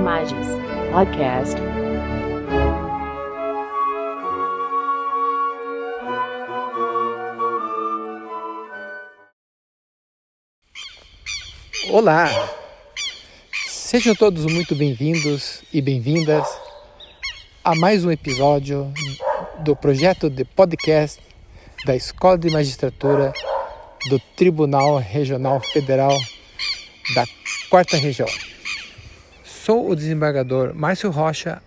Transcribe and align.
Imagens 0.00 0.46
Podcast. 0.92 1.56
Olá! 11.90 12.30
Sejam 13.52 14.14
todos 14.14 14.46
muito 14.46 14.74
bem-vindos 14.74 15.62
e 15.70 15.82
bem-vindas 15.82 16.48
a 17.62 17.74
mais 17.74 18.02
um 18.02 18.10
episódio 18.10 18.90
do 19.58 19.76
projeto 19.76 20.30
de 20.30 20.46
podcast 20.46 21.20
da 21.84 21.94
Escola 21.94 22.38
de 22.38 22.48
Magistratura 22.48 23.34
do 24.08 24.18
Tribunal 24.34 24.96
Regional 24.96 25.60
Federal 25.60 26.18
da 27.14 27.26
Quarta 27.68 27.98
Região. 27.98 28.49
Sou 29.70 29.88
o 29.88 29.94
desembargador 29.94 30.74
Márcio 30.74 31.12
Rocha, 31.12 31.62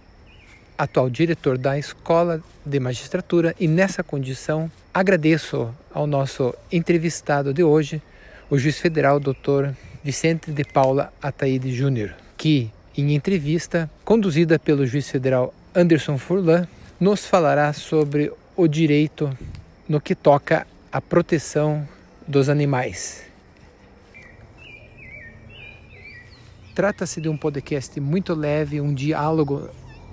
atual 0.77 1.09
diretor 1.09 1.57
da 1.57 1.79
Escola 1.79 2.43
de 2.65 2.77
Magistratura, 2.77 3.55
e 3.57 3.65
nessa 3.65 4.03
condição 4.03 4.69
agradeço 4.93 5.73
ao 5.93 6.05
nosso 6.05 6.53
entrevistado 6.69 7.53
de 7.53 7.63
hoje, 7.63 8.01
o 8.49 8.57
juiz 8.57 8.77
federal 8.77 9.21
Dr. 9.21 9.69
Vicente 10.03 10.51
de 10.51 10.65
Paula 10.65 11.13
Ataíde 11.21 11.73
Júnior, 11.73 12.13
que, 12.35 12.69
em 12.97 13.15
entrevista 13.15 13.89
conduzida 14.03 14.59
pelo 14.59 14.85
juiz 14.85 15.09
federal 15.09 15.53
Anderson 15.73 16.17
Furlan, 16.17 16.67
nos 16.99 17.25
falará 17.25 17.71
sobre 17.71 18.33
o 18.53 18.67
direito 18.67 19.29
no 19.87 20.01
que 20.01 20.13
toca 20.13 20.67
à 20.91 20.99
proteção 20.99 21.87
dos 22.27 22.49
animais. 22.49 23.32
Trata-se 26.75 27.21
de 27.21 27.29
um 27.29 27.37
podcast 27.37 27.99
muito 27.99 28.33
leve, 28.33 28.81
um 28.81 28.95
diálogo 28.95 29.69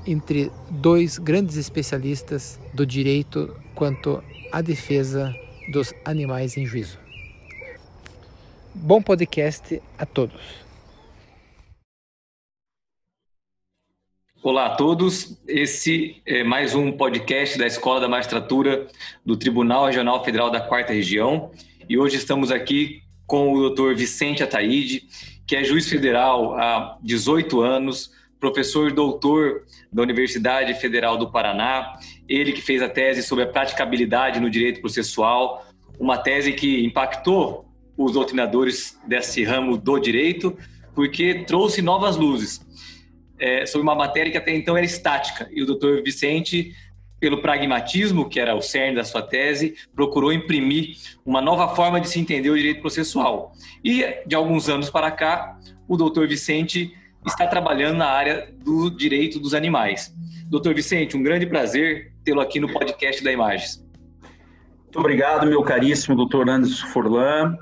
entre 0.06 0.50
dois 0.70 1.16
grandes 1.16 1.56
especialistas 1.56 2.60
do 2.74 2.84
direito 2.84 3.56
quanto 3.74 4.22
à 4.52 4.60
defesa 4.60 5.34
dos 5.72 5.94
animais 6.04 6.58
em 6.58 6.66
juízo. 6.66 6.98
Bom 8.74 9.00
podcast 9.00 9.80
a 9.96 10.04
todos. 10.04 10.38
Olá 14.42 14.66
a 14.66 14.76
todos, 14.76 15.38
esse 15.48 16.20
é 16.26 16.44
mais 16.44 16.74
um 16.74 16.92
podcast 16.92 17.58
da 17.58 17.66
Escola 17.66 18.00
da 18.00 18.08
Magistratura 18.08 18.86
do 19.24 19.34
Tribunal 19.34 19.86
Regional 19.86 20.22
Federal 20.22 20.50
da 20.50 20.60
Quarta 20.60 20.92
Região 20.92 21.50
e 21.88 21.96
hoje 21.96 22.16
estamos 22.16 22.50
aqui 22.50 23.02
com 23.26 23.52
o 23.52 23.70
Dr. 23.70 23.94
Vicente 23.94 24.42
Ataíde, 24.42 25.06
que 25.50 25.56
é 25.56 25.64
juiz 25.64 25.88
federal 25.88 26.54
há 26.56 26.96
18 27.02 27.60
anos, 27.60 28.12
professor 28.38 28.92
doutor 28.92 29.64
da 29.92 30.00
Universidade 30.00 30.72
Federal 30.74 31.18
do 31.18 31.28
Paraná, 31.28 31.98
ele 32.28 32.52
que 32.52 32.62
fez 32.62 32.80
a 32.80 32.88
tese 32.88 33.20
sobre 33.20 33.42
a 33.42 33.48
praticabilidade 33.48 34.38
no 34.38 34.48
direito 34.48 34.80
processual, 34.80 35.66
uma 35.98 36.16
tese 36.16 36.52
que 36.52 36.84
impactou 36.86 37.68
os 37.96 38.12
doutrinadores 38.12 38.96
desse 39.08 39.42
ramo 39.42 39.76
do 39.76 39.98
direito, 39.98 40.56
porque 40.94 41.42
trouxe 41.42 41.82
novas 41.82 42.16
luzes 42.16 42.64
é, 43.36 43.66
sobre 43.66 43.82
uma 43.82 43.96
matéria 43.96 44.30
que 44.30 44.38
até 44.38 44.54
então 44.54 44.76
era 44.76 44.86
estática. 44.86 45.48
E 45.50 45.64
o 45.64 45.66
doutor 45.66 46.00
Vicente, 46.04 46.72
pelo 47.20 47.42
pragmatismo, 47.42 48.28
que 48.28 48.40
era 48.40 48.54
o 48.54 48.62
cerne 48.62 48.96
da 48.96 49.04
sua 49.04 49.22
tese, 49.22 49.74
procurou 49.94 50.32
imprimir 50.32 50.96
uma 51.24 51.42
nova 51.42 51.68
forma 51.76 52.00
de 52.00 52.08
se 52.08 52.18
entender 52.18 52.48
o 52.48 52.56
direito 52.56 52.80
processual. 52.80 53.52
E, 53.84 54.22
de 54.26 54.34
alguns 54.34 54.68
anos 54.68 54.88
para 54.88 55.10
cá, 55.10 55.58
o 55.86 55.96
doutor 55.96 56.26
Vicente 56.26 56.96
está 57.26 57.46
trabalhando 57.46 57.98
na 57.98 58.06
área 58.06 58.50
do 58.64 58.90
direito 58.90 59.38
dos 59.38 59.52
animais. 59.52 60.12
Doutor 60.46 60.74
Vicente, 60.74 61.16
um 61.16 61.22
grande 61.22 61.46
prazer 61.46 62.12
tê-lo 62.24 62.40
aqui 62.40 62.58
no 62.58 62.72
podcast 62.72 63.22
da 63.22 63.30
Imagens. 63.30 63.84
Muito 64.84 64.98
obrigado, 64.98 65.46
meu 65.46 65.62
caríssimo 65.62 66.16
doutor 66.16 66.48
Anderson 66.48 66.86
Furlan. 66.88 67.56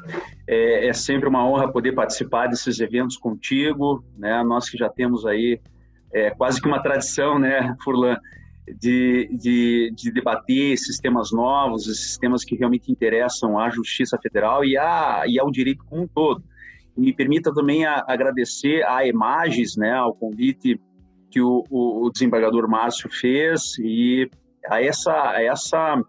É, 0.46 0.88
é, 0.88 0.92
sempre 0.94 1.28
uma 1.28 1.46
honra 1.46 1.70
poder 1.70 1.92
participar 1.92 2.46
desses 2.46 2.80
eventos 2.80 3.18
contigo, 3.18 4.02
né? 4.16 4.42
Nós 4.42 4.70
que 4.70 4.78
já 4.78 4.88
temos 4.88 5.26
aí 5.26 5.60
é, 6.10 6.30
quase 6.30 6.60
que 6.60 6.66
uma 6.66 6.80
tradição, 6.80 7.38
né, 7.38 7.76
Furlan, 7.84 8.16
de, 8.78 9.28
de, 9.36 9.92
de 9.94 10.12
debater 10.12 10.76
sistemas 10.76 11.30
novos, 11.32 11.84
sistemas 11.84 12.44
que 12.44 12.56
realmente 12.56 12.90
interessam 12.90 13.58
à 13.58 13.70
Justiça 13.70 14.18
Federal 14.22 14.64
e, 14.64 14.76
a, 14.76 15.24
e 15.26 15.38
ao 15.38 15.50
direito 15.50 15.84
como 15.84 16.02
um 16.02 16.08
todo. 16.08 16.42
Me 16.96 17.12
permita 17.12 17.52
também 17.54 17.84
a, 17.84 18.04
agradecer 18.08 18.84
a 18.84 19.06
Imagens, 19.06 19.76
né, 19.76 19.92
ao 19.92 20.14
convite 20.14 20.80
que 21.30 21.40
o, 21.40 21.64
o, 21.70 22.06
o 22.06 22.10
desembargador 22.10 22.68
Márcio 22.68 23.08
fez 23.10 23.78
e 23.78 24.28
a 24.68 24.82
essa, 24.82 25.12
a 25.12 25.42
essa 25.42 26.02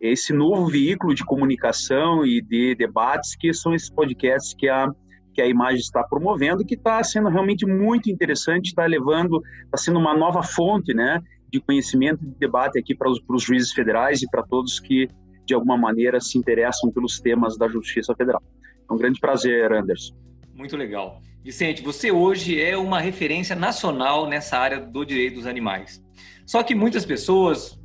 esse 0.00 0.32
novo 0.32 0.66
veículo 0.66 1.14
de 1.14 1.24
comunicação 1.24 2.26
e 2.26 2.42
de 2.42 2.74
debates 2.74 3.36
que 3.36 3.54
são 3.54 3.72
esses 3.72 3.88
podcasts 3.88 4.52
que 4.52 4.68
a 4.68 4.88
que 5.32 5.40
a 5.40 5.46
imagem 5.46 5.78
está 5.78 6.04
promovendo, 6.04 6.64
que 6.64 6.74
está 6.74 7.02
sendo 7.02 7.28
realmente 7.28 7.64
muito 7.64 8.10
interessante, 8.10 8.66
está 8.66 8.84
levando, 8.84 9.42
está 9.64 9.78
sendo 9.78 9.98
uma 9.98 10.14
nova 10.14 10.42
fonte, 10.42 10.92
né, 10.92 11.20
de 11.52 11.60
conhecimento 11.60 12.24
e 12.24 12.26
de 12.26 12.34
debate 12.38 12.78
aqui 12.78 12.94
para 12.94 13.10
os, 13.10 13.20
para 13.20 13.36
os 13.36 13.42
juízes 13.42 13.72
federais 13.72 14.22
e 14.22 14.28
para 14.28 14.42
todos 14.42 14.80
que 14.80 15.06
de 15.44 15.54
alguma 15.54 15.76
maneira 15.76 16.20
se 16.20 16.38
interessam 16.38 16.90
pelos 16.90 17.20
temas 17.20 17.58
da 17.58 17.68
Justiça 17.68 18.14
Federal. 18.14 18.42
É 18.88 18.92
um 18.92 18.96
grande 18.96 19.20
prazer, 19.20 19.70
Anderson. 19.72 20.14
Muito 20.54 20.76
legal. 20.76 21.20
Vicente, 21.44 21.82
você 21.82 22.10
hoje 22.10 22.60
é 22.60 22.76
uma 22.76 23.00
referência 23.00 23.54
nacional 23.56 24.28
nessa 24.28 24.56
área 24.56 24.80
do 24.80 25.04
direito 25.04 25.34
dos 25.34 25.46
animais. 25.46 26.02
Só 26.46 26.62
que 26.62 26.74
muitas 26.74 27.04
pessoas, 27.04 27.78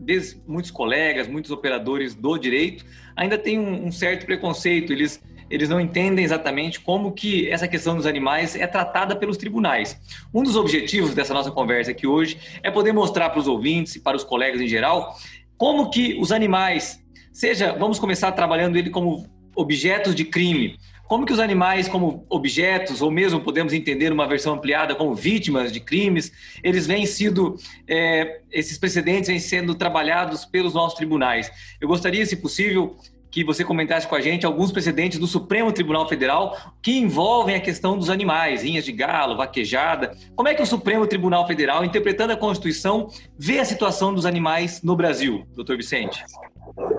muitos 0.48 0.72
colegas, 0.72 1.28
muitos 1.28 1.52
operadores 1.52 2.16
do 2.16 2.38
direito 2.38 2.86
ainda 3.16 3.38
têm 3.38 3.60
um, 3.60 3.92
certo 3.92 4.26
preconceito. 4.26 4.94
Eles, 4.94 5.24
eles 5.50 5.70
não 5.70 5.80
entendem 5.80 6.24
exatamente 6.24 6.80
como 6.80 7.12
que 7.12 7.50
essa 7.50 7.68
questão 7.68 7.96
dos 7.96 8.06
animais 8.06 8.56
é 8.56 8.68
tratada 8.68 9.16
pelos 9.16 9.38
tribunais. 9.38 10.00
Um 10.34 10.44
dos 10.44 10.56
objetivos 10.56 11.14
dessa 11.14 11.34
nossa 11.34 11.52
conversa 11.52 11.92
aqui 11.92 12.06
hoje 12.06 12.38
é 12.62 12.70
poder 12.70 12.94
mostrar 12.94 13.30
para 13.30 13.40
os 13.40 13.48
ouvintes 13.48 13.96
e 13.96 14.00
para 14.00 14.18
os 14.18 14.24
colegas 14.24 14.62
em 14.62 14.68
geral 14.68 15.16
como 15.58 15.90
que 15.90 16.18
os 16.20 16.32
animais, 16.32 17.04
seja, 17.34 17.74
vamos 17.74 17.98
começar 17.98 18.32
trabalhando 18.32 18.78
ele 18.78 18.90
como 18.90 19.26
objetos 19.56 20.14
de 20.14 20.24
crime, 20.24 20.78
como 21.08 21.26
que 21.26 21.34
os 21.34 21.40
animais, 21.40 21.88
como 21.88 22.26
objetos, 22.30 23.02
ou 23.02 23.10
mesmo 23.10 23.40
podemos 23.40 23.74
entender 23.74 24.12
uma 24.12 24.28
versão 24.28 24.56
ampliada 24.56 24.94
como 24.94 25.16
vítimas 25.16 25.72
de 25.72 25.80
crimes, 25.80 26.32
eles 26.62 26.86
vêm 26.86 27.06
sido, 27.06 27.58
é, 27.88 28.42
esses 28.52 28.78
precedentes 28.78 29.30
vêm 29.30 29.40
sendo 29.40 29.74
trabalhados 29.74 30.46
pelos 30.46 30.74
nossos 30.74 30.98
tribunais. 30.98 31.50
Eu 31.80 31.88
gostaria, 31.88 32.26
se 32.26 32.36
possível, 32.36 32.98
que 33.38 33.44
você 33.44 33.64
comentasse 33.64 34.08
com 34.08 34.16
a 34.16 34.20
gente 34.20 34.48
alguns 34.48 34.72
precedentes 34.72 35.20
do 35.20 35.28
Supremo 35.28 35.72
Tribunal 35.72 36.10
Federal 36.10 36.58
que 36.82 36.98
envolvem 36.98 37.56
a 37.56 37.60
questão 37.60 37.96
dos 37.96 38.10
animais, 38.10 38.64
linhas 38.64 38.84
de 38.84 38.92
galo, 38.92 39.38
vaquejada. 39.38 40.18
Como 40.36 40.50
é 40.50 40.56
que 40.56 40.62
o 40.64 40.66
Supremo 40.66 41.06
Tribunal 41.06 41.46
Federal, 41.46 41.86
interpretando 41.86 42.32
a 42.32 42.36
Constituição, 42.36 43.08
vê 43.38 43.60
a 43.60 43.66
situação 43.66 44.12
dos 44.12 44.26
animais 44.26 44.82
no 44.82 44.96
Brasil, 44.96 45.46
doutor 45.56 45.78
Vicente? 45.78 46.26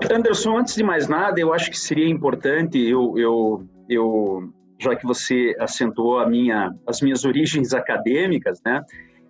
Anderson, 0.09 0.57
antes 0.57 0.75
de 0.75 0.81
mais 0.81 1.09
nada, 1.09 1.41
eu 1.41 1.53
acho 1.53 1.69
que 1.69 1.77
seria 1.77 2.07
importante 2.07 2.77
eu, 2.77 3.17
eu 3.17 3.67
eu 3.89 4.49
já 4.79 4.95
que 4.95 5.05
você 5.05 5.53
acentuou 5.59 6.25
minha, 6.29 6.71
as 6.87 7.01
minhas 7.01 7.25
origens 7.25 7.73
acadêmicas, 7.73 8.61
né? 8.65 8.81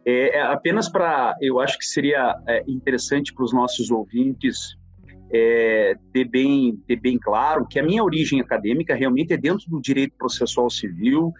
É, 0.06 0.38
é 0.38 0.42
apenas 0.44 0.88
para, 0.88 1.36
eu 1.42 1.60
acho 1.60 1.76
que 1.80 1.86
seria 1.86 2.36
é, 2.48 2.64
interessante 2.68 3.34
para 3.34 3.44
os 3.44 3.52
nossos 3.52 3.90
ouvintes 3.90 4.78
é, 5.32 5.96
ter, 6.12 6.26
bem, 6.26 6.76
ter 6.88 6.96
bem 6.96 7.18
claro 7.18 7.66
que 7.68 7.80
a 7.80 7.84
minha 7.84 8.04
origem 8.04 8.42
acadêmica 8.42 8.96
realmente 8.96 9.34
é 9.34 9.38
dentro 9.38 9.70
do 9.70 9.82
direito 9.82 10.16
processual 10.18 10.70
civil, 10.70 11.34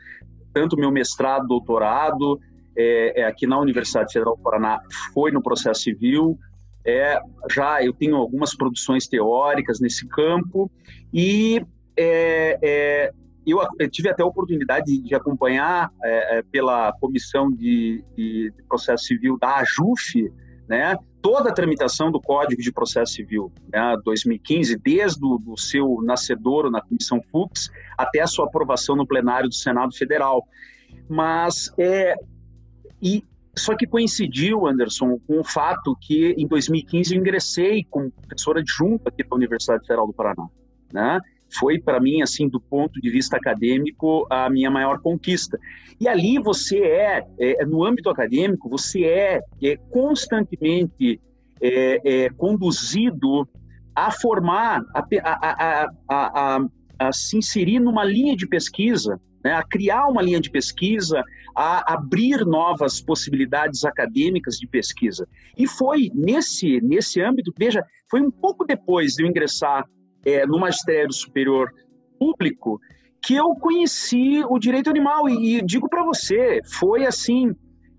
tanto 0.54 0.78
meu 0.78 0.92
mestrado, 0.92 1.48
doutorado, 1.48 2.40
é, 2.78 3.22
é 3.22 3.26
aqui 3.26 3.46
na 3.48 3.60
Universidade 3.60 4.14
Federal 4.14 4.36
do 4.36 4.44
Paraná 4.44 4.80
foi 5.14 5.32
no 5.32 5.42
processo 5.42 5.82
civil, 5.82 6.38
é, 6.86 7.20
já 7.52 7.84
eu 7.84 7.94
tenho 7.94 8.16
algumas 8.16 8.56
produções 8.56 9.08
teóricas 9.08 9.80
nesse 9.80 10.08
campo 10.08 10.72
e 11.14 11.62
é, 11.98 12.58
é, 12.62 13.12
eu, 13.46 13.60
eu, 13.80 13.90
tive 13.90 14.10
até 14.10 14.24
a 14.24 14.26
oportunidade 14.26 14.98
de 14.98 15.16
acompanhar 15.16 15.92
é, 16.04 16.38
é 16.38 16.44
pela 16.44 16.94
comissão 16.94 17.52
de, 17.52 18.04
de, 18.16 18.54
processo 18.68 19.06
civil 19.06 19.38
da 19.38 19.58
AJUF, 19.58 20.32
né, 20.68 20.96
toda 21.22 21.50
a 21.50 21.54
tramitação 21.54 22.12
do 22.12 22.22
Código 22.22 22.62
de 22.62 22.72
Processo 22.72 23.14
Civil, 23.14 23.52
né, 23.72 23.98
2015, 24.04 24.78
desde 24.78 25.26
o 25.26 25.38
do 25.38 25.58
seu 25.58 26.02
nascedouro 26.04 26.70
na 26.72 26.82
Comissão 26.82 27.22
Fux 27.32 27.70
até 27.98 28.22
a 28.22 28.28
sua 28.28 28.46
aprovação 28.46 28.96
no 28.96 29.06
plenário 29.06 29.50
do 29.50 29.56
Senado 29.56 29.96
Federal. 29.96 30.48
Mas 31.08 31.72
é 31.78 32.16
e 33.02 33.24
só 33.56 33.76
que 33.76 33.86
coincidiu, 33.86 34.68
Anderson, 34.68 35.20
com 35.28 35.40
o 35.40 35.44
fato 35.44 35.96
que 36.00 36.34
em 36.38 36.48
2015 36.48 37.14
eu 37.14 37.20
ingressei 37.20 37.86
como 37.90 38.12
professora 38.12 38.60
adjunta 38.60 39.10
aqui 39.10 39.24
da 39.24 39.36
Universidade 39.36 39.82
Federal 39.82 40.08
do 40.08 40.14
Paraná, 40.14 40.48
né? 40.94 41.20
Foi 41.58 41.80
para 41.80 42.00
mim 42.00 42.22
assim 42.22 42.48
do 42.48 42.60
ponto 42.60 43.00
de 43.02 43.10
vista 43.10 43.38
acadêmico 43.38 44.26
a 44.30 44.50
minha 44.50 44.70
maior 44.70 45.00
conquista 45.00 45.60
e 46.00 46.08
ali 46.08 46.38
você 46.40 46.80
é, 46.80 47.26
é 47.40 47.66
no 47.66 47.84
âmbito 47.84 48.10
acadêmico 48.10 48.70
você 48.70 49.04
é, 49.04 49.42
é 49.64 49.78
constantemente 49.90 51.20
é, 51.62 52.26
é, 52.26 52.30
conduzido 52.30 53.48
a 53.96 54.12
formar 54.12 54.82
a, 54.94 55.04
a, 55.24 55.88
a, 56.08 56.60
a, 57.00 57.12
se 57.12 57.38
inserir 57.38 57.80
numa 57.80 58.04
linha 58.04 58.36
de 58.36 58.48
pesquisa 58.48 59.20
né, 59.44 59.54
a 59.54 59.64
criar 59.64 60.08
uma 60.08 60.22
linha 60.22 60.40
de 60.40 60.50
pesquisa, 60.50 61.24
a 61.56 61.94
abrir 61.94 62.46
novas 62.46 63.02
possibilidades 63.02 63.84
acadêmicas 63.84 64.58
de 64.58 64.68
pesquisa. 64.68 65.28
E 65.58 65.68
foi 65.68 66.12
nesse, 66.14 66.80
nesse 66.82 67.22
âmbito, 67.22 67.54
veja, 67.58 67.84
foi 68.10 68.22
um 68.22 68.32
pouco 68.32 68.66
depois 68.66 69.14
de 69.14 69.24
eu 69.24 69.28
ingressar 69.28 69.86
é, 70.26 70.46
no 70.46 70.60
magistério 70.60 71.14
superior 71.14 71.72
público 72.18 72.80
que 73.22 73.36
eu 73.36 73.54
conheci 73.56 74.44
o 74.50 74.58
direito 74.60 74.90
animal. 74.90 75.30
E, 75.30 75.58
e 75.58 75.62
digo 75.62 75.90
para 75.90 76.04
você, 76.04 76.60
foi 76.66 77.06
assim: 77.06 77.56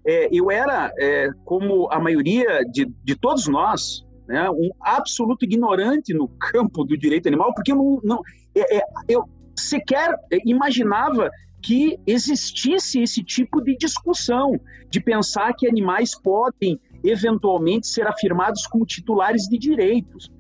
é, 0.07 0.29
eu 0.33 0.51
era, 0.51 0.93
é, 0.99 1.31
como 1.45 1.91
a 1.91 2.01
maioria 2.01 2.65
de, 2.65 2.87
de 3.05 3.17
todos 3.17 3.47
nós, 3.49 4.05
né, 4.27 4.49
um 4.51 4.71
absoluto 4.81 5.45
ignorante 5.45 6.15
no 6.15 6.29
campo 6.29 6.85
do 6.85 6.97
direito 6.97 7.29
animal, 7.29 7.53
porque 7.55 7.73
eu 7.73 7.77
não. 7.77 8.01
não 8.03 8.23
é, 8.55 8.79
é, 8.79 8.83
eu 9.09 9.25
sequer 9.59 10.15
imaginava 10.47 11.29
que 11.63 11.99
existisse 12.07 13.03
esse 13.03 13.23
tipo 13.23 13.61
de 13.61 13.77
discussão, 13.77 14.59
de 14.89 15.01
pensar 15.01 15.53
que 15.53 15.69
animais 15.69 16.19
podem 16.19 16.81
eventualmente 17.05 17.87
ser 17.87 18.07
afirmados 18.07 18.67
como 18.67 18.87
titulares 18.87 19.43
de 19.43 19.59
direitos. 19.59 20.31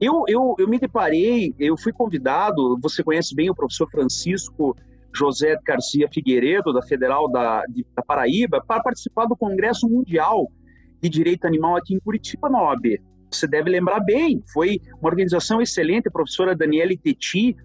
Eu, 0.00 0.24
eu, 0.26 0.54
eu 0.58 0.68
me 0.68 0.78
deparei, 0.78 1.54
eu 1.58 1.76
fui 1.76 1.92
convidado, 1.92 2.78
você 2.80 3.02
conhece 3.04 3.34
bem 3.34 3.50
o 3.50 3.54
professor 3.54 3.88
Francisco 3.90 4.74
José 5.14 5.58
Garcia 5.64 6.08
Figueiredo, 6.08 6.72
da 6.72 6.82
Federal 6.82 7.30
da, 7.30 7.64
de, 7.66 7.84
da 7.94 8.02
Paraíba, 8.02 8.62
para 8.66 8.82
participar 8.82 9.26
do 9.26 9.36
Congresso 9.36 9.88
Mundial 9.88 10.50
de 11.02 11.08
Direito 11.08 11.46
Animal 11.46 11.76
aqui 11.76 11.94
em 11.94 12.00
Curitiba, 12.00 12.48
na 12.48 12.62
OAB. 12.62 12.98
Você 13.30 13.46
deve 13.46 13.70
lembrar 13.70 14.00
bem, 14.00 14.42
foi 14.52 14.80
uma 15.00 15.08
organização 15.08 15.60
excelente, 15.60 16.08
a 16.08 16.10
professora 16.10 16.54
Daniele 16.54 16.96
Teti, 16.96 17.56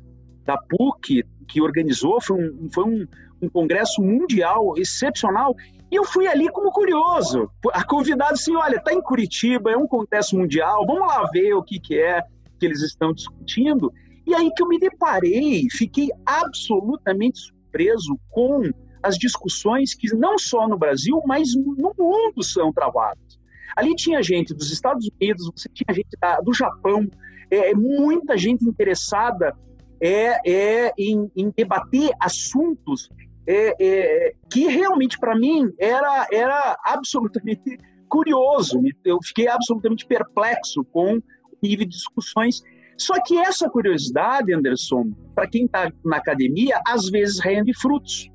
da 0.44 0.58
PUC, 0.58 1.24
que 1.48 1.62
organizou, 1.62 2.22
foi 2.22 2.38
um, 2.38 2.70
foi 2.70 2.84
um, 2.84 3.08
um 3.42 3.50
congresso 3.50 4.02
mundial 4.02 4.74
excepcional, 4.78 5.56
e 5.96 5.98
eu 5.98 6.04
fui 6.04 6.28
ali 6.28 6.50
como 6.50 6.74
curioso, 6.74 7.50
a 7.72 7.82
convidado 7.82 8.34
assim, 8.34 8.54
olha, 8.54 8.76
está 8.76 8.94
em 8.94 9.02
Curitiba, 9.02 9.72
é 9.72 9.78
um 9.78 9.88
congresso 9.88 10.38
mundial, 10.38 10.86
vamos 10.86 11.08
lá 11.08 11.26
ver 11.32 11.54
o 11.54 11.64
que, 11.64 11.80
que 11.80 11.98
é 11.98 12.22
que 12.60 12.66
eles 12.66 12.82
estão 12.82 13.14
discutindo. 13.14 13.94
E 14.28 14.36
aí 14.36 14.52
que 14.54 14.62
eu 14.62 14.68
me 14.68 14.78
deparei, 14.78 15.66
fiquei 15.72 16.10
absolutamente 16.26 17.40
surpreso 17.40 18.20
com 18.30 18.70
as 19.02 19.18
discussões 19.18 19.94
que 19.94 20.14
não 20.14 20.38
só 20.38 20.68
no 20.68 20.78
Brasil, 20.78 21.22
mas 21.26 21.56
no 21.56 21.94
mundo 21.98 22.44
são 22.44 22.74
travadas. 22.74 23.40
Ali 23.74 23.96
tinha 23.96 24.22
gente 24.22 24.54
dos 24.54 24.74
Estados 24.74 25.10
Unidos, 25.18 25.50
você 25.56 25.70
tinha 25.74 25.96
gente 25.96 26.18
da, 26.20 26.42
do 26.42 26.54
Japão, 26.54 27.08
é, 27.50 27.74
muita 27.74 28.38
gente 28.38 28.68
interessada 28.68 29.56
é, 30.02 30.42
é 30.46 30.94
em, 31.00 31.32
em 31.38 31.54
debater 31.56 32.12
assuntos 32.20 33.10
é, 33.48 33.76
é, 33.80 34.34
que 34.50 34.68
realmente 34.68 35.20
para 35.20 35.36
mim 35.36 35.72
era, 35.80 36.28
era 36.32 36.78
absolutamente 36.84 37.78
curioso. 38.10 38.82
Eu 39.04 39.20
fiquei 39.24 39.48
absolutamente 39.48 40.06
perplexo 40.06 40.84
com 40.86 41.16
o 41.18 41.22
nível 41.62 41.86
de 41.86 41.92
discussões. 41.92 42.62
Só 42.98 43.22
que 43.22 43.38
essa 43.38 43.70
curiosidade, 43.70 44.54
Anderson, 44.54 45.12
para 45.34 45.48
quem 45.48 45.66
está 45.66 45.92
na 46.04 46.18
academia, 46.18 46.80
às 46.88 47.10
vezes 47.10 47.40
rende 47.40 47.74
frutos. 47.78 48.30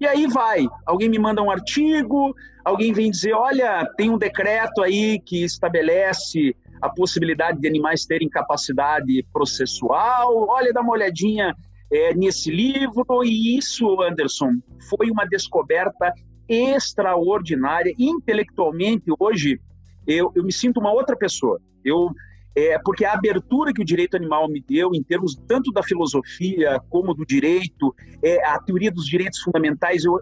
E 0.00 0.06
aí 0.06 0.26
vai, 0.26 0.66
alguém 0.86 1.08
me 1.08 1.18
manda 1.18 1.42
um 1.42 1.50
artigo, 1.50 2.34
alguém 2.64 2.92
vem 2.92 3.10
dizer, 3.10 3.32
olha, 3.32 3.88
tem 3.96 4.10
um 4.10 4.18
decreto 4.18 4.82
aí 4.82 5.20
que 5.20 5.44
estabelece 5.44 6.56
a 6.82 6.88
possibilidade 6.88 7.60
de 7.60 7.68
animais 7.68 8.04
terem 8.04 8.28
capacidade 8.28 9.24
processual, 9.32 10.48
olha, 10.48 10.72
dá 10.72 10.80
uma 10.80 10.92
olhadinha 10.92 11.54
é, 11.94 12.12
nesse 12.12 12.50
livro, 12.50 13.04
e 13.22 13.56
isso, 13.56 14.02
Anderson, 14.02 14.50
foi 14.90 15.10
uma 15.10 15.24
descoberta 15.24 16.12
extraordinária. 16.48 17.94
Intelectualmente, 17.96 19.04
hoje, 19.16 19.60
eu, 20.04 20.32
eu 20.34 20.42
me 20.42 20.52
sinto 20.52 20.80
uma 20.80 20.92
outra 20.92 21.16
pessoa. 21.16 21.60
Eu 21.84 22.10
é, 22.56 22.78
porque 22.84 23.04
a 23.04 23.14
abertura 23.14 23.72
que 23.72 23.82
o 23.82 23.84
direito 23.84 24.16
animal 24.16 24.48
me 24.48 24.60
deu, 24.60 24.94
em 24.94 25.02
termos 25.02 25.34
tanto 25.48 25.72
da 25.72 25.82
filosofia 25.82 26.80
como 26.88 27.12
do 27.12 27.26
direito, 27.26 27.92
é, 28.22 28.44
a 28.46 28.60
teoria 28.60 28.92
dos 28.92 29.06
direitos 29.06 29.40
fundamentais, 29.40 30.04
eu, 30.04 30.20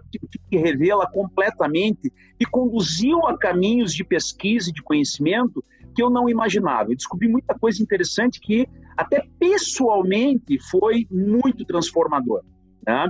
que 0.49 0.57
revela 0.57 1.07
completamente 1.11 2.11
e 2.39 2.45
conduziu 2.45 3.27
a 3.27 3.37
caminhos 3.37 3.93
de 3.93 4.03
pesquisa 4.03 4.71
e 4.71 4.73
de 4.73 4.81
conhecimento 4.81 5.63
que 5.95 6.01
eu 6.01 6.09
não 6.09 6.27
imaginava. 6.27 6.91
Eu 6.91 6.95
descobri 6.95 7.27
muita 7.27 7.53
coisa 7.53 7.83
interessante 7.83 8.39
que 8.39 8.67
até 8.97 9.25
pessoalmente 9.39 10.59
foi 10.69 11.05
muito 11.09 11.65
transformador. 11.65 12.41
Né? 12.85 13.07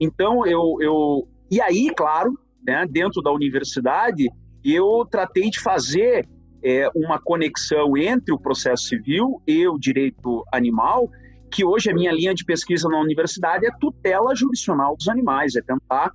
Então, 0.00 0.46
eu, 0.46 0.76
eu. 0.80 1.28
E 1.50 1.60
aí, 1.60 1.90
claro, 1.96 2.38
né, 2.66 2.86
dentro 2.88 3.22
da 3.22 3.32
universidade, 3.32 4.28
eu 4.64 5.06
tratei 5.10 5.50
de 5.50 5.60
fazer 5.60 6.26
é, 6.62 6.88
uma 6.94 7.20
conexão 7.20 7.96
entre 7.96 8.34
o 8.34 8.38
processo 8.38 8.84
civil 8.84 9.40
e 9.46 9.66
o 9.68 9.78
direito 9.78 10.44
animal, 10.52 11.08
que 11.50 11.64
hoje 11.64 11.90
a 11.90 11.94
minha 11.94 12.12
linha 12.12 12.34
de 12.34 12.44
pesquisa 12.44 12.88
na 12.88 13.00
universidade 13.00 13.66
é 13.66 13.70
tutela 13.78 14.34
jurisdicional 14.34 14.96
dos 14.96 15.08
animais, 15.08 15.54
é 15.54 15.62
tentar 15.62 16.12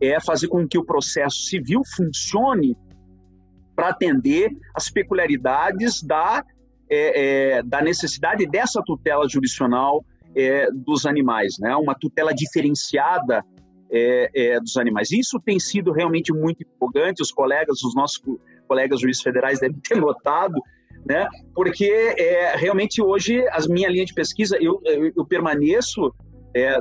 é, 0.00 0.18
fazer 0.20 0.48
com 0.48 0.66
que 0.66 0.78
o 0.78 0.84
processo 0.84 1.42
civil 1.42 1.82
funcione 1.94 2.74
para 3.76 3.90
atender 3.90 4.50
as 4.74 4.90
peculiaridades 4.90 6.02
da 6.02 6.42
é, 6.90 7.58
é, 7.58 7.62
da 7.62 7.80
necessidade 7.80 8.46
dessa 8.46 8.82
tutela 8.84 9.28
jurisdicional 9.28 10.04
é, 10.34 10.68
dos 10.72 11.06
animais, 11.06 11.54
né? 11.60 11.74
uma 11.76 11.94
tutela 11.94 12.32
diferenciada 12.34 13.44
é, 13.90 14.30
é, 14.34 14.60
dos 14.60 14.76
animais. 14.76 15.10
Isso 15.10 15.40
tem 15.44 15.58
sido 15.58 15.92
realmente 15.92 16.32
muito 16.32 16.62
empolgante, 16.62 17.22
os 17.22 17.30
colegas, 17.30 17.82
os 17.82 17.94
nossos 17.94 18.20
colegas 18.66 19.00
juízes 19.00 19.22
federais 19.22 19.60
devem 19.60 19.78
ter 19.80 19.96
notado, 19.96 20.60
né? 21.06 21.28
porque 21.54 22.14
é, 22.18 22.56
realmente 22.56 23.00
hoje, 23.00 23.42
as 23.50 23.66
minha 23.68 23.88
linha 23.88 24.04
de 24.04 24.14
pesquisa, 24.14 24.56
eu, 24.60 24.80
eu, 24.84 25.12
eu 25.16 25.24
permaneço 25.24 26.12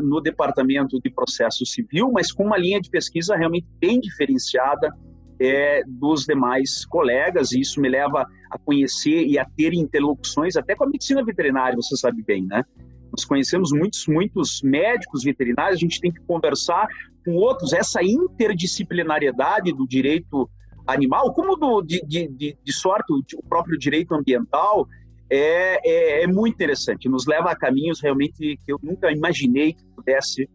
no 0.02 0.20
departamento 0.20 1.00
de 1.00 1.12
processo 1.12 1.64
civil, 1.64 2.12
mas 2.12 2.32
com 2.32 2.44
uma 2.44 2.58
linha 2.58 2.82
de 2.82 2.90
pesquisa 2.90 3.36
realmente 3.36 3.68
bem 3.80 4.00
diferenciada, 4.00 4.92
é, 5.40 5.82
dos 5.88 6.26
demais 6.26 6.86
colegas, 6.86 7.52
e 7.52 7.62
isso 7.62 7.80
me 7.80 7.90
leva 7.90 8.26
a 8.52 8.58
conhecer 8.58 9.26
e 9.26 9.38
a 9.38 9.46
ter 9.46 9.74
interlocuções 9.74 10.56
até 10.56 10.76
com 10.76 10.84
a 10.84 10.90
medicina 10.90 11.24
veterinária, 11.24 11.76
você 11.76 11.96
sabe 11.96 12.24
bem, 12.24 12.46
né? 12.46 12.64
Nós 13.12 13.26
conhecemos 13.26 13.72
muitos, 13.72 14.06
muitos 14.08 14.62
médicos 14.62 15.24
veterinários, 15.24 15.78
a 15.78 15.80
gente 15.80 16.00
tem 16.00 16.12
que 16.12 16.22
conversar 16.22 16.88
com 17.26 17.36
outros, 17.36 17.74
essa 17.74 18.04
interdisciplinariedade 18.04 19.72
do 19.72 19.88
direito 19.88 20.50
animal, 20.86 21.34
como 21.34 21.56
do, 21.56 21.82
de, 21.82 22.02
de, 22.06 22.58
de 22.64 22.74
sorte 22.74 23.14
o 23.14 23.44
próprio 23.48 23.78
direito 23.78 24.14
ambiental, 24.14 24.88
é, 25.30 25.80
é, 25.88 26.24
é, 26.24 26.28
muito 26.28 26.56
interessante, 26.56 27.08
nos 27.08 27.28
leva 27.28 27.52
a 27.52 27.56
caminhos 27.56 28.02
realmente 28.02 28.58
que 28.66 28.72
eu 28.72 28.80
nunca 28.82 29.12
imaginei 29.12 29.74
que 29.74 29.86
pudesse 29.96 30.50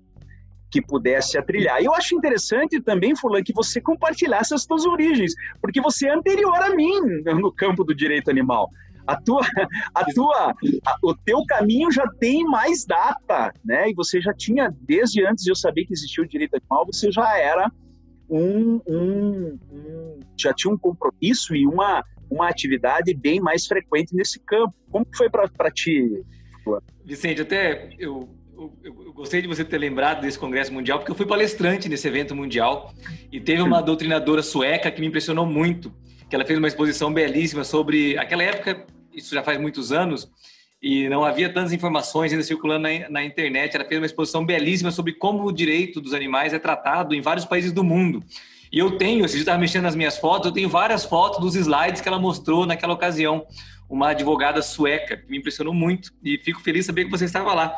que 0.74 0.82
pudesse 0.82 1.38
atrilhar. 1.38 1.80
E 1.80 1.84
eu 1.84 1.94
acho 1.94 2.16
interessante 2.16 2.80
também, 2.80 3.14
Fulano, 3.14 3.44
que 3.44 3.52
você 3.52 3.80
compartilhasse 3.80 4.52
as 4.52 4.64
suas 4.64 4.84
origens, 4.84 5.32
porque 5.60 5.80
você 5.80 6.08
é 6.08 6.12
anterior 6.12 6.60
a 6.60 6.74
mim 6.74 6.98
no 7.22 7.52
campo 7.52 7.84
do 7.84 7.94
direito 7.94 8.28
animal. 8.28 8.68
A 9.06 9.14
tua, 9.14 9.42
a 9.94 10.04
tua, 10.06 10.50
a, 10.84 10.96
o 11.00 11.14
teu 11.14 11.44
caminho 11.46 11.92
já 11.92 12.08
tem 12.18 12.42
mais 12.42 12.84
data, 12.84 13.52
né? 13.64 13.88
E 13.88 13.94
você 13.94 14.20
já 14.20 14.34
tinha, 14.34 14.74
desde 14.80 15.24
antes 15.24 15.44
de 15.44 15.52
eu 15.52 15.54
saber 15.54 15.84
que 15.84 15.92
existia 15.92 16.24
o 16.24 16.26
direito 16.26 16.56
animal, 16.56 16.84
você 16.86 17.12
já 17.12 17.38
era 17.38 17.70
um, 18.28 18.80
um, 18.84 19.58
um 19.70 20.20
já 20.36 20.52
tinha 20.52 20.74
um 20.74 20.78
compromisso 20.78 21.54
e 21.54 21.64
uma, 21.68 22.02
uma 22.28 22.48
atividade 22.48 23.14
bem 23.14 23.38
mais 23.38 23.64
frequente 23.64 24.12
nesse 24.12 24.40
campo. 24.40 24.74
Como 24.90 25.06
foi 25.14 25.30
para 25.30 25.70
ti? 25.70 26.20
Vicente, 27.04 27.42
até 27.42 27.90
eu 27.96 28.28
eu, 28.56 28.78
eu, 28.82 29.12
gostei 29.12 29.42
de 29.42 29.48
você 29.48 29.64
ter 29.64 29.78
lembrado 29.78 30.20
desse 30.20 30.38
congresso 30.38 30.72
mundial, 30.72 30.98
porque 30.98 31.10
eu 31.10 31.16
fui 31.16 31.26
palestrante 31.26 31.88
nesse 31.88 32.06
evento 32.06 32.34
mundial 32.34 32.92
e 33.30 33.40
teve 33.40 33.62
uma 33.62 33.80
doutrinadora 33.82 34.42
sueca 34.42 34.90
que 34.90 35.00
me 35.00 35.06
impressionou 35.06 35.46
muito, 35.46 35.92
que 36.28 36.34
ela 36.34 36.44
fez 36.44 36.58
uma 36.58 36.68
exposição 36.68 37.12
belíssima 37.12 37.64
sobre 37.64 38.16
aquela 38.18 38.42
época, 38.42 38.86
isso 39.12 39.34
já 39.34 39.42
faz 39.42 39.60
muitos 39.60 39.92
anos, 39.92 40.30
e 40.82 41.08
não 41.08 41.24
havia 41.24 41.48
tantas 41.48 41.72
informações 41.72 42.30
ainda 42.30 42.44
circulando 42.44 42.82
na, 42.82 43.08
na, 43.08 43.24
internet. 43.24 43.74
Ela 43.74 43.86
fez 43.86 43.98
uma 43.98 44.06
exposição 44.06 44.44
belíssima 44.44 44.90
sobre 44.90 45.14
como 45.14 45.46
o 45.46 45.52
direito 45.52 45.98
dos 45.98 46.12
animais 46.12 46.52
é 46.52 46.58
tratado 46.58 47.14
em 47.14 47.22
vários 47.22 47.46
países 47.46 47.72
do 47.72 47.82
mundo. 47.82 48.22
E 48.70 48.78
eu 48.80 48.98
tenho, 48.98 49.26
se 49.26 49.34
você 49.34 49.40
estava 49.40 49.56
mexendo 49.56 49.84
nas 49.84 49.94
minhas 49.94 50.18
fotos, 50.18 50.46
eu 50.46 50.52
tenho 50.52 50.68
várias 50.68 51.04
fotos 51.04 51.40
dos 51.40 51.54
slides 51.54 52.02
que 52.02 52.08
ela 52.08 52.18
mostrou 52.18 52.66
naquela 52.66 52.92
ocasião. 52.92 53.46
Uma 53.88 54.10
advogada 54.10 54.60
sueca, 54.60 55.16
que 55.16 55.30
me 55.30 55.38
impressionou 55.38 55.72
muito 55.72 56.10
e 56.22 56.36
fico 56.38 56.60
feliz 56.60 56.80
de 56.80 56.86
saber 56.86 57.06
que 57.06 57.10
você 57.10 57.24
estava 57.24 57.54
lá. 57.54 57.74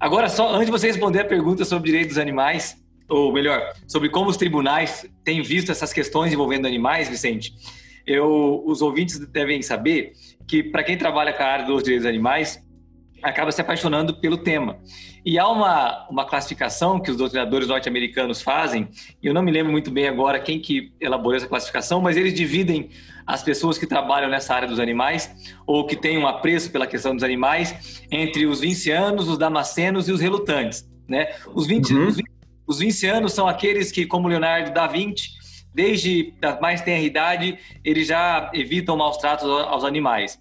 Agora, 0.00 0.28
só 0.28 0.50
antes 0.54 0.66
de 0.66 0.72
você 0.72 0.86
responder 0.86 1.20
a 1.20 1.24
pergunta 1.24 1.64
sobre 1.64 1.90
direitos 1.90 2.14
dos 2.14 2.22
animais, 2.22 2.76
ou 3.08 3.32
melhor, 3.32 3.72
sobre 3.86 4.08
como 4.08 4.30
os 4.30 4.36
tribunais 4.36 5.08
têm 5.24 5.42
visto 5.42 5.72
essas 5.72 5.92
questões 5.92 6.32
envolvendo 6.32 6.66
animais, 6.66 7.08
Vicente, 7.08 7.52
eu, 8.06 8.62
os 8.64 8.80
ouvintes 8.80 9.18
devem 9.18 9.60
saber 9.60 10.12
que, 10.46 10.62
para 10.62 10.82
quem 10.82 10.96
trabalha 10.96 11.32
com 11.32 11.42
a 11.42 11.46
área 11.46 11.66
dos 11.66 11.82
direitos 11.82 12.04
dos 12.04 12.08
animais, 12.08 12.62
acaba 13.22 13.50
se 13.50 13.60
apaixonando 13.60 14.20
pelo 14.20 14.38
tema. 14.38 14.78
E 15.24 15.38
há 15.38 15.48
uma, 15.48 16.08
uma 16.08 16.24
classificação 16.24 17.00
que 17.00 17.10
os 17.10 17.16
doutrinadores 17.16 17.66
norte-americanos 17.66 18.40
fazem, 18.40 18.88
e 19.22 19.26
eu 19.26 19.34
não 19.34 19.42
me 19.42 19.50
lembro 19.50 19.72
muito 19.72 19.90
bem 19.90 20.06
agora 20.06 20.38
quem 20.38 20.60
que 20.60 20.92
elaborou 21.00 21.36
essa 21.36 21.48
classificação, 21.48 22.00
mas 22.00 22.16
eles 22.16 22.32
dividem 22.32 22.90
as 23.28 23.42
pessoas 23.42 23.76
que 23.76 23.86
trabalham 23.86 24.30
nessa 24.30 24.54
área 24.54 24.66
dos 24.66 24.80
animais, 24.80 25.30
ou 25.66 25.86
que 25.86 25.94
têm 25.94 26.16
um 26.16 26.26
apreço 26.26 26.72
pela 26.72 26.86
questão 26.86 27.14
dos 27.14 27.22
animais, 27.22 28.02
entre 28.10 28.46
os 28.46 28.60
vincianos, 28.60 29.28
os 29.28 29.36
damascenos 29.36 30.08
e 30.08 30.12
os 30.12 30.20
relutantes. 30.22 30.88
Né? 31.06 31.28
Os, 31.54 31.66
20, 31.66 31.92
uhum. 31.92 32.06
os, 32.06 32.16
os 32.66 32.78
vincianos 32.78 33.34
são 33.34 33.46
aqueles 33.46 33.92
que, 33.92 34.06
como 34.06 34.28
Leonardo 34.28 34.72
da 34.72 34.86
Vinci, 34.86 35.28
desde 35.74 36.32
a 36.40 36.58
mais 36.58 36.80
tenra 36.80 37.02
idade, 37.02 37.58
eles 37.84 38.08
já 38.08 38.50
evitam 38.54 38.96
maus 38.96 39.18
tratos 39.18 39.46
aos 39.46 39.84
animais. 39.84 40.40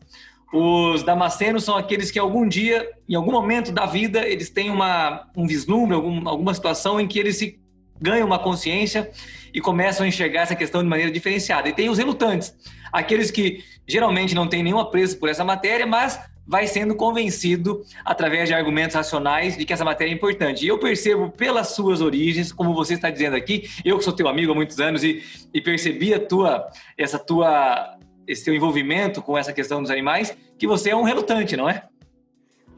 Os 0.53 1.03
damascenos 1.03 1.65
são 1.65 1.75
aqueles 1.75 2.09
que 2.09 2.17
algum 2.17 2.47
dia, 2.47 2.89
em 3.07 3.15
algum 3.15 3.33
momento 3.33 3.69
da 3.69 3.85
vida, 3.85 4.25
eles 4.25 4.49
têm 4.49 4.69
uma, 4.69 5.27
um 5.35 5.45
vislumbre, 5.45 5.93
algum, 5.93 6.25
alguma 6.25 6.53
situação 6.53 7.01
em 7.01 7.07
que 7.07 7.19
eles 7.19 7.35
se 7.35 7.59
ganham 8.01 8.25
uma 8.25 8.39
consciência 8.39 9.11
e 9.57 9.59
começam 9.59 10.05
a 10.05 10.07
enxergar 10.07 10.41
essa 10.41 10.55
questão 10.55 10.83
de 10.83 10.87
maneira 10.87 11.11
diferenciada. 11.11 11.67
E 11.67 11.73
tem 11.73 11.89
os 11.89 11.97
relutantes, 11.97 12.55
aqueles 12.93 13.31
que 13.31 13.63
geralmente 13.87 14.35
não 14.35 14.47
têm 14.47 14.61
nenhum 14.61 14.77
apreço 14.77 15.17
por 15.17 15.29
essa 15.29 15.43
matéria, 15.43 15.87
mas 15.87 16.21
vai 16.45 16.67
sendo 16.67 16.95
convencido 16.95 17.81
através 18.05 18.47
de 18.47 18.53
argumentos 18.53 18.95
racionais 18.95 19.57
de 19.57 19.65
que 19.65 19.73
essa 19.73 19.83
matéria 19.83 20.11
é 20.11 20.13
importante. 20.13 20.63
E 20.63 20.67
eu 20.67 20.77
percebo 20.77 21.31
pelas 21.31 21.69
suas 21.69 22.01
origens, 22.01 22.51
como 22.51 22.71
você 22.75 22.93
está 22.93 23.09
dizendo 23.09 23.35
aqui, 23.35 23.67
eu 23.83 23.97
que 23.97 24.03
sou 24.03 24.13
teu 24.13 24.27
amigo 24.27 24.51
há 24.51 24.55
muitos 24.55 24.79
anos 24.79 25.03
e, 25.03 25.23
e 25.51 25.59
percebi 25.59 26.13
a 26.13 26.19
tua, 26.19 26.69
essa 26.95 27.17
tua, 27.17 27.97
esse 28.27 28.45
teu 28.45 28.53
envolvimento 28.53 29.23
com 29.23 29.35
essa 29.35 29.51
questão 29.51 29.81
dos 29.81 29.89
animais, 29.89 30.37
que 30.59 30.67
você 30.67 30.91
é 30.91 30.95
um 30.95 31.01
relutante, 31.01 31.57
não 31.57 31.67
é? 31.67 31.81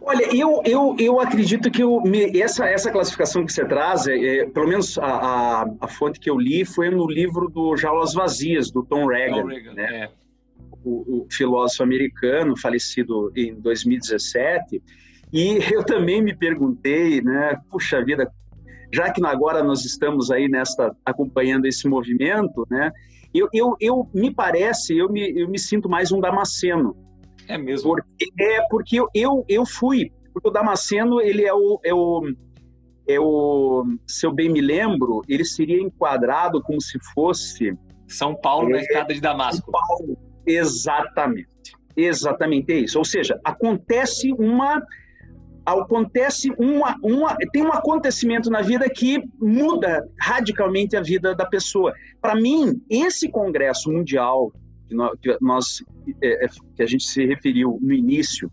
Olha, 0.10 0.36
eu, 0.36 0.62
eu, 0.66 0.96
eu 0.98 1.20
acredito 1.20 1.70
que 1.70 1.84
eu, 1.84 2.02
essa, 2.36 2.66
essa 2.66 2.92
classificação 2.92 3.46
que 3.46 3.54
você 3.54 3.64
traz, 3.64 4.08
é, 4.08 4.40
é, 4.40 4.46
pelo 4.50 4.68
menos 4.68 4.98
a, 4.98 5.06
a, 5.06 5.66
a, 5.82 5.88
fonte 5.88 6.20
que 6.20 6.30
eu 6.30 6.38
li 6.38 6.66
foi 6.66 6.90
no 6.90 7.08
livro 7.08 7.48
do 7.48 7.78
Jaulas 7.78 8.14
Vazias, 8.16 8.72
do 8.72 8.84
Tom 8.84 9.06
Reagan. 9.06 9.44
Tom 9.44 9.48
Reagan 9.48 9.74
né? 9.74 10.04
É 10.04 10.10
o, 10.84 11.22
o 11.22 11.28
filósofo 11.30 11.84
americano, 11.84 12.58
falecido 12.58 13.32
em 13.36 13.54
2017, 13.56 14.82
e 15.32 15.60
eu 15.72 15.84
também 15.84 16.22
me 16.22 16.36
perguntei, 16.36 17.22
né, 17.22 17.58
puxa 17.70 18.04
vida, 18.04 18.32
já 18.92 19.12
que 19.12 19.24
agora 19.26 19.64
nós 19.64 19.86
estamos 19.86 20.32
aí 20.32 20.48
nesta 20.48 20.96
acompanhando 21.06 21.66
esse 21.66 21.88
movimento, 21.88 22.66
né, 22.70 22.92
eu, 23.34 23.48
eu, 23.54 23.76
eu 23.80 24.10
me 24.14 24.34
parece, 24.34 24.98
eu 24.98 25.10
me, 25.10 25.40
eu 25.40 25.48
me 25.48 25.60
sinto 25.60 25.88
mais 25.88 26.12
um 26.12 26.20
Damasceno. 26.20 26.96
É 27.50 27.58
mesmo? 27.58 27.90
Porque, 27.90 28.26
é 28.40 28.62
porque 28.70 29.00
eu, 29.00 29.08
eu, 29.14 29.46
eu 29.50 29.66
fui, 29.66 30.12
porque 30.32 30.48
o 30.48 30.52
Damasceno, 30.52 31.20
ele 31.20 31.44
é 31.44 31.54
o, 31.54 31.80
é 31.84 31.94
o, 31.94 32.22
é 33.08 33.20
o, 33.20 33.84
se 34.08 34.26
eu 34.26 34.32
bem 34.32 34.50
me 34.50 34.62
lembro, 34.62 35.22
ele 35.28 35.44
seria 35.44 35.82
enquadrado 35.82 36.62
como 36.62 36.80
se 36.82 36.98
fosse... 37.14 37.76
São 38.08 38.36
Paulo 38.36 38.70
é, 38.70 38.72
na 38.72 38.82
escada 38.82 39.14
de 39.14 39.22
Damasco. 39.22 39.70
São 39.72 39.72
Paulo, 39.72 40.18
Exatamente. 40.46 41.48
Exatamente 41.96 42.74
isso. 42.74 42.98
Ou 42.98 43.06
seja, 43.06 43.40
acontece 43.44 44.32
uma 44.34 44.82
acontece 45.66 46.50
uma, 46.58 46.96
uma 47.04 47.36
tem 47.52 47.62
um 47.62 47.72
acontecimento 47.72 48.50
na 48.50 48.62
vida 48.62 48.90
que 48.90 49.22
muda 49.40 50.04
radicalmente 50.20 50.96
a 50.96 51.02
vida 51.02 51.36
da 51.36 51.46
pessoa. 51.46 51.94
Para 52.20 52.36
mim, 52.36 52.82
esse 52.90 53.30
congresso 53.30 53.92
mundial 53.92 54.52
que 55.22 55.38
nós, 55.42 55.84
é, 56.22 56.46
é, 56.46 56.50
que 56.76 56.84
a 56.84 56.86
gente 56.86 57.04
se 57.04 57.26
referiu 57.26 57.80
no 57.82 57.94
início 57.94 58.52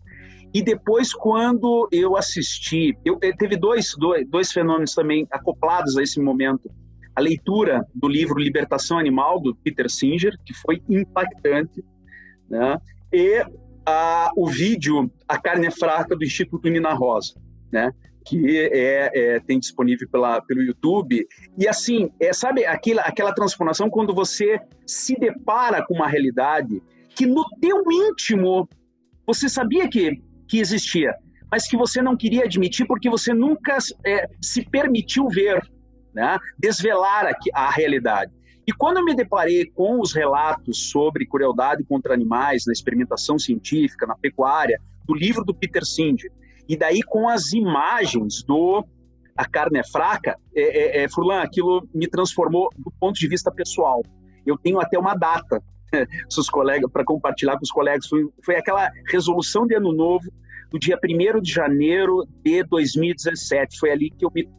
e 0.53 0.61
depois 0.61 1.13
quando 1.13 1.87
eu 1.91 2.15
assisti, 2.15 2.97
eu, 3.03 3.17
é, 3.21 3.31
teve 3.31 3.57
dois, 3.57 3.93
dois, 3.97 4.27
dois 4.27 4.51
fenômenos 4.51 4.93
também 4.93 5.27
acoplados 5.31 5.97
a 5.97 6.03
esse 6.03 6.19
momento 6.19 6.69
a 7.15 7.21
leitura 7.21 7.83
do 7.95 8.07
livro 8.07 8.39
Libertação 8.39 8.99
Animal, 8.99 9.41
do 9.41 9.55
Peter 9.55 9.89
Singer, 9.89 10.37
que 10.45 10.53
foi 10.53 10.81
impactante, 10.87 11.83
né? 12.47 12.77
e 13.11 13.43
a, 13.83 14.29
o 14.35 14.47
vídeo 14.47 15.11
A 15.27 15.39
Carne 15.39 15.65
é 15.65 15.71
Fraca, 15.71 16.15
do 16.15 16.23
Instituto 16.23 16.69
Nina 16.69 16.93
Rosa, 16.93 17.33
né? 17.71 17.91
Que 18.27 18.57
é, 18.57 19.11
é, 19.13 19.39
tem 19.39 19.59
disponível 19.59 20.07
pela, 20.09 20.41
pelo 20.41 20.61
YouTube. 20.61 21.25
E 21.57 21.67
assim, 21.67 22.09
é, 22.19 22.33
sabe 22.33 22.65
aquela, 22.65 23.01
aquela 23.03 23.33
transformação 23.33 23.89
quando 23.89 24.13
você 24.13 24.59
se 24.85 25.15
depara 25.15 25.85
com 25.85 25.95
uma 25.95 26.07
realidade 26.07 26.81
que 27.15 27.25
no 27.25 27.45
teu 27.61 27.83
íntimo 27.91 28.67
você 29.25 29.49
sabia 29.49 29.89
que, 29.89 30.21
que 30.47 30.59
existia, 30.59 31.13
mas 31.51 31.67
que 31.67 31.77
você 31.77 32.01
não 32.01 32.15
queria 32.15 32.43
admitir 32.43 32.85
porque 32.85 33.09
você 33.09 33.33
nunca 33.33 33.77
é, 34.05 34.27
se 34.41 34.63
permitiu 34.69 35.27
ver 35.27 35.61
né? 36.17 36.37
desvelar 36.57 37.27
a, 37.27 37.33
a 37.53 37.71
realidade. 37.71 38.31
E 38.67 38.73
quando 38.73 38.97
eu 38.97 39.05
me 39.05 39.15
deparei 39.15 39.65
com 39.67 40.01
os 40.01 40.13
relatos 40.13 40.89
sobre 40.89 41.25
crueldade 41.25 41.85
contra 41.85 42.13
animais 42.13 42.63
na 42.65 42.73
experimentação 42.73 43.39
científica, 43.39 44.05
na 44.05 44.15
pecuária, 44.15 44.81
do 45.05 45.13
livro 45.13 45.45
do 45.45 45.53
Peter 45.53 45.85
Singer, 45.85 46.29
e 46.67 46.75
daí 46.75 47.01
com 47.01 47.27
as 47.29 47.53
imagens 47.53 48.43
do 48.43 48.85
A 49.35 49.45
Carne 49.45 49.79
é 49.79 49.83
Fraca, 49.83 50.37
é, 50.55 50.61
é, 50.61 51.03
é, 51.03 51.09
Furlan, 51.09 51.41
aquilo 51.41 51.87
me 51.93 52.07
transformou 52.07 52.69
do 52.77 52.91
ponto 52.99 53.17
de 53.17 53.27
vista 53.27 53.51
pessoal. 53.51 54.03
Eu 54.45 54.57
tenho 54.57 54.79
até 54.79 54.97
uma 54.97 55.13
data 55.13 55.61
para 56.91 57.05
compartilhar 57.05 57.57
com 57.57 57.63
os 57.63 57.71
colegas. 57.71 58.07
Foi, 58.07 58.27
foi 58.43 58.55
aquela 58.55 58.91
resolução 59.09 59.65
de 59.65 59.75
ano 59.75 59.93
novo, 59.93 60.31
do 60.69 60.77
dia 60.77 60.97
1 61.01 61.41
de 61.41 61.51
janeiro 61.51 62.25
de 62.43 62.63
2017. 62.63 63.79
Foi 63.79 63.91
ali 63.91 64.09
que 64.09 64.25
eu 64.25 64.31
me 64.33 64.49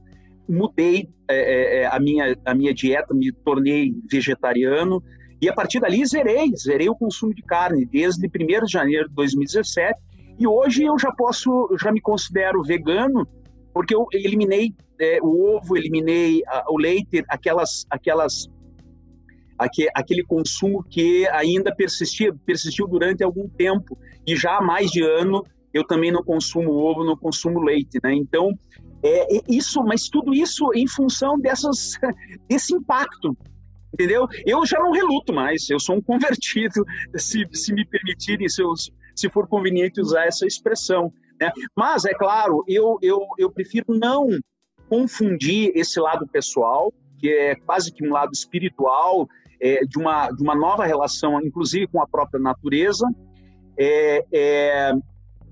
mudei 0.49 1.09
é, 1.29 1.37
é, 1.37 1.83
é, 1.83 1.87
a, 1.87 2.01
minha, 2.01 2.37
a 2.45 2.55
minha 2.55 2.73
dieta, 2.73 3.15
me 3.15 3.31
tornei 3.33 3.93
vegetariano 4.11 5.03
e 5.41 5.49
a 5.49 5.53
partir 5.53 5.79
dali 5.79 6.05
zerei, 6.05 6.51
zerei 6.57 6.89
o 6.89 6.97
consumo 6.97 7.35
de 7.35 7.43
carne 7.43 7.85
desde 7.85 8.27
1 8.27 8.65
de 8.65 8.73
janeiro 8.73 9.09
de 9.09 9.15
2017 9.15 10.01
e 10.39 10.47
hoje 10.47 10.85
eu 10.85 10.99
já 10.99 11.11
posso, 11.13 11.69
já 11.81 11.91
me 11.91 12.01
considero 12.01 12.63
vegano 12.63 13.27
porque 13.75 13.95
eu 13.95 14.07
eliminei 14.13 14.73
é, 15.01 15.19
o 15.23 15.57
ovo, 15.57 15.77
eliminei 15.77 16.43
a, 16.47 16.65
o 16.69 16.79
leite, 16.79 17.25
aquelas, 17.29 17.85
aquelas, 17.91 18.49
aquele 19.95 20.25
consumo 20.25 20.83
que 20.83 21.29
ainda 21.29 21.75
persistia, 21.75 22.35
persistiu 22.45 22.87
durante 22.87 23.23
algum 23.23 23.49
tempo 23.49 23.99
e 24.27 24.35
já 24.37 24.59
há 24.59 24.63
mais 24.63 24.91
de 24.91 25.03
ano 25.03 25.45
eu 25.73 25.87
também 25.87 26.11
não 26.11 26.23
consumo 26.23 26.73
ovo, 26.73 27.05
não 27.05 27.17
consumo 27.17 27.61
leite, 27.61 27.99
né? 28.03 28.15
Então 28.15 28.51
é, 29.03 29.41
isso, 29.49 29.83
mas 29.83 30.09
tudo 30.09 30.35
isso 30.35 30.71
em 30.75 30.89
função 30.89 31.39
dessas, 31.39 31.93
desse 32.49 32.75
impacto, 32.75 33.37
entendeu? 33.93 34.27
Eu 34.47 34.65
já 34.67 34.79
não 34.79 34.93
reluto 34.93 35.33
mais, 35.33 35.69
eu 35.71 35.81
sou 35.81 35.97
um 35.97 36.03
convertido, 36.03 36.85
se, 37.17 37.47
se 37.53 37.73
me 37.73 37.85
permitirem, 37.85 38.49
se, 38.49 38.63
eu, 38.63 38.73
se 39.15 39.29
for 39.31 39.47
conveniente 39.49 40.01
usar 40.01 40.25
essa 40.25 40.47
expressão. 40.47 41.13
Né? 41.41 41.51
Mas, 41.77 42.05
é 42.05 42.15
claro, 42.15 42.65
eu, 42.67 42.99
eu, 43.03 43.27
eu 43.39 43.51
prefiro 43.51 43.87
não 43.89 44.29
confundir 44.89 45.73
esse 45.75 46.01
lado 46.01 46.27
pessoal, 46.27 46.93
que 47.19 47.29
é 47.29 47.55
quase 47.55 47.93
que 47.93 48.07
um 48.07 48.13
lado 48.13 48.31
espiritual, 48.33 49.29
é, 49.61 49.85
de, 49.85 49.99
uma, 49.99 50.31
de 50.31 50.43
uma 50.43 50.55
nova 50.55 50.85
relação, 50.85 51.41
inclusive 51.41 51.87
com 51.89 52.01
a 52.01 52.07
própria 52.07 52.41
natureza, 52.41 53.07
é, 53.77 54.25
é, 54.33 54.93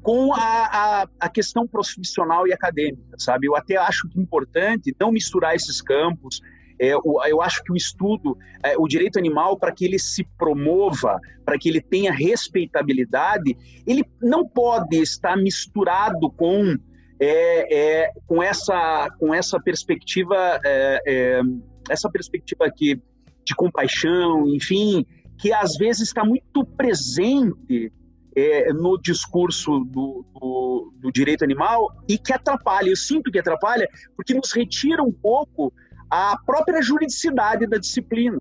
com 0.03 0.33
a, 0.33 0.39
a, 0.41 1.09
a, 1.21 1.29
questão 1.29 1.67
profissional 1.67 2.47
e 2.47 2.53
acadêmica, 2.53 3.17
sabe? 3.19 3.47
Eu 3.49 3.57
até 3.57 3.77
acho 3.77 4.09
que 4.09 4.19
é 4.19 4.23
importante 4.23 4.95
não 5.01 5.11
misturar 5.11 5.55
esses 5.55 5.83
campos. 5.83 6.41
É, 6.79 6.93
eu 6.93 7.41
acho 7.41 7.63
que 7.63 7.73
o 7.73 7.77
estudo, 7.77 8.37
é, 8.63 8.77
o 8.77 8.87
direito 8.87 9.19
animal, 9.19 9.59
para 9.59 9.73
que 9.73 9.85
ele 9.85 9.99
se 9.99 10.25
promova, 10.37 11.19
para 11.45 11.59
que 11.59 11.69
ele 11.69 11.81
tenha 11.81 12.13
respeitabilidade, 12.13 13.57
ele 13.87 14.05
não 14.21 14.47
pode 14.47 14.97
estar 14.97 15.37
misturado 15.37 16.31
com, 16.31 16.77
é, 17.19 18.05
é 18.05 18.13
com, 18.27 18.43
essa, 18.43 19.09
com 19.19 19.35
essa 19.35 19.59
perspectiva, 19.61 20.61
é, 20.65 21.03
é, 21.07 21.41
essa 21.89 22.11
perspectiva 22.11 22.67
aqui 22.67 23.01
de 23.45 23.55
compaixão, 23.55 24.47
enfim, 24.49 25.07
que 25.39 25.53
às 25.53 25.77
vezes 25.77 26.09
está 26.09 26.25
muito 26.25 26.65
presente 26.65 27.93
é, 28.37 28.71
no 28.73 28.99
discurso 28.99 29.81
do, 29.85 30.25
do, 30.35 30.93
do, 30.97 31.11
direito 31.11 31.43
animal 31.43 31.89
e 32.07 32.19
que 32.19 32.35
atrapalha. 32.35 32.91
Eu 32.91 32.97
sinto 32.97 33.31
que 33.31 33.39
atrapalha 33.39 33.89
porque 34.15 34.35
nos 34.35 34.53
retira 34.53 35.03
um 35.03 35.13
pouco 35.13 35.73
a 36.11 36.39
própria 36.45 36.83
juridicidade 36.83 37.67
da 37.67 37.79
disciplina. 37.79 38.39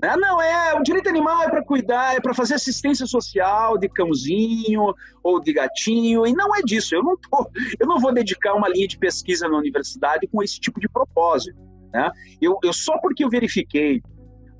Né? 0.00 0.16
Não, 0.16 0.40
é 0.40 0.74
o 0.74 0.82
direito 0.82 1.08
animal 1.08 1.42
é 1.42 1.50
para 1.50 1.64
cuidar, 1.64 2.14
é 2.14 2.20
para 2.20 2.32
fazer 2.32 2.54
assistência 2.54 3.04
social 3.06 3.76
de 3.76 3.88
cãozinho 3.88 4.94
ou 5.22 5.40
de 5.40 5.52
gatinho, 5.52 6.26
e 6.26 6.32
não 6.32 6.54
é 6.54 6.62
disso. 6.62 6.94
Eu 6.94 7.02
não, 7.02 7.16
tô, 7.16 7.50
eu 7.78 7.86
não 7.86 7.98
vou 7.98 8.12
dedicar 8.12 8.54
uma 8.54 8.68
linha 8.68 8.86
de 8.86 8.98
pesquisa 8.98 9.48
na 9.48 9.58
universidade 9.58 10.26
com 10.28 10.42
esse 10.42 10.60
tipo 10.60 10.78
de 10.78 10.88
propósito. 10.88 11.58
Né? 11.92 12.10
Eu, 12.40 12.58
eu 12.62 12.72
só 12.72 12.96
porque 12.98 13.24
eu 13.24 13.28
verifiquei 13.28 14.00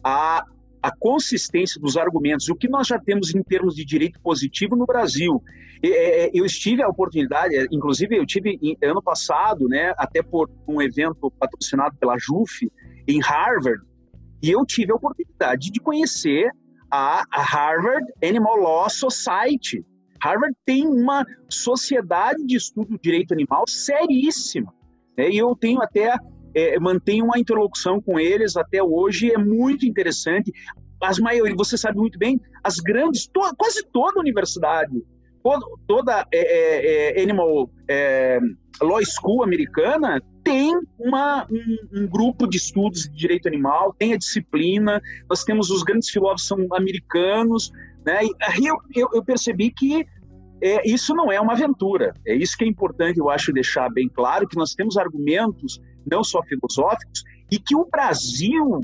a, 0.02 0.44
a 0.82 0.90
consistência 0.96 1.80
dos 1.80 1.96
argumentos, 1.96 2.48
o 2.48 2.54
que 2.54 2.68
nós 2.68 2.86
já 2.86 2.98
temos 2.98 3.34
em 3.34 3.42
termos 3.42 3.74
de 3.74 3.84
direito 3.84 4.20
positivo 4.20 4.76
no 4.76 4.86
Brasil. 4.86 5.42
É, 5.82 6.30
eu 6.34 6.44
estive 6.44 6.82
a 6.82 6.88
oportunidade, 6.88 7.54
é, 7.56 7.66
inclusive 7.70 8.16
eu 8.16 8.26
tive 8.26 8.58
ano 8.82 9.02
passado, 9.02 9.68
né, 9.68 9.92
até 9.96 10.22
por 10.22 10.50
um 10.66 10.82
evento 10.82 11.30
patrocinado 11.38 11.96
pela 11.96 12.16
JUF 12.18 12.70
em 13.06 13.20
Harvard, 13.20 13.82
e 14.42 14.50
eu 14.50 14.64
tive 14.64 14.92
a 14.92 14.96
oportunidade 14.96 15.70
de 15.70 15.80
conhecer 15.80 16.48
a, 16.90 17.24
Harvard 17.30 18.06
Animal 18.22 18.56
Law 18.56 18.90
Society. 18.90 19.84
Harvard 20.22 20.54
tem 20.64 20.86
uma 20.86 21.24
sociedade 21.48 22.44
de 22.44 22.56
estudo 22.56 22.90
do 22.90 22.98
direito 22.98 23.32
animal 23.32 23.64
seríssima. 23.66 24.72
Né? 25.16 25.30
E 25.30 25.38
eu 25.38 25.54
tenho 25.54 25.80
até, 25.82 26.14
é, 26.54 26.78
mantenho 26.78 27.24
uma 27.24 27.38
interlocução 27.38 28.00
com 28.00 28.18
eles 28.18 28.56
até 28.56 28.82
hoje, 28.82 29.32
é 29.32 29.38
muito 29.38 29.86
interessante. 29.86 30.52
As 31.02 31.18
maiorias, 31.18 31.56
você 31.56 31.76
sabe 31.76 31.98
muito 31.98 32.18
bem, 32.18 32.40
as 32.62 32.76
grandes, 32.76 33.26
to, 33.26 33.40
quase 33.56 33.84
toda 33.92 34.20
universidade, 34.20 35.02
toda, 35.42 35.66
toda 35.86 36.26
é, 36.32 37.16
é, 37.16 37.20
é 37.20 37.22
Animal 37.22 37.70
é, 37.88 38.38
Law 38.80 39.00
School 39.04 39.42
americana 39.42 40.20
tem 40.42 40.72
uma, 40.98 41.46
um, 41.50 42.00
um, 42.00 42.06
grupo 42.06 42.46
de 42.46 42.56
estudos 42.56 43.02
de 43.02 43.10
direito 43.10 43.46
animal, 43.46 43.94
tem 43.98 44.14
a 44.14 44.16
disciplina, 44.16 45.00
nós 45.28 45.44
temos 45.44 45.68
os 45.70 45.82
grandes 45.82 46.08
filósofos 46.08 46.46
são 46.46 46.66
americanos, 46.72 47.70
né? 48.04 48.24
E 48.24 48.30
aí 48.40 48.64
eu, 48.64 48.76
eu, 48.94 49.08
eu 49.12 49.22
percebi 49.22 49.70
que 49.70 50.06
é, 50.62 50.88
isso 50.88 51.14
não 51.14 51.30
é 51.30 51.40
uma 51.40 51.52
aventura. 51.52 52.14
É 52.26 52.34
isso 52.34 52.56
que 52.56 52.64
é 52.64 52.66
importante, 52.66 53.18
eu 53.18 53.28
acho, 53.28 53.52
deixar 53.52 53.90
bem 53.90 54.08
claro, 54.08 54.48
que 54.48 54.56
nós 54.56 54.74
temos 54.74 54.96
argumentos 54.96 55.80
não 56.10 56.24
só 56.24 56.42
filosóficos 56.42 57.24
e 57.50 57.58
que 57.58 57.74
o 57.74 57.86
Brasil 57.86 58.80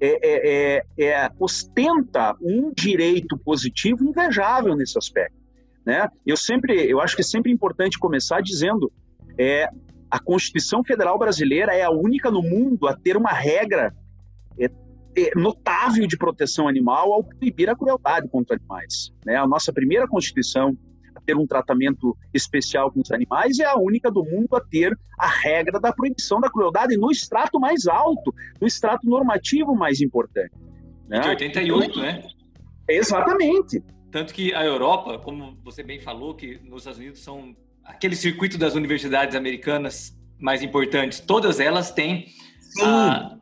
é, 0.00 0.06
é, 0.22 0.84
é, 0.98 1.04
é 1.04 1.30
ostenta 1.38 2.36
um 2.40 2.72
direito 2.72 3.36
positivo 3.38 4.04
invejável 4.04 4.76
nesse 4.76 4.96
aspecto. 4.96 5.36
Né? 5.84 6.08
Eu 6.26 6.36
sempre, 6.36 6.84
eu 6.84 7.00
acho 7.00 7.16
que 7.16 7.22
é 7.22 7.24
sempre 7.24 7.50
importante 7.50 7.98
começar 7.98 8.40
dizendo 8.42 8.92
é, 9.38 9.68
a 10.10 10.18
Constituição 10.18 10.84
Federal 10.84 11.18
Brasileira 11.18 11.74
é 11.74 11.82
a 11.82 11.90
única 11.90 12.30
no 12.30 12.42
mundo 12.42 12.86
a 12.86 12.96
ter 12.96 13.16
uma 13.16 13.32
regra 13.32 13.94
é, 14.58 14.70
notável 15.34 16.06
de 16.06 16.16
proteção 16.16 16.68
animal 16.68 17.12
ao 17.12 17.24
proibir 17.24 17.68
a 17.68 17.76
crueldade 17.76 18.28
contra 18.28 18.56
animais. 18.56 19.12
Né? 19.24 19.36
A 19.36 19.46
nossa 19.46 19.72
primeira 19.72 20.06
Constituição 20.06 20.76
ter 21.28 21.36
um 21.36 21.46
tratamento 21.46 22.16
especial 22.32 22.90
com 22.90 23.00
os 23.00 23.12
animais 23.12 23.58
é 23.58 23.66
a 23.66 23.76
única 23.76 24.10
do 24.10 24.24
mundo 24.24 24.56
a 24.56 24.60
ter 24.60 24.98
a 25.18 25.28
regra 25.28 25.78
da 25.78 25.92
proibição 25.92 26.40
da 26.40 26.50
crueldade 26.50 26.96
no 26.96 27.10
extrato 27.10 27.60
mais 27.60 27.86
alto, 27.86 28.34
no 28.58 28.66
extrato 28.66 29.06
normativo 29.06 29.74
mais 29.74 30.00
importante. 30.00 30.54
Né? 31.06 31.20
De 31.20 31.28
88, 31.28 32.00
né? 32.00 32.24
Exatamente. 32.88 33.82
Tanto 34.10 34.32
que 34.32 34.54
a 34.54 34.64
Europa, 34.64 35.18
como 35.18 35.58
você 35.62 35.82
bem 35.82 36.00
falou, 36.00 36.34
que 36.34 36.58
nos 36.64 36.78
Estados 36.78 36.98
Unidos 36.98 37.20
são 37.20 37.54
aquele 37.84 38.16
circuito 38.16 38.56
das 38.56 38.74
universidades 38.74 39.36
americanas 39.36 40.16
mais 40.38 40.62
importantes, 40.62 41.20
todas 41.20 41.60
elas 41.60 41.90
têm 41.90 42.28
a, 42.82 43.36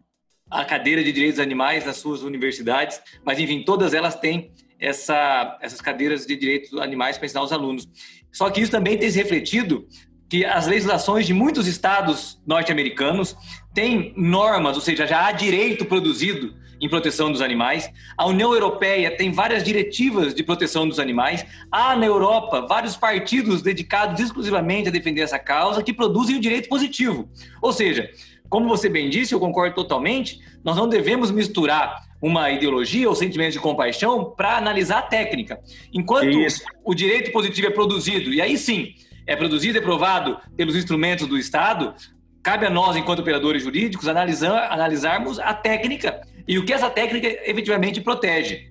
a, 0.51 0.65
cadeira 0.65 1.05
de 1.05 1.13
direitos 1.13 1.39
animais 1.39 1.85
nas 1.87 1.99
suas 1.99 2.23
universidades, 2.23 3.01
mas 3.25 3.39
enfim, 3.39 3.63
todas 3.63 3.95
elas 3.95 4.19
têm 4.19 4.51
essa, 4.79 5.59
essas 5.61 5.81
cadeiras 5.81 6.27
de 6.27 6.37
direitos 6.37 6.79
animais 6.81 7.17
para 7.17 7.27
ensinar 7.27 7.43
os 7.43 7.53
alunos. 7.53 7.89
Só 8.33 8.51
que 8.51 8.61
isso 8.61 8.71
também 8.71 8.99
tem 8.99 9.11
se 9.11 9.19
refletido 9.19 9.87
que 10.29 10.45
as 10.45 10.67
legislações 10.67 11.27
de 11.27 11.33
muitos 11.33 11.67
estados 11.67 12.41
norte-americanos 12.47 13.37
têm 13.73 14.13
normas, 14.17 14.77
ou 14.77 14.83
seja, 14.83 15.07
já 15.07 15.27
há 15.27 15.33
direito 15.33 15.85
produzido 15.85 16.55
em 16.81 16.89
proteção 16.89 17.31
dos 17.31 17.41
animais. 17.41 17.91
A 18.17 18.27
União 18.27 18.53
Europeia 18.53 19.17
tem 19.17 19.33
várias 19.33 19.63
diretivas 19.63 20.35
de 20.35 20.43
proteção 20.43 20.87
dos 20.87 20.99
animais. 20.99 21.47
Há 21.71 21.97
na 21.97 22.07
Europa 22.07 22.67
vários 22.69 22.97
partidos 22.97 23.63
dedicados 23.63 24.21
exclusivamente 24.21 24.89
a 24.89 24.93
defender 24.93 25.23
essa 25.23 25.39
causa 25.39 25.83
que 25.83 25.93
produzem 25.93 26.37
o 26.37 26.41
direito 26.41 26.69
positivo. 26.69 27.29
Ou 27.63 27.73
seja, 27.73 28.11
como 28.49 28.69
você 28.69 28.89
bem 28.89 29.09
disse, 29.09 29.33
eu 29.33 29.41
concordo 29.41 29.75
totalmente, 29.75 30.41
nós 30.63 30.77
não 30.77 30.89
devemos 30.89 31.31
misturar 31.31 32.06
uma 32.21 32.51
ideologia 32.51 33.09
ou 33.09 33.15
sentimento 33.15 33.53
de 33.53 33.61
compaixão 33.61 34.33
para 34.37 34.57
analisar 34.57 34.99
a 34.99 35.03
técnica. 35.03 35.61
Enquanto 35.93 36.31
Isso. 36.31 36.65
o 36.85 36.95
direito 36.95 37.31
positivo 37.33 37.69
é 37.69 37.71
produzido, 37.71 38.33
e 38.33 38.41
aí 38.41 38.57
sim, 38.57 38.95
é 39.27 39.37
produzido 39.37 39.79
e 39.79 39.81
aprovado 39.81 40.39
pelos 40.57 40.77
instrumentos 40.77 41.27
do 41.27 41.37
Estado, 41.37 41.95
cabe 42.43 42.65
a 42.65 42.71
nós, 42.71 42.97
enquanto 42.97 43.21
operadores 43.21 43.63
jurídicos, 43.63 44.09
analisar, 44.09 44.73
analisarmos 44.73 45.39
a 45.39 45.53
técnica 45.53 46.21
e 46.47 46.59
o 46.59 46.65
que 46.65 46.73
essa 46.73 46.89
técnica 46.89 47.27
efetivamente 47.45 48.01
protege. 48.01 48.71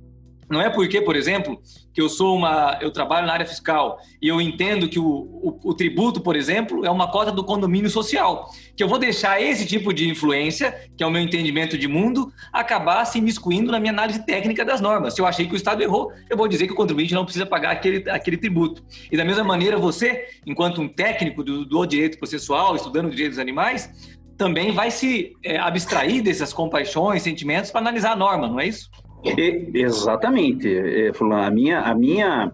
Não 0.50 0.62
é 0.62 0.70
porque, 0.70 1.02
por 1.02 1.16
exemplo, 1.16 1.60
que 1.94 2.02
eu 2.02 2.08
sou 2.08 2.36
uma, 2.36 2.78
eu 2.82 2.92
trabalho 2.92 3.26
na 3.26 3.34
área 3.34 3.46
fiscal 3.46 3.98
e 4.22 4.28
eu 4.28 4.40
entendo 4.40 4.88
que 4.88 5.00
o, 5.00 5.06
o, 5.06 5.60
o, 5.64 5.74
tributo, 5.74 6.22
por 6.22 6.36
exemplo, 6.36 6.86
é 6.86 6.92
uma 6.92 7.10
cota 7.10 7.32
do 7.32 7.44
condomínio 7.44 7.90
social, 7.90 8.50
que 8.76 8.84
eu 8.84 8.88
vou 8.88 9.00
deixar 9.00 9.42
esse 9.42 9.66
tipo 9.66 9.92
de 9.94 10.08
influência, 10.08 10.90
que 10.96 11.04
é 11.04 11.08
o 11.08 11.10
meu 11.10 11.22
entendimento 11.22 11.78
de 11.78 11.88
mundo, 11.88 12.32
acabar 12.54 13.04
se 13.06 13.18
imiscuindo 13.18 13.72
na 13.72 13.80
minha 13.80 13.92
análise 13.92 14.24
técnica 14.24 14.64
das 14.64 14.82
normas. 14.82 15.16
Se 15.16 15.22
eu 15.22 15.26
achei 15.26 15.48
que 15.48 15.54
o 15.54 15.56
Estado 15.56 15.82
errou, 15.82 16.12
eu 16.30 16.38
vou 16.38 16.48
dizer 16.48 16.68
que 16.68 16.74
o 16.74 16.76
contribuinte 16.76 17.14
não 17.14 17.24
precisa 17.24 17.46
pagar 17.46 17.72
aquele, 17.72 18.08
aquele 18.10 18.38
tributo. 18.38 18.84
E 19.12 19.18
da 19.18 19.26
mesma 19.26 19.44
maneira, 19.44 19.78
você, 19.78 20.28
enquanto 20.46 20.82
um 20.82 20.88
técnico 20.88 21.44
do, 21.44 21.66
do 21.66 21.86
direito 21.86 22.20
processual, 22.20 22.76
estudando 22.76 23.10
direitos 23.10 23.38
dos 23.38 23.42
animais, 23.42 23.90
também 24.38 24.72
vai 24.72 24.92
se 24.92 25.34
é, 25.44 25.58
abstrair 25.58 26.22
dessas 26.22 26.52
compaixões, 26.54 27.24
sentimentos 27.24 27.72
para 27.72 27.82
analisar 27.82 28.12
a 28.12 28.16
norma, 28.16 28.48
não 28.48 28.60
é 28.60 28.68
isso? 28.68 28.90
É, 29.26 29.80
exatamente, 29.80 30.68
é, 30.68 31.12
A 31.32 31.52
minha, 31.52 31.80
a 31.80 31.96
minha 31.96 32.52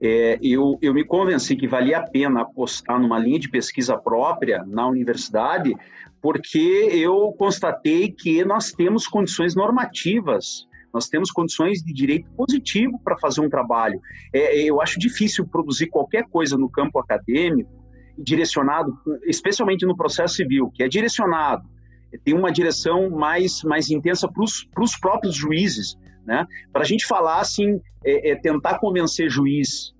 é, 0.00 0.38
eu, 0.42 0.78
eu 0.80 0.94
me 0.94 1.04
convenci 1.04 1.56
que 1.56 1.66
valia 1.66 1.98
a 1.98 2.08
pena 2.08 2.42
apostar 2.42 3.00
numa 3.00 3.18
linha 3.18 3.38
de 3.38 3.48
pesquisa 3.48 3.96
própria 3.96 4.64
na 4.66 4.86
universidade, 4.86 5.74
porque 6.20 6.88
eu 6.92 7.32
constatei 7.38 8.10
que 8.10 8.44
nós 8.44 8.72
temos 8.72 9.06
condições 9.06 9.54
normativas 9.54 10.66
nós 10.92 11.08
temos 11.08 11.30
condições 11.30 11.82
de 11.82 11.92
direito 11.92 12.30
positivo 12.32 13.00
para 13.02 13.16
fazer 13.18 13.40
um 13.40 13.48
trabalho. 13.48 13.98
É, 14.32 14.62
eu 14.62 14.80
acho 14.80 14.98
difícil 14.98 15.46
produzir 15.46 15.86
qualquer 15.86 16.24
coisa 16.28 16.56
no 16.58 16.68
campo 16.68 16.98
acadêmico 16.98 17.70
direcionado, 18.18 18.92
especialmente 19.24 19.86
no 19.86 19.96
processo 19.96 20.34
civil, 20.34 20.70
que 20.74 20.82
é 20.82 20.88
direcionado, 20.88 21.66
tem 22.24 22.34
uma 22.34 22.52
direção 22.52 23.08
mais, 23.08 23.62
mais 23.62 23.90
intensa 23.90 24.28
para 24.28 24.44
os 24.44 24.96
próprios 25.00 25.34
juízes, 25.34 25.96
né? 26.24 26.46
Para 26.72 26.82
a 26.82 26.86
gente 26.86 27.06
falar 27.06 27.40
assim, 27.40 27.80
é, 28.04 28.30
é 28.30 28.36
tentar 28.36 28.78
convencer 28.78 29.30
juiz 29.30 29.92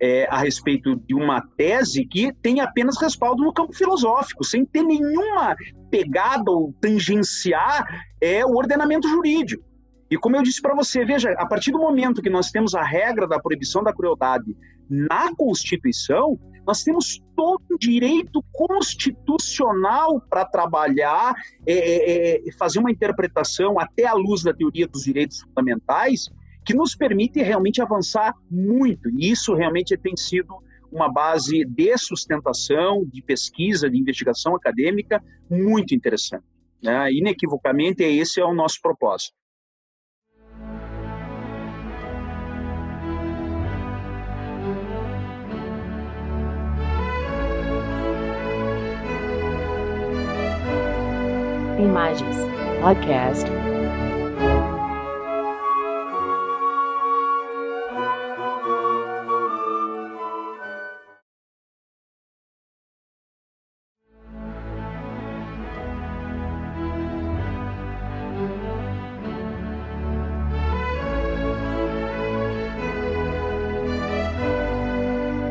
é, 0.00 0.26
a 0.30 0.38
respeito 0.38 0.96
de 0.96 1.14
uma 1.14 1.40
tese 1.56 2.04
que 2.04 2.32
tem 2.42 2.60
apenas 2.60 3.00
respaldo 3.00 3.42
no 3.42 3.52
campo 3.52 3.72
filosófico, 3.72 4.44
sem 4.44 4.64
ter 4.64 4.82
nenhuma 4.82 5.56
pegada 5.90 6.50
ou 6.50 6.74
tangenciar 6.80 7.86
é, 8.20 8.44
o 8.44 8.54
ordenamento 8.56 9.08
jurídico. 9.08 9.64
E 10.10 10.16
como 10.16 10.36
eu 10.36 10.42
disse 10.42 10.62
para 10.62 10.74
você, 10.74 11.04
veja, 11.04 11.30
a 11.32 11.46
partir 11.46 11.72
do 11.72 11.78
momento 11.78 12.22
que 12.22 12.30
nós 12.30 12.50
temos 12.50 12.74
a 12.74 12.82
regra 12.82 13.26
da 13.26 13.40
proibição 13.40 13.82
da 13.82 13.92
crueldade 13.92 14.54
na 14.88 15.34
Constituição, 15.34 16.38
nós 16.66 16.82
temos 16.82 17.22
todo 17.36 17.62
um 17.70 17.76
direito 17.78 18.42
constitucional 18.52 20.20
para 20.28 20.44
trabalhar, 20.44 21.34
é, 21.64 21.72
é, 21.72 22.48
é, 22.48 22.52
fazer 22.52 22.80
uma 22.80 22.90
interpretação 22.90 23.78
até 23.78 24.06
à 24.06 24.14
luz 24.14 24.42
da 24.42 24.52
teoria 24.52 24.88
dos 24.88 25.04
direitos 25.04 25.40
fundamentais, 25.42 26.28
que 26.64 26.74
nos 26.74 26.96
permite 26.96 27.40
realmente 27.40 27.80
avançar 27.80 28.34
muito. 28.50 29.08
E 29.10 29.30
isso 29.30 29.54
realmente 29.54 29.96
tem 29.96 30.16
sido 30.16 30.56
uma 30.90 31.12
base 31.12 31.64
de 31.64 31.96
sustentação, 31.96 33.04
de 33.04 33.22
pesquisa, 33.22 33.88
de 33.88 33.98
investigação 33.98 34.56
acadêmica 34.56 35.22
muito 35.48 35.94
interessante. 35.94 36.44
Né? 36.82 37.12
Inequivocamente, 37.12 38.02
esse 38.02 38.40
é 38.40 38.44
o 38.44 38.54
nosso 38.54 38.80
propósito. 38.82 39.34
Imagens 51.78 52.36
Podcast. 52.80 53.46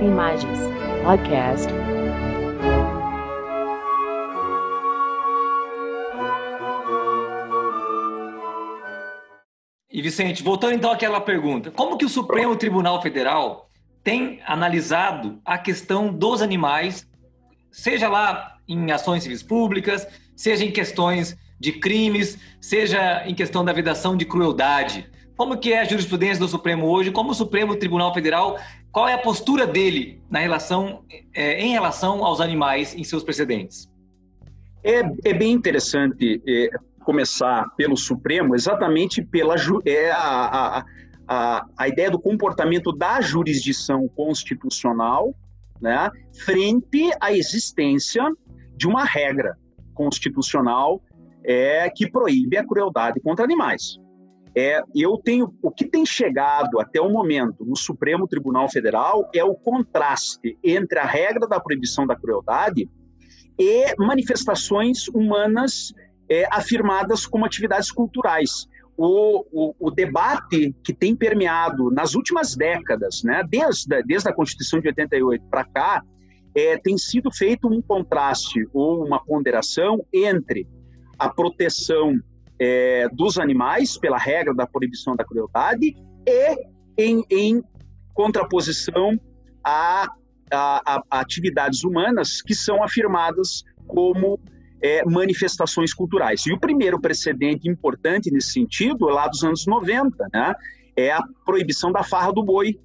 Imagens 0.02 0.60
Podcast. 1.04 1.85
E 9.96 10.02
Vicente, 10.02 10.44
voltando 10.44 10.74
então 10.74 10.92
àquela 10.92 11.22
pergunta, 11.22 11.72
como 11.72 11.98
que 11.98 12.04
o 12.04 12.10
Supremo 12.10 12.54
Tribunal 12.58 13.02
Federal 13.02 13.70
tem 14.04 14.42
analisado 14.46 15.40
a 15.46 15.58
questão 15.58 16.14
dos 16.14 16.42
animais, 16.42 17.08
seja 17.72 18.10
lá 18.10 18.58
em 18.68 18.92
ações 18.92 19.24
civis 19.24 19.42
públicas, 19.42 20.06
seja 20.36 20.66
em 20.66 20.72
questões 20.72 21.38
de 21.58 21.72
crimes, 21.72 22.38
seja 22.60 23.24
em 23.26 23.34
questão 23.34 23.64
da 23.64 23.72
vedação 23.72 24.18
de 24.18 24.26
crueldade? 24.26 25.10
Como 25.38 25.58
que 25.58 25.72
é 25.72 25.80
a 25.80 25.86
jurisprudência 25.86 26.40
do 26.40 26.50
Supremo 26.50 26.88
hoje? 26.88 27.10
Como 27.10 27.32
o 27.32 27.34
Supremo 27.34 27.78
Tribunal 27.78 28.14
Federal, 28.14 28.60
qual 28.92 29.08
é 29.08 29.14
a 29.14 29.18
postura 29.18 29.66
dele 29.66 30.22
na 30.30 30.40
relação, 30.40 31.06
é, 31.34 31.62
em 31.62 31.72
relação 31.72 32.26
aos 32.26 32.42
animais 32.42 32.94
em 32.94 33.06
seus 33.06 33.24
precedentes? 33.24 33.90
É, 34.84 35.04
é 35.24 35.34
bem 35.34 35.54
interessante 35.54 36.42
é, 36.46 36.70
começar 37.06 37.70
pelo 37.78 37.96
Supremo, 37.96 38.56
exatamente 38.56 39.24
pela 39.24 39.56
é, 39.86 40.12
a, 40.12 40.18
a, 40.18 40.86
a, 41.28 41.66
a 41.78 41.88
ideia 41.88 42.12
do 42.12 42.20
comportamento 42.20 42.92
da 42.92 43.22
jurisdição 43.22 44.08
constitucional 44.10 45.34
né, 45.82 46.10
frente 46.44 47.12
à 47.22 47.32
existência 47.32 48.24
de 48.76 48.88
uma 48.88 49.04
regra 49.04 49.58
constitucional 49.94 51.02
é, 51.44 51.90
que 51.90 52.10
proíbe 52.10 52.58
a 52.58 52.66
crueldade 52.66 53.20
contra 53.20 53.46
animais. 53.46 53.98
É, 54.58 54.82
eu 54.96 55.18
tenho 55.18 55.54
o 55.62 55.70
que 55.70 55.86
tem 55.86 56.06
chegado 56.06 56.80
até 56.80 57.02
o 57.02 57.10
momento 57.10 57.66
no 57.66 57.76
Supremo 57.76 58.26
Tribunal 58.26 58.70
Federal 58.70 59.30
é 59.36 59.44
o 59.44 59.54
contraste 59.54 60.58
entre 60.64 60.98
a 60.98 61.06
regra 61.06 61.46
da 61.46 61.60
proibição 61.60 62.08
da 62.08 62.16
crueldade 62.16 62.90
e 63.60 63.96
manifestações 63.98 65.10
humanas 65.10 65.94
é, 66.30 66.46
afirmadas 66.52 67.26
como 67.26 67.46
atividades 67.46 67.92
culturais. 67.92 68.68
O, 68.98 69.46
o, 69.52 69.76
o, 69.78 69.92
debate 69.92 70.74
que 70.82 70.94
tem 70.94 71.14
permeado 71.16 71.92
nas 71.92 72.16
últimas 72.16 72.56
décadas, 72.56 73.24
né, 73.24 73.44
desde, 73.48 74.02
desde 74.04 74.30
a 74.30 74.34
Constituição 74.34 74.80
de 74.80 74.88
88 74.88 75.46
para 75.50 75.66
cá, 75.66 76.02
é, 76.56 76.78
tem 76.78 76.98
sido 76.98 77.30
feito 77.30 77.68
um 77.68 77.82
contraste 77.82 78.66
ou 78.74 79.06
uma 79.06 79.22
ponderação 79.24 80.06
entre 80.14 80.66
a 81.20 81.28
proteção 81.30 82.18
é, 82.58 83.10
dos 83.10 83.38
animais 83.38 83.98
pela 83.98 84.18
regra 84.18 84.54
da 84.54 84.66
proibição 84.66 85.16
da 85.16 85.26
crueldade 85.26 85.94
e 86.26 86.58
em, 86.98 87.24
em 87.30 87.62
contraposição 88.14 89.20
a, 89.62 90.08
a, 90.52 90.94
a, 90.96 91.04
atividades 91.20 91.84
humanas 91.84 92.42
que 92.42 92.56
são 92.56 92.82
afirmadas 92.82 93.64
como 93.88 94.40
é, 94.82 95.04
manifestações 95.06 95.94
culturais. 95.94 96.46
E 96.46 96.54
o 96.54 96.60
primeiro 96.60 97.00
precedente 97.00 97.70
importante 97.70 98.32
nesse 98.32 98.52
sentido 98.52 99.10
é 99.10 99.14
lá 99.14 99.28
dos 99.28 99.44
anos 99.44 99.66
90, 99.66 100.28
né? 100.34 100.54
É 100.96 101.12
a 101.12 101.22
proibição 101.46 101.92
da 101.92 102.04
farra 102.04 102.32
do 102.32 102.44
boi, 102.44 102.80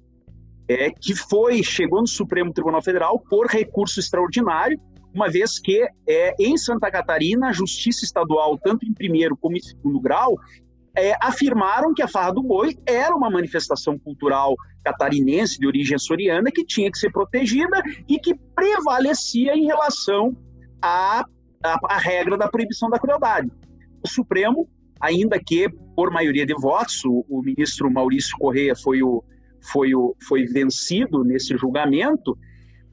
é, 0.67 0.89
que 0.89 1.15
foi 1.15 1.63
chegou 1.63 2.01
no 2.01 2.07
Supremo 2.07 2.53
Tribunal 2.53 2.81
Federal 2.81 3.19
por 3.19 3.47
recurso 3.47 3.99
extraordinário, 3.99 4.79
uma 5.13 5.29
vez 5.29 5.59
que 5.59 5.85
é, 6.07 6.35
em 6.39 6.57
Santa 6.57 6.89
Catarina 6.89 7.49
a 7.49 7.53
Justiça 7.53 8.05
Estadual, 8.05 8.57
tanto 8.57 8.85
em 8.85 8.93
primeiro 8.93 9.35
como 9.37 9.57
em 9.57 9.61
segundo 9.61 9.99
grau, 9.99 10.35
é, 10.95 11.13
afirmaram 11.21 11.93
que 11.93 12.01
a 12.01 12.07
farra 12.07 12.33
do 12.33 12.43
boi 12.43 12.77
era 12.85 13.15
uma 13.15 13.29
manifestação 13.29 13.97
cultural 13.97 14.55
catarinense 14.83 15.59
de 15.59 15.67
origem 15.67 15.95
açoriana 15.95 16.51
que 16.51 16.65
tinha 16.65 16.91
que 16.91 16.97
ser 16.97 17.11
protegida 17.11 17.81
e 18.07 18.19
que 18.19 18.35
prevalecia 18.55 19.55
em 19.55 19.65
relação 19.65 20.35
à, 20.81 21.23
à, 21.63 21.77
à 21.95 21.97
regra 21.97 22.37
da 22.37 22.47
proibição 22.47 22.89
da 22.89 22.99
crueldade. 22.99 23.51
O 24.03 24.07
Supremo, 24.07 24.67
ainda 24.99 25.39
que 25.39 25.67
por 25.95 26.11
maioria 26.11 26.45
de 26.45 26.53
votos, 26.53 27.03
o, 27.05 27.25
o 27.29 27.41
ministro 27.41 27.91
Maurício 27.91 28.37
Correia 28.37 28.75
foi 28.75 29.01
o, 29.03 29.23
foi, 29.61 29.93
o, 29.93 30.15
foi 30.27 30.45
vencido 30.45 31.23
nesse 31.23 31.55
julgamento, 31.55 32.37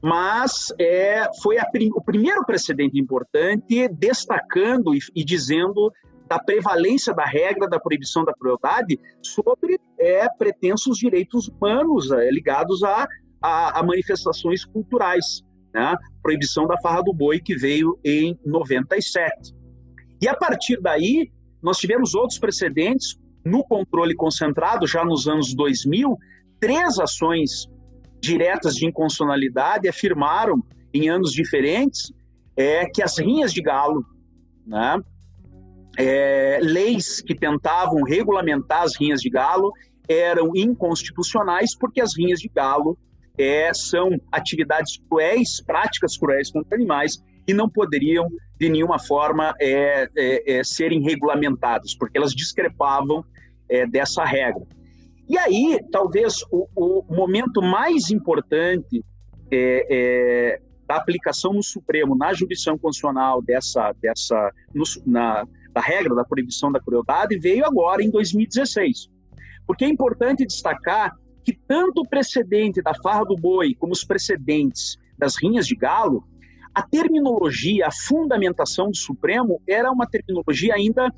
mas 0.01 0.73
é, 0.79 1.27
foi 1.41 1.57
a, 1.57 1.65
o 1.93 2.01
primeiro 2.01 2.45
precedente 2.45 2.99
importante 2.99 3.87
destacando 3.89 4.93
e, 4.95 4.99
e, 5.15 5.23
dizendo 5.25 5.91
da 6.27 6.39
prevalência 6.39 7.13
da 7.13 7.25
regra 7.25 7.67
da 7.67 7.79
proibição 7.79 8.23
da 8.23 8.33
crueldade 8.33 8.99
sobre 9.21 9.79
é, 9.97 10.27
pretensos 10.37 10.97
direitos 10.97 11.47
humanos 11.47 12.11
é, 12.11 12.29
ligados 12.29 12.83
a, 12.83 13.07
a, 13.41 13.79
a, 13.79 13.83
manifestações 13.83 14.63
culturais. 14.63 15.43
Né? 15.73 15.95
Proibição 16.21 16.65
da 16.67 16.79
farra 16.79 17.01
do 17.03 17.13
boi, 17.13 17.39
que 17.39 17.55
veio 17.55 17.99
em 18.03 18.37
97. 18.45 19.53
E 20.21 20.27
a 20.27 20.35
partir 20.35 20.81
daí, 20.81 21.31
nós 21.61 21.77
tivemos 21.77 22.15
outros 22.15 22.39
precedentes 22.39 23.17
no 23.45 23.63
controle 23.63 24.15
concentrado, 24.15 24.85
já 24.85 25.03
nos 25.05 25.27
anos 25.27 25.53
2000, 25.53 26.17
três 26.59 26.99
ações 26.99 27.67
diretas 28.21 28.75
de 28.75 28.85
inconstitucionalidade 28.85 29.87
afirmaram, 29.87 30.61
em 30.93 31.09
anos 31.09 31.31
diferentes, 31.31 32.11
é, 32.57 32.85
que 32.85 33.01
as 33.01 33.17
rinhas 33.17 33.53
de 33.53 33.61
galo, 33.61 34.03
né, 34.65 34.99
é, 35.97 36.59
leis 36.61 37.21
que 37.21 37.35
tentavam 37.35 38.03
regulamentar 38.03 38.83
as 38.83 38.97
rinhas 38.97 39.21
de 39.21 39.29
galo 39.29 39.71
eram 40.07 40.51
inconstitucionais 40.55 41.75
porque 41.77 42.01
as 42.01 42.17
rinhas 42.17 42.39
de 42.39 42.49
galo 42.49 42.97
é, 43.39 43.73
são 43.73 44.19
atividades 44.29 44.99
cruéis, 45.09 45.63
práticas 45.65 46.17
cruéis 46.17 46.51
contra 46.51 46.75
animais 46.75 47.17
e 47.47 47.53
não 47.53 47.69
poderiam 47.69 48.27
de 48.59 48.69
nenhuma 48.69 48.99
forma 48.99 49.55
é, 49.61 50.09
é, 50.17 50.57
é 50.57 50.63
serem 50.63 51.01
regulamentadas 51.01 51.95
porque 51.95 52.17
elas 52.17 52.33
discrepavam 52.33 53.23
é, 53.69 53.87
dessa 53.87 54.25
regra. 54.25 54.61
E 55.27 55.37
aí, 55.37 55.79
talvez 55.91 56.33
o, 56.51 56.67
o 56.75 57.15
momento 57.15 57.61
mais 57.61 58.11
importante 58.11 59.03
é, 59.51 60.59
da 60.85 60.97
aplicação 60.97 61.53
no 61.53 61.63
Supremo, 61.63 62.17
na 62.17 62.33
jurisdição 62.33 62.77
constitucional 62.77 63.41
dessa, 63.41 63.93
dessa 64.01 64.51
no, 64.73 64.83
na, 65.05 65.47
da 65.71 65.79
regra 65.79 66.13
da 66.13 66.25
proibição 66.25 66.71
da 66.71 66.79
crueldade, 66.79 67.37
veio 67.37 67.65
agora 67.65 68.03
em 68.03 68.09
2016. 68.09 69.07
Porque 69.65 69.85
é 69.85 69.87
importante 69.87 70.45
destacar 70.45 71.15
que 71.49 71.59
tanto 71.67 72.01
o 72.01 72.07
precedente 72.07 72.79
da 72.79 72.93
farra 73.01 73.25
do 73.25 73.35
boi 73.35 73.73
como 73.73 73.91
os 73.91 74.03
precedentes 74.03 74.97
das 75.17 75.35
rinhas 75.35 75.65
de 75.65 75.75
galo, 75.75 76.23
a 76.75 76.83
terminologia, 76.83 77.87
a 77.87 77.91
fundamentação 77.91 78.91
do 78.91 78.95
Supremo 78.95 79.59
era 79.67 79.91
uma 79.91 80.05
terminologia 80.05 80.75
ainda 80.75 81.11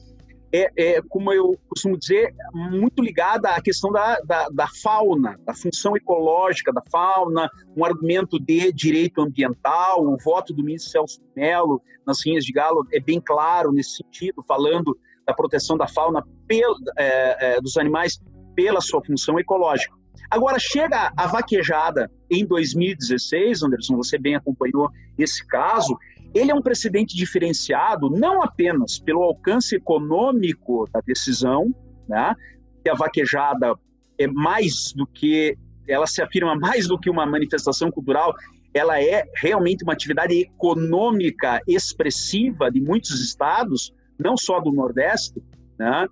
é, 0.53 0.69
é, 0.77 1.01
como 1.09 1.33
eu 1.33 1.57
costumo 1.67 1.97
dizer, 1.97 2.33
muito 2.53 3.01
ligada 3.01 3.49
à 3.49 3.61
questão 3.61 3.91
da, 3.91 4.19
da, 4.21 4.47
da, 4.49 4.67
fauna, 4.81 5.37
da 5.45 5.53
função 5.53 5.95
ecológica 5.97 6.73
da 6.73 6.81
fauna, 6.89 7.49
um 7.75 7.83
argumento 7.85 8.39
de 8.39 8.71
direito 8.71 9.21
ambiental, 9.21 10.05
o 10.05 10.17
voto 10.17 10.53
do 10.53 10.63
ministro 10.63 10.91
Celso 10.91 11.21
Mello 11.35 11.81
nas 12.05 12.25
linhas 12.25 12.45
de 12.45 12.51
galo 12.53 12.85
é 12.91 12.99
bem 12.99 13.21
claro 13.21 13.71
nesse 13.71 13.97
sentido, 13.97 14.43
falando 14.45 14.97
da 15.25 15.33
proteção 15.33 15.77
da 15.77 15.87
fauna 15.87 16.21
pel, 16.47 16.73
é, 16.97 17.55
é, 17.55 17.61
dos 17.61 17.77
animais 17.77 18.19
pela 18.55 18.81
sua 18.81 19.03
função 19.03 19.39
ecológica. 19.39 20.00
Agora, 20.31 20.57
chega 20.57 21.11
a 21.17 21.27
vaquejada 21.27 22.09
em 22.29 22.45
2016, 22.45 23.63
Anderson, 23.63 23.97
você 23.97 24.17
bem 24.17 24.33
acompanhou 24.33 24.89
esse 25.17 25.45
caso, 25.45 25.97
ele 26.33 26.49
é 26.49 26.55
um 26.55 26.61
precedente 26.61 27.17
diferenciado 27.17 28.09
não 28.09 28.41
apenas 28.41 28.97
pelo 28.97 29.23
alcance 29.23 29.75
econômico 29.75 30.87
da 30.93 31.01
decisão, 31.01 31.75
né, 32.07 32.33
que 32.81 32.89
a 32.89 32.93
vaquejada 32.93 33.75
é 34.17 34.25
mais 34.25 34.93
do 34.95 35.05
que, 35.05 35.57
ela 35.85 36.07
se 36.07 36.21
afirma 36.21 36.55
mais 36.55 36.87
do 36.87 36.97
que 36.97 37.09
uma 37.09 37.25
manifestação 37.25 37.91
cultural, 37.91 38.33
ela 38.73 39.03
é 39.03 39.25
realmente 39.35 39.83
uma 39.83 39.91
atividade 39.91 40.33
econômica 40.33 41.59
expressiva 41.67 42.71
de 42.71 42.79
muitos 42.79 43.19
estados, 43.19 43.93
não 44.17 44.37
só 44.37 44.61
do 44.61 44.71
Nordeste, 44.71 45.43
né? 45.77 46.07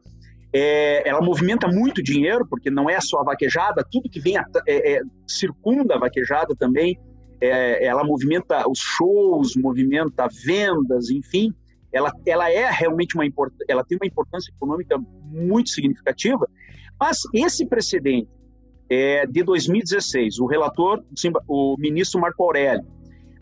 É, 0.52 1.08
ela 1.08 1.22
movimenta 1.22 1.68
muito 1.68 2.02
dinheiro, 2.02 2.46
porque 2.48 2.72
não 2.72 2.90
é 2.90 3.00
só 3.00 3.20
a 3.20 3.24
vaquejada, 3.24 3.86
tudo 3.90 4.10
que 4.10 4.20
vem 4.20 4.38
a, 4.38 4.46
é, 4.68 4.94
é, 4.94 5.02
circunda 5.28 5.96
a 5.96 6.00
vaquejada 6.00 6.56
também. 6.56 6.98
É, 7.42 7.86
ela 7.86 8.04
movimenta 8.04 8.68
os 8.70 8.80
shows, 8.80 9.56
movimenta 9.56 10.28
vendas, 10.44 11.10
enfim, 11.10 11.54
ela, 11.92 12.12
ela 12.26 12.52
é 12.52 12.70
realmente 12.70 13.16
uma 13.16 13.26
ela 13.68 13.84
tem 13.84 13.98
uma 13.98 14.08
importância 14.08 14.52
econômica 14.52 14.98
muito 15.32 15.70
significativa, 15.70 16.48
mas 17.00 17.18
esse 17.34 17.66
precedente 17.66 18.30
é 18.90 19.26
de 19.26 19.44
2016, 19.44 20.40
o 20.40 20.46
relator, 20.46 21.04
o 21.48 21.76
ministro 21.78 22.20
Marco 22.20 22.44
Aurélio, 22.44 22.86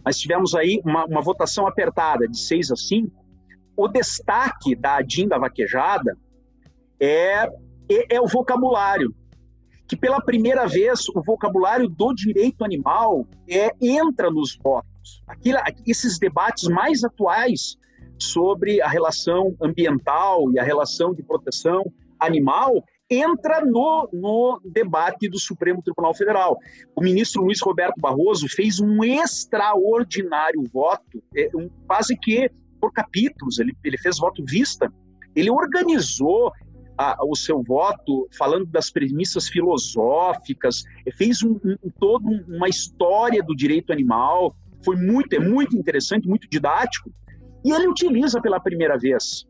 nós 0.05 0.17
tivemos 0.17 0.53
aí 0.55 0.81
uma, 0.85 1.05
uma 1.05 1.21
votação 1.21 1.67
apertada 1.67 2.27
de 2.27 2.39
6 2.39 2.71
a 2.71 2.75
5, 2.75 3.11
o 3.75 3.87
destaque 3.87 4.75
da 4.75 4.97
ADIM 4.97 5.27
da 5.27 5.37
vaquejada 5.37 6.17
é, 6.99 7.47
é, 7.89 8.15
é 8.15 8.21
o 8.21 8.27
vocabulário. 8.27 9.13
que 9.87 9.95
pela 9.95 10.19
primeira 10.19 10.67
vez 10.67 11.07
o 11.15 11.21
vocabulário 11.21 11.87
do 11.87 12.13
direito 12.13 12.65
animal 12.65 13.25
é, 13.49 13.71
entra 13.81 14.29
nos 14.29 14.57
votos. 14.61 15.23
Aquilo, 15.25 15.59
esses 15.85 16.19
debates 16.19 16.67
mais 16.67 17.05
atuais 17.05 17.77
sobre 18.19 18.81
a 18.81 18.89
relação 18.89 19.55
ambiental 19.61 20.51
e 20.51 20.59
a 20.59 20.63
relação 20.63 21.13
de 21.13 21.23
proteção 21.23 21.83
animal 22.19 22.83
entra 23.09 23.63
no, 23.63 24.09
no 24.11 24.59
debate 24.65 25.29
do 25.29 25.39
Supremo 25.39 25.81
Tribunal 25.81 26.13
Federal. 26.13 26.57
O 26.95 27.01
ministro 27.01 27.43
Luiz 27.43 27.61
Roberto 27.61 27.99
Barroso 27.99 28.47
fez 28.49 28.79
um 28.79 29.03
extraordinário 29.03 30.63
voto, 30.71 31.23
é, 31.35 31.49
um, 31.55 31.69
quase 31.87 32.17
que 32.17 32.49
por 32.79 32.91
capítulos, 32.91 33.59
ele, 33.59 33.73
ele 33.83 33.97
fez 33.97 34.19
voto 34.19 34.43
vista, 34.45 34.91
ele 35.35 35.49
organizou 35.49 36.51
a, 36.97 37.17
o 37.23 37.35
seu 37.35 37.61
voto 37.61 38.27
falando 38.37 38.65
das 38.65 38.89
premissas 38.89 39.47
filosóficas, 39.47 40.83
fez 41.15 41.43
um, 41.43 41.59
um, 41.63 41.89
todo 41.99 42.25
uma 42.47 42.67
história 42.67 43.43
do 43.43 43.55
direito 43.55 43.93
animal, 43.93 44.55
foi 44.83 44.95
muito, 44.95 45.33
é 45.33 45.39
muito 45.39 45.77
interessante, 45.77 46.27
muito 46.27 46.47
didático, 46.49 47.11
e 47.63 47.71
ele 47.71 47.87
utiliza 47.87 48.41
pela 48.41 48.59
primeira 48.59 48.97
vez 48.97 49.45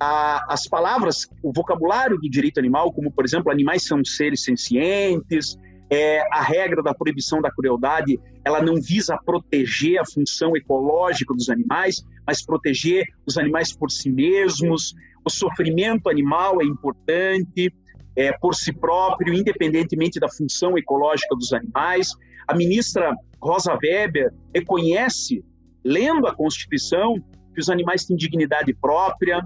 a, 0.00 0.52
as 0.52 0.66
palavras, 0.68 1.28
o 1.42 1.52
vocabulário 1.52 2.18
do 2.18 2.28
direito 2.28 2.58
animal, 2.58 2.92
como, 2.92 3.10
por 3.10 3.24
exemplo, 3.24 3.50
animais 3.50 3.84
são 3.84 4.04
seres 4.04 4.44
sencientes, 4.44 5.56
é, 5.90 6.20
a 6.32 6.42
regra 6.42 6.82
da 6.82 6.94
proibição 6.94 7.40
da 7.40 7.50
crueldade, 7.50 8.18
ela 8.44 8.62
não 8.62 8.80
visa 8.80 9.18
proteger 9.24 9.98
a 9.98 10.04
função 10.04 10.56
ecológica 10.56 11.34
dos 11.34 11.48
animais, 11.48 12.04
mas 12.26 12.44
proteger 12.44 13.06
os 13.26 13.38
animais 13.38 13.74
por 13.74 13.90
si 13.90 14.10
mesmos. 14.10 14.94
O 15.24 15.30
sofrimento 15.30 16.08
animal 16.08 16.60
é 16.60 16.64
importante 16.64 17.72
é, 18.16 18.32
por 18.38 18.54
si 18.54 18.72
próprio, 18.72 19.32
independentemente 19.32 20.18
da 20.18 20.28
função 20.28 20.76
ecológica 20.76 21.34
dos 21.36 21.52
animais. 21.52 22.10
A 22.46 22.54
ministra 22.54 23.14
Rosa 23.40 23.78
Weber 23.82 24.32
reconhece, 24.54 25.44
lendo 25.84 26.26
a 26.26 26.34
Constituição, 26.34 27.14
que 27.54 27.60
os 27.60 27.68
animais 27.68 28.04
têm 28.04 28.16
dignidade 28.16 28.74
própria. 28.74 29.40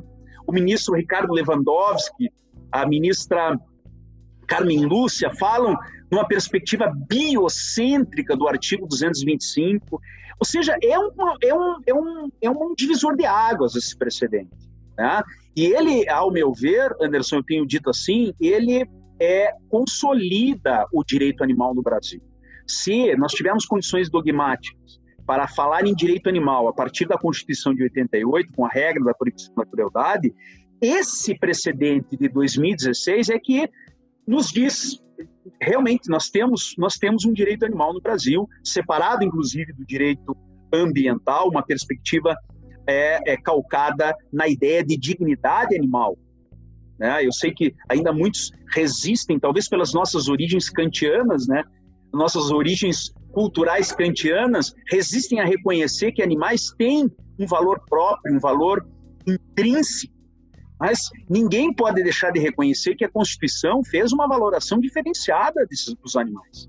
O 0.47 0.53
ministro 0.53 0.95
Ricardo 0.95 1.33
Lewandowski, 1.33 2.31
a 2.71 2.87
ministra 2.87 3.59
Carmen 4.47 4.87
Lúcia 4.87 5.31
falam 5.35 5.77
numa 6.11 6.27
perspectiva 6.27 6.93
biocêntrica 7.09 8.37
do 8.37 8.49
artigo 8.49 8.87
225. 8.87 10.01
Ou 10.39 10.47
seja, 10.47 10.77
é 10.83 10.99
um, 10.99 11.11
é 11.43 11.55
um, 11.55 11.77
é 11.87 11.95
um, 11.95 12.29
é 12.43 12.51
um 12.51 12.75
divisor 12.75 13.17
de 13.17 13.25
águas 13.25 13.75
esse 13.77 13.97
precedente. 13.97 14.72
Né? 14.97 15.23
E 15.57 15.67
ele, 15.67 16.09
ao 16.09 16.31
meu 16.31 16.53
ver, 16.53 16.95
Anderson, 17.01 17.37
eu 17.37 17.45
tenho 17.45 17.67
dito 17.67 17.91
assim, 17.91 18.33
ele 18.41 18.87
é, 19.21 19.53
consolida 19.69 20.87
o 20.93 21.05
direito 21.05 21.45
animal 21.45 21.75
no 21.75 21.83
Brasil. 21.83 22.21
Se 22.67 23.15
nós 23.17 23.33
tivermos 23.33 23.67
condições 23.67 24.11
dogmáticas 24.11 25.01
para 25.27 25.47
falar 25.47 25.87
em 25.87 25.95
direito 25.95 26.29
animal 26.29 26.69
a 26.69 26.73
partir 26.73 27.07
da 27.07 27.19
Constituição 27.19 27.75
de 27.75 27.83
88, 27.85 28.53
com 28.53 28.65
a 28.65 28.69
regra 28.69 29.05
da 29.05 29.15
proibição 29.15 29.55
da 29.55 29.67
crueldade, 29.67 30.33
esse 30.81 31.39
precedente 31.39 32.17
de 32.17 32.29
2016 32.29 33.29
é 33.29 33.39
que 33.39 33.69
nos 34.27 34.49
diz 34.49 35.01
realmente 35.61 36.09
nós 36.09 36.29
temos 36.29 36.75
nós 36.77 36.97
temos 36.97 37.25
um 37.25 37.33
direito 37.33 37.65
animal 37.65 37.93
no 37.93 38.01
Brasil 38.01 38.49
separado 38.65 39.25
inclusive 39.25 39.73
do 39.73 39.85
direito 39.85 40.37
ambiental 40.73 41.49
uma 41.49 41.63
perspectiva 41.63 42.35
é, 42.87 43.33
é 43.33 43.37
calcada 43.37 44.15
na 44.33 44.49
ideia 44.49 44.85
de 44.85 44.97
dignidade 44.97 45.77
animal 45.77 46.17
né? 46.99 47.25
eu 47.25 47.33
sei 47.33 47.53
que 47.53 47.75
ainda 47.89 48.13
muitos 48.13 48.51
resistem 48.75 49.39
talvez 49.39 49.69
pelas 49.69 49.93
nossas 49.93 50.29
origens 50.29 50.69
kantianas 50.69 51.47
né 51.47 51.63
nossas 52.13 52.51
origens 52.51 53.13
culturais 53.33 53.93
kantianas 53.93 54.75
resistem 54.91 55.41
a 55.41 55.45
reconhecer 55.45 56.13
que 56.13 56.23
animais 56.23 56.73
têm 56.77 57.11
um 57.39 57.47
valor 57.47 57.81
próprio 57.89 58.35
um 58.35 58.41
valor 58.41 58.87
intrínseco 59.27 60.23
mas 60.83 61.11
ninguém 61.31 61.73
pode 61.73 62.03
deixar 62.03 62.33
de 62.33 62.41
reconhecer 62.41 62.97
que 62.97 63.05
a 63.05 63.09
Constituição 63.09 63.85
fez 63.85 64.13
uma 64.13 64.27
valoração 64.27 64.81
diferenciada 64.81 65.65
desses, 65.71 65.95
dos 65.95 66.17
animais. 66.17 66.69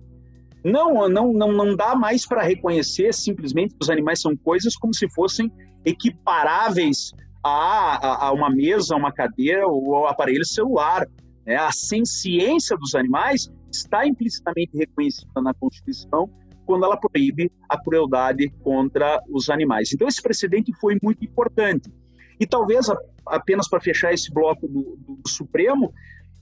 Não, 0.63 1.09
não, 1.09 1.33
não, 1.33 1.51
não 1.51 1.75
dá 1.75 1.95
mais 1.95 2.23
para 2.23 2.43
reconhecer 2.43 3.11
simplesmente 3.11 3.73
que 3.73 3.79
os 3.81 3.89
animais 3.89 4.21
são 4.21 4.37
coisas 4.37 4.75
como 4.75 4.93
se 4.93 5.09
fossem 5.09 5.51
equiparáveis 5.85 7.13
a, 7.43 8.27
a, 8.27 8.31
uma 8.31 8.49
mesa, 8.49 8.95
a 8.95 8.97
uma 8.97 9.11
cadeira 9.11 9.67
ou 9.67 9.95
ao 9.95 10.07
aparelho 10.07 10.45
celular. 10.45 11.05
É, 11.45 11.57
a 11.57 11.71
ciência 11.71 12.77
dos 12.77 12.95
animais 12.95 13.51
está 13.71 14.07
implicitamente 14.07 14.77
reconhecida 14.77 15.41
na 15.41 15.53
Constituição 15.53 16.29
quando 16.65 16.85
ela 16.85 16.95
proíbe 16.95 17.51
a 17.67 17.77
crueldade 17.77 18.49
contra 18.61 19.21
os 19.29 19.49
animais. 19.49 19.91
Então, 19.93 20.07
esse 20.07 20.21
precedente 20.21 20.71
foi 20.79 20.97
muito 21.03 21.23
importante. 21.23 21.91
E 22.39 22.47
talvez, 22.47 22.87
apenas 23.27 23.67
para 23.67 23.81
fechar 23.81 24.13
esse 24.13 24.31
bloco 24.31 24.67
do, 24.67 24.97
do 24.97 25.29
Supremo, 25.29 25.93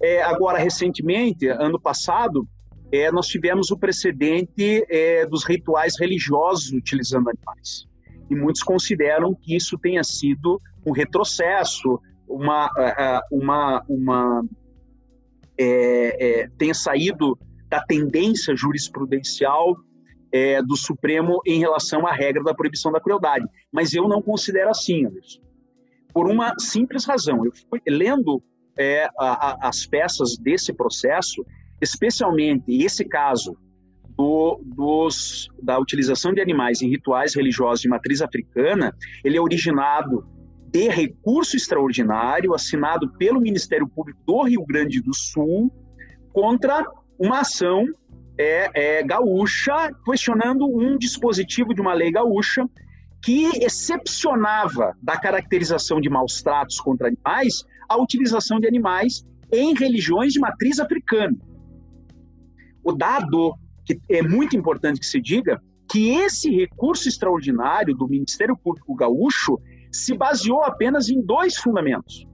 é, 0.01 0.21
agora 0.21 0.59
recentemente, 0.59 1.47
ano 1.47 1.79
passado, 1.79 2.47
é, 2.91 3.11
nós 3.11 3.27
tivemos 3.27 3.71
o 3.71 3.77
precedente 3.77 4.85
é, 4.89 5.25
dos 5.25 5.43
rituais 5.43 5.93
religiosos 5.99 6.71
utilizando 6.71 7.29
animais. 7.29 7.87
E 8.31 8.35
muitos 8.35 8.63
consideram 8.63 9.35
que 9.35 9.55
isso 9.55 9.77
tenha 9.77 10.03
sido 10.03 10.59
um 10.85 10.91
retrocesso, 10.91 11.99
uma, 12.27 12.71
uma, 13.31 13.83
uma 13.87 14.43
é, 15.57 16.41
é, 16.41 16.49
tenha 16.57 16.73
saído 16.73 17.37
da 17.67 17.83
tendência 17.83 18.55
jurisprudencial 18.55 19.75
é, 20.31 20.61
do 20.63 20.75
Supremo 20.75 21.41
em 21.45 21.59
relação 21.59 22.07
à 22.07 22.13
regra 22.13 22.41
da 22.43 22.55
proibição 22.55 22.91
da 22.91 22.99
crueldade. 23.01 23.45
Mas 23.71 23.93
eu 23.93 24.07
não 24.07 24.21
considero 24.21 24.69
assim, 24.69 25.05
Anderson 25.05 25.51
por 26.13 26.29
uma 26.29 26.53
simples 26.59 27.05
razão. 27.05 27.45
Eu 27.45 27.51
fui 27.69 27.81
lendo 27.87 28.41
é, 28.77 29.05
a, 29.17 29.65
a, 29.65 29.67
as 29.69 29.85
peças 29.85 30.37
desse 30.37 30.73
processo, 30.73 31.45
especialmente 31.81 32.83
esse 32.83 33.05
caso 33.05 33.57
do, 34.21 34.61
dos, 34.63 35.49
da 35.63 35.79
utilização 35.79 36.31
de 36.31 36.39
animais 36.39 36.83
em 36.83 36.89
rituais 36.89 37.33
religiosos 37.33 37.81
de 37.81 37.89
matriz 37.89 38.21
africana, 38.21 38.95
ele 39.23 39.35
é 39.35 39.41
originado 39.41 40.23
de 40.67 40.87
recurso 40.89 41.57
extraordinário 41.57 42.53
assinado 42.53 43.11
pelo 43.17 43.41
Ministério 43.41 43.87
Público 43.87 44.19
do 44.25 44.43
Rio 44.43 44.63
Grande 44.63 45.01
do 45.01 45.11
Sul 45.15 45.73
contra 46.31 46.85
uma 47.17 47.39
ação 47.39 47.87
é, 48.37 48.99
é, 48.99 49.03
gaúcha, 49.03 49.91
questionando 50.05 50.67
um 50.67 50.99
dispositivo 50.99 51.73
de 51.73 51.81
uma 51.81 51.93
lei 51.93 52.11
gaúcha 52.11 52.69
que 53.23 53.47
excepcionava 53.63 54.95
da 55.01 55.17
caracterização 55.17 55.99
de 55.99 56.09
maus 56.11 56.43
tratos 56.43 56.79
contra 56.79 57.07
animais 57.07 57.65
a 57.89 57.99
utilização 57.99 58.59
de 58.59 58.67
animais 58.67 59.25
em 59.51 59.73
religiões 59.73 60.31
de 60.31 60.39
matriz 60.39 60.79
africana. 60.79 61.35
O 62.83 62.91
dado 62.93 63.55
que 63.85 63.99
é 64.09 64.21
muito 64.21 64.55
importante 64.55 64.99
que 64.99 65.05
se 65.05 65.21
diga 65.21 65.61
que 65.89 66.11
esse 66.11 66.49
recurso 66.49 67.09
extraordinário 67.09 67.95
do 67.95 68.07
Ministério 68.07 68.57
Público 68.57 68.95
Gaúcho 68.95 69.59
se 69.91 70.15
baseou 70.15 70.63
apenas 70.63 71.09
em 71.09 71.21
dois 71.21 71.57
fundamentos. 71.57 72.25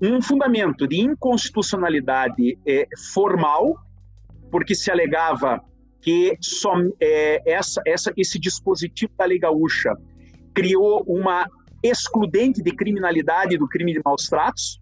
Um 0.00 0.20
fundamento 0.20 0.88
de 0.88 1.00
inconstitucionalidade 1.00 2.58
é, 2.66 2.88
formal, 3.12 3.76
porque 4.50 4.74
se 4.74 4.90
alegava 4.90 5.62
que 6.00 6.36
só, 6.40 6.72
é, 7.00 7.40
essa, 7.48 7.80
essa, 7.86 8.12
esse 8.16 8.38
dispositivo 8.38 9.12
da 9.16 9.24
Lei 9.24 9.38
Gaúcha 9.38 9.94
criou 10.52 11.04
uma 11.06 11.46
excludente 11.82 12.62
de 12.62 12.72
criminalidade 12.72 13.56
do 13.56 13.68
crime 13.68 13.92
de 13.92 14.00
maus 14.04 14.26
tratos, 14.26 14.80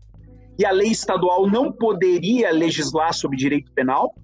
e 0.59 0.65
a 0.65 0.71
lei 0.71 0.89
estadual 0.89 1.49
não 1.49 1.73
poderia 1.73 2.51
legislar 2.51 3.15
sobre 3.15 3.37
direito 3.37 3.73
penal. 3.73 4.15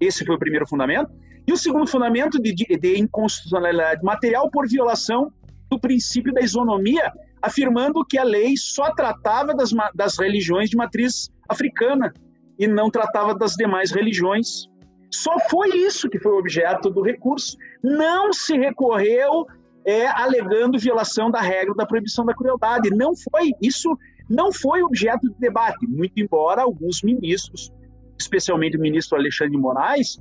Esse 0.00 0.24
foi 0.24 0.34
o 0.34 0.38
primeiro 0.38 0.66
fundamento. 0.66 1.10
E 1.46 1.52
o 1.52 1.56
segundo 1.56 1.86
fundamento 1.86 2.40
de, 2.40 2.52
de 2.54 2.98
inconstitucionalidade 2.98 4.02
material 4.02 4.50
por 4.50 4.68
violação 4.68 5.32
do 5.70 5.78
princípio 5.78 6.32
da 6.32 6.40
isonomia, 6.40 7.12
afirmando 7.42 8.04
que 8.04 8.18
a 8.18 8.24
lei 8.24 8.56
só 8.56 8.92
tratava 8.94 9.54
das, 9.54 9.70
das 9.94 10.18
religiões 10.18 10.70
de 10.70 10.76
matriz 10.76 11.30
africana 11.48 12.12
e 12.58 12.66
não 12.66 12.90
tratava 12.90 13.34
das 13.34 13.52
demais 13.54 13.90
religiões 13.90 14.70
só 15.12 15.36
foi 15.50 15.76
isso 15.76 16.08
que 16.08 16.20
foi 16.20 16.32
objeto 16.32 16.88
do 16.88 17.02
recurso. 17.02 17.56
Não 17.82 18.32
se 18.32 18.56
recorreu 18.56 19.46
é, 19.84 20.06
alegando 20.06 20.78
violação 20.78 21.30
da 21.30 21.40
regra 21.40 21.74
da 21.74 21.84
proibição 21.86 22.24
da 22.24 22.34
crueldade. 22.34 22.90
Não 22.90 23.12
foi 23.16 23.50
isso, 23.60 23.96
não 24.28 24.52
foi 24.52 24.82
objeto 24.82 25.28
de 25.28 25.38
debate. 25.38 25.86
Muito 25.88 26.12
embora 26.16 26.62
alguns 26.62 27.02
ministros, 27.02 27.72
especialmente 28.20 28.76
o 28.76 28.80
ministro 28.80 29.18
Alexandre 29.18 29.52
de 29.52 29.58
Moraes, 29.58 30.18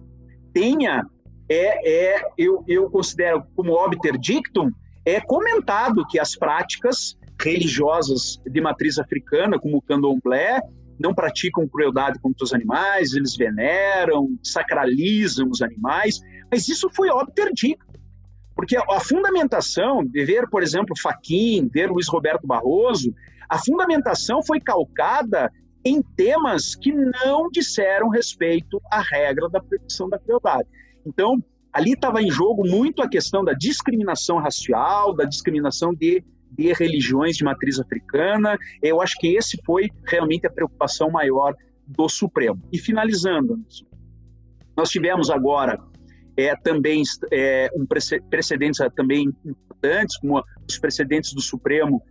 tenha, 0.53 1.05
é, 1.47 2.15
é, 2.15 2.21
eu, 2.37 2.63
eu 2.67 2.89
considero 2.89 3.43
como 3.55 3.73
obter 3.73 4.17
dictum, 4.17 4.71
é 5.05 5.19
comentado 5.21 6.05
que 6.07 6.19
as 6.19 6.35
práticas 6.35 7.17
religiosas 7.41 8.39
de 8.45 8.61
matriz 8.61 8.97
africana, 8.99 9.59
como 9.59 9.77
o 9.77 9.81
candomblé, 9.81 10.59
não 10.99 11.13
praticam 11.13 11.67
crueldade 11.67 12.19
contra 12.19 12.43
os 12.43 12.53
animais, 12.53 13.13
eles 13.13 13.35
veneram, 13.35 14.27
sacralizam 14.43 15.47
os 15.49 15.61
animais, 15.61 16.19
mas 16.51 16.67
isso 16.67 16.89
foi 16.93 17.09
óbvio 17.09 17.53
dito. 17.53 17.85
Porque 18.53 18.75
a 18.75 18.99
fundamentação, 18.99 20.03
de 20.05 20.25
ver, 20.25 20.49
por 20.49 20.61
exemplo, 20.61 20.93
Faquin, 21.01 21.69
ver 21.69 21.89
Luiz 21.89 22.09
Roberto 22.09 22.45
Barroso, 22.45 23.13
a 23.47 23.57
fundamentação 23.57 24.43
foi 24.43 24.59
calcada 24.59 25.49
em 25.83 26.01
temas 26.01 26.75
que 26.75 26.91
não 26.91 27.49
disseram 27.49 28.09
respeito 28.09 28.81
à 28.91 29.01
regra 29.01 29.49
da 29.49 29.61
proibição 29.61 30.09
da 30.09 30.19
crueldade. 30.19 30.67
Então, 31.05 31.41
ali 31.71 31.93
estava 31.93 32.21
em 32.21 32.29
jogo 32.29 32.67
muito 32.67 33.01
a 33.01 33.09
questão 33.09 33.43
da 33.43 33.53
discriminação 33.53 34.37
racial, 34.37 35.13
da 35.13 35.23
discriminação 35.23 35.93
de, 35.93 36.23
de 36.51 36.73
religiões 36.73 37.37
de 37.37 37.43
matriz 37.43 37.79
africana. 37.79 38.57
Eu 38.81 39.01
acho 39.01 39.15
que 39.17 39.35
esse 39.35 39.57
foi 39.65 39.89
realmente 40.05 40.45
a 40.45 40.51
preocupação 40.51 41.09
maior 41.09 41.55
do 41.87 42.07
Supremo. 42.09 42.61
E 42.71 42.77
finalizando, 42.77 43.59
nós 44.75 44.89
tivemos 44.89 45.29
agora 45.29 45.79
é, 46.37 46.55
também 46.55 47.03
é, 47.31 47.69
um 47.75 47.85
precedentes 48.29 48.79
também 48.95 49.29
importantes, 49.45 50.17
como 50.17 50.43
os 50.69 50.77
precedentes 50.77 51.33
do 51.33 51.41
Supremo 51.41 52.01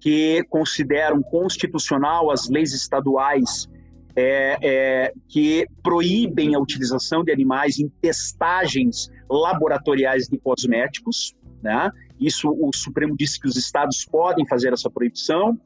que 0.00 0.42
consideram 0.48 1.22
constitucional 1.22 2.30
as 2.30 2.48
leis 2.48 2.72
estaduais 2.72 3.68
é, 4.16 4.58
é, 4.62 5.12
que 5.28 5.66
proíbem 5.82 6.54
a 6.54 6.58
utilização 6.58 7.22
de 7.22 7.32
animais 7.32 7.78
em 7.78 7.88
testagens 8.00 9.08
laboratoriais 9.30 10.26
de 10.26 10.38
cosméticos. 10.38 11.36
Né? 11.62 11.90
Isso 12.20 12.50
o 12.50 12.70
Supremo 12.74 13.16
disse 13.16 13.40
que 13.40 13.46
os 13.46 13.56
estados 13.56 14.04
podem 14.04 14.46
fazer 14.46 14.72
essa 14.72 14.90
proibição. 14.90 15.58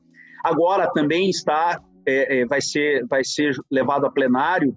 Agora 0.44 0.90
também 0.92 1.30
está 1.30 1.80
é, 2.06 2.40
é 2.40 2.46
vai 2.46 2.60
ser 2.60 3.06
vai 3.06 3.24
ser 3.24 3.54
levado 3.70 4.04
a 4.06 4.10
plenário 4.10 4.76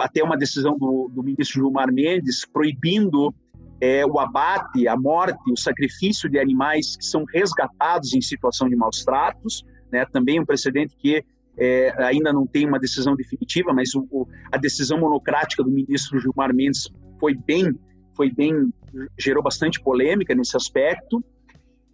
até 0.00 0.22
uma 0.22 0.36
decisão 0.36 0.76
do, 0.76 1.10
do 1.12 1.22
ministro 1.22 1.60
Gilmar 1.60 1.92
Mendes 1.92 2.44
proibindo 2.44 3.34
é, 3.80 4.04
o 4.06 4.18
abate, 4.18 4.88
a 4.88 4.96
morte, 4.96 5.38
o 5.50 5.56
sacrifício 5.56 6.28
de 6.28 6.38
animais 6.38 6.96
que 6.96 7.04
são 7.04 7.24
resgatados 7.24 8.14
em 8.14 8.20
situação 8.20 8.68
de 8.68 8.76
maus 8.76 9.04
tratos, 9.04 9.64
né? 9.92 10.06
também 10.06 10.40
um 10.40 10.46
precedente 10.46 10.96
que 10.96 11.24
é, 11.58 11.92
ainda 12.04 12.32
não 12.32 12.46
tem 12.46 12.66
uma 12.66 12.78
decisão 12.78 13.14
definitiva, 13.14 13.72
mas 13.72 13.94
o, 13.94 14.06
o, 14.10 14.26
a 14.52 14.58
decisão 14.58 14.98
monocrática 14.98 15.62
do 15.62 15.70
ministro 15.70 16.18
Gilmar 16.18 16.54
Mendes 16.54 16.88
foi 17.18 17.34
bem, 17.34 17.72
foi 18.14 18.30
bem, 18.30 18.72
gerou 19.18 19.42
bastante 19.42 19.80
polêmica 19.80 20.34
nesse 20.34 20.56
aspecto. 20.56 21.24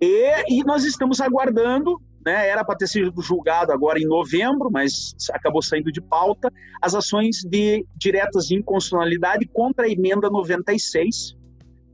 E, 0.01 0.59
e 0.59 0.65
nós 0.65 0.85
estamos 0.85 1.21
aguardando, 1.21 2.01
né, 2.27 2.49
era 2.49 2.65
para 2.65 2.77
ter 2.77 2.89
sido 2.89 3.23
julgado 3.23 3.71
agora 3.73 4.01
em 4.01 4.07
novembro, 4.07 4.69
mas 4.71 5.15
acabou 5.33 5.63
saindo 5.63 5.93
de 5.93 6.01
pauta, 6.01 6.53
as 6.81 6.95
ações 6.95 7.43
de 7.45 7.85
diretas 7.97 8.47
de 8.47 8.57
inconstitucionalidade 8.57 9.49
contra 9.53 9.87
a 9.87 9.89
emenda 9.89 10.29
96, 10.29 11.37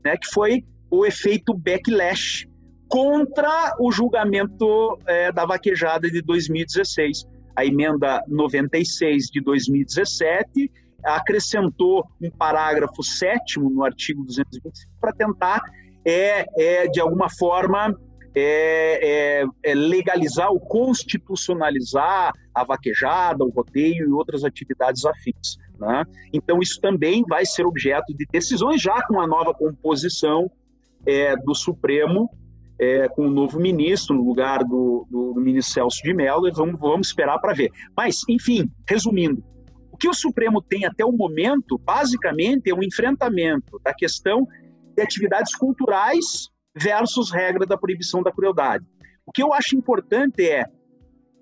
né, 0.03 0.17
que 0.17 0.27
foi 0.33 0.63
o 0.89 1.05
efeito 1.05 1.53
backlash 1.53 2.47
contra 2.87 3.75
o 3.79 3.91
julgamento 3.91 4.97
é, 5.05 5.31
da 5.31 5.45
vaquejada 5.45 6.09
de 6.09 6.21
2016. 6.21 7.25
A 7.55 7.65
emenda 7.65 8.23
96 8.27 9.27
de 9.27 9.41
2017 9.41 10.71
acrescentou 11.03 12.05
um 12.21 12.29
parágrafo 12.31 13.03
sétimo 13.03 13.69
no 13.69 13.83
artigo 13.83 14.23
225 14.23 14.99
para 14.99 15.13
tentar, 15.13 15.61
é, 16.03 16.45
é, 16.57 16.87
de 16.87 16.99
alguma 16.99 17.29
forma, 17.29 17.95
é, 18.35 19.41
é, 19.41 19.45
é, 19.63 19.75
legalizar 19.75 20.49
ou 20.49 20.59
constitucionalizar 20.59 22.31
a 22.53 22.63
vaquejada, 22.63 23.43
o 23.43 23.49
rodeio 23.49 24.07
e 24.07 24.11
outras 24.11 24.43
atividades 24.43 25.05
afins. 25.05 25.57
Né? 25.79 26.03
Então, 26.33 26.59
isso 26.59 26.79
também 26.81 27.23
vai 27.27 27.45
ser 27.45 27.65
objeto 27.65 28.13
de 28.13 28.25
decisões, 28.31 28.81
já 28.81 29.01
com 29.07 29.19
a 29.19 29.27
nova 29.27 29.53
composição 29.53 30.51
é, 31.05 31.35
do 31.37 31.55
Supremo, 31.55 32.29
é, 32.79 33.07
com 33.09 33.27
o 33.27 33.31
novo 33.31 33.59
ministro, 33.59 34.15
no 34.15 34.23
lugar 34.23 34.59
do, 34.59 35.05
do, 35.09 35.33
do 35.33 35.41
ministro 35.41 35.73
Celso 35.73 36.01
de 36.03 36.13
Mello, 36.13 36.47
e 36.47 36.51
vamos, 36.51 36.79
vamos 36.79 37.07
esperar 37.07 37.39
para 37.39 37.53
ver. 37.53 37.71
Mas, 37.95 38.21
enfim, 38.29 38.69
resumindo, 38.87 39.43
o 39.91 39.97
que 39.97 40.07
o 40.07 40.13
Supremo 40.13 40.61
tem 40.61 40.85
até 40.85 41.05
o 41.05 41.11
momento, 41.11 41.77
basicamente, 41.77 42.69
é 42.69 42.73
um 42.73 42.83
enfrentamento 42.83 43.79
da 43.83 43.93
questão 43.93 44.45
de 44.95 45.01
atividades 45.01 45.55
culturais 45.55 46.49
versus 46.75 47.31
regra 47.31 47.65
da 47.65 47.77
proibição 47.77 48.23
da 48.23 48.31
crueldade. 48.31 48.85
O 49.25 49.31
que 49.31 49.43
eu 49.43 49.53
acho 49.53 49.75
importante 49.75 50.47
é, 50.47 50.65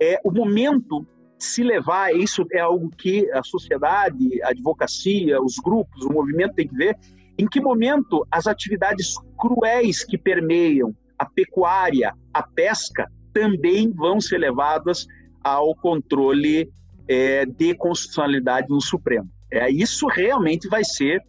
é 0.01 0.19
o 0.23 0.31
momento 0.31 1.05
se 1.39 1.63
levar, 1.63 2.15
isso 2.15 2.45
é 2.51 2.59
algo 2.59 2.89
que 2.89 3.29
a 3.31 3.43
sociedade, 3.43 4.41
a 4.43 4.49
advocacia, 4.49 5.41
os 5.41 5.55
grupos, 5.57 6.03
o 6.03 6.11
movimento 6.11 6.55
tem 6.55 6.67
que 6.67 6.75
ver, 6.75 6.97
em 7.37 7.47
que 7.47 7.61
momento 7.61 8.25
as 8.31 8.47
atividades 8.47 9.15
cruéis 9.37 10.03
que 10.03 10.17
permeiam 10.17 10.95
a 11.17 11.25
pecuária, 11.25 12.13
a 12.33 12.43
pesca, 12.43 13.09
também 13.33 13.91
vão 13.91 14.19
ser 14.19 14.39
levadas 14.39 15.05
ao 15.43 15.75
controle 15.75 16.69
é, 17.07 17.45
de 17.45 17.75
constitucionalidade 17.75 18.67
no 18.69 18.81
Supremo. 18.81 19.29
É, 19.51 19.69
isso 19.69 20.07
realmente 20.07 20.67
vai 20.67 20.83
ser 20.83 21.21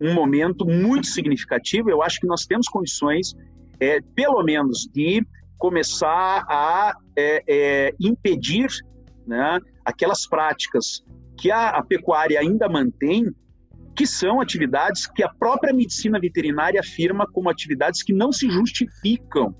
um 0.00 0.14
momento 0.14 0.66
muito 0.66 1.06
significativo. 1.06 1.90
Eu 1.90 2.02
acho 2.02 2.18
que 2.18 2.26
nós 2.26 2.44
temos 2.44 2.66
condições, 2.68 3.34
é, 3.78 4.00
pelo 4.14 4.42
menos, 4.42 4.88
de 4.92 5.24
começar 5.58 6.44
a 6.48 6.96
é, 7.16 7.44
é, 7.46 7.94
impedir 8.00 8.68
né, 9.26 9.58
aquelas 9.84 10.26
práticas 10.26 11.04
que 11.36 11.50
a, 11.50 11.70
a 11.70 11.82
pecuária 11.82 12.38
ainda 12.38 12.68
mantém, 12.68 13.34
que 13.94 14.06
são 14.06 14.40
atividades 14.40 15.06
que 15.06 15.22
a 15.22 15.28
própria 15.28 15.72
medicina 15.72 16.18
veterinária 16.18 16.80
afirma 16.80 17.26
como 17.26 17.50
atividades 17.50 18.02
que 18.02 18.12
não 18.12 18.32
se 18.32 18.50
justificam 18.50 19.54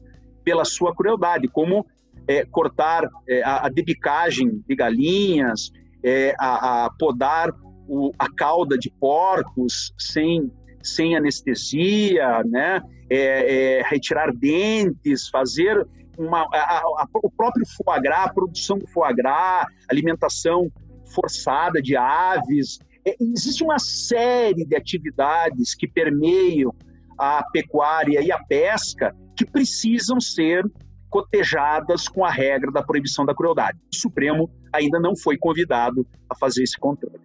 pela 0.45 0.65
sua 0.65 0.95
crueldade, 0.95 1.49
como 1.49 1.87
é, 2.27 2.45
cortar 2.45 3.09
é, 3.29 3.43
a, 3.43 3.67
a 3.67 3.69
debicagem 3.69 4.63
de 4.67 4.75
galinhas, 4.75 5.71
é, 6.03 6.35
a, 6.39 6.87
a, 6.87 6.91
podar 6.99 7.53
o, 7.89 8.13
a 8.19 8.33
cauda 8.33 8.77
de 8.79 8.91
porcos 8.91 9.93
sem, 9.99 10.51
sem 10.83 11.17
anestesia, 11.17 12.43
né? 12.45 12.83
É, 13.11 13.79
é, 13.79 13.83
retirar 13.83 14.33
dentes, 14.33 15.29
fazer 15.29 15.87
uma, 16.19 16.43
a, 16.53 16.83
o 17.23 17.31
próprio 17.31 17.65
foie 17.67 18.01
gras, 18.01 18.27
a 18.27 18.33
produção 18.33 18.79
do 18.79 18.87
foie 18.89 19.15
gras, 19.15 19.67
alimentação 19.91 20.71
forçada 21.15 21.81
de 21.81 21.97
aves. 21.97 22.79
É, 23.07 23.17
existe 23.21 23.65
uma 23.65 23.79
série 23.79 24.65
de 24.65 24.77
atividades 24.77 25.75
que 25.75 25.89
permeiam 25.89 26.75
a 27.19 27.45
pecuária 27.53 28.21
e 28.21 28.33
a 28.33 28.39
pesca 28.39 29.15
que 29.37 29.45
precisam 29.45 30.21
ser 30.21 30.65
cotejadas 31.09 32.09
com 32.09 32.25
a 32.25 32.31
regra 32.31 32.73
da 32.73 32.83
proibição 32.83 33.25
da 33.27 33.35
crueldade. 33.35 33.79
O 33.93 33.97
Supremo 33.97 34.51
ainda 34.73 34.99
não 34.99 35.15
foi 35.15 35.37
convidado 35.37 36.07
a 36.29 36.35
fazer 36.35 36.63
esse 36.63 36.79
controle. 36.79 37.21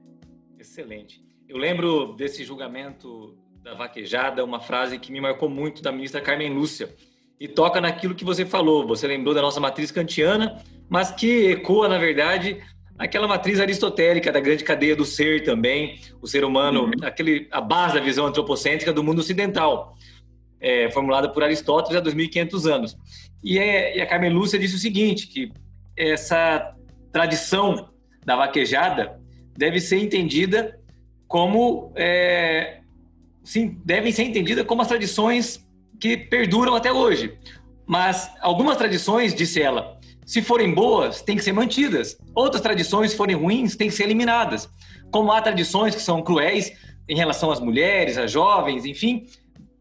Excelente. 0.59 1.23
Eu 1.47 1.57
lembro 1.57 2.13
desse 2.13 2.43
julgamento 2.43 3.37
da 3.63 3.73
vaquejada, 3.73 4.43
uma 4.43 4.59
frase 4.59 4.99
que 4.99 5.11
me 5.11 5.21
marcou 5.21 5.49
muito 5.49 5.81
da 5.81 5.91
ministra 5.91 6.19
Carmen 6.19 6.53
Lúcia, 6.53 6.93
e 7.39 7.47
toca 7.47 7.79
naquilo 7.79 8.15
que 8.15 8.25
você 8.25 8.45
falou. 8.45 8.87
Você 8.87 9.07
lembrou 9.07 9.33
da 9.33 9.41
nossa 9.41 9.59
matriz 9.59 9.91
kantiana, 9.91 10.61
mas 10.89 11.11
que 11.11 11.51
ecoa, 11.51 11.87
na 11.87 11.97
verdade, 11.97 12.61
aquela 12.97 13.27
matriz 13.27 13.59
aristotélica 13.59 14.31
da 14.31 14.39
grande 14.39 14.63
cadeia 14.63 14.95
do 14.95 15.05
ser 15.05 15.43
também, 15.43 15.99
o 16.21 16.27
ser 16.27 16.43
humano, 16.43 16.85
uhum. 16.85 16.91
aquele, 17.03 17.47
a 17.51 17.61
base 17.61 17.95
da 17.95 18.01
visão 18.01 18.25
antropocêntrica 18.25 18.91
do 18.91 19.03
mundo 19.03 19.19
ocidental, 19.19 19.95
é, 20.59 20.89
formulada 20.89 21.29
por 21.29 21.43
Aristóteles 21.43 21.97
há 21.97 22.01
2.500 22.01 22.71
anos. 22.71 22.97
E, 23.43 23.59
é, 23.59 23.97
e 23.97 24.01
a 24.01 24.07
Carmen 24.07 24.31
Lúcia 24.31 24.57
disse 24.57 24.75
o 24.75 24.79
seguinte, 24.79 25.27
que 25.27 25.51
essa 25.95 26.75
tradição 27.11 27.89
da 28.25 28.35
vaquejada 28.35 29.19
deve 29.55 29.79
ser 29.79 29.99
entendida 29.99 30.79
como 31.27 31.91
é, 31.95 32.79
sim, 33.43 33.79
devem 33.85 34.11
ser 34.11 34.23
entendidas 34.23 34.65
como 34.65 34.81
as 34.81 34.87
tradições 34.87 35.66
que 35.99 36.17
perduram 36.17 36.75
até 36.75 36.91
hoje. 36.91 37.37
Mas 37.85 38.29
algumas 38.41 38.77
tradições, 38.77 39.33
disse 39.33 39.61
ela, 39.61 39.97
se 40.25 40.41
forem 40.41 40.73
boas, 40.73 41.21
têm 41.21 41.37
que 41.37 41.43
ser 41.43 41.53
mantidas. 41.53 42.17
Outras 42.35 42.61
tradições, 42.61 43.11
se 43.11 43.17
forem 43.17 43.35
ruins, 43.35 43.75
têm 43.75 43.87
que 43.87 43.95
ser 43.95 44.03
eliminadas. 44.03 44.69
Como 45.09 45.31
há 45.31 45.41
tradições 45.41 45.95
que 45.95 46.01
são 46.01 46.21
cruéis 46.21 46.73
em 47.07 47.15
relação 47.15 47.49
às 47.49 47.61
mulheres, 47.61 48.17
às 48.17 48.29
jovens, 48.29 48.85
enfim, 48.85 49.25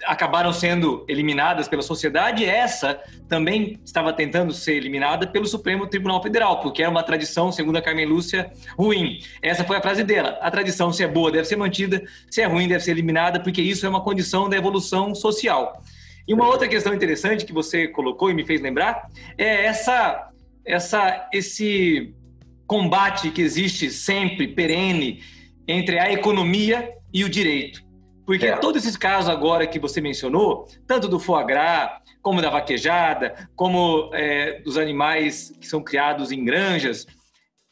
acabaram 0.04 0.52
sendo 0.52 1.04
eliminadas 1.08 1.66
pela 1.66 1.82
sociedade, 1.82 2.44
essa 2.44 3.00
também 3.28 3.80
estava 3.84 4.12
tentando 4.12 4.52
ser 4.52 4.74
eliminada 4.74 5.26
pelo 5.26 5.46
Supremo 5.46 5.86
Tribunal 5.86 6.22
Federal, 6.22 6.60
porque 6.60 6.82
era 6.82 6.90
uma 6.90 7.02
tradição, 7.02 7.50
segundo 7.50 7.76
a 7.76 7.82
Carmen 7.82 8.06
Lúcia, 8.06 8.52
ruim. 8.78 9.18
Essa 9.42 9.64
foi 9.64 9.76
a 9.76 9.82
frase 9.82 10.04
dela. 10.04 10.38
A 10.40 10.50
tradição, 10.50 10.92
se 10.92 11.02
é 11.02 11.08
boa, 11.08 11.32
deve 11.32 11.46
ser 11.46 11.56
mantida, 11.56 12.04
se 12.30 12.40
é 12.40 12.46
ruim, 12.46 12.68
deve 12.68 12.84
ser 12.84 12.92
eliminada, 12.92 13.40
porque 13.40 13.62
isso 13.62 13.86
é 13.86 13.88
uma 13.88 14.02
condição 14.02 14.48
da 14.48 14.56
evolução 14.56 15.14
social. 15.14 15.82
E 16.26 16.34
uma 16.34 16.46
outra 16.46 16.66
questão 16.66 16.92
interessante 16.92 17.44
que 17.44 17.52
você 17.52 17.86
colocou 17.88 18.30
e 18.30 18.34
me 18.34 18.44
fez 18.44 18.60
lembrar 18.60 19.08
é 19.38 19.66
essa, 19.66 20.30
essa, 20.64 21.28
esse 21.32 22.14
combate 22.66 23.30
que 23.30 23.40
existe 23.40 23.90
sempre, 23.90 24.48
perene, 24.48 25.22
entre 25.68 25.98
a 25.98 26.12
economia 26.12 26.90
e 27.12 27.24
o 27.24 27.28
direito. 27.28 27.84
Porque 28.24 28.46
é. 28.46 28.56
todos 28.56 28.82
esses 28.82 28.96
casos 28.96 29.30
agora 29.30 29.66
que 29.66 29.78
você 29.78 30.00
mencionou, 30.00 30.66
tanto 30.86 31.06
do 31.06 31.20
foie 31.20 31.46
gras, 31.46 31.92
como 32.20 32.42
da 32.42 32.50
vaquejada, 32.50 33.48
como 33.54 34.10
é, 34.12 34.60
dos 34.62 34.76
animais 34.76 35.56
que 35.60 35.66
são 35.66 35.80
criados 35.80 36.32
em 36.32 36.44
granjas, 36.44 37.06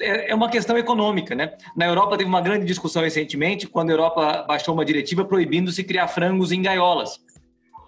é, 0.00 0.30
é 0.30 0.34
uma 0.34 0.48
questão 0.48 0.78
econômica, 0.78 1.34
né? 1.34 1.56
Na 1.76 1.86
Europa 1.86 2.16
teve 2.16 2.28
uma 2.28 2.40
grande 2.40 2.64
discussão 2.64 3.02
recentemente, 3.02 3.66
quando 3.66 3.90
a 3.90 3.92
Europa 3.94 4.44
baixou 4.46 4.72
uma 4.72 4.84
diretiva 4.84 5.24
proibindo 5.24 5.72
se 5.72 5.82
criar 5.82 6.06
frangos 6.06 6.52
em 6.52 6.62
gaiolas, 6.62 7.18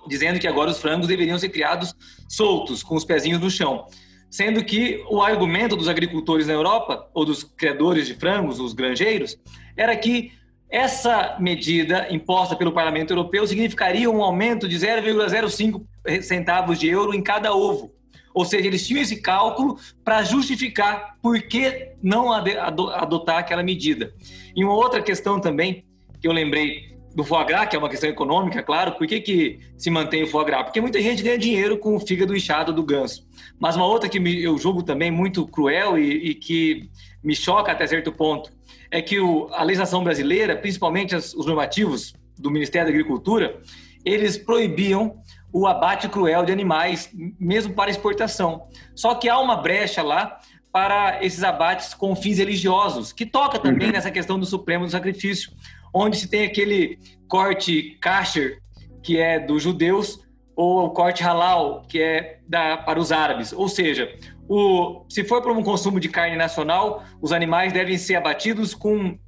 dizendo 0.09 0.39
que 0.39 0.47
agora 0.47 0.71
os 0.71 0.79
frangos 0.79 1.07
deveriam 1.07 1.39
ser 1.39 1.49
criados 1.49 1.95
soltos, 2.29 2.83
com 2.83 2.95
os 2.95 3.05
pezinhos 3.05 3.41
no 3.41 3.51
chão. 3.51 3.87
Sendo 4.31 4.65
que 4.65 5.05
o 5.09 5.23
argumento 5.23 5.77
dos 5.77 5.89
agricultores 5.89 6.47
na 6.47 6.53
Europa, 6.53 7.09
ou 7.15 7.25
dos 7.25 7.45
criadores 7.45 8.07
de 8.07 8.15
frangos, 8.15 8.59
os 8.59 8.73
granjeiros, 8.73 9.39
era 9.77 9.97
que 9.97 10.33
essa 10.69 11.37
medida 11.39 12.09
imposta 12.11 12.57
pelo 12.57 12.73
Parlamento 12.73 13.13
Europeu 13.13 13.47
significaria 13.47 14.11
um 14.11 14.23
aumento 14.23 14.69
de 14.69 14.77
0,05 14.77 15.85
centavos 16.23 16.79
de 16.79 16.89
euro 16.89 17.15
em 17.15 17.23
cada 17.23 17.55
ovo. 17.55 17.93
Ou 18.35 18.45
seja, 18.45 18.67
eles 18.67 18.87
tinham 18.87 19.01
esse 19.01 19.23
cálculo 19.23 19.79
para 20.05 20.23
justificar 20.23 21.17
por 21.23 21.41
que 21.41 21.93
não 22.03 22.33
adotar 22.33 23.39
aquela 23.39 23.63
medida. 23.63 24.13
E 24.55 24.63
uma 24.65 24.75
outra 24.75 25.01
questão 25.01 25.41
também 25.41 25.85
que 26.21 26.29
eu 26.29 26.33
lembrei 26.33 26.96
do 27.17 27.25
foie 27.25 27.47
gras, 27.47 27.67
que 27.67 27.75
é 27.75 27.79
uma 27.79 27.89
questão 27.89 28.11
econômica, 28.11 28.63
claro. 28.63 28.93
Por 28.93 29.07
que, 29.07 29.23
que 29.23 29.61
se 29.79 29.89
mantém 29.89 30.23
o 30.23 30.27
foie 30.27 30.45
gras? 30.45 30.65
Porque 30.65 30.83
muita 30.83 31.01
gente 31.01 31.23
ganha 31.23 31.39
dinheiro 31.39 31.79
com 31.79 31.97
o 31.97 31.99
fígado 31.99 32.37
inchado 32.37 32.75
do 32.75 32.83
ganso. 32.83 33.27
Mas 33.59 33.75
uma 33.75 33.87
outra 33.87 34.07
que 34.07 34.19
eu 34.19 34.59
julgo 34.59 34.83
também 34.83 35.11
muito 35.11 35.47
cruel 35.47 35.99
e, 35.99 36.29
e 36.29 36.35
que 36.35 36.91
me 37.25 37.35
choca 37.35 37.73
até 37.73 37.87
certo 37.87 38.13
ponto 38.13 38.53
é 38.91 39.01
que 39.01 39.19
o, 39.19 39.49
a 39.53 39.63
legislação 39.63 40.05
brasileira, 40.05 40.55
principalmente 40.57 41.17
as, 41.17 41.33
os 41.33 41.47
normativos 41.47 42.15
do 42.39 42.51
Ministério 42.51 42.89
da 42.89 42.93
Agricultura, 42.93 43.63
eles 44.05 44.37
proibiam 44.37 45.17
o 45.51 45.67
abate 45.67 46.11
cruel 46.11 46.45
de 46.45 46.53
animais, 46.53 47.11
mesmo 47.41 47.73
para 47.73 47.91
exportação. 47.91 48.69
Só 48.95 49.15
que 49.15 49.27
há 49.27 49.39
uma 49.39 49.57
brecha 49.57 50.03
lá 50.03 50.39
para 50.71 51.25
esses 51.25 51.43
abates 51.43 51.95
com 51.95 52.15
fins 52.15 52.37
religiosos, 52.37 53.11
que 53.11 53.25
toca 53.25 53.59
também 53.59 53.87
uhum. 53.87 53.95
nessa 53.95 54.11
questão 54.11 54.39
do 54.39 54.45
supremo 54.45 54.85
do 54.85 54.91
sacrifício 54.91 55.51
onde 55.93 56.17
se 56.17 56.29
tem 56.29 56.45
aquele 56.45 56.99
corte 57.29 57.97
kasher, 58.01 58.61
que 59.03 59.19
é 59.19 59.39
dos 59.39 59.63
judeus, 59.63 60.21
ou 60.55 60.87
o 60.87 60.91
corte 60.91 61.23
halal, 61.23 61.83
que 61.89 62.01
é 62.01 62.39
da, 62.49 62.79
para 62.79 62.99
os 62.99 63.13
árabes. 63.13 63.53
Ou 63.53 63.69
seja, 63.69 64.11
o, 64.49 65.05
se 65.09 65.23
for 65.23 65.43
para 65.43 65.53
um 65.53 65.63
consumo 65.63 66.01
de 66.01 66.09
carne 66.09 66.37
nacional, 66.37 67.05
os 67.21 67.33
animais 67.33 67.73
devem 67.73 67.99
ser 67.99 68.17
abatidos 68.17 68.75
com 68.75 69.19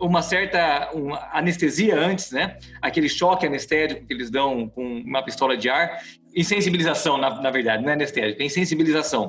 uma 0.00 0.20
certa 0.20 0.90
uma 0.92 1.30
anestesia 1.32 1.96
antes, 1.96 2.32
né? 2.32 2.58
Aquele 2.80 3.08
choque 3.08 3.46
anestésico 3.46 4.04
que 4.04 4.12
eles 4.12 4.30
dão 4.30 4.68
com 4.68 4.98
uma 4.98 5.22
pistola 5.22 5.56
de 5.56 5.70
ar, 5.70 6.02
insensibilização, 6.34 7.16
na, 7.16 7.40
na 7.40 7.50
verdade, 7.50 7.82
não 7.84 7.90
é 7.90 7.92
anestésico, 7.92 8.42
é 8.42 8.46
insensibilização 8.46 9.28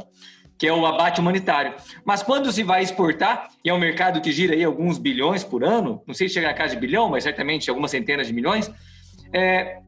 que 0.63 0.67
é 0.67 0.71
o 0.71 0.85
abate 0.85 1.19
humanitário. 1.19 1.73
Mas 2.05 2.23
quando 2.23 2.49
se 2.49 2.63
vai 2.63 2.81
exportar, 2.81 3.49
e 3.65 3.69
é 3.69 3.73
um 3.73 3.77
mercado 3.77 4.21
que 4.21 4.31
gira 4.31 4.53
aí 4.53 4.63
alguns 4.63 4.97
bilhões 4.97 5.43
por 5.43 5.61
ano, 5.61 6.01
não 6.07 6.13
sei 6.13 6.29
se 6.29 6.35
chega 6.35 6.49
a 6.49 6.53
casa 6.53 6.73
de 6.73 6.79
bilhão, 6.79 7.09
mas 7.09 7.25
certamente 7.25 7.69
algumas 7.69 7.91
centenas 7.91 8.27
de 8.27 8.33
milhões, 8.33 8.71
é, 9.33 9.79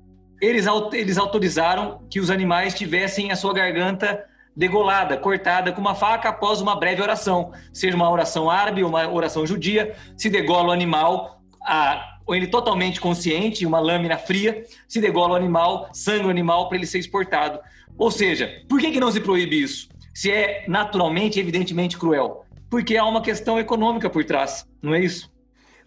eles, 0.42 0.66
eles 0.92 1.18
autorizaram 1.18 2.06
que 2.10 2.20
os 2.20 2.30
animais 2.30 2.74
tivessem 2.74 3.32
a 3.32 3.38
sua 3.38 3.54
garganta 3.54 4.26
degolada, 4.54 5.16
cortada 5.16 5.72
com 5.72 5.80
uma 5.80 5.96
faca 5.96 6.28
após 6.28 6.60
uma 6.60 6.76
breve 6.76 7.02
oração, 7.02 7.54
seja 7.72 7.96
uma 7.96 8.12
oração 8.12 8.50
árabe 8.50 8.84
ou 8.84 8.90
uma 8.90 9.10
oração 9.10 9.48
judia, 9.48 9.96
se 10.18 10.30
degola 10.30 10.68
o 10.68 10.72
animal, 10.74 11.40
a, 11.62 12.18
ele 12.28 12.48
totalmente 12.48 13.00
consciente, 13.00 13.66
uma 13.66 13.80
lâmina 13.80 14.18
fria, 14.18 14.66
se 14.90 15.00
degola 15.00 15.36
o 15.36 15.38
animal, 15.38 15.88
sangue 15.94 16.26
o 16.26 16.30
animal 16.30 16.68
para 16.68 16.78
ele 16.78 16.86
ser 16.86 17.00
exportado. 17.00 17.62
Ou 17.98 18.12
seja, 18.12 18.62
por 18.68 18.82
que, 18.82 18.92
que 18.92 19.00
não 19.00 19.10
se 19.10 19.22
proíbe 19.22 19.62
isso? 19.62 19.95
Se 20.16 20.32
é 20.32 20.64
naturalmente, 20.68 21.40
evidentemente 21.40 22.00
cruel? 22.00 22.46
Porque 22.70 22.96
há 22.96 23.06
uma 23.06 23.22
questão 23.22 23.60
econômica 23.60 24.10
por 24.10 24.24
trás, 24.24 24.66
não 24.82 24.96
é 24.96 25.02
isso? 25.02 25.30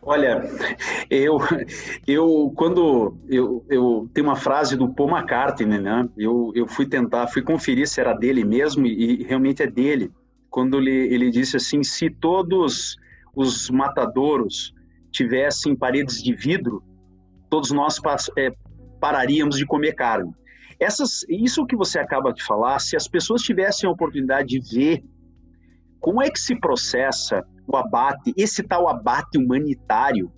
Olha, 0.02 0.44
eu, 1.10 1.38
eu 2.06 2.52
quando 2.54 3.16
eu, 3.28 3.64
eu 3.68 4.08
tenho 4.14 4.28
uma 4.28 4.36
frase 4.36 4.76
do 4.76 4.88
Paul 4.88 5.10
McCartney, 5.10 5.80
né? 5.80 6.08
Eu, 6.16 6.52
eu 6.54 6.68
fui 6.68 6.86
tentar, 6.86 7.26
fui 7.26 7.42
conferir 7.42 7.88
se 7.88 8.00
era 8.00 8.12
dele 8.12 8.44
mesmo 8.44 8.86
e, 8.86 9.24
realmente 9.24 9.62
é 9.62 9.66
dele. 9.66 10.12
Quando 10.50 10.78
ele, 10.78 11.12
ele 11.12 11.30
disse 11.30 11.56
assim, 11.56 11.82
se 11.82 12.08
todos 12.08 12.96
os 13.34 13.68
matadouros 13.70 14.72
tivessem 15.10 15.74
paredes 15.74 16.22
de 16.22 16.34
vidro, 16.34 16.82
todos 17.50 17.70
nós 17.70 18.00
é, 18.36 18.52
pararíamos 19.00 19.56
de 19.56 19.66
comer 19.66 19.94
carne. 19.94 20.32
Essas, 20.80 21.24
isso 21.28 21.66
que 21.66 21.76
você 21.76 21.98
acaba 21.98 22.32
de 22.32 22.42
falar, 22.44 22.78
se 22.78 22.96
as 22.96 23.08
pessoas 23.08 23.42
tivessem 23.42 23.88
a 23.88 23.92
oportunidade 23.92 24.48
de 24.48 24.60
ver 24.60 25.04
como 26.00 26.22
é 26.22 26.30
que 26.30 26.38
se 26.38 26.58
processa 26.58 27.44
o 27.66 27.76
abate, 27.76 28.32
esse 28.36 28.62
tal 28.62 28.88
abate 28.88 29.36
humanitário, 29.36 30.32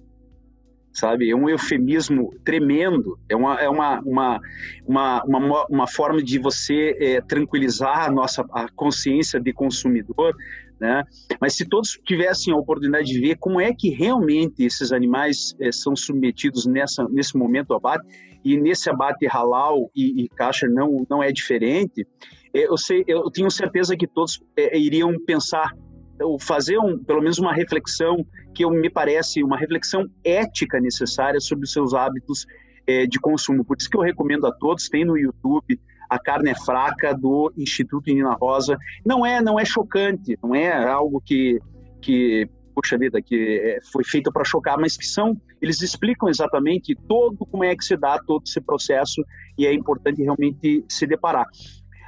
sabe? 0.93 1.31
É 1.31 1.37
um 1.37 1.49
eufemismo 1.49 2.31
tremendo, 2.45 3.19
é 3.29 3.37
uma, 3.37 3.61
é 3.61 3.69
uma, 3.69 4.01
uma, 4.01 4.41
uma, 4.87 5.25
uma, 5.25 5.67
uma 5.67 5.87
forma 5.87 6.23
de 6.23 6.39
você 6.39 6.97
é, 6.99 7.21
tranquilizar 7.21 8.09
a 8.09 8.11
nossa 8.11 8.45
a 8.53 8.69
consciência 8.75 9.39
de 9.39 9.53
consumidor, 9.53 10.35
né? 10.81 11.05
Mas 11.41 11.55
se 11.57 11.69
todos 11.69 12.01
tivessem 12.07 12.53
a 12.53 12.57
oportunidade 12.57 13.07
de 13.07 13.21
ver 13.21 13.37
como 13.37 13.61
é 13.61 13.73
que 13.73 13.91
realmente 13.91 14.65
esses 14.65 14.93
animais 14.93 15.55
é, 15.61 15.71
são 15.71 15.95
submetidos 15.95 16.67
nessa, 16.67 17.07
nesse 17.11 17.37
momento 17.37 17.73
ao 17.73 17.77
abate, 17.77 18.07
e 18.45 18.57
nesse 18.57 18.89
abate 18.91 19.27
halal 19.27 19.91
e, 19.95 20.25
e 20.25 20.29
caixa 20.29 20.67
não, 20.69 21.07
não 21.09 21.23
é 21.23 21.31
diferente, 21.31 22.07
é, 22.55 22.67
eu, 22.67 22.77
sei, 22.77 23.05
eu 23.07 23.31
tenho 23.31 23.51
certeza 23.51 23.97
que 23.97 24.07
todos 24.07 24.43
é, 24.57 24.79
iriam 24.79 25.15
pensar, 25.25 25.73
ou 26.21 26.39
fazer 26.39 26.79
um, 26.79 26.99
pelo 26.99 27.21
menos 27.21 27.39
uma 27.39 27.55
reflexão, 27.55 28.25
que 28.55 28.65
eu, 28.65 28.71
me 28.71 28.91
parece 28.91 29.43
uma 29.43 29.57
reflexão 29.57 30.07
ética 30.25 30.81
necessária 30.81 31.41
sobre 31.41 31.65
os 31.65 31.73
seus 31.73 31.95
hábitos 31.95 32.47
é, 32.87 33.07
de 33.07 33.19
consumo. 33.21 33.65
Por 33.65 33.77
isso 33.79 33.89
que 33.89 33.97
eu 33.97 34.03
recomendo 34.03 34.47
a 34.47 34.53
todos, 34.53 34.89
tem 34.89 35.05
no 35.05 35.17
YouTube 35.17 35.79
a 36.11 36.19
carne 36.19 36.51
é 36.51 36.55
fraca 36.57 37.15
do 37.15 37.53
Instituto 37.57 38.13
Nina 38.13 38.35
Rosa. 38.35 38.77
Não 39.07 39.25
é, 39.25 39.41
não 39.41 39.61
é 39.61 39.65
chocante, 39.65 40.37
não 40.43 40.53
é 40.53 40.85
algo 40.85 41.23
que, 41.25 41.61
que 42.03 42.51
puxa 42.75 42.97
vida, 42.99 43.21
que 43.21 43.59
é, 43.59 43.79
foi 43.93 44.05
feito 44.05 44.33
para 44.33 44.45
chocar, 44.45 44.79
mas 44.79 44.97
que 44.97 45.07
são, 45.07 45.41
eles 45.61 45.83
explicam 45.83 46.29
exatamente 46.29 46.95
todo 46.95 47.45
como 47.47 47.65
é 47.65 47.75
que 47.77 47.85
se 47.85 47.97
dá 47.97 48.19
todo 48.19 48.43
esse 48.47 48.61
processo 48.61 49.25
e 49.59 49.67
é 49.67 49.73
importante 49.73 50.23
realmente 50.23 50.85
se 50.89 51.07
deparar. 51.07 51.47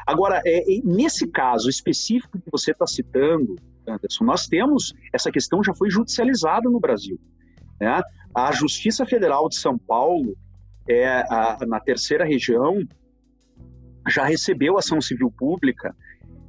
Agora, 0.06 0.40
é, 0.44 0.64
nesse 0.84 1.26
caso 1.28 1.68
específico 1.68 2.38
que 2.38 2.50
você 2.50 2.72
está 2.72 2.86
citando, 2.86 3.56
Anderson, 3.86 4.24
nós 4.24 4.46
temos, 4.46 4.92
essa 5.12 5.30
questão 5.30 5.62
já 5.62 5.74
foi 5.74 5.90
judicializada 5.90 6.68
no 6.68 6.80
Brasil. 6.80 7.18
Né? 7.80 8.00
A 8.34 8.52
Justiça 8.52 9.04
Federal 9.04 9.48
de 9.48 9.56
São 9.56 9.78
Paulo, 9.78 10.36
é, 10.88 11.06
a, 11.06 11.58
na 11.66 11.80
terceira 11.80 12.24
região, 12.24 12.78
já 14.08 14.24
recebeu 14.24 14.76
ação 14.76 15.00
civil 15.00 15.30
pública 15.30 15.94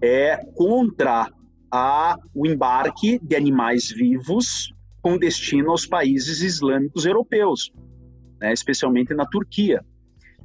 é, 0.01 0.37
contra 0.55 1.29
a, 1.73 2.19
o 2.35 2.45
embarque 2.45 3.17
de 3.19 3.35
animais 3.35 3.89
vivos 3.89 4.71
com 5.01 5.17
destino 5.17 5.71
aos 5.71 5.87
países 5.87 6.43
islâmicos 6.43 7.03
europeus, 7.03 7.73
né, 8.39 8.53
especialmente 8.53 9.15
na 9.15 9.25
Turquia. 9.25 9.83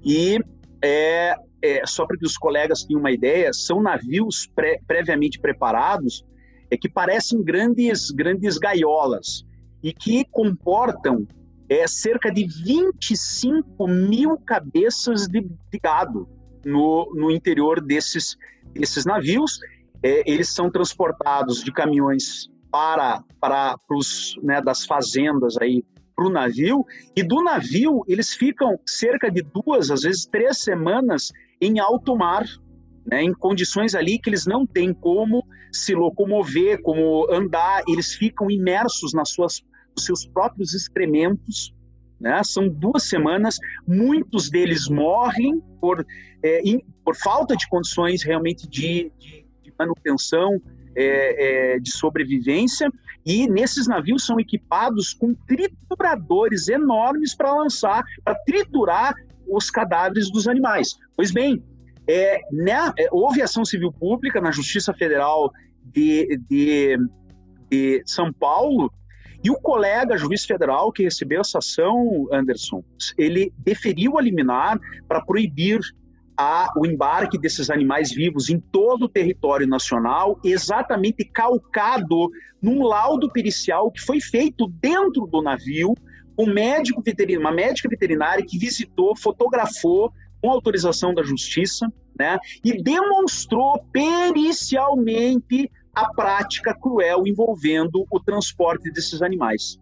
E 0.03 0.39
é, 0.83 1.35
é, 1.61 1.87
só 1.87 2.07
para 2.07 2.17
que 2.17 2.25
os 2.25 2.39
colegas 2.39 2.83
tenham 2.83 3.01
uma 3.01 3.13
ideia, 3.13 3.53
são 3.53 3.83
navios 3.83 4.51
previamente 4.87 5.39
preparados 5.39 6.25
é, 6.71 6.79
que 6.79 6.89
parecem 6.89 7.43
grandes, 7.43 8.11
grandes 8.11 8.57
gaiolas 8.57 9.45
e 9.83 9.93
que 9.93 10.25
comportam 10.31 11.27
é, 11.69 11.87
cerca 11.87 12.33
de 12.33 12.47
25 12.65 13.87
mil 13.87 14.39
cabeças 14.39 15.27
de, 15.27 15.43
de 15.43 15.79
gado 15.79 16.27
no, 16.65 17.13
no 17.15 17.31
interior 17.31 17.83
desses, 17.83 18.35
desses 18.73 19.05
navios. 19.05 19.61
É, 20.03 20.31
eles 20.31 20.49
são 20.55 20.71
transportados 20.71 21.63
de 21.63 21.73
caminhões 21.73 22.49
para, 22.71 23.23
para 23.41 23.77
os 23.91 24.35
né, 24.43 24.61
das 24.61 24.85
fazendas 24.85 25.57
aí 25.61 25.83
para 26.15 26.27
o 26.27 26.31
navio 26.31 26.85
e 27.17 27.23
do 27.23 27.43
navio 27.43 28.03
eles 28.07 28.35
ficam 28.35 28.79
cerca 28.87 29.31
de 29.31 29.43
duas, 29.43 29.91
às 29.91 30.03
vezes 30.03 30.27
três 30.27 30.59
semanas 30.59 31.33
em 31.61 31.79
alto 31.79 32.17
mar, 32.17 32.45
né, 33.07 33.23
em 33.23 33.33
condições 33.33 33.95
ali 33.95 34.19
que 34.19 34.29
eles 34.29 34.45
não 34.45 34.67
têm 34.67 34.93
como 34.93 35.45
se 35.73 35.95
locomover, 35.95 36.83
como 36.83 37.27
andar, 37.33 37.83
eles 37.89 38.15
ficam 38.15 38.51
imersos 38.51 39.13
nas 39.13 39.31
suas, 39.31 39.63
nos 39.97 40.05
seus 40.05 40.27
próprios 40.27 40.75
excrementos 40.75 41.73
né? 42.21 42.43
São 42.45 42.69
duas 42.69 43.05
semanas, 43.05 43.57
muitos 43.87 44.51
deles 44.51 44.89
morrem 44.89 45.61
por, 45.81 46.05
é, 46.43 46.61
in, 46.69 46.81
por 47.05 47.17
falta 47.17 47.57
de 47.57 47.69
condições 47.69 48.23
realmente 48.23 48.69
de, 48.69 49.13
de, 49.19 49.47
manutenção 49.79 50.61
é, 50.97 51.75
é, 51.75 51.79
de 51.79 51.91
sobrevivência, 51.93 52.91
e 53.25 53.47
nesses 53.49 53.87
navios 53.87 54.25
são 54.25 54.41
equipados 54.41 55.13
com 55.15 55.35
trituradores 55.47 56.69
enormes 56.69 57.35
para 57.35 57.55
lançar, 57.55 58.03
para 58.25 58.35
triturar 58.47 59.15
os 59.47 59.71
cadáveres 59.71 60.31
dos 60.31 60.49
animais. 60.49 60.97
Pois 61.17 61.31
bem, 61.31 61.63
é, 62.09 62.41
né, 62.51 62.93
é, 62.99 63.09
houve 63.13 63.43
ação 63.43 63.65
civil 63.65 63.93
pública 63.93 64.41
na 64.41 64.51
Justiça 64.51 64.93
Federal 64.95 65.53
de, 65.85 66.39
de, 66.49 66.97
de 67.71 68.03
São 68.07 68.33
Paulo 68.33 68.91
e 69.43 69.51
o 69.51 69.61
colega 69.61 70.17
juiz 70.17 70.45
federal 70.45 70.91
que 70.91 71.05
recebeu 71.05 71.41
essa 71.41 71.59
ação, 71.59 72.27
Anderson, 72.33 72.83
ele 73.17 73.53
deferiu 73.59 74.19
a 74.19 74.23
liminar 74.23 74.79
para 75.07 75.25
proibir 75.25 75.81
a, 76.39 76.73
o 76.77 76.87
embarque 76.87 77.37
desses 77.37 77.69
animais 77.69 78.13
vivos 78.13 78.49
em 78.49 78.61
todo 78.61 79.07
o 79.07 79.09
território 79.09 79.67
nacional, 79.67 80.39
exatamente 80.45 81.25
calcado 81.25 82.31
num 82.63 82.85
laudo 82.85 83.29
pericial 83.29 83.91
que 83.91 84.01
foi 84.01 84.21
feito 84.21 84.69
dentro 84.81 85.27
do 85.27 85.43
navio, 85.43 85.95
um 86.39 86.47
médico 86.47 87.03
veterinário, 87.03 87.41
uma 87.41 87.53
médica 87.53 87.89
veterinária 87.89 88.47
que 88.47 88.57
visitou, 88.57 89.17
fotografou 89.17 90.13
com 90.41 90.49
autorização 90.49 91.13
da 91.13 91.25
justiça, 91.25 91.93
né, 92.17 92.39
e 92.65 92.81
demonstrou 92.81 93.85
pericialmente 93.93 95.69
a 95.93 96.13
prática 96.13 96.73
cruel 96.73 97.25
envolvendo 97.27 98.07
o 98.09 98.21
transporte 98.21 98.93
desses 98.93 99.23
animais. 99.23 99.77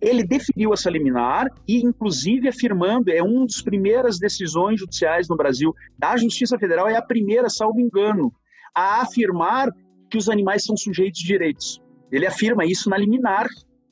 Ele 0.00 0.22
definiu 0.22 0.72
essa 0.72 0.90
liminar 0.90 1.48
e, 1.66 1.78
inclusive, 1.84 2.48
afirmando, 2.48 3.10
é 3.10 3.22
uma 3.22 3.44
das 3.44 3.60
primeiras 3.60 4.18
decisões 4.18 4.78
judiciais 4.80 5.28
no 5.28 5.36
Brasil 5.36 5.74
da 5.98 6.16
Justiça 6.16 6.58
Federal, 6.58 6.88
é 6.88 6.96
a 6.96 7.02
primeira, 7.02 7.48
salvo 7.48 7.80
engano, 7.80 8.32
a 8.74 9.02
afirmar 9.02 9.68
que 10.08 10.16
os 10.16 10.28
animais 10.28 10.64
são 10.64 10.76
sujeitos 10.76 11.20
de 11.20 11.26
direitos. 11.26 11.82
Ele 12.12 12.26
afirma 12.26 12.64
isso 12.64 12.88
na 12.88 12.96
liminar, 12.96 13.46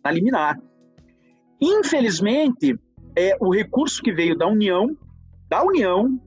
na 0.05 0.11
liminar. 0.11 0.59
Infelizmente, 1.61 2.79
é, 3.17 3.37
o 3.41 3.53
recurso 3.53 4.01
que 4.03 4.13
veio 4.13 4.37
da 4.37 4.47
União, 4.47 4.97
da 5.49 5.63
União, 5.65 6.21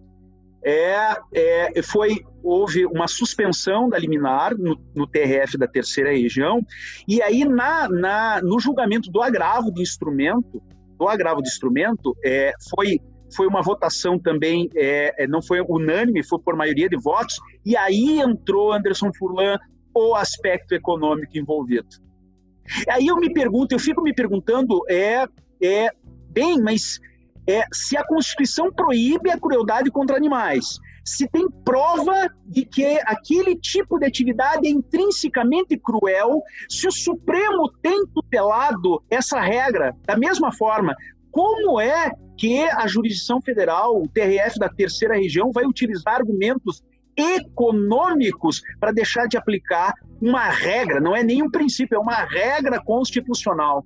é, 0.64 1.16
é, 1.34 1.82
foi 1.82 2.18
houve 2.44 2.86
uma 2.86 3.08
suspensão 3.08 3.90
da 3.90 3.98
liminar 3.98 4.58
no, 4.58 4.80
no, 4.96 5.08
TRF 5.08 5.58
da 5.58 5.68
terceira 5.68 6.12
região 6.12 6.62
e 7.08 7.22
aí 7.22 7.46
na, 7.46 7.88
na, 7.90 8.42
no 8.42 8.60
julgamento 8.60 9.12
do 9.12 9.22
agravo 9.22 9.72
de 9.72 9.82
instrumento 9.82 10.62
do 10.98 11.08
agravo 11.08 11.42
de 11.42 11.50
instrumento 11.50 12.16
é, 12.24 12.54
foi 12.70 13.00
foi 13.36 13.46
uma 13.46 13.62
votação 13.62 14.18
também 14.18 14.70
é, 14.76 15.24
é 15.24 15.28
não 15.28 15.42
foi 15.42 15.62
unânime 15.62 16.24
foi 16.24 16.40
por 16.40 16.56
maioria 16.56 16.90
de 16.90 16.98
votos 16.98 17.40
e 17.66 17.76
aí 17.78 18.20
entrou 18.20 18.74
Anderson 18.74 19.12
Furlan 19.18 19.58
o 19.94 20.16
aspecto 20.16 20.74
econômico 20.74 21.38
envolvido. 21.38 21.88
Aí 22.88 23.08
eu 23.08 23.18
me 23.18 23.32
pergunto 23.34 23.74
eu 23.74 23.80
fico 23.80 24.02
me 24.02 24.14
perguntando 24.14 24.80
é 24.90 25.28
é 25.62 25.90
bem 26.32 26.62
mas 26.62 27.00
é, 27.48 27.64
se 27.74 27.98
a 27.98 28.06
Constituição 28.06 28.72
proíbe 28.72 29.32
a 29.32 29.40
crueldade 29.40 29.90
contra 29.90 30.16
animais, 30.16 30.80
se 31.06 31.28
tem 31.28 31.50
prova 31.64 32.30
de 32.46 32.66
que 32.66 33.00
aquele 33.06 33.56
tipo 33.56 33.98
de 34.00 34.06
atividade 34.06 34.68
é 34.68 34.72
intrinsecamente 34.72 35.78
cruel, 35.78 36.42
se 36.70 36.88
o 36.88 36.92
Supremo 36.92 37.72
tem 37.82 38.06
tutelado 38.08 39.04
essa 39.10 39.40
regra 39.40 39.96
da 40.06 40.18
mesma 40.18 40.52
forma, 40.52 40.96
como 41.32 41.80
é 41.80 42.12
que 42.38 42.62
a 42.64 42.88
jurisdição 42.88 43.42
federal, 43.42 44.02
o 44.02 44.08
TRF 44.08 44.58
da 44.58 44.70
terceira 44.70 45.16
região, 45.16 45.52
vai 45.52 45.66
utilizar 45.66 46.16
argumentos 46.16 46.82
econômicos 47.16 48.62
para 48.80 48.94
deixar 48.94 49.28
de 49.28 49.38
aplicar 49.38 49.94
uma 50.22 50.50
regra, 50.50 51.02
não 51.02 51.16
é 51.16 51.24
nenhum 51.24 51.50
princípio, 51.50 51.98
é 51.98 52.00
uma 52.00 52.24
regra 52.24 52.82
constitucional. 52.82 53.86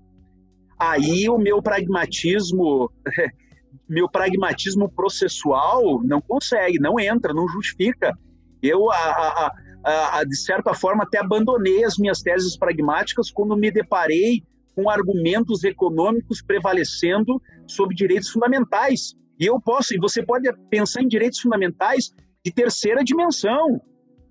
Aí 0.78 1.30
o 1.30 1.38
meu 1.38 1.61
pragmatismo 1.61 2.91
meu 3.88 4.10
pragmatismo 4.10 4.90
processual 4.90 6.02
não 6.04 6.22
consegue, 6.22 6.80
não 6.80 7.00
entra, 7.00 7.34
não 7.34 7.48
justifica. 7.48 8.18
Eu, 8.62 8.90
a, 8.92 9.52
a, 9.84 10.20
a, 10.20 10.24
de 10.24 10.38
certa 10.38 10.74
forma, 10.74 11.04
até 11.04 11.20
abandonei 11.20 11.84
as 11.84 11.98
minhas 11.98 12.22
teses 12.22 12.58
pragmáticas 12.58 13.30
quando 13.30 13.58
me 13.58 13.70
deparei 13.72 14.44
com 14.76 14.90
argumentos 14.90 15.64
econômicos 15.64 16.42
prevalecendo 16.42 17.42
sobre 17.68 17.96
direitos 17.96 18.30
fundamentais. 18.30 19.14
E 19.40 19.46
eu 19.46 19.60
posso, 19.60 19.94
e 19.94 20.00
você 20.00 20.24
pode 20.24 20.50
pensar 20.70 21.02
em 21.02 21.08
direitos 21.08 21.40
fundamentais 21.40 22.12
de 22.44 22.52
terceira 22.52 23.04
dimensão, 23.04 23.82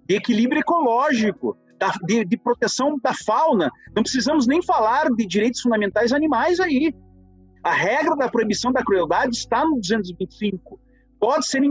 de 0.08 0.16
equilíbrio 0.16 0.60
ecológico, 0.60 1.56
de, 2.06 2.24
de 2.24 2.36
proteção 2.36 2.98
da 3.02 3.12
fauna. 3.14 3.70
Não 3.94 4.02
precisamos 4.02 4.46
nem 4.46 4.62
falar 4.62 5.08
de 5.10 5.26
direitos 5.26 5.60
fundamentais 5.60 6.12
animais 6.12 6.60
aí. 6.60 6.94
A 7.62 7.72
regra 7.72 8.16
da 8.16 8.28
proibição 8.28 8.72
da 8.72 8.82
crueldade 8.82 9.36
está 9.36 9.64
no 9.64 9.76
225. 9.76 10.80
Pode 11.20 11.46
ser 11.46 11.62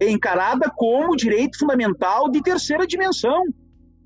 encarada 0.00 0.70
como 0.76 1.16
direito 1.16 1.58
fundamental 1.58 2.30
de 2.30 2.42
terceira 2.42 2.86
dimensão. 2.86 3.44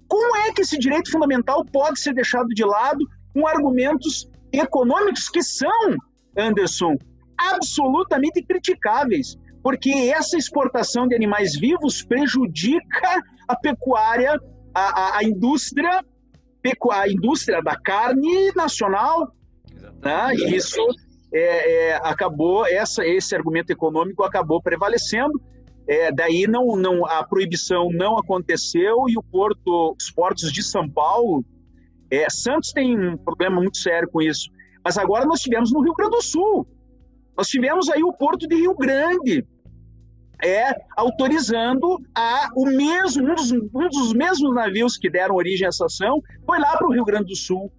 Como 0.06 0.36
é 0.36 0.52
que 0.52 0.62
esse 0.62 0.78
direito 0.78 1.10
fundamental 1.10 1.64
pode 1.64 1.98
ser 1.98 2.14
deixado 2.14 2.48
de 2.48 2.64
lado 2.64 3.04
com 3.34 3.46
argumentos 3.46 4.30
econômicos 4.52 5.28
que 5.28 5.42
são, 5.42 5.96
Anderson, 6.36 6.96
absolutamente 7.36 8.42
criticáveis? 8.42 9.36
Porque 9.62 9.90
essa 10.14 10.36
exportação 10.36 11.08
de 11.08 11.16
animais 11.16 11.58
vivos 11.58 12.04
prejudica 12.04 13.22
a 13.48 13.56
pecuária, 13.56 14.38
a, 14.72 15.00
a, 15.00 15.18
a 15.18 15.24
indústria, 15.24 16.04
a 16.92 17.08
indústria 17.08 17.60
da 17.60 17.74
carne 17.74 18.52
nacional. 18.54 19.34
Né? 20.00 20.34
Isso 20.54 20.80
é, 21.32 21.90
é, 21.90 21.94
acabou 22.02 22.66
essa, 22.66 23.06
esse 23.06 23.34
argumento 23.34 23.70
econômico 23.70 24.22
acabou 24.22 24.60
prevalecendo. 24.60 25.40
É, 25.88 26.12
daí 26.12 26.46
não, 26.46 26.76
não, 26.76 27.04
a 27.06 27.24
proibição 27.24 27.88
não 27.90 28.16
aconteceu 28.16 29.08
e 29.08 29.16
o 29.16 29.22
porto, 29.22 29.96
os 29.98 30.10
portos 30.10 30.52
de 30.52 30.62
São 30.62 30.88
Paulo, 30.88 31.44
é, 32.10 32.28
Santos 32.30 32.70
tem 32.72 32.96
um 32.96 33.16
problema 33.16 33.56
muito 33.56 33.78
sério 33.78 34.08
com 34.08 34.20
isso. 34.20 34.50
Mas 34.84 34.98
agora 34.98 35.24
nós 35.24 35.40
tivemos 35.40 35.72
no 35.72 35.80
Rio 35.80 35.94
Grande 35.94 36.16
do 36.16 36.22
Sul, 36.22 36.66
nós 37.36 37.48
tivemos 37.48 37.88
aí 37.88 38.02
o 38.02 38.12
porto 38.12 38.46
de 38.46 38.54
Rio 38.54 38.74
Grande, 38.76 39.44
é 40.44 40.74
autorizando 40.96 41.98
a 42.14 42.48
o 42.56 42.66
mesmo 42.66 43.30
um 43.30 43.34
dos, 43.34 43.52
um 43.52 43.88
dos 43.88 44.12
mesmos 44.12 44.52
navios 44.54 44.96
que 44.96 45.08
deram 45.08 45.36
origem 45.36 45.66
a 45.66 45.68
essa 45.68 45.86
ação 45.86 46.20
foi 46.44 46.58
lá 46.58 46.76
para 46.76 46.86
o 46.86 46.92
Rio 46.92 47.04
Grande 47.04 47.26
do 47.26 47.36
Sul 47.36 47.72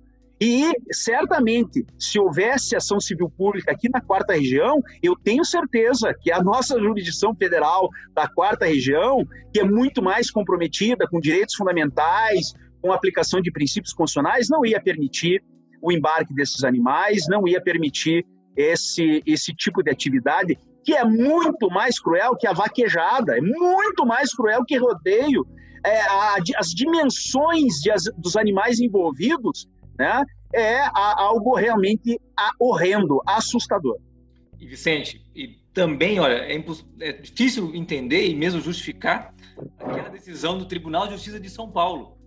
e 0.46 0.74
certamente, 0.92 1.86
se 1.98 2.20
houvesse 2.20 2.76
ação 2.76 3.00
civil 3.00 3.30
pública 3.30 3.72
aqui 3.72 3.88
na 3.88 4.02
quarta 4.02 4.34
região, 4.34 4.82
eu 5.02 5.16
tenho 5.16 5.46
certeza 5.46 6.14
que 6.22 6.34
a 6.34 6.44
nossa 6.44 6.78
jurisdição 6.78 7.34
federal 7.34 7.88
da 8.14 8.28
quarta 8.28 8.66
região, 8.66 9.26
que 9.54 9.62
é 9.62 9.64
muito 9.64 10.04
mais 10.04 10.30
comprometida 10.30 11.08
com 11.08 11.22
direitos 11.22 11.56
fundamentais, 11.56 12.54
com 12.82 12.92
aplicação 12.92 13.40
de 13.40 13.54
princípios 13.54 13.94
constitucionais, 13.94 14.50
não 14.50 14.66
ia 14.66 14.82
permitir 14.82 15.42
o 15.82 15.94
embarque 15.94 16.34
desses 16.34 16.66
animais, 16.66 17.24
não 17.30 17.48
ia 17.48 17.62
permitir 17.62 18.26
esse, 18.58 19.24
esse 19.26 19.54
tipo 19.54 19.82
de 19.82 19.92
atividade 19.92 20.58
que 20.84 20.94
é 20.94 21.06
muito 21.06 21.70
mais 21.70 21.98
cruel 21.98 22.36
que 22.36 22.46
a 22.46 22.52
vaquejada, 22.52 23.38
é 23.38 23.42
muito 23.42 24.06
mais 24.06 24.36
cruel 24.36 24.66
que 24.66 24.76
rodeio. 24.76 25.48
É, 25.86 26.02
a, 26.02 26.36
as 26.58 26.68
dimensões 26.68 27.76
de, 27.82 27.92
as, 27.92 28.04
dos 28.18 28.36
animais 28.36 28.82
envolvidos 28.82 29.70
né, 29.98 30.24
é 30.54 30.82
algo 30.94 31.56
realmente 31.56 32.20
horrendo, 32.60 33.22
assustador. 33.26 33.98
E 34.60 34.66
Vicente, 34.66 35.26
e 35.36 35.60
também, 35.74 36.20
olha, 36.20 36.36
é, 36.36 36.64
é 37.02 37.12
difícil 37.14 37.74
entender 37.74 38.28
e 38.28 38.36
mesmo 38.36 38.62
justificar 38.62 39.34
aquela 39.80 40.10
decisão 40.10 40.58
do 40.58 40.66
Tribunal 40.66 41.08
de 41.08 41.14
Justiça 41.14 41.40
de 41.40 41.50
São 41.50 41.70
Paulo. 41.70 42.18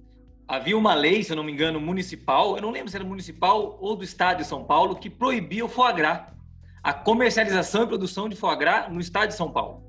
Havia 0.49 0.77
uma 0.77 0.95
lei, 0.95 1.23
se 1.23 1.33
eu 1.33 1.37
não 1.37 1.45
me 1.45 1.53
engano, 1.53 1.81
municipal, 1.81 2.57
eu 2.57 2.63
não 2.63 2.71
lembro 2.71 2.91
se 2.91 2.97
era 2.97 3.05
municipal 3.05 3.79
ou 3.81 3.97
do 3.97 4.05
estado 4.05 4.39
de 4.39 4.45
São 4.45 4.65
Paulo, 4.65 4.97
que 4.97 5.11
proibia 5.11 5.65
o 5.65 5.69
foie 5.69 5.93
gras, 5.93 6.23
a 6.83 6.93
comercialização 6.93 7.85
e 7.85 7.87
produção 7.87 8.29
de 8.29 8.37
foie 8.37 8.57
gras 8.57 8.93
no 8.93 9.01
estado 9.01 9.29
de 9.29 9.35
São 9.35 9.51
Paulo. 9.51 9.83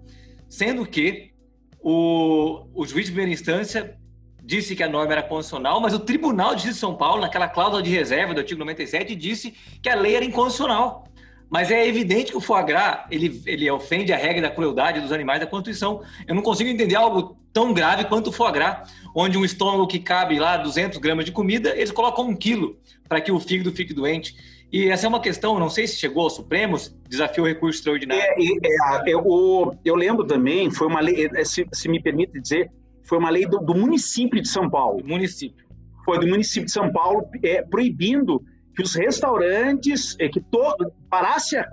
Sendo 0.47 0.85
que 0.85 1.31
o, 1.79 2.67
o 2.73 2.85
juiz 2.85 3.05
de 3.05 3.11
primeira 3.11 3.31
instância 3.31 3.99
disse 4.47 4.77
que 4.77 4.81
a 4.81 4.87
norma 4.87 5.11
era 5.11 5.21
constitucional, 5.21 5.81
mas 5.81 5.93
o 5.93 5.99
Tribunal 5.99 6.55
de 6.55 6.61
Justiça 6.61 6.73
de 6.75 6.79
São 6.79 6.95
Paulo, 6.95 7.21
naquela 7.21 7.49
cláusula 7.49 7.83
de 7.83 7.89
reserva 7.89 8.33
do 8.33 8.39
artigo 8.39 8.61
97, 8.61 9.13
disse 9.13 9.53
que 9.83 9.89
a 9.89 9.95
lei 9.95 10.15
era 10.15 10.23
inconstitucional. 10.23 11.03
Mas 11.49 11.69
é 11.69 11.85
evidente 11.85 12.31
que 12.31 12.37
o 12.37 12.41
foie 12.41 12.63
gras, 12.63 13.05
ele, 13.11 13.41
ele 13.45 13.69
ofende 13.69 14.13
a 14.13 14.17
regra 14.17 14.43
da 14.43 14.49
crueldade 14.49 15.01
dos 15.01 15.11
animais 15.11 15.41
da 15.41 15.47
Constituição. 15.47 16.01
Eu 16.25 16.33
não 16.33 16.41
consigo 16.41 16.69
entender 16.69 16.95
algo 16.95 17.37
tão 17.51 17.73
grave 17.73 18.05
quanto 18.05 18.27
o 18.27 18.31
foie 18.31 18.53
gras, 18.53 18.89
onde 19.13 19.37
um 19.37 19.43
estômago 19.43 19.85
que 19.85 19.99
cabe 19.99 20.39
lá 20.39 20.55
200 20.55 20.97
gramas 20.97 21.25
de 21.25 21.33
comida, 21.33 21.75
eles 21.75 21.91
colocam 21.91 22.25
um 22.25 22.35
quilo 22.35 22.77
para 23.07 23.19
que 23.19 23.31
o 23.31 23.39
fígado 23.39 23.73
fique 23.73 23.93
doente. 23.93 24.33
E 24.71 24.89
essa 24.89 25.05
é 25.05 25.09
uma 25.09 25.21
questão, 25.21 25.59
não 25.59 25.69
sei 25.69 25.87
se 25.87 25.97
chegou 25.97 26.23
ao 26.23 26.29
Supremo, 26.29 26.77
desafiou 27.07 27.45
o 27.45 27.49
recurso 27.49 27.79
extraordinário. 27.79 28.23
É, 28.23 29.09
é, 29.09 29.13
eu, 29.13 29.77
eu 29.83 29.95
lembro 29.95 30.25
também, 30.25 30.69
foi 30.71 30.87
uma 30.87 31.01
lei, 31.01 31.29
se, 31.45 31.65
se 31.71 31.89
me 31.89 32.01
permite 32.01 32.39
dizer, 32.39 32.69
foi 33.07 33.17
uma 33.17 33.29
lei 33.29 33.45
do, 33.45 33.59
do 33.59 33.73
município 33.73 34.41
de 34.41 34.47
São 34.47 34.69
Paulo. 34.69 35.01
Município. 35.05 35.65
Foi 36.03 36.19
do 36.19 36.27
município 36.27 36.65
de 36.65 36.71
São 36.71 36.91
Paulo 36.91 37.27
é, 37.43 37.61
proibindo 37.61 38.43
que 38.75 38.83
os 38.83 38.93
restaurantes, 38.93 40.15
é, 40.19 40.29
que 40.29 40.39
to, 40.39 40.75
parasse 41.09 41.57
a, 41.57 41.67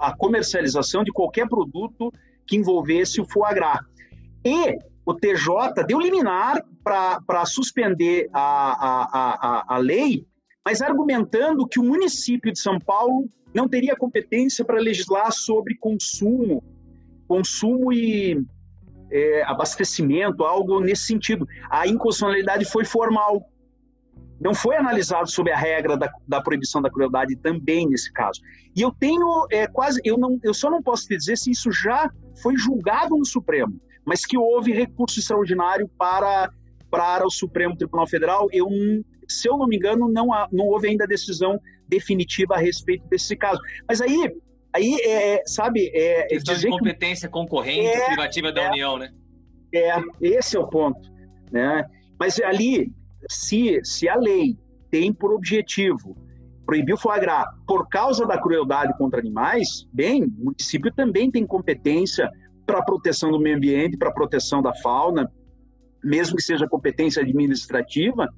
a, 0.00 0.14
comercialização 0.16 1.02
de 1.02 1.10
qualquer 1.10 1.48
produto 1.48 2.12
que 2.46 2.56
envolvesse 2.56 3.20
o 3.20 3.24
foie 3.24 3.54
gras. 3.54 3.80
E 4.44 4.76
o 5.06 5.14
TJ 5.14 5.84
deu 5.86 5.98
liminar 5.98 6.62
para 6.84 7.46
suspender 7.46 8.28
a, 8.32 8.42
a, 8.42 9.72
a, 9.72 9.76
a 9.76 9.78
lei, 9.78 10.26
mas 10.64 10.82
argumentando 10.82 11.66
que 11.66 11.80
o 11.80 11.84
município 11.84 12.52
de 12.52 12.58
São 12.58 12.78
Paulo 12.78 13.28
não 13.54 13.68
teria 13.68 13.96
competência 13.96 14.64
para 14.64 14.80
legislar 14.80 15.32
sobre 15.32 15.76
consumo, 15.76 16.62
consumo 17.26 17.92
e 17.92 18.44
é, 19.12 19.42
abastecimento, 19.44 20.42
algo 20.42 20.80
nesse 20.80 21.04
sentido. 21.04 21.46
A 21.70 21.86
inconstitucionalidade 21.86 22.64
foi 22.64 22.84
formal. 22.84 23.46
Não 24.40 24.54
foi 24.54 24.76
analisado 24.76 25.30
sob 25.30 25.52
a 25.52 25.56
regra 25.56 25.96
da, 25.96 26.10
da 26.26 26.40
proibição 26.40 26.82
da 26.82 26.90
crueldade 26.90 27.36
também 27.36 27.88
nesse 27.88 28.12
caso. 28.12 28.40
E 28.74 28.80
eu 28.80 28.90
tenho 28.90 29.46
é, 29.50 29.66
quase, 29.66 30.00
eu, 30.04 30.18
não, 30.18 30.40
eu 30.42 30.54
só 30.54 30.70
não 30.70 30.82
posso 30.82 31.06
te 31.06 31.16
dizer 31.16 31.36
se 31.36 31.50
isso 31.50 31.70
já 31.70 32.10
foi 32.40 32.56
julgado 32.56 33.16
no 33.16 33.24
Supremo, 33.24 33.78
mas 34.04 34.26
que 34.26 34.36
houve 34.36 34.72
recurso 34.72 35.20
extraordinário 35.20 35.88
para, 35.96 36.50
para 36.90 37.24
o 37.24 37.30
Supremo 37.30 37.76
Tribunal 37.76 38.08
Federal. 38.08 38.48
Eu, 38.50 38.66
se 39.28 39.48
eu 39.48 39.56
não 39.56 39.68
me 39.68 39.76
engano, 39.76 40.10
não, 40.10 40.32
há, 40.32 40.48
não 40.50 40.66
houve 40.66 40.88
ainda 40.88 41.06
decisão 41.06 41.60
definitiva 41.86 42.54
a 42.54 42.58
respeito 42.58 43.06
desse 43.08 43.36
caso. 43.36 43.60
Mas 43.86 44.00
aí 44.00 44.34
Aí, 44.74 44.96
é, 45.04 45.42
sabe... 45.46 45.90
É, 45.94 46.26
Questão 46.26 46.56
de 46.56 46.68
competência 46.68 47.28
que... 47.28 47.32
concorrente 47.32 47.86
é, 47.86 48.06
privativa 48.06 48.50
da 48.50 48.62
é, 48.62 48.68
União, 48.68 48.98
né? 48.98 49.12
É, 49.74 49.94
esse 50.20 50.56
é 50.56 50.60
o 50.60 50.68
ponto. 50.68 51.10
Né? 51.50 51.84
Mas 52.18 52.40
ali, 52.40 52.92
se, 53.28 53.80
se 53.84 54.08
a 54.08 54.16
lei 54.16 54.56
tem 54.90 55.12
por 55.12 55.32
objetivo 55.32 56.16
proibir 56.66 56.94
o 56.94 56.98
foie 56.98 57.20
gras 57.20 57.44
por 57.66 57.88
causa 57.88 58.26
da 58.26 58.40
crueldade 58.40 58.96
contra 58.96 59.20
animais, 59.20 59.86
bem, 59.92 60.24
o 60.24 60.44
município 60.44 60.92
também 60.94 61.30
tem 61.30 61.46
competência 61.46 62.30
para 62.66 62.78
a 62.78 62.84
proteção 62.84 63.30
do 63.30 63.40
meio 63.40 63.56
ambiente, 63.56 63.96
para 63.96 64.08
a 64.08 64.14
proteção 64.14 64.62
da 64.62 64.74
fauna, 64.76 65.30
mesmo 66.02 66.36
que 66.36 66.42
seja 66.42 66.68
competência 66.68 67.22
administrativa, 67.22 68.28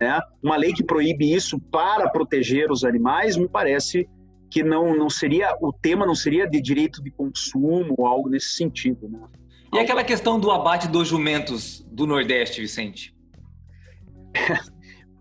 né? 0.00 0.20
uma 0.42 0.56
lei 0.56 0.72
que 0.72 0.84
proíbe 0.84 1.32
isso 1.32 1.58
para 1.70 2.08
proteger 2.08 2.70
os 2.70 2.84
animais, 2.84 3.36
me 3.36 3.48
parece 3.48 4.08
que 4.52 4.62
não, 4.62 4.94
não 4.94 5.08
seria, 5.08 5.56
o 5.62 5.72
tema 5.72 6.04
não 6.04 6.14
seria 6.14 6.46
de 6.46 6.60
direito 6.60 7.02
de 7.02 7.10
consumo 7.10 7.94
ou 7.96 8.06
algo 8.06 8.28
nesse 8.28 8.50
sentido, 8.50 9.08
né? 9.08 9.18
E 9.72 9.78
aquela 9.78 10.04
questão 10.04 10.38
do 10.38 10.50
abate 10.50 10.86
dos 10.88 11.08
jumentos 11.08 11.82
do 11.90 12.06
Nordeste, 12.06 12.60
Vicente? 12.60 13.16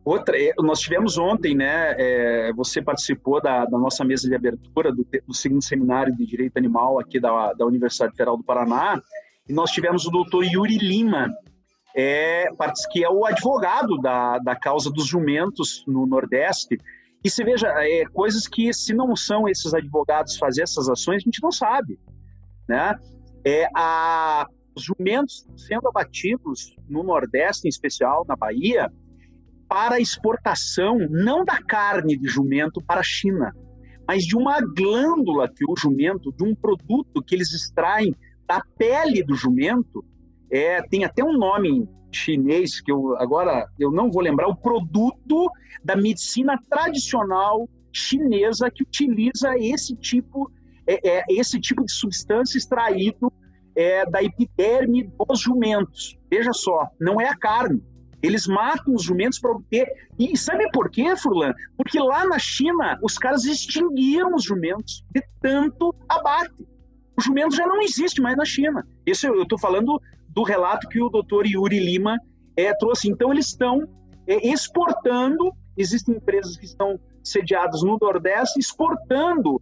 Outra, 0.03 0.37
é, 0.37 0.51
nós 0.59 0.81
tivemos 0.81 1.17
ontem, 1.17 1.55
né? 1.55 1.95
É, 1.97 2.51
você 2.51 2.81
participou 2.81 3.41
da, 3.41 3.63
da, 3.63 3.77
nossa 3.77 4.03
mesa 4.03 4.27
de 4.27 4.35
abertura 4.35 4.91
do, 4.91 5.07
do, 5.25 5.33
segundo 5.33 5.63
seminário 5.63 6.13
de 6.13 6.25
direito 6.25 6.57
animal 6.57 6.99
aqui 6.99 7.17
da, 7.17 7.53
da 7.53 7.65
Universidade 7.65 8.11
Federal 8.11 8.35
do 8.35 8.43
Paraná, 8.43 9.01
e 9.47 9.53
nós 9.53 9.71
tivemos 9.71 10.05
o 10.05 10.11
doutor 10.11 10.43
Yuri 10.43 10.77
Lima, 10.77 11.29
é, 11.95 12.49
que 12.91 13.01
é 13.01 13.09
o 13.09 13.25
advogado 13.25 13.97
da, 13.99 14.39
da 14.39 14.57
causa 14.57 14.91
dos 14.91 15.07
jumentos 15.07 15.85
no 15.87 16.05
Nordeste. 16.05 16.77
E 17.23 17.29
se 17.29 17.43
veja, 17.43 17.67
é, 17.67 18.05
coisas 18.05 18.47
que 18.47 18.73
se 18.73 18.93
não 18.93 19.15
são 19.15 19.47
esses 19.47 19.73
advogados 19.73 20.37
fazer 20.37 20.63
essas 20.63 20.89
ações, 20.89 21.17
a 21.17 21.25
gente 21.25 21.41
não 21.41 21.51
sabe, 21.51 21.99
né? 22.67 22.95
É, 23.45 23.67
a, 23.75 24.47
os 24.75 24.83
jumentos 24.83 25.45
sendo 25.55 25.87
abatidos 25.87 26.75
no 26.89 27.03
Nordeste, 27.03 27.67
em 27.67 27.69
especial 27.69 28.25
na 28.27 28.35
Bahia, 28.35 28.91
para 29.67 29.99
exportação 29.99 30.97
não 31.09 31.45
da 31.45 31.61
carne 31.61 32.17
de 32.17 32.27
jumento 32.27 32.81
para 32.81 33.01
a 33.01 33.03
China, 33.03 33.53
mas 34.07 34.23
de 34.23 34.35
uma 34.35 34.59
glândula 34.59 35.47
que 35.47 35.63
o 35.65 35.75
jumento, 35.77 36.31
de 36.33 36.43
um 36.43 36.55
produto 36.55 37.23
que 37.23 37.35
eles 37.35 37.53
extraem 37.53 38.15
da 38.47 38.61
pele 38.77 39.23
do 39.23 39.35
jumento, 39.35 40.03
é, 40.51 40.81
tem 40.83 41.03
até 41.03 41.23
um 41.23 41.37
nome 41.37 41.87
chinês 42.11 42.81
que 42.81 42.91
eu 42.91 43.15
agora 43.17 43.65
eu 43.79 43.89
não 43.89 44.11
vou 44.11 44.21
lembrar 44.21 44.47
o 44.47 44.55
produto 44.55 45.49
da 45.81 45.95
medicina 45.95 46.59
tradicional 46.69 47.69
chinesa 47.93 48.69
que 48.69 48.83
utiliza 48.83 49.57
esse 49.57 49.95
tipo 49.95 50.51
é, 50.85 51.19
é 51.19 51.23
esse 51.29 51.59
tipo 51.59 51.85
de 51.85 51.91
substância 51.93 52.57
extraído 52.57 53.31
é, 53.75 54.05
da 54.05 54.21
epiderme 54.21 55.09
dos 55.27 55.39
jumentos. 55.39 56.17
Veja 56.29 56.53
só, 56.53 56.89
não 56.99 57.19
é 57.19 57.27
a 57.27 57.37
carne. 57.37 57.81
Eles 58.21 58.45
matam 58.45 58.93
os 58.93 59.03
jumentos 59.03 59.39
para 59.39 59.51
obter. 59.51 59.87
E 60.19 60.37
sabe 60.37 60.69
por 60.71 60.89
quê, 60.91 61.15
Furlan? 61.15 61.53
Porque 61.75 61.99
lá 61.99 62.25
na 62.25 62.37
China 62.37 62.99
os 63.01 63.17
caras 63.17 63.45
extinguiram 63.45 64.35
os 64.35 64.43
jumentos 64.43 65.03
de 65.11 65.23
tanto 65.41 65.95
abate. 66.07 66.67
O 67.17 67.21
jumento 67.21 67.55
já 67.55 67.65
não 67.65 67.81
existe 67.81 68.21
mais 68.21 68.37
na 68.37 68.45
China. 68.45 68.85
Isso 69.05 69.25
eu 69.25 69.41
estou 69.41 69.57
falando 69.57 69.99
do 70.33 70.43
relato 70.43 70.87
que 70.87 71.01
o 71.01 71.09
doutor 71.09 71.45
Yuri 71.45 71.79
Lima 71.79 72.17
é, 72.55 72.73
trouxe. 72.75 73.09
Então, 73.09 73.31
eles 73.31 73.47
estão 73.47 73.87
é, 74.27 74.47
exportando, 74.47 75.53
existem 75.77 76.15
empresas 76.15 76.57
que 76.57 76.65
estão 76.65 76.99
sediadas 77.23 77.81
no 77.83 77.97
Nordeste, 78.01 78.59
exportando 78.59 79.61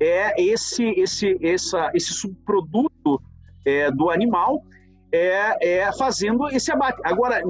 é, 0.00 0.40
esse, 0.40 0.84
esse, 0.84 1.38
essa, 1.42 1.90
esse 1.94 2.12
subproduto 2.14 3.20
é, 3.66 3.90
do 3.90 4.10
animal, 4.10 4.62
é, 5.10 5.80
é, 5.80 5.92
fazendo 5.92 6.48
esse 6.48 6.70
abate. 6.70 7.00
Agora, 7.04 7.42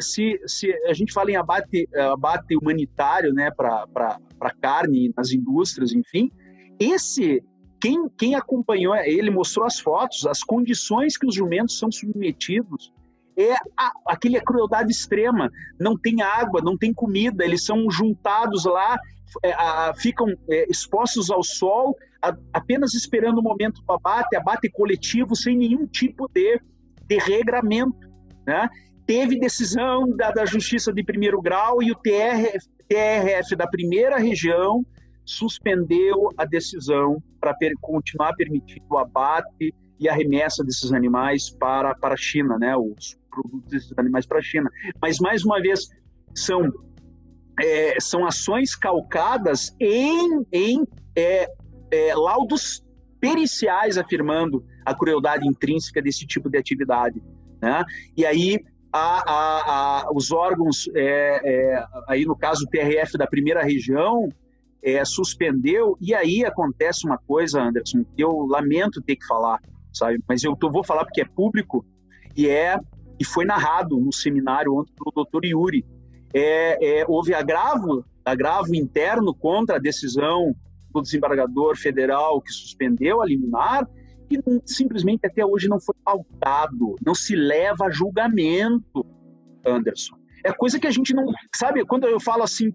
se, 0.00 0.38
se 0.46 0.72
a 0.86 0.92
gente 0.92 1.12
fala 1.12 1.30
em 1.30 1.36
abate, 1.36 1.88
abate 2.12 2.56
humanitário 2.56 3.32
né, 3.32 3.50
para 3.50 4.18
carne 4.60 5.12
nas 5.16 5.32
indústrias, 5.32 5.92
enfim, 5.92 6.30
esse 6.78 7.42
quem, 7.82 8.08
quem 8.16 8.36
acompanhou 8.36 8.94
ele 8.94 9.28
mostrou 9.28 9.66
as 9.66 9.80
fotos, 9.80 10.24
as 10.24 10.44
condições 10.44 11.16
que 11.16 11.26
os 11.26 11.34
jumentos 11.34 11.76
são 11.76 11.90
submetidos. 11.90 12.92
É 13.36 13.54
a, 13.76 13.90
aquele 14.06 14.40
crueldade 14.40 14.92
extrema. 14.92 15.50
Não 15.80 15.98
tem 15.98 16.22
água, 16.22 16.60
não 16.62 16.78
tem 16.78 16.94
comida, 16.94 17.44
eles 17.44 17.64
são 17.64 17.90
juntados 17.90 18.64
lá, 18.66 18.96
é, 19.42 19.52
a, 19.54 19.92
ficam 19.96 20.28
é, 20.48 20.70
expostos 20.70 21.28
ao 21.28 21.42
sol, 21.42 21.96
a, 22.22 22.36
apenas 22.52 22.94
esperando 22.94 23.38
o 23.38 23.42
momento 23.42 23.82
do 23.82 23.92
abate, 23.92 24.36
abate 24.36 24.70
coletivo, 24.70 25.34
sem 25.34 25.56
nenhum 25.56 25.84
tipo 25.84 26.30
de, 26.32 26.60
de 27.08 27.18
regramento. 27.18 27.98
Né? 28.46 28.68
Teve 29.04 29.40
decisão 29.40 30.08
da, 30.16 30.30
da 30.30 30.44
Justiça 30.44 30.92
de 30.92 31.02
primeiro 31.02 31.42
grau 31.42 31.82
e 31.82 31.90
o 31.90 31.96
TRF, 31.96 32.64
TRF 32.88 33.56
da 33.56 33.66
primeira 33.66 34.18
região 34.18 34.86
suspendeu 35.24 36.30
a 36.36 36.44
decisão 36.44 37.22
para 37.40 37.54
per 37.54 37.72
continuar 37.80 38.34
permitindo 38.34 38.84
o 38.90 38.98
abate 38.98 39.74
e 39.98 40.08
a 40.08 40.14
remessa 40.14 40.64
desses 40.64 40.92
animais 40.92 41.50
para, 41.50 41.94
para 41.94 42.14
a 42.14 42.16
China, 42.16 42.58
né, 42.58 42.76
os 42.76 43.16
produtos 43.30 43.70
desses 43.70 43.98
animais 43.98 44.26
para 44.26 44.38
a 44.38 44.42
China. 44.42 44.68
Mas, 45.00 45.18
mais 45.18 45.44
uma 45.44 45.60
vez, 45.60 45.88
são, 46.34 46.70
é, 47.60 48.00
são 48.00 48.26
ações 48.26 48.74
calcadas 48.74 49.74
em, 49.80 50.44
em 50.52 50.84
é, 51.16 51.46
é, 51.90 52.14
laudos 52.14 52.84
periciais 53.20 53.96
afirmando 53.96 54.64
a 54.84 54.94
crueldade 54.94 55.46
intrínseca 55.46 56.02
desse 56.02 56.26
tipo 56.26 56.50
de 56.50 56.58
atividade. 56.58 57.22
Né? 57.60 57.84
E 58.16 58.26
aí 58.26 58.58
a, 58.92 59.22
a, 59.30 60.02
a, 60.02 60.12
os 60.12 60.32
órgãos, 60.32 60.88
é, 60.94 61.40
é, 61.44 61.84
aí 62.08 62.24
no 62.24 62.36
caso 62.36 62.64
o 62.64 62.68
TRF 62.68 63.16
da 63.16 63.26
primeira 63.26 63.62
região, 63.62 64.28
é, 64.82 65.04
suspendeu, 65.04 65.96
e 66.00 66.14
aí 66.14 66.44
acontece 66.44 67.06
uma 67.06 67.16
coisa, 67.16 67.62
Anderson, 67.62 68.04
que 68.16 68.22
eu 68.22 68.46
lamento 68.46 69.00
ter 69.00 69.16
que 69.16 69.26
falar, 69.26 69.60
sabe? 69.92 70.18
Mas 70.28 70.42
eu 70.42 70.56
tô, 70.56 70.70
vou 70.70 70.82
falar 70.82 71.04
porque 71.04 71.20
é 71.20 71.24
público 71.24 71.84
e 72.36 72.48
é 72.48 72.78
e 73.18 73.24
foi 73.24 73.44
narrado 73.44 74.00
no 74.00 74.12
seminário 74.12 74.74
ontem 74.74 74.92
pelo 74.94 75.12
doutor 75.14 75.44
Yuri. 75.44 75.84
É, 76.34 77.00
é, 77.00 77.04
houve 77.06 77.34
agravo, 77.34 78.04
agravo 78.24 78.74
interno 78.74 79.32
contra 79.32 79.76
a 79.76 79.78
decisão 79.78 80.54
do 80.90 81.00
desembargador 81.00 81.76
federal 81.76 82.40
que 82.40 82.50
suspendeu 82.50 83.22
a 83.22 83.26
liminar 83.26 83.88
e 84.30 84.40
simplesmente 84.64 85.26
até 85.26 85.44
hoje 85.44 85.68
não 85.68 85.78
foi 85.78 85.94
pautado, 86.02 86.96
não 87.04 87.14
se 87.14 87.36
leva 87.36 87.86
a 87.86 87.90
julgamento, 87.90 89.06
Anderson. 89.64 90.16
É 90.44 90.52
coisa 90.52 90.78
que 90.78 90.86
a 90.86 90.90
gente 90.90 91.14
não. 91.14 91.26
Sabe, 91.54 91.84
quando 91.84 92.06
eu 92.06 92.20
falo 92.20 92.42
assim 92.42 92.70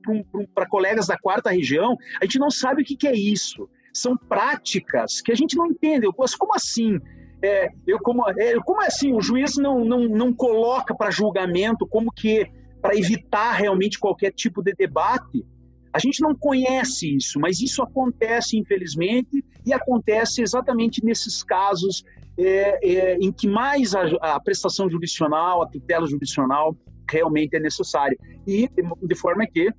para 0.54 0.68
colegas 0.68 1.08
da 1.08 1.18
quarta 1.18 1.50
região, 1.50 1.98
a 2.22 2.26
gente 2.26 2.40
não 2.40 2.50
sabe 2.50 2.82
o 2.82 2.86
que, 2.86 2.96
que 2.96 3.08
é 3.08 3.16
isso. 3.16 3.70
São 3.94 4.16
práticas 4.16 5.22
que 5.22 5.32
a 5.32 5.36
gente 5.36 5.56
não 5.56 5.68
entende. 5.68 6.06
Eu, 6.06 6.14
como 6.14 6.54
assim? 6.54 7.00
É, 7.42 7.70
eu 7.86 8.00
como, 8.00 8.24
é, 8.30 8.56
como 8.66 8.82
é 8.82 8.88
assim? 8.88 9.14
O 9.14 9.22
juiz 9.22 9.58
não, 9.58 9.84
não, 9.84 10.08
não 10.08 10.34
coloca 10.34 10.96
para 10.96 11.12
julgamento 11.12 11.86
como 11.88 12.12
que 12.12 12.50
para 12.82 12.96
evitar 12.96 13.54
realmente 13.54 14.00
qualquer 14.00 14.32
tipo 14.32 14.62
de 14.62 14.74
debate. 14.74 15.46
A 15.92 16.00
gente 16.00 16.22
não 16.22 16.36
conhece 16.36 17.16
isso, 17.16 17.40
mas 17.40 17.60
isso 17.60 17.82
acontece, 17.82 18.58
infelizmente, 18.58 19.44
e 19.66 19.74
acontece 19.74 20.42
exatamente 20.42 21.04
nesses 21.04 21.44
casos 21.44 22.04
é, 22.38 22.80
é, 22.84 23.18
em 23.18 23.32
que 23.32 23.48
mais 23.48 23.96
a, 23.96 24.04
a, 24.22 24.40
prestação 24.40 24.90
jurisdicional, 24.90 25.64
a 25.64 25.68
tutela 25.68 26.06
jurisdicional 26.06 26.76
realmente 27.10 27.56
é 27.56 27.60
necessário. 27.60 28.18
E 28.46 28.70
de 29.04 29.16
forma 29.16 29.46
que 29.46 29.70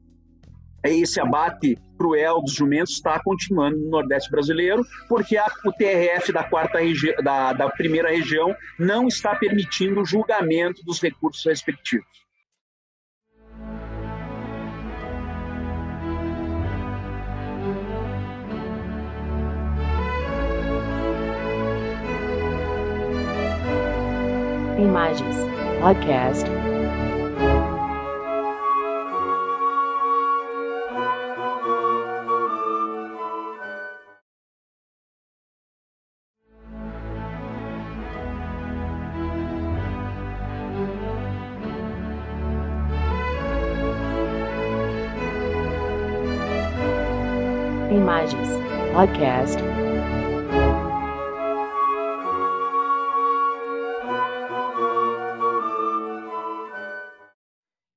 esse 0.84 1.20
abate 1.20 1.76
cruel 1.98 2.40
dos 2.40 2.54
jumentos 2.54 2.94
está 2.94 3.20
continuando 3.22 3.76
no 3.78 3.90
Nordeste 3.90 4.30
brasileiro, 4.30 4.84
porque 5.08 5.36
a, 5.36 5.46
o 5.64 5.72
TRF 5.72 6.32
da 6.32 6.44
quarta 6.44 6.78
da, 7.22 7.52
da 7.52 7.68
primeira 7.70 8.10
região 8.10 8.54
não 8.78 9.08
está 9.08 9.34
permitindo 9.34 10.00
o 10.00 10.06
julgamento 10.06 10.82
dos 10.84 11.00
recursos 11.00 11.44
respectivos. 11.44 12.06
Imagens. 24.78 25.36
Podcast. 25.80 26.67
Imagens. 48.08 48.48
Podcast. 48.94 49.62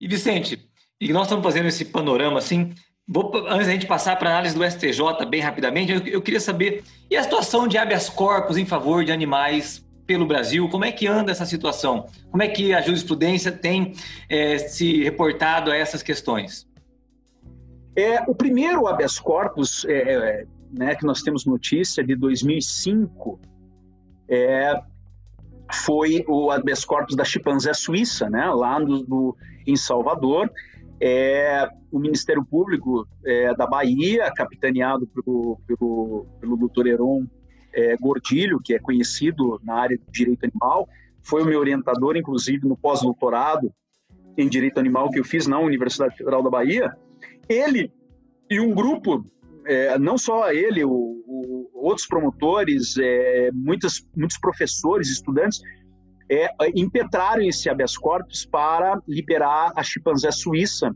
E 0.02 0.08
Vicente, 0.10 0.70
e 1.00 1.14
nós 1.14 1.24
estamos 1.24 1.46
fazendo 1.46 1.68
esse 1.68 1.86
panorama 1.86 2.40
assim. 2.40 2.74
Vou, 3.08 3.32
antes 3.48 3.68
da 3.68 3.72
gente 3.72 3.88
passar 3.88 4.18
para 4.18 4.30
a 4.30 4.34
análise 4.34 4.54
do 4.54 4.70
STJ 4.70 5.26
bem 5.30 5.40
rapidamente, 5.40 5.94
eu, 5.94 6.06
eu, 6.06 6.22
queria 6.22 6.42
saber 6.42 6.84
e 7.10 7.16
a 7.16 7.24
situação 7.24 7.66
de 7.66 7.78
habeas 7.78 8.10
corpus 8.10 8.58
em 8.58 8.66
favor 8.66 9.06
de 9.06 9.14
animais 9.14 9.82
pelo 10.06 10.26
Brasil? 10.26 10.68
Como 10.68 10.84
é 10.84 10.92
que 10.92 11.08
anda 11.08 11.32
essa 11.32 11.46
situação? 11.46 12.06
Como 12.30 12.44
é 12.44 12.50
que 12.50 12.74
a 12.74 12.82
jurisprudência 12.82 13.50
tem 13.50 13.94
é, 14.28 14.58
se 14.58 15.04
reportado 15.04 15.72
a 15.72 15.78
essas 15.78 16.04
questões? 16.04 16.70
É, 17.96 18.22
o 18.30 18.34
primeiro 18.34 18.88
habeas 18.88 19.20
corpus 19.20 19.86
é, 19.86 20.14
é 20.14 20.46
né, 20.72 20.96
que 20.96 21.06
nós 21.06 21.22
temos 21.22 21.46
notícia 21.46 22.04
de 22.04 22.16
2005 22.16 23.40
é, 24.30 24.82
foi 25.74 26.24
o 26.28 26.52
habeas 26.52 26.86
corpus 26.86 27.16
da 27.16 27.26
chimpanzé 27.26 27.74
suíça, 27.74 28.30
né, 28.30 28.46
lá 28.46 28.80
no, 28.80 29.36
em 29.68 29.76
Salvador. 29.76 30.50
É, 31.00 31.68
o 31.92 32.00
Ministério 32.00 32.46
Público 32.46 33.08
é, 33.26 33.54
da 33.56 33.66
Bahia, 33.66 34.32
capitaneado 34.34 35.08
pelo, 35.08 35.60
pelo, 35.68 36.26
pelo 36.40 36.58
doutor 36.58 36.88
Heron 36.88 37.26
é, 37.74 37.98
Gordilho, 37.98 38.62
que 38.64 38.74
é 38.74 38.80
conhecido 38.80 39.60
na 39.64 39.76
área 39.76 39.98
do 39.98 40.12
direito 40.12 40.46
animal, 40.46 40.88
foi 41.24 41.44
o 41.44 41.46
meu 41.46 41.60
orientador, 41.60 42.16
inclusive, 42.16 42.68
no 42.68 42.78
pós-doutorado 42.78 43.72
em 44.38 44.48
direito 44.48 44.80
animal 44.80 45.10
que 45.10 45.20
eu 45.20 45.24
fiz 45.24 45.48
na 45.48 45.60
Universidade 45.60 46.16
Federal 46.16 46.42
da 46.42 46.50
Bahia. 46.50 46.92
Ele 47.52 47.92
e 48.50 48.60
um 48.60 48.74
grupo, 48.74 49.24
é, 49.66 49.98
não 49.98 50.18
só 50.18 50.52
ele, 50.52 50.84
o, 50.84 50.92
o, 50.92 51.70
outros 51.74 52.08
promotores, 52.08 52.96
é, 52.98 53.50
muitos, 53.54 54.06
muitos 54.16 54.38
professores, 54.38 55.10
estudantes, 55.10 55.62
é, 56.30 56.50
impetraram 56.76 57.42
esse 57.44 57.70
habeas 57.70 57.98
corpus 57.98 58.46
para 58.46 59.02
liberar 59.08 59.74
a 59.76 59.84
chimpanzé 59.84 60.32
suíça 60.32 60.96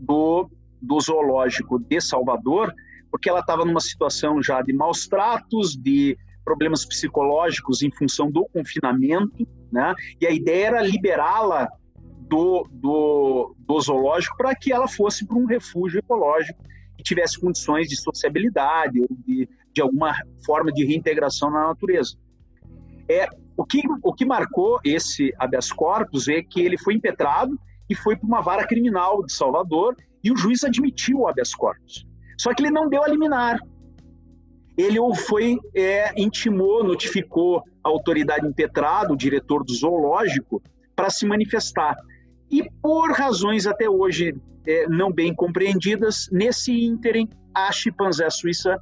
do, 0.00 0.48
do 0.80 1.00
zoológico 1.00 1.78
de 1.78 2.00
Salvador, 2.00 2.72
porque 3.10 3.28
ela 3.28 3.40
estava 3.40 3.64
numa 3.64 3.80
situação 3.80 4.42
já 4.42 4.62
de 4.62 4.72
maus 4.72 5.08
tratos, 5.08 5.76
de 5.76 6.16
problemas 6.44 6.84
psicológicos 6.84 7.82
em 7.82 7.90
função 7.90 8.30
do 8.30 8.46
confinamento, 8.46 9.46
né? 9.72 9.92
E 10.20 10.26
a 10.26 10.30
ideia 10.30 10.66
era 10.66 10.82
liberá-la 10.82 11.68
do, 12.28 12.66
do, 12.70 13.54
do 13.58 13.80
zoológico 13.80 14.36
para 14.36 14.54
que 14.54 14.72
ela 14.72 14.88
fosse 14.88 15.26
para 15.26 15.36
um 15.36 15.46
refúgio 15.46 15.98
ecológico 16.00 16.58
e 16.98 17.02
tivesse 17.02 17.40
condições 17.40 17.88
de 17.88 17.96
sociabilidade 18.00 19.00
ou 19.00 19.08
de, 19.10 19.48
de 19.72 19.80
alguma 19.80 20.14
forma 20.44 20.72
de 20.72 20.84
reintegração 20.84 21.50
na 21.50 21.68
natureza. 21.68 22.16
É, 23.08 23.28
o, 23.56 23.64
que, 23.64 23.82
o 24.02 24.12
que 24.12 24.24
marcou 24.24 24.80
esse 24.84 25.32
habeas 25.38 25.70
corpus 25.70 26.28
é 26.28 26.42
que 26.42 26.60
ele 26.60 26.76
foi 26.76 26.94
impetrado 26.94 27.58
e 27.88 27.94
foi 27.94 28.16
para 28.16 28.26
uma 28.26 28.40
vara 28.40 28.66
criminal 28.66 29.24
de 29.24 29.32
Salvador 29.32 29.96
e 30.22 30.32
o 30.32 30.36
juiz 30.36 30.64
admitiu 30.64 31.20
o 31.20 31.28
habeas 31.28 31.54
corpus. 31.54 32.04
Só 32.38 32.52
que 32.52 32.62
ele 32.62 32.70
não 32.70 32.88
deu 32.88 33.02
a 33.02 33.08
liminar. 33.08 33.58
Ele 34.76 34.98
foi, 35.14 35.56
é, 35.74 36.12
intimou, 36.20 36.84
notificou 36.84 37.62
a 37.82 37.88
autoridade 37.88 38.46
impetrada, 38.46 39.12
o 39.12 39.16
diretor 39.16 39.64
do 39.64 39.72
zoológico, 39.72 40.60
para 40.94 41.08
se 41.08 41.26
manifestar. 41.26 41.96
E 42.50 42.68
por 42.80 43.12
razões 43.12 43.66
até 43.66 43.88
hoje 43.88 44.34
é, 44.66 44.88
não 44.88 45.12
bem 45.12 45.34
compreendidas, 45.34 46.28
nesse 46.30 46.72
ínterim, 46.72 47.28
a 47.54 47.70
chimpanzé 47.72 48.28
suíça 48.30 48.78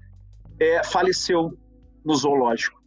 é, 0.58 0.82
faleceu 0.84 1.56
no 2.04 2.14
zoológico. 2.14 2.82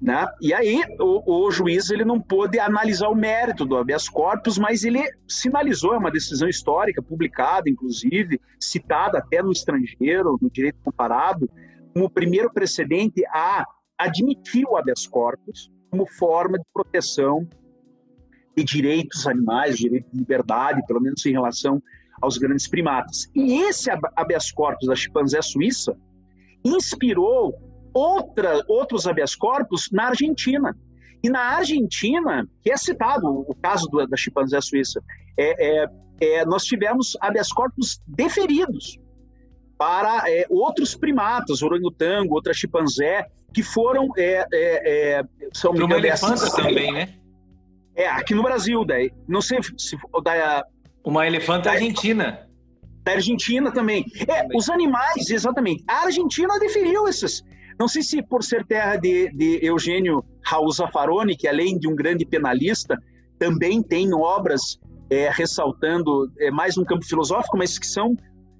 Né? 0.00 0.26
E 0.40 0.52
aí 0.52 0.82
o, 1.00 1.46
o, 1.46 1.50
juiz 1.50 1.90
ele 1.90 2.04
não 2.04 2.20
pôde 2.20 2.58
analisar 2.58 3.08
o 3.08 3.14
mérito 3.14 3.64
do 3.64 3.76
habeas 3.76 4.08
corpus, 4.08 4.58
mas 4.58 4.84
ele 4.84 5.02
sinalizou, 5.26 5.94
é 5.94 5.98
uma 5.98 6.10
decisão 6.10 6.48
histórica, 6.48 7.02
publicada 7.02 7.70
inclusive, 7.70 8.40
citada 8.60 9.18
até 9.18 9.42
no 9.42 9.50
estrangeiro, 9.50 10.38
no 10.40 10.50
direito 10.50 10.78
comparado, 10.84 11.50
como 11.94 12.04
o 12.04 12.10
primeiro 12.10 12.52
precedente 12.52 13.24
a 13.26 13.64
admitir 13.98 14.66
o 14.66 14.76
habeas 14.76 15.06
corpus 15.06 15.70
como 15.90 16.06
forma 16.06 16.58
de 16.58 16.64
proteção 16.74 17.48
de 18.56 18.64
direitos 18.64 19.26
animais, 19.26 19.76
direito 19.76 20.08
de 20.10 20.18
liberdade, 20.18 20.80
pelo 20.86 21.00
menos 21.00 21.24
em 21.26 21.32
relação 21.32 21.82
aos 22.20 22.38
grandes 22.38 22.66
primatas. 22.66 23.30
E 23.34 23.60
esse 23.62 23.90
habeas 24.16 24.50
corpus 24.50 24.88
da 24.88 24.94
chimpanzé 24.94 25.42
suíça 25.42 25.94
inspirou 26.64 27.54
outra, 27.92 28.64
outros 28.66 29.06
habeas 29.06 29.34
corpus 29.34 29.90
na 29.92 30.08
Argentina. 30.08 30.74
E 31.22 31.28
na 31.28 31.40
Argentina, 31.40 32.48
que 32.62 32.70
é 32.70 32.76
citado 32.76 33.26
o 33.26 33.54
caso 33.60 33.86
do, 33.88 34.06
da 34.06 34.16
chimpanzé 34.16 34.60
suíça, 34.60 35.02
é, 35.38 35.82
é, 35.82 35.86
é, 36.20 36.44
nós 36.46 36.64
tivemos 36.64 37.16
habeas 37.20 37.52
corpus 37.52 38.00
deferidos 38.06 38.98
para 39.76 40.30
é, 40.30 40.46
outros 40.48 40.94
primatas, 40.96 41.62
orangotango, 41.62 42.34
outra 42.34 42.54
chimpanzé, 42.54 43.26
que 43.52 43.62
foram 43.62 44.08
é, 44.16 44.46
é, 44.52 45.18
é 45.18 45.22
são 45.52 45.74
para 45.74 45.84
uma 45.84 45.96
elefanta 45.96 46.50
também, 46.54 46.92
né? 46.92 47.14
É 47.96 48.06
aqui 48.08 48.34
no 48.34 48.42
Brasil, 48.42 48.84
daí 48.84 49.10
não 49.26 49.40
sei 49.40 49.58
se 49.78 49.96
da 50.22 50.64
uma 51.02 51.26
elefanta 51.26 51.70
argentina. 51.70 52.46
Da 53.02 53.12
Argentina 53.12 53.72
também. 53.72 54.04
É, 54.20 54.42
também. 54.42 54.58
os 54.58 54.68
animais, 54.68 55.30
exatamente. 55.30 55.82
A 55.88 56.04
Argentina 56.04 56.58
deferiu 56.58 57.08
esses 57.08 57.42
não 57.78 57.88
sei 57.88 58.02
se 58.02 58.22
por 58.22 58.42
ser 58.42 58.64
terra 58.66 58.96
de, 58.96 59.30
de 59.32 59.60
Eugênio 59.62 60.24
Raul 60.42 60.70
Zaffaroni, 60.72 61.36
que 61.36 61.46
além 61.46 61.78
de 61.78 61.86
um 61.86 61.94
grande 61.94 62.24
penalista, 62.24 62.96
também 63.38 63.82
tem 63.82 64.14
obras 64.14 64.78
é, 65.10 65.28
ressaltando 65.30 66.30
é, 66.38 66.50
mais 66.50 66.78
um 66.78 66.84
campo 66.84 67.04
filosófico, 67.04 67.56
mas 67.58 67.78
que 67.78 67.86
são 67.86 68.16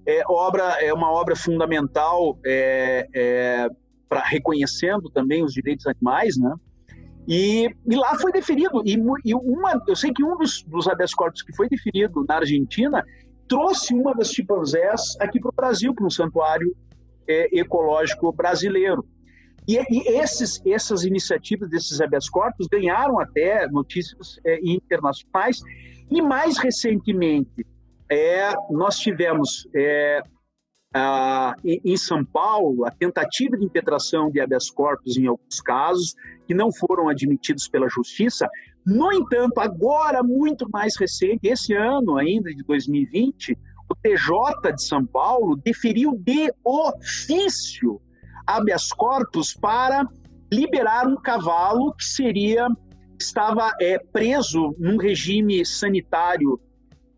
é, 0.07 0.22
obra 0.28 0.76
é 0.80 0.93
uma 0.93 1.11
obra 1.11 1.34
fundamental 1.34 2.39
é, 2.45 3.09
é, 3.14 3.68
para 4.09 4.20
reconhecendo 4.20 5.11
também 5.11 5.43
os 5.43 5.53
direitos 5.53 5.87
animais, 5.87 6.37
né? 6.37 6.55
E, 7.27 7.68
e 7.87 7.97
lá 7.97 8.16
foi 8.18 8.31
deferido 8.31 8.83
e, 8.85 8.95
e, 9.24 9.35
uma, 9.35 9.83
eu 9.89 9.97
sei 9.97 10.12
que 10.12 10.22
um 10.22 10.37
dos, 10.37 10.62
dos 10.62 10.87
habeas 10.87 11.12
corpus 11.12 11.43
que 11.43 11.55
foi 11.57 11.68
deferido 11.68 12.24
na 12.29 12.37
Argentina 12.37 13.05
trouxe 13.49 13.95
uma 13.95 14.14
das 14.14 14.31
chimpanzés 14.31 15.16
aqui 15.20 15.41
para 15.41 15.51
o 15.51 15.55
Brasil, 15.55 15.95
para 15.95 16.07
um 16.07 16.11
santuário 16.11 16.74
é, 17.29 17.59
ecológico 17.59 18.33
brasileiro. 18.33 19.05
E, 19.66 19.77
e, 19.91 20.09
esses, 20.20 20.61
essas 20.64 21.05
iniciativas 21.05 21.68
desses 21.68 22.01
habeas 22.01 22.29
corpus 22.29 22.68
ganharam 22.68 23.18
até 23.18 23.66
notícias 23.68 24.39
é, 24.45 24.61
internacionais. 24.62 25.61
E 26.09 26.22
mais 26.22 26.57
recentemente, 26.59 27.66
é, 28.09 28.53
nós 28.70 28.97
tivemos 28.99 29.66
é, 30.97 30.99
a, 30.99 31.55
em 31.64 31.97
São 31.97 32.24
Paulo 32.24 32.86
a 32.86 32.90
tentativa 32.90 33.57
de 33.57 33.64
impetração 33.64 34.30
de 34.30 34.40
habeas 34.40 34.70
corpus 34.70 35.16
em 35.16 35.26
alguns 35.26 35.61
casos, 35.61 36.14
que 36.47 36.55
não 36.55 36.72
foram 36.72 37.09
admitidos 37.09 37.68
pela 37.68 37.88
justiça. 37.88 38.49
No 38.84 39.12
entanto, 39.12 39.59
agora, 39.59 40.22
muito 40.22 40.68
mais 40.70 40.97
recente, 40.99 41.49
esse 41.49 41.74
ano 41.74 42.16
ainda, 42.16 42.55
de 42.55 42.62
2020, 42.62 43.59
o 43.90 43.94
TJ 43.94 44.72
de 44.72 44.82
São 44.82 45.05
Paulo 45.05 45.57
deferiu 45.57 46.16
de 46.16 46.51
ofício 46.64 48.01
habeas 48.47 48.88
corpus 48.92 49.53
para 49.53 50.09
liberar 50.53 51.07
um 51.07 51.16
cavalo 51.16 51.92
que 51.94 52.05
seria 52.05 52.68
estava 53.18 53.72
é, 53.80 53.99
preso 53.99 54.74
num 54.78 54.97
regime 54.97 55.64
sanitário 55.64 56.61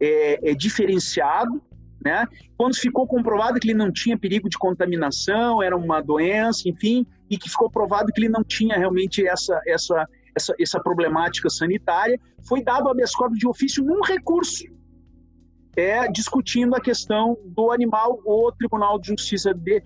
é, 0.01 0.51
é, 0.51 0.55
diferenciado, 0.55 1.61
né? 2.05 2.27
Quando 2.57 2.77
ficou 2.77 3.07
comprovado 3.07 3.59
que 3.59 3.67
ele 3.69 3.79
não 3.79 3.93
tinha 3.93 4.19
perigo 4.19 4.49
de 4.49 4.59
contaminação, 4.59 5.63
era 5.63 5.77
uma 5.77 6.01
doença, 6.01 6.69
enfim, 6.69 7.07
e 7.29 7.37
que 7.37 7.51
ficou 7.51 7.71
provado 7.71 8.13
que 8.13 8.21
ele 8.21 8.29
não 8.29 8.45
tinha 8.45 8.77
realmente 8.77 9.27
essa, 9.27 9.61
essa, 9.67 10.09
essa, 10.35 10.55
essa 10.59 10.81
problemática 10.81 11.51
sanitária, 11.51 12.19
foi 12.47 12.63
dado 12.63 12.89
habeas 12.89 13.13
corpus 13.13 13.39
de 13.39 13.47
ofício 13.47 13.85
num 13.85 14.03
recurso, 14.03 14.65
é, 15.77 16.11
discutindo 16.11 16.75
a 16.75 16.81
questão 16.81 17.37
do 17.45 17.71
animal, 17.71 18.21
o 18.25 18.51
Tribunal 18.53 18.99
de 18.99 19.09
Justiça 19.09 19.55
de, 19.55 19.83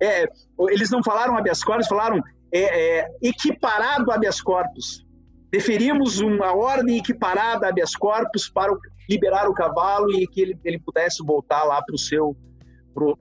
é, 0.00 0.26
eles 0.68 0.90
não 0.90 1.02
falaram 1.02 1.36
habeas 1.36 1.64
corpus, 1.64 1.86
falaram 1.86 2.22
é, 2.52 3.00
é, 3.00 3.08
equiparado 3.22 4.10
habeas 4.10 4.40
corpus. 4.42 5.06
Deferimos 5.52 6.18
uma 6.18 6.56
ordem 6.56 6.96
equiparada 6.96 7.68
habeas 7.68 7.94
corpus 7.94 8.48
para 8.48 8.72
liberar 9.08 9.50
o 9.50 9.52
cavalo 9.52 10.10
e 10.10 10.26
que 10.26 10.40
ele, 10.40 10.58
ele 10.64 10.80
pudesse 10.80 11.22
voltar 11.22 11.62
lá 11.64 11.82
para 11.82 11.94
o 11.94 11.98
seu 11.98 12.34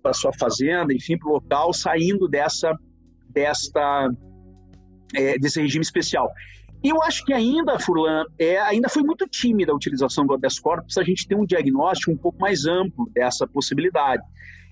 para 0.02 0.14
sua 0.14 0.34
fazenda, 0.34 0.94
enfim, 0.94 1.18
para 1.18 1.30
o 1.30 1.34
local, 1.34 1.74
saindo 1.74 2.28
dessa 2.28 2.74
desta 3.30 4.10
é, 5.14 5.38
desse 5.38 5.62
regime 5.62 5.84
especial. 5.84 6.30
Eu 6.82 7.02
acho 7.04 7.24
que 7.26 7.34
ainda, 7.34 7.78
Furlan, 7.80 8.26
é, 8.40 8.58
ainda 8.60 8.90
foi 8.90 9.04
muito 9.04 9.28
tímida 9.28 9.72
a 9.72 9.76
utilização 9.76 10.26
do 10.26 10.34
habeas 10.34 10.58
corpus, 10.58 10.98
a 10.98 11.04
gente 11.04 11.28
tem 11.28 11.38
um 11.38 11.46
diagnóstico 11.46 12.12
um 12.12 12.18
pouco 12.18 12.40
mais 12.40 12.66
amplo 12.66 13.10
dessa 13.14 13.46
possibilidade. 13.46 14.24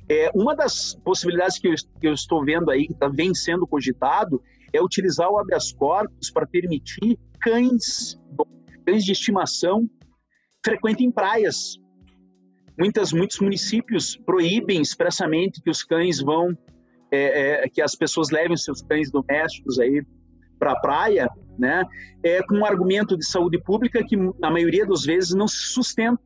É, 0.08 0.32
uma 0.34 0.56
das 0.56 0.96
possibilidades 1.04 1.60
que 1.60 1.68
eu, 1.68 1.76
que 2.00 2.08
eu 2.08 2.14
estou 2.14 2.44
vendo 2.44 2.72
aí, 2.72 2.88
que 2.88 2.94
está 2.94 3.08
vem 3.08 3.34
sendo 3.36 3.68
cogitado, 3.68 4.42
é 4.74 4.82
utilizar 4.82 5.30
o 5.30 5.38
habeas 5.38 5.72
corpus 5.72 6.32
para 6.32 6.48
permitir 6.48 7.20
cães, 7.40 8.20
cães 8.86 9.04
de 9.04 9.12
estimação 9.12 9.90
frequentem 10.64 11.12
praias. 11.12 11.78
Muitas, 12.78 13.12
muitos 13.12 13.40
municípios 13.40 14.16
proíbem 14.16 14.82
expressamente 14.82 15.62
que 15.62 15.70
os 15.70 15.84
cães 15.84 16.22
vão, 16.22 16.58
é, 17.12 17.64
é, 17.64 17.70
que 17.70 17.82
as 17.82 17.96
pessoas 17.96 18.30
levem 18.30 18.56
seus 18.56 18.82
cães 18.82 19.12
domésticos 19.12 19.80
aí 19.80 20.04
para 20.58 20.74
a 20.74 20.80
praia, 20.80 21.30
né? 21.58 21.84
É 22.24 22.42
com 22.44 22.56
um 22.56 22.66
argumento 22.66 23.18
de 23.18 23.26
saúde 23.26 23.62
pública 23.62 24.04
que 24.04 24.16
na 24.16 24.50
maioria 24.50 24.86
das 24.86 25.04
vezes 25.04 25.34
não 25.34 25.48
se 25.48 25.74
sustenta, 25.74 26.22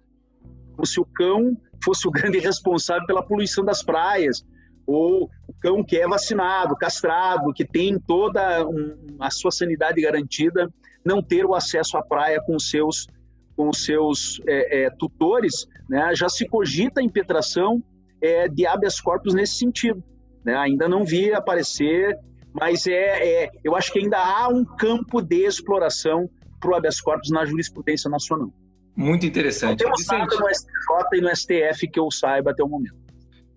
como 0.74 0.86
se 0.86 1.00
o 1.00 1.06
cão 1.06 1.58
fosse 1.84 2.08
o 2.08 2.12
grande 2.12 2.40
responsável 2.40 3.06
pela 3.06 3.26
poluição 3.26 3.64
das 3.64 3.84
praias, 3.84 4.44
ou 4.86 5.30
o 5.48 5.54
cão 5.62 5.84
que 5.84 5.98
é 5.98 6.08
vacinado, 6.08 6.76
castrado, 6.76 7.54
que 7.54 7.66
tem 7.66 8.00
toda 8.00 8.68
um, 8.68 9.18
a 9.20 9.30
sua 9.30 9.52
sanidade 9.52 10.02
garantida, 10.02 10.72
não 11.06 11.22
ter 11.22 11.46
o 11.46 11.54
acesso 11.54 11.98
à 11.98 12.02
praia 12.02 12.42
com 12.46 12.56
os 12.56 12.70
seus 12.70 13.08
com 13.56 13.72
seus 13.72 14.42
é, 14.48 14.86
é, 14.86 14.90
tutores, 14.90 15.68
né, 15.88 16.12
já 16.16 16.28
se 16.28 16.48
cogita 16.48 17.00
a 17.00 17.04
impetração 17.04 17.84
é, 18.20 18.48
de 18.48 18.66
habeas 18.66 19.00
corpus 19.00 19.36
nesse 19.36 19.58
sentido. 19.58 20.04
Né? 20.44 20.56
Ainda 20.56 20.88
não 20.88 21.06
vi 21.06 21.32
aparecer, 21.32 22.18
mas 22.52 22.88
é, 22.88 23.44
é, 23.44 23.52
eu 23.64 23.76
acho 23.76 23.94
que 23.94 24.00
ainda 24.00 24.18
há 24.18 24.48
um 24.48 24.66
campo 24.66 25.22
de 25.22 25.46
exploração 25.46 26.28
para 26.60 26.72
o 26.72 26.76
habeas 26.76 27.00
corpus 27.00 27.30
na 27.30 27.46
jurisprudência 27.46 28.10
nacional. 28.10 28.52
Muito 28.96 29.26
interessante. 29.26 29.84
Não 29.84 29.92
temos 29.92 30.06
nada 30.08 30.36
no 30.36 30.50
STJ 30.50 31.18
e 31.18 31.22
no 31.22 31.36
STF 31.36 31.88
que 31.88 32.00
eu 32.00 32.12
saiba 32.12 32.52
até 32.52 32.64
o 32.64 32.68
momento. 32.68 32.96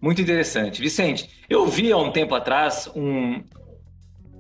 Muito 0.01 0.21
interessante. 0.21 0.81
Vicente, 0.81 1.45
eu 1.49 1.67
vi 1.67 1.93
há 1.93 1.97
um 1.97 2.11
tempo 2.11 2.35
atrás 2.35 2.91
um, 2.95 3.43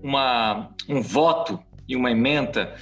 uma, 0.02 0.70
um 0.88 1.00
voto 1.00 1.58
e 1.88 1.96
uma 1.96 2.10
emenda 2.10 2.74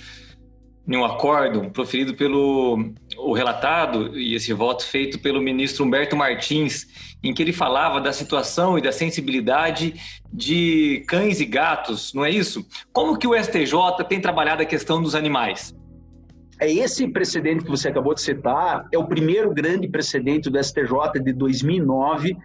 em 0.86 0.96
um 0.96 1.04
acordo 1.04 1.70
proferido 1.70 2.14
pelo 2.14 2.92
o 3.16 3.32
relatado 3.32 4.18
e 4.18 4.34
esse 4.34 4.52
voto 4.52 4.84
feito 4.84 5.18
pelo 5.18 5.40
ministro 5.40 5.84
Humberto 5.84 6.14
Martins, 6.14 6.86
em 7.22 7.32
que 7.32 7.42
ele 7.42 7.52
falava 7.52 8.00
da 8.00 8.12
situação 8.12 8.78
e 8.78 8.82
da 8.82 8.92
sensibilidade 8.92 9.94
de 10.30 11.02
cães 11.08 11.40
e 11.40 11.46
gatos, 11.46 12.12
não 12.12 12.24
é 12.24 12.30
isso? 12.30 12.66
Como 12.92 13.16
que 13.18 13.26
o 13.26 13.34
STJ 13.34 14.04
tem 14.08 14.20
trabalhado 14.20 14.62
a 14.62 14.66
questão 14.66 15.00
dos 15.00 15.14
animais? 15.14 15.74
É 16.60 16.70
esse 16.70 17.08
precedente 17.08 17.64
que 17.64 17.70
você 17.70 17.88
acabou 17.88 18.14
de 18.14 18.20
citar, 18.20 18.86
é 18.92 18.98
o 18.98 19.06
primeiro 19.06 19.52
grande 19.52 19.88
precedente 19.88 20.50
do 20.50 20.62
STJ 20.62 21.20
de 21.22 21.32
2009, 21.32 22.36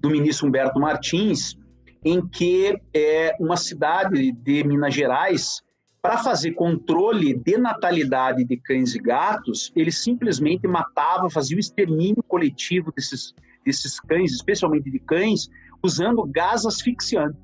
do 0.00 0.10
ministro 0.10 0.48
Humberto 0.48 0.80
Martins, 0.80 1.56
em 2.04 2.26
que 2.26 2.74
é, 2.94 3.36
uma 3.38 3.56
cidade 3.56 4.32
de 4.32 4.64
Minas 4.64 4.94
Gerais 4.94 5.62
para 6.02 6.18
fazer 6.18 6.50
controle 6.52 7.32
de 7.32 7.56
natalidade 7.56 8.44
de 8.44 8.56
cães 8.56 8.92
e 8.96 8.98
gatos, 8.98 9.70
ele 9.76 9.92
simplesmente 9.92 10.66
matava, 10.66 11.30
fazia 11.30 11.56
o 11.56 11.60
extermínio 11.60 12.24
coletivo 12.24 12.92
desses, 12.92 13.32
desses 13.64 14.00
cães, 14.00 14.32
especialmente 14.32 14.90
de 14.90 14.98
cães, 14.98 15.48
usando 15.80 16.26
gás 16.26 16.66
asfixiante. 16.66 17.38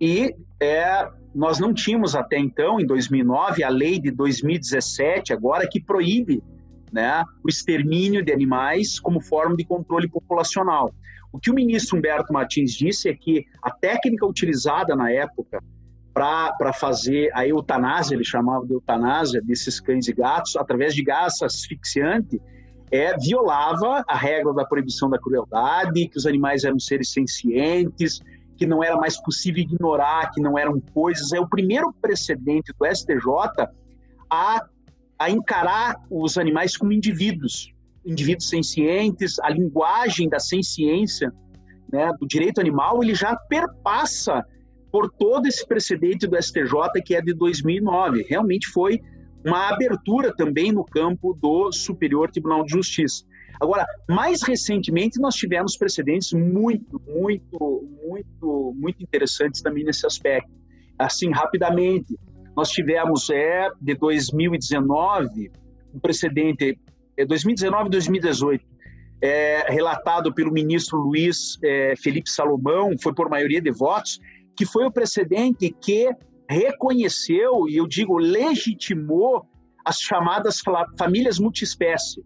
E 0.00 0.34
é, 0.58 1.06
nós 1.34 1.58
não 1.58 1.74
tínhamos 1.74 2.16
até 2.16 2.38
então, 2.38 2.80
em 2.80 2.86
2009, 2.86 3.62
a 3.62 3.68
lei 3.68 4.00
de 4.00 4.10
2017, 4.10 5.34
agora, 5.34 5.68
que 5.68 5.78
proíbe 5.78 6.42
né, 6.90 7.22
o 7.44 7.50
extermínio 7.50 8.24
de 8.24 8.32
animais 8.32 8.98
como 8.98 9.20
forma 9.20 9.54
de 9.56 9.64
controle 9.64 10.08
populacional. 10.08 10.90
O 11.30 11.38
que 11.38 11.50
o 11.50 11.54
ministro 11.54 11.98
Humberto 11.98 12.32
Martins 12.32 12.72
disse 12.72 13.10
é 13.10 13.14
que 13.14 13.44
a 13.62 13.70
técnica 13.70 14.24
utilizada 14.26 14.96
na 14.96 15.10
época 15.10 15.62
para 16.12 16.72
fazer 16.72 17.30
a 17.34 17.46
eutanásia, 17.46 18.14
ele 18.14 18.24
chamava 18.24 18.66
de 18.66 18.74
eutanásia, 18.74 19.40
desses 19.42 19.80
cães 19.80 20.08
e 20.08 20.12
gatos, 20.12 20.56
através 20.56 20.94
de 20.94 21.02
gás 21.02 21.40
asfixiante, 21.42 22.40
é, 22.90 23.16
violava 23.16 24.04
a 24.06 24.16
regra 24.16 24.52
da 24.52 24.66
proibição 24.66 25.08
da 25.08 25.18
crueldade, 25.18 26.08
que 26.08 26.18
os 26.18 26.26
animais 26.26 26.64
eram 26.64 26.78
seres 26.78 27.10
sencientes, 27.10 28.20
que 28.56 28.66
não 28.66 28.84
era 28.84 28.96
mais 28.96 29.20
possível 29.22 29.62
ignorar, 29.62 30.30
que 30.30 30.40
não 30.40 30.58
eram 30.58 30.78
coisas. 30.92 31.32
É 31.32 31.40
o 31.40 31.48
primeiro 31.48 31.92
precedente 32.02 32.72
do 32.78 32.86
STJ 32.86 33.66
a, 34.30 34.62
a 35.18 35.30
encarar 35.30 35.96
os 36.10 36.36
animais 36.36 36.76
como 36.76 36.92
indivíduos, 36.92 37.72
indivíduos 38.04 38.50
sencientes, 38.50 39.38
a 39.40 39.48
linguagem 39.48 40.28
da 40.28 40.38
senciência, 40.38 41.32
né, 41.90 42.10
do 42.20 42.26
direito 42.26 42.60
animal, 42.60 43.02
ele 43.02 43.14
já 43.14 43.34
perpassa 43.48 44.44
por 44.92 45.10
todo 45.10 45.46
esse 45.46 45.66
precedente 45.66 46.26
do 46.26 46.40
STJ 46.40 47.02
que 47.04 47.16
é 47.16 47.22
de 47.22 47.32
2009. 47.32 48.26
Realmente 48.28 48.68
foi 48.68 49.00
uma 49.44 49.70
abertura 49.70 50.32
também 50.36 50.70
no 50.70 50.84
campo 50.84 51.34
do 51.40 51.72
Superior 51.72 52.30
Tribunal 52.30 52.64
de 52.64 52.72
Justiça. 52.72 53.24
Agora, 53.60 53.86
mais 54.08 54.42
recentemente, 54.42 55.20
nós 55.20 55.34
tivemos 55.34 55.76
precedentes 55.76 56.32
muito, 56.32 57.00
muito, 57.06 57.88
muito, 58.04 58.74
muito 58.76 59.02
interessantes 59.02 59.62
também 59.62 59.84
nesse 59.84 60.06
aspecto. 60.06 60.50
Assim, 60.98 61.30
rapidamente, 61.30 62.18
nós 62.56 62.68
tivemos, 62.70 63.30
é, 63.30 63.68
de 63.80 63.94
2019, 63.94 65.50
um 65.94 66.00
precedente, 66.00 66.78
é 67.16 67.24
2019 67.24 67.86
e 67.86 67.90
2018, 67.90 68.64
é, 69.22 69.72
relatado 69.72 70.34
pelo 70.34 70.52
ministro 70.52 70.98
Luiz 70.98 71.56
é, 71.62 71.94
Felipe 71.96 72.28
Salomão, 72.28 72.90
foi 73.00 73.14
por 73.14 73.30
maioria 73.30 73.60
de 73.60 73.70
votos, 73.70 74.20
que 74.56 74.66
foi 74.66 74.84
o 74.84 74.92
precedente 74.92 75.70
que 75.70 76.10
reconheceu, 76.48 77.68
e 77.68 77.76
eu 77.76 77.86
digo 77.86 78.18
legitimou, 78.18 79.46
as 79.84 79.98
chamadas 79.98 80.60
famílias 80.96 81.38
multiespécie, 81.38 82.22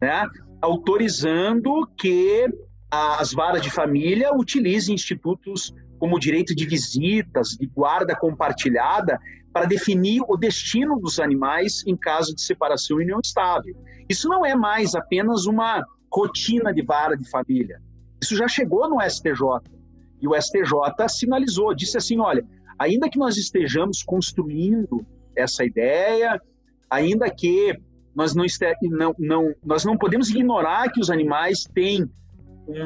né? 0.00 0.26
autorizando 0.60 1.86
que 1.96 2.46
as 2.90 3.32
varas 3.32 3.62
de 3.62 3.70
família 3.70 4.34
utilizem 4.34 4.94
institutos 4.94 5.72
como 5.98 6.18
direito 6.18 6.54
de 6.54 6.66
visitas, 6.66 7.50
de 7.50 7.66
guarda 7.66 8.16
compartilhada, 8.16 9.18
para 9.52 9.66
definir 9.66 10.22
o 10.28 10.36
destino 10.36 10.98
dos 10.98 11.18
animais 11.18 11.82
em 11.86 11.96
caso 11.96 12.34
de 12.34 12.42
separação 12.42 13.00
e 13.00 13.04
união 13.04 13.20
estável. 13.22 13.74
Isso 14.08 14.28
não 14.28 14.44
é 14.44 14.54
mais 14.54 14.94
apenas 14.94 15.46
uma 15.46 15.84
rotina 16.12 16.72
de 16.72 16.82
vara 16.82 17.16
de 17.16 17.28
família. 17.28 17.80
Isso 18.22 18.36
já 18.36 18.48
chegou 18.48 18.88
no 18.88 19.00
STJ. 19.00 19.40
E 20.20 20.28
o 20.28 20.34
STJ 20.34 21.08
sinalizou, 21.08 21.74
disse 21.74 21.96
assim: 21.96 22.18
olha, 22.18 22.44
ainda 22.78 23.08
que 23.08 23.18
nós 23.18 23.36
estejamos 23.36 24.02
construindo 24.02 25.04
essa 25.36 25.64
ideia, 25.64 26.40
ainda 26.90 27.30
que 27.30 27.76
nós 28.14 28.34
não, 28.34 28.44
não, 28.82 29.14
não, 29.18 29.54
nós 29.64 29.84
não 29.84 29.96
podemos 29.96 30.28
ignorar 30.30 30.90
que 30.90 31.00
os 31.00 31.10
animais 31.10 31.64
têm. 31.74 32.08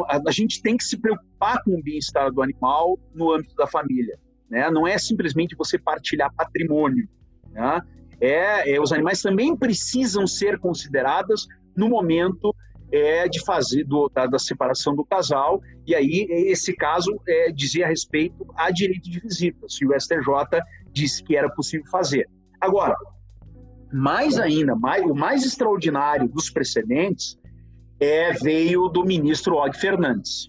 A, 0.09 0.21
a 0.29 0.31
gente 0.31 0.63
tem 0.63 0.77
que 0.77 0.85
se 0.85 0.97
preocupar 0.97 1.63
com 1.65 1.73
o 1.73 1.83
bem-estar 1.83 2.31
do 2.33 2.43
animal 2.43 2.99
no 3.15 3.33
âmbito 3.33 3.55
da 3.57 3.67
família. 3.67 4.19
Né? 4.49 4.71
Não 4.71 4.87
é 4.87 4.97
simplesmente 4.99 5.57
você 5.57 5.79
partilhar 5.79 6.33
patrimônio. 6.35 7.09
Né? 7.51 7.81
É, 8.21 8.75
é, 8.75 8.81
os 8.81 8.93
animais 8.93 9.21
também 9.21 9.57
precisam 9.57 10.27
ser 10.27 10.59
considerados 10.59 11.47
no 11.77 11.89
momento 11.89 12.55
é, 12.95 13.29
de 13.29 13.45
fazer 13.45 13.83
do, 13.83 14.09
da, 14.09 14.25
da, 14.25 14.39
separação 14.39 14.95
do 14.95 15.05
casal, 15.05 15.61
e 15.85 15.97
aí 15.97 16.29
esse 16.29 16.73
caso 16.77 17.11
é, 17.27 17.51
dizia 17.51 17.87
a 17.87 17.89
respeito 17.89 18.47
a 18.57 18.71
direito 18.71 19.11
de 19.11 19.19
visita, 19.19 19.69
se 19.69 19.85
o 19.85 19.93
STJ 19.99 20.63
disse 20.93 21.25
que 21.25 21.37
era 21.37 21.51
possível 21.51 21.85
fazer. 21.91 22.29
Agora, 22.61 22.95
mais 23.93 24.39
ainda, 24.39 24.77
mais, 24.77 25.05
o 25.05 25.13
mais 25.13 25.45
extraordinário 25.45 26.29
dos 26.29 26.51
precedentes 26.51 27.37
é, 27.99 28.33
veio 28.33 28.89
do 28.89 29.05
ministro 29.05 29.57
Og 29.57 29.77
Fernandes. 29.77 30.49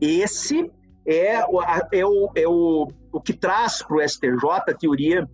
Esse 0.00 0.70
é, 1.06 1.34
é, 1.34 2.06
o, 2.06 2.30
é 2.34 2.48
o, 2.48 2.88
o 3.12 3.20
que 3.20 3.34
traz 3.34 3.82
para 3.82 3.98
o 3.98 4.08
STJ 4.08 4.50
a 4.68 4.74
teoria 4.74 5.28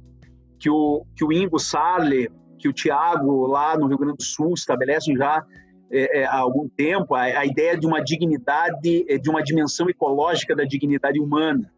que 0.59 0.69
o, 0.69 1.07
que 1.17 1.25
o 1.25 1.33
Ingo 1.33 1.61
Sarle, 1.61 2.29
que 2.59 2.69
o 2.69 2.73
Tiago 2.73 3.47
lá 3.47 3.79
no 3.79 3.87
Rio 3.87 3.99
Grande 3.99 4.17
do 4.17 4.25
Sul 4.25 4.53
estabelecem 4.55 5.17
já 5.17 5.45
é, 5.91 6.21
é, 6.21 6.25
há 6.25 6.39
algum 6.39 6.69
tempo, 6.69 7.15
a, 7.15 7.23
a, 7.23 7.45
ideia 7.45 7.77
de 7.77 7.87
uma 7.87 8.03
dignidade, 8.03 9.05
é, 9.09 9.19
de 9.19 9.29
uma 9.29 9.43
dimensão 9.43 9.89
ecológica 9.91 10.55
da 10.55 10.65
dignidade 10.65 11.19
humana. 11.19 11.73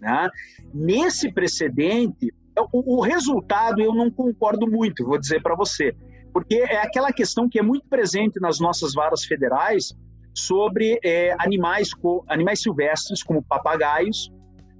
Né? 0.00 0.30
Nesse 0.72 1.30
precedente, 1.30 2.32
o, 2.72 2.98
o 2.98 3.00
resultado 3.00 3.82
eu 3.82 3.94
não 3.94 4.10
concordo 4.10 4.66
muito, 4.66 5.04
vou 5.04 5.18
dizer 5.18 5.42
para 5.42 5.54
você, 5.54 5.94
porque 6.32 6.56
é 6.56 6.78
aquela 6.78 7.12
questão 7.12 7.48
que 7.48 7.58
é 7.58 7.62
muito 7.62 7.86
presente 7.86 8.40
nas 8.40 8.58
nossas 8.58 8.94
varas 8.94 9.24
federais 9.24 9.94
sobre 10.32 10.98
é, 11.04 11.34
animais, 11.38 11.90
animais 12.28 12.62
silvestres, 12.62 13.22
como 13.22 13.42
papagaios, 13.42 14.32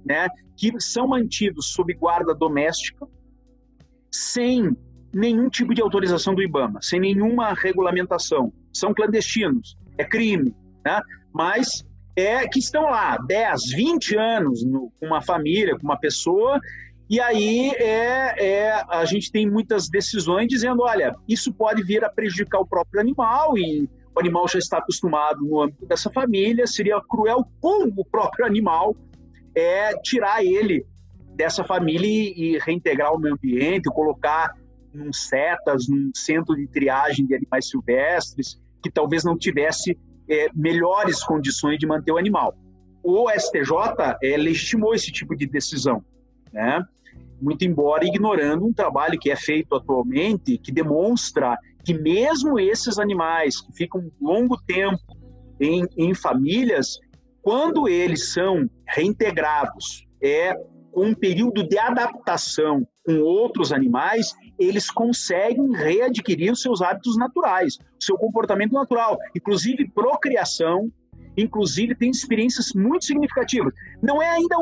né, 0.03 0.27
que 0.57 0.73
são 0.79 1.07
mantidos 1.07 1.71
sob 1.73 1.93
guarda 1.93 2.33
doméstica, 2.33 3.07
sem 4.11 4.75
nenhum 5.13 5.49
tipo 5.49 5.73
de 5.73 5.81
autorização 5.81 6.33
do 6.33 6.41
IBAMA, 6.41 6.79
sem 6.81 6.99
nenhuma 6.99 7.53
regulamentação. 7.53 8.51
São 8.73 8.93
clandestinos, 8.93 9.77
é 9.97 10.03
crime, 10.03 10.55
né? 10.85 11.01
mas 11.33 11.85
é 12.15 12.47
que 12.47 12.59
estão 12.59 12.83
lá 12.83 13.17
10, 13.17 13.71
20 13.75 14.17
anos 14.17 14.63
com 14.63 15.05
uma 15.05 15.21
família, 15.21 15.77
com 15.77 15.83
uma 15.83 15.97
pessoa, 15.97 16.59
e 17.09 17.19
aí 17.19 17.71
é, 17.71 18.35
é, 18.37 18.83
a 18.89 19.03
gente 19.05 19.31
tem 19.31 19.49
muitas 19.49 19.89
decisões 19.89 20.47
dizendo, 20.47 20.83
olha, 20.83 21.13
isso 21.27 21.53
pode 21.53 21.83
vir 21.83 22.03
a 22.03 22.09
prejudicar 22.09 22.59
o 22.59 22.67
próprio 22.67 23.01
animal 23.01 23.57
e 23.57 23.89
o 24.15 24.19
animal 24.19 24.47
já 24.47 24.59
está 24.59 24.77
acostumado 24.77 25.41
no 25.41 25.61
âmbito 25.61 25.85
dessa 25.85 26.09
família, 26.09 26.67
seria 26.67 27.01
cruel 27.01 27.45
com 27.59 27.91
o 27.95 28.05
próprio 28.05 28.45
animal 28.45 28.95
é 29.55 29.93
tirar 29.99 30.43
ele 30.43 30.85
dessa 31.35 31.63
família 31.63 32.07
e 32.07 32.57
reintegrar 32.59 33.13
o 33.13 33.19
meio 33.19 33.35
ambiente, 33.35 33.89
colocar 33.89 34.53
num 34.93 35.11
setas, 35.13 35.87
num 35.87 36.11
centro 36.15 36.55
de 36.55 36.67
triagem 36.67 37.25
de 37.25 37.35
animais 37.35 37.69
silvestres, 37.69 38.59
que 38.81 38.91
talvez 38.91 39.23
não 39.23 39.37
tivesse 39.37 39.97
é, 40.29 40.47
melhores 40.53 41.23
condições 41.23 41.77
de 41.77 41.85
manter 41.85 42.11
o 42.11 42.17
animal. 42.17 42.55
O 43.03 43.29
STJ 43.29 44.17
é, 44.23 44.37
legitimou 44.37 44.93
esse 44.93 45.11
tipo 45.11 45.35
de 45.35 45.45
decisão, 45.45 46.03
né? 46.51 46.83
muito 47.41 47.65
embora 47.65 48.05
ignorando 48.05 48.65
um 48.65 48.71
trabalho 48.71 49.19
que 49.19 49.31
é 49.31 49.35
feito 49.35 49.75
atualmente 49.75 50.57
que 50.59 50.71
demonstra 50.71 51.57
que 51.83 51.93
mesmo 51.93 52.59
esses 52.59 52.99
animais 52.99 53.59
que 53.59 53.73
ficam 53.73 54.01
um 54.01 54.11
longo 54.21 54.55
tempo 54.67 54.99
em, 55.59 55.87
em 55.97 56.13
famílias, 56.13 56.99
quando 57.41 57.87
eles 57.87 58.31
são 58.31 58.69
reintegrados, 58.87 60.05
é 60.21 60.53
com 60.91 61.07
um 61.07 61.15
período 61.15 61.67
de 61.67 61.79
adaptação 61.79 62.85
com 63.03 63.19
outros 63.21 63.71
animais, 63.71 64.33
eles 64.63 64.89
conseguem 64.89 65.71
readquirir 65.71 66.51
os 66.51 66.61
seus 66.61 66.81
hábitos 66.81 67.17
naturais, 67.17 67.75
o 67.75 68.03
seu 68.03 68.17
comportamento 68.17 68.73
natural, 68.73 69.17
inclusive 69.35 69.89
procriação, 69.89 70.91
inclusive 71.37 71.95
tem 71.95 72.09
experiências 72.09 72.73
muito 72.73 73.05
significativas. 73.05 73.73
Não 74.01 74.21
é 74.21 74.29
ainda 74.29 74.55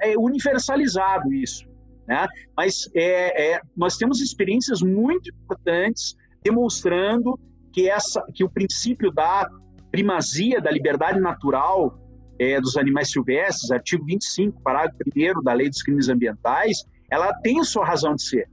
é 0.00 0.16
universalizado 0.16 1.32
isso, 1.32 1.66
né? 2.06 2.26
mas 2.56 2.88
é, 2.94 3.54
é, 3.54 3.60
nós 3.76 3.96
temos 3.96 4.20
experiências 4.20 4.82
muito 4.82 5.30
importantes 5.30 6.14
demonstrando 6.42 7.38
que, 7.72 7.88
essa, 7.88 8.24
que 8.34 8.44
o 8.44 8.48
princípio 8.48 9.10
da 9.10 9.48
primazia 9.90 10.60
da 10.60 10.70
liberdade 10.70 11.18
natural 11.20 11.98
é, 12.38 12.60
dos 12.60 12.76
animais 12.76 13.10
silvestres, 13.10 13.70
artigo 13.70 14.04
25, 14.04 14.60
parágrafo 14.62 14.98
1 15.16 15.42
da 15.42 15.52
Lei 15.52 15.68
dos 15.68 15.82
Crimes 15.82 16.08
Ambientais, 16.08 16.84
ela 17.10 17.32
tem 17.40 17.62
sua 17.64 17.84
razão 17.84 18.14
de 18.14 18.22
ser. 18.22 18.48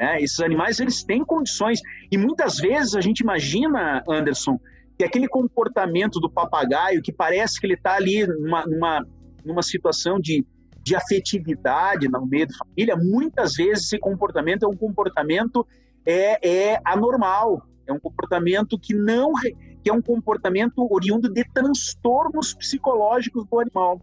Né? 0.00 0.22
Esses 0.22 0.40
animais 0.40 0.80
eles 0.80 1.04
têm 1.04 1.22
condições 1.22 1.78
e 2.10 2.16
muitas 2.16 2.56
vezes 2.56 2.94
a 2.94 3.02
gente 3.02 3.20
imagina, 3.20 4.02
Anderson, 4.08 4.58
que 4.96 5.04
aquele 5.04 5.28
comportamento 5.28 6.18
do 6.18 6.30
papagaio 6.30 7.02
que 7.02 7.12
parece 7.12 7.60
que 7.60 7.66
ele 7.66 7.74
está 7.74 7.96
ali 7.96 8.26
numa, 8.26 8.64
numa, 8.64 9.06
numa 9.44 9.62
situação 9.62 10.18
de, 10.18 10.42
de 10.82 10.96
afetividade 10.96 12.08
no 12.08 12.26
meio 12.26 12.46
da 12.46 12.54
família, 12.56 12.96
muitas 12.96 13.52
vezes 13.52 13.84
esse 13.84 13.98
comportamento 13.98 14.64
é 14.64 14.68
um 14.68 14.76
comportamento 14.76 15.66
é, 16.06 16.72
é 16.72 16.80
anormal, 16.82 17.62
é 17.86 17.92
um 17.92 18.00
comportamento 18.00 18.78
que 18.78 18.94
não 18.94 19.32
que 19.82 19.88
é 19.88 19.92
um 19.92 20.02
comportamento 20.02 20.86
oriundo 20.90 21.30
de 21.30 21.42
transtornos 21.54 22.52
psicológicos 22.52 23.46
do 23.46 23.60
animal, 23.60 24.00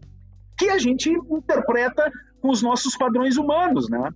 que 0.57 0.69
a 0.69 0.77
gente 0.79 1.09
interpreta 1.09 2.11
com 2.41 2.49
os 2.49 2.63
nossos 2.63 2.97
padrões 2.97 3.37
humanos, 3.37 3.87
né? 3.87 4.11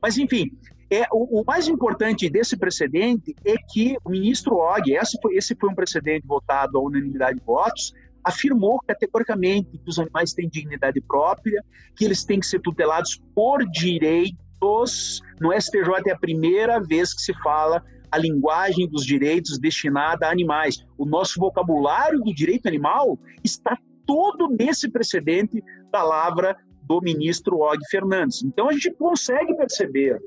Mas 0.00 0.16
enfim, 0.16 0.50
é, 0.92 1.06
o, 1.10 1.40
o, 1.40 1.44
mais 1.46 1.68
importante 1.68 2.28
desse 2.28 2.54
precedente 2.54 3.34
é 3.46 3.54
que 3.56 3.96
o 4.04 4.10
ministro 4.10 4.56
Og, 4.56 4.90
esse 4.90 5.18
foi, 5.22 5.36
esse 5.36 5.56
foi 5.58 5.70
um 5.70 5.74
precedente 5.74 6.26
votado 6.26 6.76
à 6.76 6.82
unanimidade 6.82 7.38
de 7.38 7.44
votos, 7.46 7.94
afirmou 8.22 8.78
categoricamente 8.86 9.78
que 9.78 9.88
os 9.88 9.98
animais 9.98 10.34
têm 10.34 10.50
dignidade 10.50 11.00
própria, 11.00 11.64
que 11.96 12.04
eles 12.04 12.26
têm 12.26 12.38
que 12.38 12.46
ser 12.46 12.60
tutelados 12.60 13.18
por 13.34 13.64
direitos. 13.70 15.22
No 15.40 15.58
STJ 15.58 16.08
é 16.08 16.12
a 16.12 16.18
primeira 16.18 16.78
vez 16.78 17.14
que 17.14 17.22
se 17.22 17.32
fala 17.42 17.82
a 18.10 18.18
linguagem 18.18 18.86
dos 18.86 19.06
direitos 19.06 19.58
destinada 19.58 20.26
a 20.26 20.30
animais. 20.30 20.84
O 20.98 21.06
nosso 21.06 21.40
vocabulário 21.40 22.20
do 22.20 22.34
direito 22.34 22.68
animal 22.68 23.18
está 23.42 23.78
todo 24.06 24.46
nesse 24.48 24.90
precedente 24.90 25.64
da 25.90 26.02
lavra 26.02 26.54
do 26.82 27.00
ministro 27.00 27.60
Og 27.60 27.78
Fernandes. 27.90 28.42
Então 28.42 28.68
a 28.68 28.72
gente 28.72 28.92
consegue 28.92 29.56
perceber 29.56 30.20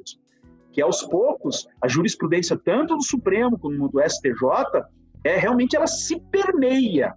que 0.76 0.82
aos 0.82 1.02
poucos 1.04 1.66
a 1.82 1.88
jurisprudência 1.88 2.60
tanto 2.62 2.98
do 2.98 3.02
Supremo 3.02 3.58
como 3.58 3.88
do 3.88 4.02
STJ 4.02 4.84
é 5.24 5.38
realmente 5.38 5.74
ela 5.74 5.88
se 5.88 6.20
permeia, 6.30 7.16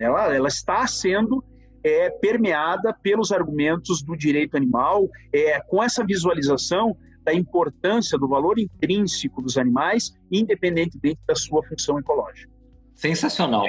ela, 0.00 0.34
ela 0.34 0.48
está 0.48 0.86
sendo 0.86 1.44
é, 1.84 2.08
permeada 2.08 2.96
pelos 3.02 3.30
argumentos 3.30 4.02
do 4.02 4.16
direito 4.16 4.56
animal, 4.56 5.06
é, 5.34 5.60
com 5.60 5.82
essa 5.82 6.02
visualização 6.02 6.96
da 7.22 7.34
importância 7.34 8.18
do 8.18 8.26
valor 8.26 8.58
intrínseco 8.58 9.42
dos 9.42 9.58
animais, 9.58 10.10
independentemente 10.32 11.20
da 11.28 11.34
sua 11.34 11.62
função 11.62 11.98
ecológica. 11.98 12.50
Sensacional. 12.94 13.66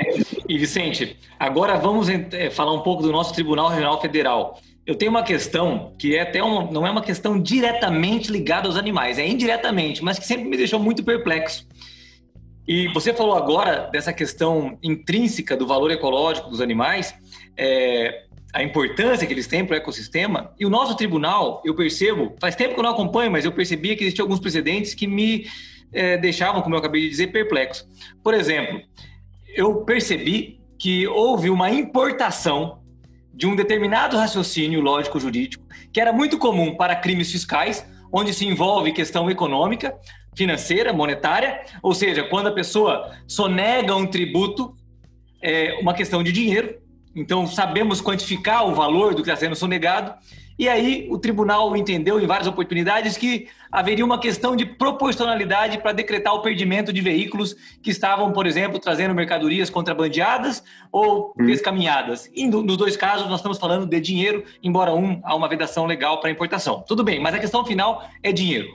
E 0.47 0.57
Vicente, 0.57 1.17
agora 1.37 1.77
vamos 1.77 2.07
é, 2.07 2.49
falar 2.49 2.73
um 2.73 2.83
pouco 2.83 3.03
do 3.03 3.11
nosso 3.11 3.33
Tribunal 3.33 3.67
Regional 3.67 3.99
Federal. 3.99 4.61
Eu 4.85 4.95
tenho 4.95 5.09
uma 5.09 5.23
questão 5.23 5.95
que 5.97 6.15
é 6.15 6.21
até 6.21 6.43
uma, 6.43 6.69
não 6.71 6.85
é 6.85 6.91
uma 6.91 7.01
questão 7.01 7.41
diretamente 7.41 8.31
ligada 8.31 8.67
aos 8.67 8.77
animais, 8.77 9.17
é 9.17 9.27
indiretamente, 9.27 10.03
mas 10.03 10.19
que 10.19 10.27
sempre 10.27 10.45
me 10.45 10.55
deixou 10.55 10.79
muito 10.79 11.03
perplexo. 11.03 11.67
E 12.67 12.87
você 12.89 13.13
falou 13.13 13.35
agora 13.35 13.89
dessa 13.91 14.13
questão 14.13 14.77
intrínseca 14.83 15.57
do 15.57 15.65
valor 15.65 15.91
ecológico 15.91 16.49
dos 16.49 16.61
animais, 16.61 17.15
é, 17.57 18.25
a 18.53 18.63
importância 18.63 19.25
que 19.25 19.33
eles 19.33 19.47
têm 19.47 19.65
para 19.65 19.73
o 19.73 19.77
ecossistema. 19.77 20.53
E 20.59 20.65
o 20.65 20.69
nosso 20.69 20.95
tribunal, 20.95 21.61
eu 21.65 21.75
percebo, 21.75 22.35
faz 22.39 22.55
tempo 22.55 22.73
que 22.73 22.79
eu 22.79 22.83
não 22.83 22.91
acompanho, 22.91 23.31
mas 23.31 23.43
eu 23.43 23.51
percebia 23.51 23.95
que 23.95 24.03
existiam 24.03 24.25
alguns 24.25 24.39
precedentes 24.39 24.93
que 24.93 25.07
me 25.07 25.47
é, 25.91 26.17
deixavam, 26.17 26.61
como 26.61 26.75
eu 26.75 26.79
acabei 26.79 27.01
de 27.01 27.09
dizer, 27.09 27.27
perplexo. 27.27 27.87
Por 28.23 28.33
exemplo, 28.33 28.81
eu 29.55 29.83
percebi 29.83 30.59
que 30.79 31.07
houve 31.07 31.49
uma 31.49 31.69
importação 31.69 32.84
de 33.35 33.45
um 33.45 33.55
determinado 33.55 34.17
raciocínio 34.17 34.81
lógico-jurídico 34.81 35.63
que 35.91 35.99
era 35.99 36.11
muito 36.11 36.37
comum 36.37 36.75
para 36.75 36.95
crimes 36.95 37.31
fiscais, 37.31 37.85
onde 38.11 38.33
se 38.33 38.45
envolve 38.45 38.91
questão 38.91 39.29
econômica, 39.29 39.95
financeira, 40.35 40.91
monetária, 40.91 41.63
ou 41.81 41.93
seja, 41.93 42.23
quando 42.23 42.47
a 42.47 42.51
pessoa 42.51 43.11
sonega 43.27 43.95
um 43.95 44.05
tributo, 44.05 44.75
é 45.41 45.77
uma 45.81 45.93
questão 45.93 46.23
de 46.23 46.31
dinheiro, 46.31 46.75
então 47.15 47.47
sabemos 47.47 48.01
quantificar 48.01 48.67
o 48.67 48.75
valor 48.75 49.15
do 49.15 49.23
que 49.23 49.29
está 49.29 49.35
sendo 49.35 49.55
sonegado, 49.55 50.13
e 50.57 50.69
aí 50.69 51.07
o 51.11 51.17
tribunal 51.17 51.75
entendeu 51.75 52.19
em 52.19 52.25
várias 52.25 52.47
oportunidades 52.47 53.17
que 53.17 53.47
haveria 53.69 54.05
uma 54.05 54.19
questão 54.19 54.55
de 54.55 54.65
proporcionalidade 54.65 55.79
para 55.79 55.91
decretar 55.91 56.33
o 56.33 56.41
perdimento 56.41 56.93
de 56.93 57.01
veículos 57.01 57.55
que 57.83 57.91
estavam, 57.91 58.31
por 58.31 58.47
exemplo, 58.47 58.79
trazendo 58.79 59.13
mercadorias 59.13 59.69
contrabandeadas 59.69 60.63
ou 60.91 61.33
hum. 61.37 61.45
descaminhadas. 61.45 62.29
E 62.33 62.47
nos 62.47 62.77
dois 62.77 62.95
casos 62.95 63.27
nós 63.27 63.39
estamos 63.39 63.57
falando 63.57 63.85
de 63.85 63.99
dinheiro, 63.99 64.45
embora 64.63 64.93
um 64.93 65.19
há 65.23 65.35
uma 65.35 65.49
vedação 65.49 65.85
legal 65.85 66.21
para 66.21 66.29
importação. 66.29 66.83
Tudo 66.87 67.03
bem, 67.03 67.19
mas 67.19 67.35
a 67.35 67.39
questão 67.39 67.65
final 67.65 68.07
é 68.23 68.31
dinheiro. 68.31 68.69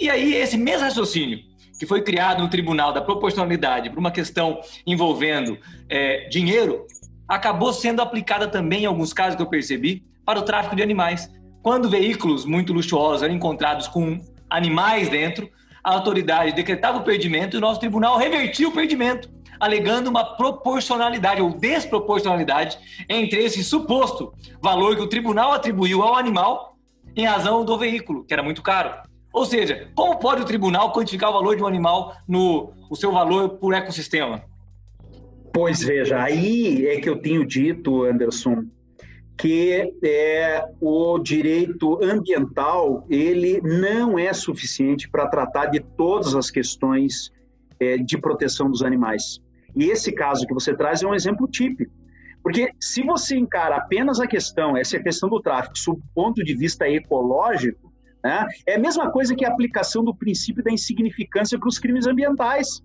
E 0.00 0.10
aí 0.10 0.34
esse 0.34 0.58
mesmo 0.58 0.84
raciocínio 0.84 1.38
que 1.78 1.86
foi 1.86 2.02
criado 2.02 2.42
no 2.42 2.48
Tribunal 2.48 2.92
da 2.92 3.00
Proporcionalidade 3.00 3.90
para 3.90 3.98
uma 3.98 4.10
questão 4.10 4.60
envolvendo 4.86 5.58
é, 5.88 6.28
dinheiro, 6.28 6.86
acabou 7.26 7.72
sendo 7.72 8.00
aplicada 8.00 8.46
também 8.46 8.82
em 8.82 8.86
alguns 8.86 9.12
casos 9.12 9.36
que 9.36 9.42
eu 9.42 9.46
percebi 9.46 10.04
para 10.24 10.38
o 10.38 10.42
tráfico 10.42 10.76
de 10.76 10.82
animais. 10.82 11.30
Quando 11.62 11.88
veículos 11.88 12.44
muito 12.44 12.72
luxuosos 12.72 13.22
eram 13.22 13.34
encontrados 13.34 13.86
com 13.88 14.20
animais 14.50 15.08
dentro, 15.08 15.48
a 15.82 15.94
autoridade 15.94 16.52
decretava 16.52 16.98
o 16.98 17.04
perdimento 17.04 17.56
e 17.56 17.58
o 17.58 17.60
nosso 17.60 17.80
tribunal 17.80 18.16
revertia 18.16 18.68
o 18.68 18.72
perdimento, 18.72 19.28
alegando 19.58 20.10
uma 20.10 20.36
proporcionalidade 20.36 21.40
ou 21.40 21.50
desproporcionalidade 21.50 22.78
entre 23.08 23.42
esse 23.42 23.62
suposto 23.64 24.32
valor 24.60 24.96
que 24.96 25.02
o 25.02 25.08
tribunal 25.08 25.52
atribuiu 25.52 26.02
ao 26.02 26.16
animal 26.16 26.76
em 27.16 27.26
razão 27.26 27.64
do 27.64 27.78
veículo, 27.78 28.24
que 28.24 28.32
era 28.32 28.42
muito 28.42 28.62
caro. 28.62 28.92
Ou 29.32 29.46
seja, 29.46 29.88
como 29.94 30.18
pode 30.18 30.42
o 30.42 30.44
tribunal 30.44 30.92
quantificar 30.92 31.30
o 31.30 31.32
valor 31.32 31.56
de 31.56 31.62
um 31.62 31.66
animal 31.66 32.14
no 32.28 32.72
o 32.90 32.96
seu 32.96 33.10
valor 33.10 33.50
por 33.50 33.72
ecossistema? 33.72 34.42
Pois 35.54 35.82
veja, 35.82 36.22
aí 36.22 36.86
é 36.86 37.00
que 37.00 37.08
eu 37.08 37.16
tenho 37.16 37.46
dito, 37.46 38.04
Anderson, 38.04 38.64
que 39.36 39.92
é, 40.04 40.64
o 40.80 41.18
direito 41.18 41.98
ambiental 42.02 43.06
ele 43.08 43.60
não 43.62 44.18
é 44.18 44.32
suficiente 44.32 45.08
para 45.08 45.26
tratar 45.26 45.66
de 45.66 45.80
todas 45.80 46.34
as 46.34 46.50
questões 46.50 47.30
é, 47.80 47.96
de 47.96 48.18
proteção 48.18 48.70
dos 48.70 48.82
animais. 48.82 49.40
E 49.74 49.84
esse 49.84 50.12
caso 50.12 50.46
que 50.46 50.54
você 50.54 50.74
traz 50.76 51.02
é 51.02 51.06
um 51.06 51.14
exemplo 51.14 51.48
típico. 51.48 51.92
Porque 52.42 52.70
se 52.80 53.02
você 53.02 53.36
encara 53.36 53.76
apenas 53.76 54.20
a 54.20 54.26
questão, 54.26 54.76
essa 54.76 54.96
é 54.96 55.02
questão 55.02 55.28
do 55.28 55.40
tráfico, 55.40 55.78
sob 55.78 56.00
o 56.00 56.14
ponto 56.14 56.42
de 56.42 56.54
vista 56.54 56.88
ecológico, 56.88 57.92
né, 58.22 58.46
é 58.66 58.74
a 58.74 58.78
mesma 58.78 59.10
coisa 59.10 59.34
que 59.34 59.44
a 59.44 59.48
aplicação 59.48 60.04
do 60.04 60.14
princípio 60.14 60.62
da 60.62 60.70
insignificância 60.70 61.58
para 61.58 61.68
os 61.68 61.78
crimes 61.78 62.06
ambientais. 62.06 62.82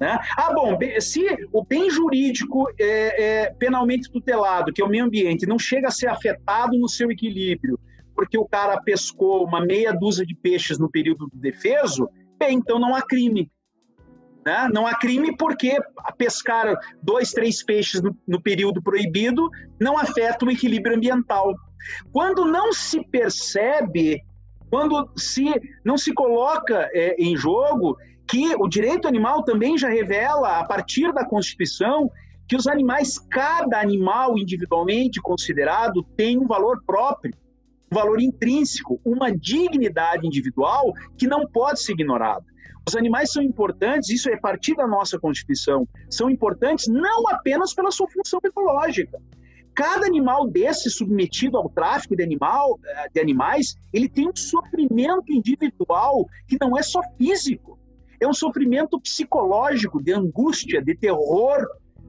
Né? 0.00 0.18
Ah, 0.34 0.50
bom, 0.54 0.78
se 0.98 1.26
o 1.52 1.62
bem 1.62 1.90
jurídico 1.90 2.66
é, 2.80 3.22
é, 3.22 3.50
penalmente 3.50 4.10
tutelado, 4.10 4.72
que 4.72 4.80
é 4.80 4.84
o 4.84 4.88
meio 4.88 5.04
ambiente, 5.04 5.46
não 5.46 5.58
chega 5.58 5.88
a 5.88 5.90
ser 5.90 6.08
afetado 6.08 6.78
no 6.78 6.88
seu 6.88 7.10
equilíbrio, 7.10 7.78
porque 8.14 8.38
o 8.38 8.46
cara 8.46 8.80
pescou 8.80 9.44
uma 9.44 9.60
meia 9.60 9.92
dúzia 9.92 10.24
de 10.24 10.34
peixes 10.34 10.78
no 10.78 10.90
período 10.90 11.26
do 11.26 11.36
defeso, 11.36 12.08
bem, 12.38 12.56
então 12.56 12.78
não 12.78 12.94
há 12.94 13.02
crime. 13.02 13.50
Né? 14.44 14.70
Não 14.72 14.86
há 14.86 14.94
crime 14.94 15.36
porque 15.36 15.78
pescar 16.16 16.74
dois, 17.02 17.30
três 17.32 17.62
peixes 17.62 18.00
no, 18.00 18.16
no 18.26 18.40
período 18.40 18.82
proibido 18.82 19.50
não 19.78 19.98
afeta 19.98 20.46
o 20.46 20.50
equilíbrio 20.50 20.96
ambiental. 20.96 21.54
Quando 22.10 22.46
não 22.46 22.72
se 22.72 23.04
percebe, 23.08 24.22
quando 24.70 25.10
se 25.14 25.52
não 25.84 25.98
se 25.98 26.14
coloca 26.14 26.88
é, 26.94 27.16
em 27.18 27.36
jogo 27.36 27.98
que 28.30 28.54
o 28.54 28.68
direito 28.68 29.08
animal 29.08 29.42
também 29.42 29.76
já 29.76 29.88
revela, 29.88 30.60
a 30.60 30.64
partir 30.64 31.12
da 31.12 31.24
Constituição, 31.24 32.08
que 32.46 32.54
os 32.54 32.68
animais, 32.68 33.18
cada 33.18 33.80
animal 33.80 34.38
individualmente 34.38 35.20
considerado, 35.20 36.04
tem 36.16 36.38
um 36.38 36.46
valor 36.46 36.80
próprio, 36.86 37.34
um 37.90 37.94
valor 37.94 38.20
intrínseco, 38.20 39.00
uma 39.04 39.32
dignidade 39.36 40.24
individual 40.24 40.92
que 41.18 41.26
não 41.26 41.44
pode 41.44 41.82
ser 41.82 41.92
ignorada. 41.92 42.44
Os 42.88 42.94
animais 42.94 43.32
são 43.32 43.42
importantes, 43.42 44.10
isso 44.10 44.30
é 44.30 44.36
partir 44.36 44.76
da 44.76 44.86
nossa 44.86 45.18
Constituição, 45.18 45.86
são 46.08 46.30
importantes 46.30 46.86
não 46.86 47.28
apenas 47.28 47.74
pela 47.74 47.90
sua 47.90 48.08
função 48.08 48.38
ecológica. 48.44 49.18
Cada 49.74 50.06
animal 50.06 50.46
desse 50.46 50.88
submetido 50.88 51.56
ao 51.56 51.68
tráfico 51.68 52.14
de, 52.14 52.22
animal, 52.22 52.78
eh, 52.84 53.08
de 53.14 53.20
animais, 53.20 53.74
ele 53.92 54.08
tem 54.08 54.28
um 54.28 54.36
sofrimento 54.36 55.32
individual 55.32 56.26
que 56.48 56.56
não 56.60 56.76
é 56.76 56.82
só 56.82 57.00
físico, 57.16 57.79
é 58.20 58.28
um 58.28 58.32
sofrimento 58.32 59.00
psicológico, 59.00 60.02
de 60.02 60.12
angústia, 60.12 60.82
de 60.82 60.94
terror, 60.94 61.66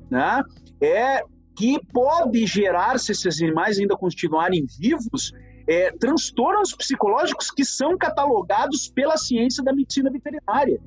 né? 0.09 0.43
É 0.82 1.24
que 1.55 1.80
pode 1.91 2.45
gerar, 2.45 2.99
se 2.99 3.12
esses 3.12 3.41
animais 3.41 3.78
ainda 3.78 3.95
continuarem 3.95 4.66
vivos, 4.80 5.32
é, 5.68 5.91
transtornos 5.91 6.74
psicológicos 6.74 7.51
que 7.51 7.64
são 7.64 7.97
catalogados 7.97 8.89
pela 8.89 9.18
ciência 9.18 9.64
da 9.64 9.74
medicina 9.74 10.09
veterinária. 10.09 10.82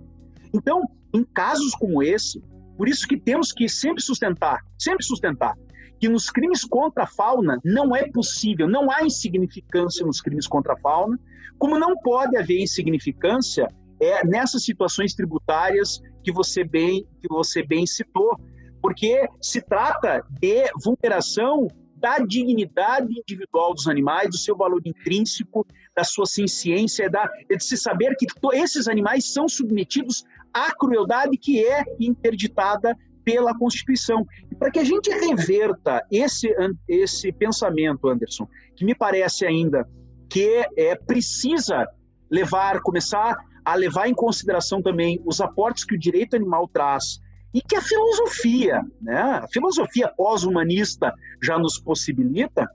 Então, 0.53 0.83
em 1.15 1.25
casos 1.25 1.75
como 1.75 2.03
esse, 2.03 2.43
por 2.77 2.89
isso 2.89 3.07
que 3.07 3.19
temos 3.19 3.53
que 3.53 3.69
sempre 3.69 4.03
sustentar, 4.03 4.61
sempre 4.79 5.05
sustentar, 5.05 5.55
que 6.01 6.09
nos 6.09 6.29
crimes 6.29 6.65
contra 6.65 7.05
a 7.05 7.07
fauna 7.07 7.59
não 7.65 7.95
é 7.95 8.11
possível, 8.11 8.69
não 8.69 8.91
há 8.91 9.05
insignificância 9.05 10.05
nos 10.05 10.21
crimes 10.21 10.47
contra 10.47 10.75
a 10.75 10.77
fauna, 10.77 11.19
como 11.59 11.79
não 11.79 11.97
pode 11.99 12.37
haver 12.37 12.61
insignificância 12.61 13.69
é 14.05 14.25
nessas 14.27 14.65
situações 14.65 15.15
tributárias 15.15 16.01
que 16.23 16.33
você 16.33 16.65
bem 16.65 17.07
que 17.21 17.29
você 17.29 17.63
bem 17.63 17.87
citou, 17.87 18.39
porque 18.81 19.29
se 19.41 19.61
trata 19.63 20.25
de 20.41 20.65
vulneração 20.83 21.69
da 21.97 22.19
dignidade 22.19 23.09
individual 23.19 23.73
dos 23.73 23.89
animais, 23.89 24.29
do 24.29 24.37
seu 24.37 24.55
valor 24.55 24.83
intrínseco, 24.85 25.67
da 25.97 26.05
sua 26.05 26.27
ciência, 26.27 27.09
da, 27.09 27.31
de 27.49 27.65
se 27.65 27.79
saber 27.79 28.15
que 28.17 28.27
esses 28.53 28.87
animais 28.89 29.33
são 29.33 29.49
submetidos 29.49 30.23
à 30.53 30.71
crueldade 30.75 31.39
que 31.39 31.65
é 31.65 31.83
interditada 31.99 32.95
pela 33.25 33.57
Constituição. 33.57 34.27
E 34.53 34.55
para 34.55 34.71
que 34.71 34.79
a 34.79 34.85
gente 34.85 35.09
reverta 35.11 36.05
esse, 36.11 36.55
esse 36.87 37.33
pensamento, 37.33 38.07
Anderson, 38.07 38.47
que 38.77 38.85
me 38.85 38.95
parece 38.95 39.47
ainda 39.47 39.89
que 40.29 40.63
é, 40.77 40.95
precisa 40.95 41.87
levar, 42.31 42.83
começar 42.83 43.35
a 43.65 43.75
levar 43.75 44.09
em 44.09 44.15
consideração 44.15 44.83
também 44.83 45.21
os 45.25 45.41
aportes 45.41 45.85
que 45.85 45.95
o 45.95 45.99
direito 45.99 46.37
animal 46.37 46.69
traz 46.69 47.21
e 47.53 47.63
que 47.63 47.77
a 47.77 47.81
filosofia, 47.81 48.83
né, 49.01 49.21
a 49.21 49.49
filosofia 49.49 50.13
pós-humanista 50.17 51.13
já 51.43 51.59
nos 51.59 51.79
possibilita, 51.79 52.69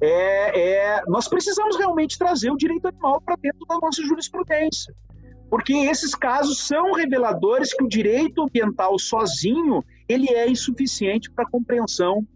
é, 0.00 0.60
é, 0.60 1.02
nós 1.06 1.28
precisamos 1.28 1.76
realmente 1.76 2.18
trazer 2.18 2.50
o 2.50 2.56
direito 2.56 2.88
animal 2.88 3.20
para 3.20 3.36
dentro 3.36 3.64
da 3.66 3.78
nossa 3.78 4.02
jurisprudência. 4.02 4.94
Porque 5.48 5.74
esses 5.74 6.14
casos 6.14 6.66
são 6.66 6.92
reveladores 6.92 7.74
que 7.74 7.84
o 7.84 7.88
direito 7.88 8.42
ambiental 8.42 8.98
sozinho 8.98 9.84
ele 10.08 10.28
é 10.30 10.48
insuficiente 10.48 11.30
para 11.30 11.44
a 11.44 11.50
compreensão 11.50 12.26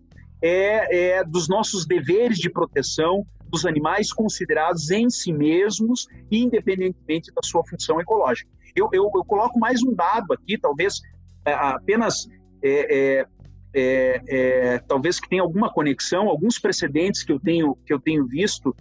é, 0.42 1.16
é, 1.16 1.24
dos 1.24 1.48
nossos 1.48 1.86
deveres 1.86 2.38
de 2.38 2.50
proteção 2.50 3.26
dos 3.50 3.64
animais 3.64 4.12
considerados 4.12 4.90
em 4.90 5.08
si 5.08 5.32
mesmos, 5.32 6.06
independentemente 6.30 7.32
da 7.32 7.40
sua 7.42 7.64
função 7.66 8.00
ecológica. 8.00 8.50
Eu, 8.74 8.88
eu, 8.92 9.10
eu 9.14 9.24
coloco 9.24 9.58
mais 9.58 9.82
um 9.82 9.94
dado 9.94 10.32
aqui, 10.32 10.58
talvez 10.58 11.00
é, 11.46 11.52
apenas 11.52 12.28
é, 12.62 12.96
é, 12.96 13.26
é, 13.74 14.22
é, 14.28 14.78
talvez 14.80 15.20
que 15.20 15.28
tenha 15.28 15.42
alguma 15.42 15.72
conexão, 15.72 16.28
alguns 16.28 16.58
precedentes 16.58 17.22
que 17.22 17.32
eu 17.32 17.38
tenho 17.38 17.76
que 17.86 17.92
eu 17.92 18.00
tenho 18.00 18.26
visto, 18.26 18.74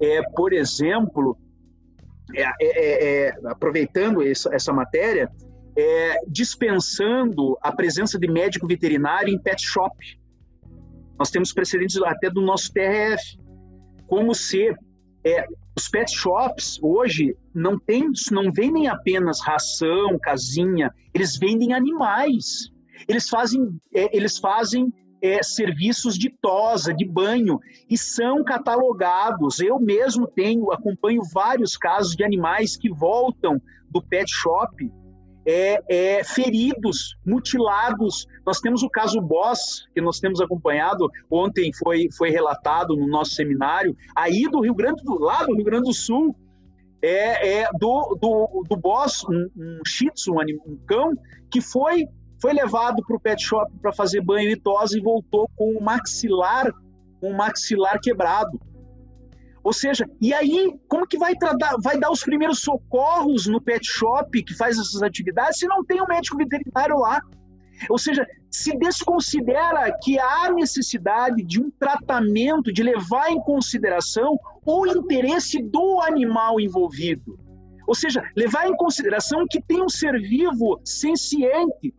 é, 0.00 0.22
por 0.34 0.52
exemplo, 0.52 1.36
aproveitando 3.44 4.22
essa, 4.22 4.54
essa 4.54 4.72
matéria, 4.72 5.30
dispensando 6.28 7.58
a 7.60 7.72
presença 7.72 8.18
de 8.18 8.30
médico 8.30 8.66
veterinário 8.66 9.32
em 9.32 9.38
pet 9.38 9.62
shop. 9.62 9.94
Nós 11.18 11.30
temos 11.30 11.52
precedentes 11.52 11.96
até 12.02 12.30
do 12.30 12.40
nosso 12.40 12.72
TRF, 12.72 13.38
como 14.10 14.34
se 14.34 14.74
os 15.76 15.88
pet 15.88 16.10
shops 16.10 16.80
hoje 16.82 17.36
não 17.54 17.78
tem, 17.78 18.10
não 18.32 18.50
vendem 18.52 18.88
apenas 18.88 19.40
ração, 19.40 20.18
casinha, 20.20 20.92
eles 21.14 21.38
vendem 21.38 21.72
animais. 21.72 22.70
Eles 23.08 23.28
fazem, 23.28 23.60
é, 23.94 24.14
eles 24.14 24.38
fazem 24.38 24.92
é, 25.22 25.42
serviços 25.42 26.18
de 26.18 26.28
tosa, 26.42 26.92
de 26.92 27.06
banho, 27.06 27.60
e 27.88 27.96
são 27.96 28.42
catalogados. 28.42 29.60
Eu 29.60 29.78
mesmo 29.78 30.26
tenho, 30.26 30.72
acompanho 30.72 31.22
vários 31.32 31.76
casos 31.76 32.16
de 32.16 32.24
animais 32.24 32.76
que 32.76 32.90
voltam 32.90 33.60
do 33.90 34.02
pet 34.02 34.28
shop 34.28 34.90
é, 35.46 35.82
é, 35.88 36.24
feridos, 36.24 37.16
mutilados. 37.24 38.26
Nós 38.46 38.60
temos 38.60 38.82
o 38.82 38.90
caso 38.90 39.20
Boss, 39.20 39.86
que 39.94 40.00
nós 40.00 40.18
temos 40.18 40.40
acompanhado, 40.40 41.08
ontem 41.30 41.70
foi, 41.72 42.08
foi 42.16 42.30
relatado 42.30 42.96
no 42.96 43.06
nosso 43.06 43.32
seminário, 43.32 43.96
aí 44.16 44.48
do 44.50 44.60
Rio 44.60 44.74
Grande 44.74 45.02
do 45.02 45.18
lá 45.18 45.44
do 45.44 45.54
Rio 45.54 45.64
Grande 45.64 45.84
do 45.84 45.94
Sul, 45.94 46.36
é, 47.02 47.60
é 47.60 47.68
do, 47.78 48.18
do, 48.20 48.64
do 48.68 48.76
Boss, 48.76 49.24
um, 49.28 49.48
um 49.56 49.80
shih 49.86 50.10
tzu, 50.10 50.32
um, 50.32 50.72
um 50.72 50.76
cão, 50.86 51.12
que 51.50 51.60
foi, 51.60 52.06
foi 52.40 52.52
levado 52.52 53.02
para 53.06 53.16
o 53.16 53.20
pet 53.20 53.42
shop 53.42 53.72
para 53.80 53.92
fazer 53.92 54.20
banho 54.20 54.50
e 54.50 54.56
tosa 54.56 54.98
e 54.98 55.00
voltou 55.00 55.48
com 55.56 55.72
o 55.72 55.82
maxilar, 55.82 56.70
com 57.20 57.30
o 57.30 57.36
maxilar 57.36 57.98
quebrado. 58.00 58.60
Ou 59.62 59.72
seja, 59.72 60.08
e 60.20 60.32
aí, 60.32 60.72
como 60.88 61.06
que 61.06 61.18
vai, 61.18 61.34
tratar, 61.34 61.76
vai 61.82 61.98
dar 61.98 62.10
os 62.10 62.22
primeiros 62.22 62.60
socorros 62.60 63.46
no 63.46 63.60
pet 63.60 63.86
shop 63.86 64.42
que 64.42 64.54
faz 64.54 64.78
essas 64.78 65.02
atividades 65.02 65.58
se 65.58 65.66
não 65.66 65.84
tem 65.84 66.00
um 66.00 66.06
médico 66.06 66.38
veterinário 66.38 66.98
lá? 66.98 67.20
Ou 67.88 67.98
seja, 67.98 68.26
se 68.50 68.76
desconsidera 68.76 69.90
que 70.02 70.18
há 70.18 70.52
necessidade 70.52 71.42
de 71.42 71.60
um 71.60 71.70
tratamento, 71.70 72.72
de 72.72 72.82
levar 72.82 73.30
em 73.30 73.40
consideração 73.40 74.38
o 74.64 74.86
interesse 74.86 75.62
do 75.62 76.00
animal 76.00 76.60
envolvido. 76.60 77.38
Ou 77.86 77.94
seja, 77.94 78.22
levar 78.36 78.68
em 78.68 78.76
consideração 78.76 79.46
que 79.48 79.60
tem 79.62 79.82
um 79.82 79.88
ser 79.88 80.12
vivo 80.20 80.80
senciente, 80.84 81.94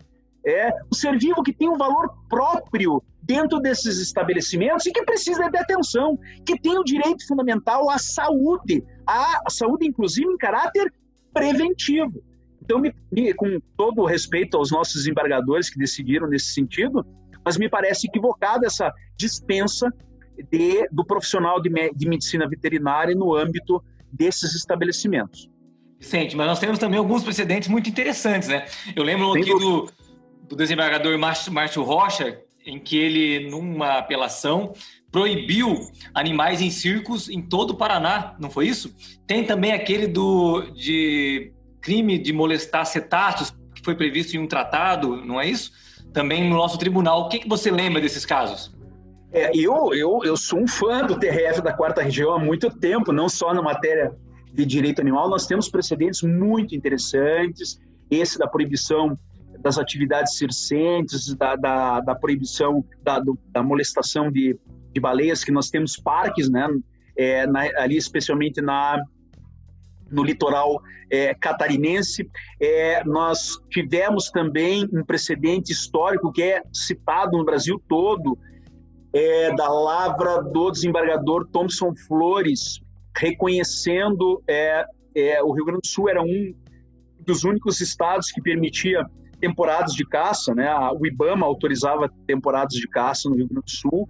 é, 0.45 0.69
um 0.91 0.95
ser 0.95 1.17
vivo 1.17 1.43
que 1.43 1.53
tem 1.53 1.69
um 1.69 1.77
valor 1.77 2.09
próprio 2.29 3.03
dentro 3.31 3.61
desses 3.61 3.97
estabelecimentos 4.01 4.85
e 4.85 4.91
que 4.91 5.03
precisa 5.03 5.49
de 5.49 5.57
atenção, 5.57 6.19
que 6.45 6.59
tem 6.59 6.77
o 6.77 6.83
direito 6.83 7.25
fundamental 7.25 7.89
à 7.89 7.97
saúde, 7.97 8.83
à 9.07 9.49
saúde 9.49 9.87
inclusive 9.87 10.27
em 10.29 10.37
caráter 10.37 10.93
preventivo. 11.33 12.21
Então, 12.61 12.77
me, 12.79 12.93
me, 13.09 13.33
com 13.33 13.57
todo 13.77 14.01
o 14.01 14.05
respeito 14.05 14.57
aos 14.57 14.69
nossos 14.69 14.95
desembargadores 14.95 15.69
que 15.69 15.79
decidiram 15.79 16.27
nesse 16.27 16.53
sentido, 16.53 17.05
mas 17.43 17.57
me 17.57 17.69
parece 17.69 18.07
equivocada 18.07 18.67
essa 18.67 18.93
dispensa 19.15 19.87
de, 20.51 20.87
do 20.91 21.05
profissional 21.05 21.61
de, 21.61 21.69
de 21.95 22.09
medicina 22.09 22.47
veterinária 22.49 23.15
no 23.15 23.33
âmbito 23.33 23.81
desses 24.11 24.53
estabelecimentos. 24.55 25.49
Vicente, 25.97 26.35
mas 26.35 26.47
nós 26.47 26.59
temos 26.59 26.77
também 26.77 26.99
alguns 26.99 27.23
precedentes 27.23 27.69
muito 27.69 27.89
interessantes, 27.89 28.49
né? 28.49 28.65
Eu 28.93 29.03
lembro 29.03 29.31
aqui 29.31 29.51
do, 29.51 29.89
do 30.49 30.55
desembargador 30.55 31.17
Márcio 31.17 31.83
Rocha, 31.83 32.41
em 32.65 32.79
que 32.79 32.97
ele, 32.97 33.49
numa 33.49 33.97
apelação, 33.97 34.73
proibiu 35.11 35.75
animais 36.13 36.61
em 36.61 36.69
circos 36.69 37.29
em 37.29 37.41
todo 37.41 37.71
o 37.71 37.77
Paraná, 37.77 38.35
não 38.39 38.49
foi 38.49 38.67
isso? 38.67 38.95
Tem 39.27 39.43
também 39.43 39.73
aquele 39.73 40.07
do 40.07 40.61
de 40.71 41.51
crime 41.81 42.17
de 42.17 42.31
molestar 42.31 42.85
cetáceos, 42.85 43.51
que 43.73 43.83
foi 43.83 43.95
previsto 43.95 44.35
em 44.35 44.39
um 44.39 44.47
tratado, 44.47 45.17
não 45.25 45.41
é 45.41 45.47
isso? 45.47 45.71
Também 46.13 46.47
no 46.47 46.55
nosso 46.55 46.77
tribunal. 46.77 47.21
O 47.21 47.29
que, 47.29 47.39
que 47.39 47.49
você 47.49 47.71
lembra 47.71 47.99
desses 47.99 48.25
casos? 48.25 48.71
É, 49.33 49.51
eu, 49.55 49.93
eu, 49.93 50.21
eu 50.23 50.37
sou 50.37 50.59
um 50.59 50.67
fã 50.67 51.05
do 51.05 51.17
TRF 51.17 51.61
da 51.61 51.73
quarta 51.73 52.01
região 52.01 52.33
há 52.33 52.39
muito 52.39 52.69
tempo, 52.69 53.11
não 53.11 53.29
só 53.29 53.53
na 53.53 53.61
matéria 53.61 54.13
de 54.53 54.65
direito 54.65 54.99
animal, 54.99 55.29
nós 55.29 55.47
temos 55.47 55.69
precedentes 55.69 56.21
muito 56.21 56.75
interessantes, 56.75 57.79
esse 58.09 58.37
da 58.37 58.45
proibição 58.45 59.17
das 59.61 59.77
atividades 59.77 60.37
circenses, 60.37 61.35
da, 61.35 61.55
da, 61.55 61.99
da 62.01 62.15
proibição 62.15 62.83
da, 63.03 63.19
do, 63.19 63.37
da 63.49 63.61
molestação 63.61 64.31
de, 64.31 64.57
de 64.93 64.99
baleias, 64.99 65.43
que 65.43 65.51
nós 65.51 65.69
temos 65.69 65.97
parques, 65.97 66.49
né, 66.49 66.67
é, 67.15 67.45
na, 67.47 67.61
ali 67.77 67.97
especialmente 67.97 68.61
na, 68.61 69.01
no 70.09 70.23
litoral 70.23 70.81
é, 71.09 71.33
catarinense. 71.33 72.29
É, 72.59 73.03
nós 73.03 73.59
tivemos 73.69 74.29
também 74.31 74.87
um 74.93 75.03
precedente 75.03 75.71
histórico 75.71 76.31
que 76.31 76.41
é 76.41 76.61
citado 76.73 77.37
no 77.37 77.45
Brasil 77.45 77.81
todo, 77.87 78.37
é, 79.13 79.53
da 79.55 79.67
lavra 79.67 80.41
do 80.41 80.71
desembargador 80.71 81.45
Thomson 81.51 81.93
Flores, 82.07 82.79
reconhecendo 83.17 84.41
é, 84.47 84.85
é, 85.13 85.43
o 85.43 85.51
Rio 85.51 85.65
Grande 85.65 85.81
do 85.81 85.87
Sul 85.87 86.09
era 86.09 86.21
um 86.21 86.53
dos 87.19 87.43
únicos 87.43 87.81
estados 87.81 88.31
que 88.31 88.41
permitia 88.41 89.05
temporadas 89.41 89.93
de 89.93 90.05
caça, 90.05 90.53
né? 90.55 90.71
O 90.97 91.05
IBAMA 91.05 91.45
autorizava 91.45 92.09
temporadas 92.25 92.75
de 92.75 92.87
caça 92.87 93.27
no 93.27 93.35
Rio 93.35 93.47
Grande 93.47 93.65
do 93.65 93.71
Sul 93.71 94.07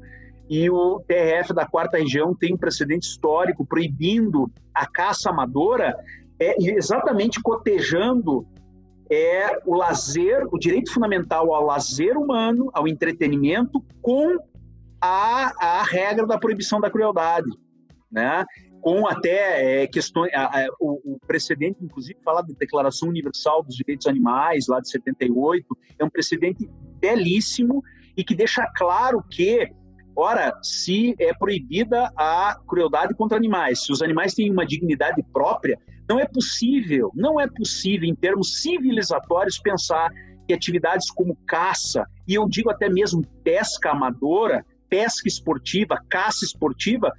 e 0.50 0.70
o 0.70 1.00
TRF 1.08 1.54
da 1.54 1.66
quarta 1.66 1.98
região 1.98 2.36
tem 2.36 2.54
um 2.54 2.58
precedente 2.58 3.08
histórico 3.08 3.66
proibindo 3.66 4.52
a 4.76 4.86
caça 4.86 5.30
amadora, 5.30 5.98
é 6.38 6.56
exatamente 6.60 7.42
cotejando 7.42 8.46
é 9.10 9.60
o 9.66 9.76
lazer, 9.76 10.48
o 10.52 10.58
direito 10.58 10.94
fundamental 10.94 11.54
ao 11.54 11.66
lazer 11.66 12.18
humano, 12.18 12.70
ao 12.74 12.88
entretenimento, 12.88 13.84
com 14.02 14.38
a, 15.02 15.80
a 15.80 15.84
regra 15.84 16.26
da 16.26 16.38
proibição 16.38 16.80
da 16.80 16.90
crueldade, 16.90 17.50
né? 18.10 18.46
Com 18.82 19.08
até 19.08 19.84
é, 19.84 19.88
questões, 19.88 20.34
a, 20.34 20.46
a, 20.46 20.68
o, 20.80 21.14
o, 21.14 21.20
precedente, 21.28 21.84
inclusive, 21.84 22.20
fala 22.24 22.42
da 22.42 22.54
Declaração 22.58 23.10
Universal 23.10 23.64
dos 23.64 23.76
Direitos 23.76 24.08
Animais, 24.08 24.66
lá 24.68 24.80
de 24.80 24.90
78, 24.90 25.66
é 26.00 26.04
um 26.04 26.10
precedente 26.10 26.68
belíssimo 27.00 27.84
e 28.18 28.24
que 28.24 28.36
deixa 28.36 28.66
claro 28.76 29.24
que 29.30 29.72
Ora, 30.16 30.54
se 30.62 31.16
é 31.20 31.34
proibida 31.34 32.12
a 32.18 32.58
crueldade 32.68 33.16
contra 33.16 33.38
animais, 33.38 33.86
se 33.86 33.94
os 33.94 34.02
animais 34.02 34.34
têm 34.34 34.52
uma 34.52 34.66
dignidade 34.66 35.24
própria, 35.32 35.80
não 36.08 36.20
é 36.20 36.28
possível, 36.28 37.12
não 37.16 37.40
é 37.40 37.48
possível, 37.48 38.08
em 38.08 38.16
termos 38.16 38.62
civilizatórios, 38.62 39.58
pensar 39.60 40.12
que 40.46 40.54
atividades 40.54 41.10
como 41.10 41.38
caça, 41.48 42.06
e 42.28 42.34
eu 42.34 42.48
digo 42.48 42.70
até 42.70 42.90
mesmo 42.90 43.26
pesca 43.44 43.92
amadora, 43.92 44.66
pesca 44.90 45.28
esportiva, 45.28 45.98
caça 46.10 46.44
esportiva, 46.44 47.12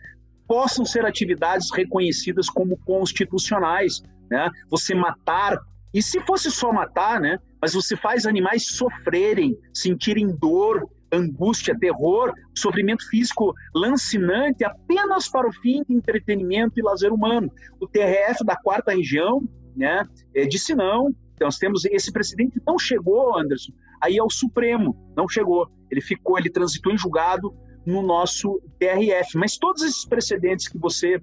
possam 0.46 0.84
ser 0.84 1.04
atividades 1.04 1.68
reconhecidas 1.72 2.48
como 2.48 2.76
constitucionais. 2.78 4.02
Né? 4.30 4.50
Você 4.70 4.94
matar, 4.94 5.58
e 5.92 6.02
se 6.02 6.20
fosse 6.20 6.50
só 6.50 6.72
matar, 6.72 7.20
né? 7.20 7.38
mas 7.60 7.74
você 7.74 7.96
faz 7.96 8.26
animais 8.26 8.66
sofrerem, 8.66 9.56
sentirem 9.72 10.34
dor, 10.36 10.88
angústia, 11.12 11.78
terror, 11.78 12.32
sofrimento 12.56 13.06
físico 13.08 13.52
lancinante 13.74 14.64
apenas 14.64 15.28
para 15.28 15.46
o 15.46 15.52
fim 15.52 15.82
de 15.86 15.94
entretenimento 15.94 16.78
e 16.78 16.82
lazer 16.82 17.12
humano. 17.12 17.50
O 17.78 17.86
TRF 17.86 18.44
da 18.44 18.56
quarta 18.56 18.92
região 18.92 19.46
né, 19.76 20.02
é, 20.34 20.46
disse 20.46 20.74
não. 20.74 21.14
Então, 21.34 21.46
nós 21.46 21.58
temos 21.58 21.84
esse 21.84 22.10
precedente 22.12 22.60
não 22.66 22.78
chegou, 22.78 23.38
Anderson, 23.38 23.72
aí 24.00 24.18
ao 24.18 24.30
Supremo, 24.30 24.96
não 25.16 25.28
chegou. 25.28 25.68
Ele 25.90 26.00
ficou, 26.00 26.38
ele 26.38 26.50
transitou 26.50 26.92
em 26.92 26.98
julgado 26.98 27.54
no 27.86 28.02
nosso 28.02 28.60
TRF. 28.78 29.36
Mas 29.36 29.56
todos 29.56 29.82
esses 29.82 30.04
precedentes 30.04 30.68
que 30.68 30.78
você 30.78 31.20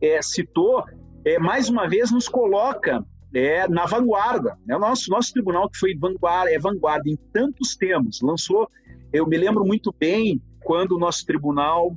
é, 0.00 0.22
citou, 0.22 0.84
é, 1.24 1.38
mais 1.38 1.68
uma 1.68 1.88
vez 1.88 2.10
nos 2.10 2.28
coloca 2.28 3.04
é, 3.34 3.68
na 3.68 3.86
vanguarda. 3.86 4.56
Né? 4.66 4.76
O 4.76 4.80
nosso, 4.80 5.10
nosso 5.10 5.32
tribunal 5.32 5.68
que 5.68 5.78
foi 5.78 5.96
vanguarda, 5.96 6.52
é 6.52 6.58
vanguarda 6.58 7.08
em 7.08 7.16
tantos 7.32 7.76
temas, 7.76 8.20
lançou 8.22 8.68
eu 9.12 9.26
me 9.26 9.36
lembro 9.36 9.64
muito 9.64 9.94
bem 9.98 10.40
quando 10.60 10.92
o 10.92 10.98
nosso 10.98 11.24
tribunal, 11.24 11.96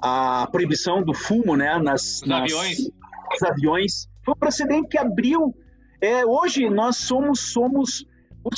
a 0.00 0.46
proibição 0.50 1.02
do 1.02 1.12
fumo 1.12 1.56
né, 1.56 1.78
nas, 1.78 2.20
nas 2.26 2.42
aviões. 2.42 2.78
Nos 3.30 3.42
aviões, 3.42 4.08
foi 4.24 4.34
um 4.34 4.38
precedente 4.38 4.88
que 4.88 4.98
abriu. 4.98 5.54
É, 6.00 6.24
hoje 6.24 6.68
nós 6.70 6.98
somos, 6.98 7.52
somos 7.52 8.06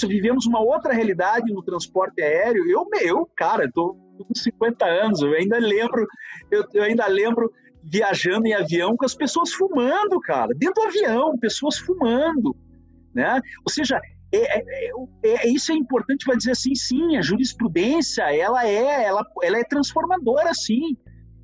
vivemos 0.02 0.46
uma 0.46 0.60
outra 0.60 0.92
realidade 0.92 1.52
no 1.52 1.62
transporte 1.62 2.20
aéreo. 2.20 2.68
Eu, 2.68 2.86
eu 3.00 3.30
cara, 3.34 3.64
estou 3.64 3.96
com 4.24 4.34
50 4.34 4.84
anos, 4.84 5.20
eu 5.22 5.32
ainda 5.32 5.59
lembro, 5.59 6.06
eu, 6.51 6.64
eu 6.74 6.82
ainda 6.82 7.06
lembro 7.06 7.51
viajando 7.82 8.47
em 8.47 8.55
avião 8.55 8.97
com 8.97 9.05
as 9.05 9.14
pessoas 9.14 9.52
fumando, 9.52 10.20
cara, 10.20 10.48
dentro 10.56 10.82
do 10.82 10.88
avião, 10.88 11.38
pessoas 11.38 11.78
fumando, 11.78 12.56
né? 13.14 13.40
Ou 13.64 13.72
seja, 13.72 14.01
é, 14.32 14.59
é, 14.59 14.90
é, 15.24 15.47
é, 15.47 15.48
isso 15.48 15.72
é 15.72 15.74
importante 15.74 16.24
para 16.24 16.36
dizer 16.36 16.52
assim, 16.52 16.74
sim, 16.74 17.16
a 17.16 17.22
jurisprudência 17.22 18.22
ela 18.34 18.66
é, 18.66 19.05
ela, 19.05 19.24
ela 19.43 19.59
é 19.59 19.64
transformadora, 19.64 20.52
sim. 20.52 20.97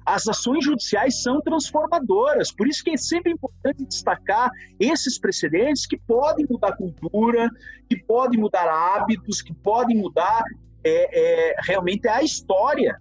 As 0.05 0.27
ações 0.27 0.65
judiciais 0.65 1.23
são 1.23 1.41
transformadoras, 1.41 2.53
por 2.53 2.67
isso 2.67 2.83
que 2.83 2.91
é 2.91 2.97
sempre 2.97 3.33
importante 3.33 3.87
destacar 3.87 4.51
esses 4.81 5.17
precedentes 5.17 5.87
que 5.87 5.97
podem 5.97 6.45
mudar 6.51 6.77
cultura, 6.77 7.49
que 7.89 7.97
podem 8.03 8.41
mudar 8.41 8.69
hábitos, 8.69 9.41
que 9.41 9.55
podem 9.55 9.97
mudar 9.97 10.43
é, 10.85 11.51
é, 11.51 11.57
realmente 11.67 12.09
a 12.09 12.23
história, 12.23 12.97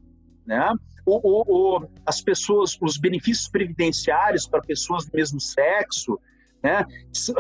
né? 0.46 0.74
O, 1.06 1.16
o, 1.18 1.78
o, 1.80 1.88
as 2.06 2.22
pessoas, 2.22 2.78
os 2.80 2.98
benefícios 2.98 3.50
previdenciários 3.50 4.48
para 4.48 4.62
pessoas 4.62 5.06
do 5.06 5.12
mesmo 5.16 5.40
sexo, 5.40 6.20
né? 6.64 6.86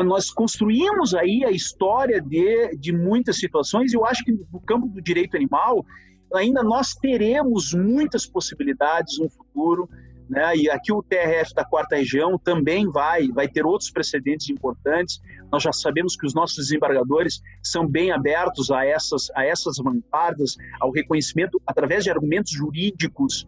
Nós 0.03 0.31
construímos 0.31 1.13
aí 1.13 1.45
a 1.45 1.51
história 1.51 2.19
de, 2.19 2.75
de 2.77 2.91
muitas 2.91 3.37
situações 3.37 3.93
e 3.93 3.95
eu 3.95 4.05
acho 4.05 4.23
que 4.23 4.31
no 4.31 4.59
campo 4.61 4.87
do 4.87 5.01
direito 5.01 5.37
animal 5.37 5.85
ainda 6.33 6.63
nós 6.63 6.93
teremos 6.95 7.73
muitas 7.73 8.25
possibilidades 8.25 9.19
no 9.19 9.29
futuro. 9.29 9.89
Né? 10.31 10.55
E 10.55 10.69
aqui 10.69 10.93
o 10.93 11.03
TRF 11.03 11.53
da 11.53 11.65
quarta 11.65 11.97
região 11.97 12.37
também 12.37 12.89
vai, 12.89 13.27
vai 13.27 13.49
ter 13.49 13.65
outros 13.65 13.91
precedentes 13.91 14.49
importantes. 14.49 15.19
Nós 15.51 15.61
já 15.61 15.73
sabemos 15.73 16.15
que 16.15 16.25
os 16.25 16.33
nossos 16.33 16.55
desembargadores 16.55 17.41
são 17.61 17.85
bem 17.85 18.11
abertos 18.13 18.71
a 18.71 18.85
essas, 18.85 19.29
a 19.35 19.45
essas 19.45 19.75
vanguardas, 19.75 20.55
ao 20.79 20.89
reconhecimento 20.89 21.61
através 21.67 22.05
de 22.05 22.11
argumentos 22.11 22.53
jurídicos 22.53 23.45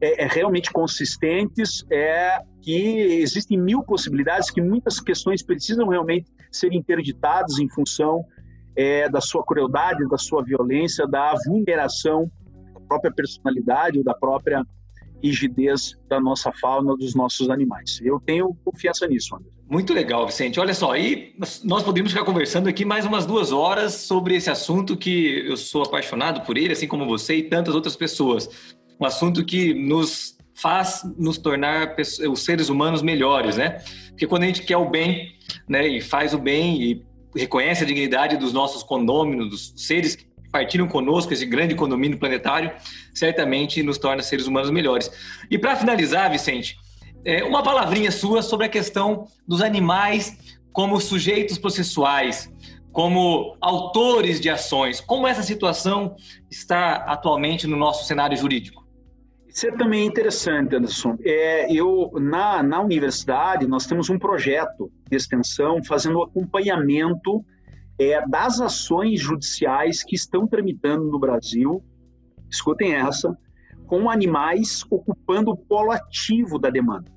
é, 0.00 0.22
é, 0.22 0.28
realmente 0.28 0.70
consistentes, 0.70 1.84
é 1.90 2.38
que 2.62 3.20
existem 3.20 3.58
mil 3.58 3.82
possibilidades, 3.82 4.52
que 4.52 4.62
muitas 4.62 5.00
questões 5.00 5.42
precisam 5.42 5.88
realmente 5.88 6.30
ser 6.48 6.72
interditadas 6.72 7.58
em 7.58 7.68
função 7.68 8.24
é, 8.76 9.08
da 9.08 9.20
sua 9.20 9.44
crueldade, 9.44 10.08
da 10.08 10.16
sua 10.16 10.44
violência, 10.44 11.08
da 11.08 11.34
vulneração 11.44 12.30
da 12.72 12.80
própria 12.86 13.12
personalidade 13.12 13.98
ou 13.98 14.04
da 14.04 14.14
própria 14.14 14.64
rigidez 15.28 15.96
da 16.08 16.20
nossa 16.20 16.52
fauna, 16.52 16.96
dos 16.96 17.14
nossos 17.14 17.50
animais. 17.50 18.00
Eu 18.02 18.20
tenho 18.20 18.56
confiança 18.64 19.06
nisso, 19.06 19.34
André. 19.34 19.48
Muito 19.68 19.94
legal, 19.94 20.26
Vicente. 20.26 20.60
Olha 20.60 20.74
só, 20.74 20.92
aí 20.92 21.34
nós 21.64 21.82
podemos 21.82 22.12
ficar 22.12 22.24
conversando 22.24 22.68
aqui 22.68 22.84
mais 22.84 23.06
umas 23.06 23.24
duas 23.24 23.50
horas 23.50 23.94
sobre 23.94 24.36
esse 24.36 24.50
assunto 24.50 24.96
que 24.96 25.46
eu 25.48 25.56
sou 25.56 25.82
apaixonado 25.82 26.42
por 26.42 26.58
ele, 26.58 26.72
assim 26.72 26.86
como 26.86 27.06
você 27.06 27.36
e 27.36 27.42
tantas 27.44 27.74
outras 27.74 27.96
pessoas 27.96 28.48
um 29.00 29.04
assunto 29.04 29.44
que 29.44 29.74
nos 29.74 30.36
faz 30.54 31.02
nos 31.18 31.38
tornar 31.38 31.96
os 32.30 32.42
seres 32.42 32.68
humanos 32.68 33.02
melhores, 33.02 33.56
né? 33.56 33.82
Porque 34.10 34.26
quando 34.26 34.44
a 34.44 34.46
gente 34.46 34.62
quer 34.62 34.76
o 34.76 34.88
bem, 34.88 35.36
né, 35.68 35.86
e 35.88 36.00
faz 36.00 36.32
o 36.32 36.38
bem 36.38 36.80
e 36.80 37.06
reconhece 37.34 37.82
a 37.82 37.86
dignidade 37.86 38.36
dos 38.36 38.52
nossos 38.52 38.82
condôminos, 38.82 39.48
dos 39.48 39.72
seres 39.76 40.16
partilham 40.54 40.86
conosco 40.86 41.32
esse 41.32 41.44
grande 41.44 41.74
condomínio 41.74 42.16
planetário, 42.16 42.70
certamente 43.12 43.82
nos 43.82 43.98
torna 43.98 44.22
seres 44.22 44.46
humanos 44.46 44.70
melhores. 44.70 45.10
E 45.50 45.58
para 45.58 45.74
finalizar, 45.74 46.30
Vicente, 46.30 46.76
é, 47.24 47.42
uma 47.42 47.60
palavrinha 47.60 48.12
sua 48.12 48.40
sobre 48.40 48.66
a 48.66 48.68
questão 48.68 49.26
dos 49.48 49.60
animais 49.60 50.56
como 50.72 51.00
sujeitos 51.00 51.58
processuais, 51.58 52.48
como 52.92 53.56
autores 53.60 54.40
de 54.40 54.48
ações. 54.48 55.00
Como 55.00 55.26
essa 55.26 55.42
situação 55.42 56.14
está 56.48 56.98
atualmente 56.98 57.66
no 57.66 57.76
nosso 57.76 58.06
cenário 58.06 58.36
jurídico? 58.36 58.86
Isso 59.48 59.66
é 59.66 59.72
também 59.72 60.06
interessante, 60.06 60.76
Anderson. 60.76 61.16
É, 61.24 61.72
eu 61.72 62.12
na, 62.14 62.62
na 62.62 62.80
universidade 62.80 63.66
nós 63.66 63.86
temos 63.86 64.08
um 64.08 64.20
projeto 64.20 64.88
de 65.10 65.16
extensão 65.16 65.82
fazendo 65.82 66.22
acompanhamento 66.22 67.44
é, 67.98 68.26
das 68.26 68.60
ações 68.60 69.20
judiciais 69.20 70.02
que 70.02 70.14
estão 70.14 70.46
tramitando 70.46 71.04
no 71.04 71.18
Brasil. 71.18 71.82
Escutem 72.50 72.94
essa, 72.94 73.36
com 73.86 74.10
animais 74.10 74.84
ocupando 74.90 75.50
o 75.50 75.56
polo 75.56 75.90
ativo 75.90 76.58
da 76.58 76.70
demanda. 76.70 77.12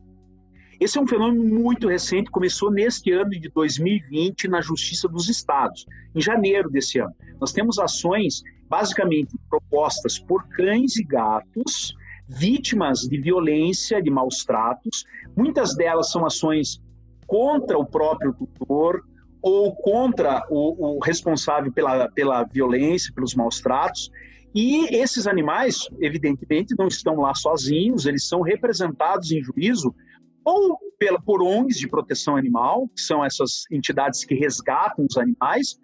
Esse 0.79 0.99
é 0.99 1.01
um 1.01 1.07
fenômeno 1.07 1.43
muito 1.43 1.87
recente, 1.87 2.29
começou 2.29 2.71
neste 2.71 3.11
ano 3.11 3.31
de 3.31 3.49
2020 3.49 4.47
na 4.47 4.61
Justiça 4.61 5.07
dos 5.07 5.27
Estados, 5.27 5.87
em 6.13 6.21
janeiro 6.21 6.69
desse 6.69 6.99
ano. 6.99 7.15
Nós 7.41 7.51
temos 7.51 7.79
ações 7.79 8.43
basicamente 8.69 9.35
propostas 9.49 10.19
por 10.19 10.47
cães 10.49 10.95
e 10.97 11.03
gatos 11.03 11.95
vítimas 12.27 13.01
de 13.01 13.19
violência, 13.19 14.01
de 14.01 14.09
maus 14.09 14.43
tratos. 14.43 15.05
Muitas 15.35 15.75
delas 15.75 16.11
são 16.11 16.25
ações 16.25 16.81
contra 17.25 17.77
o 17.77 17.85
próprio 17.85 18.33
tutor 18.33 19.01
ou 19.47 19.73
contra 19.73 20.45
o, 20.49 20.97
o 20.97 20.99
responsável 20.99 21.71
pela, 21.71 22.09
pela 22.11 22.43
violência, 22.43 23.13
pelos 23.13 23.33
maus 23.33 23.61
tratos. 23.61 24.11
E 24.53 24.93
esses 24.95 25.25
animais, 25.25 25.87
evidentemente, 26.01 26.75
não 26.77 26.87
estão 26.87 27.15
lá 27.15 27.33
sozinhos, 27.33 28.05
eles 28.05 28.27
são 28.27 28.41
representados 28.41 29.31
em 29.31 29.41
juízo 29.41 29.95
ou 30.43 30.77
pela, 30.99 31.21
por 31.21 31.41
ONGs 31.41 31.77
de 31.77 31.87
proteção 31.87 32.35
animal, 32.35 32.89
que 32.89 33.01
são 33.01 33.23
essas 33.23 33.63
entidades 33.71 34.25
que 34.25 34.35
resgatam 34.35 35.05
os 35.09 35.17
animais, 35.17 35.77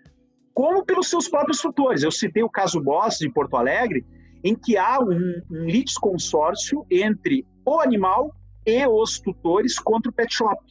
como 0.53 0.83
pelos 0.83 1.09
seus 1.09 1.29
próprios 1.29 1.59
tutores. 1.59 2.03
Eu 2.03 2.11
citei 2.11 2.43
o 2.43 2.49
caso 2.49 2.81
Boss 2.81 3.17
de 3.19 3.31
Porto 3.31 3.55
Alegre, 3.55 4.05
em 4.43 4.55
que 4.55 4.75
há 4.75 4.99
um, 4.99 5.41
um 5.51 5.65
litisconsórcio 5.65 6.85
entre 6.91 7.45
o 7.65 7.79
animal 7.79 8.35
e 8.65 8.85
os 8.87 9.19
tutores 9.19 9.79
contra 9.79 10.09
o 10.09 10.13
pet 10.13 10.33
shop. 10.33 10.61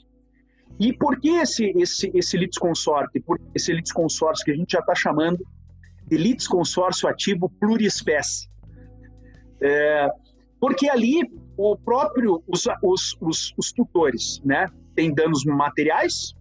E 0.82 0.92
por 0.92 1.20
que 1.20 1.28
esse, 1.28 1.72
esse, 1.76 2.10
esse 2.12 2.36
litisconsórcio? 2.36 3.22
Por 3.22 3.40
esse 3.54 3.72
litisconsórcio 3.72 4.44
que 4.44 4.50
a 4.50 4.56
gente 4.56 4.72
já 4.72 4.80
está 4.80 4.96
chamando 4.96 5.46
de 6.08 6.16
litisconsórcio 6.16 7.08
ativo 7.08 7.48
pluriespécie. 7.60 8.50
É, 9.60 10.08
porque 10.58 10.90
ali 10.90 11.20
o 11.56 11.76
próprio, 11.76 12.42
os, 12.48 12.66
os, 12.82 13.16
os, 13.20 13.54
os 13.56 13.70
tutores, 13.70 14.42
né, 14.44 14.66
têm 14.96 15.14
danos 15.14 15.44
materiais, 15.44 16.34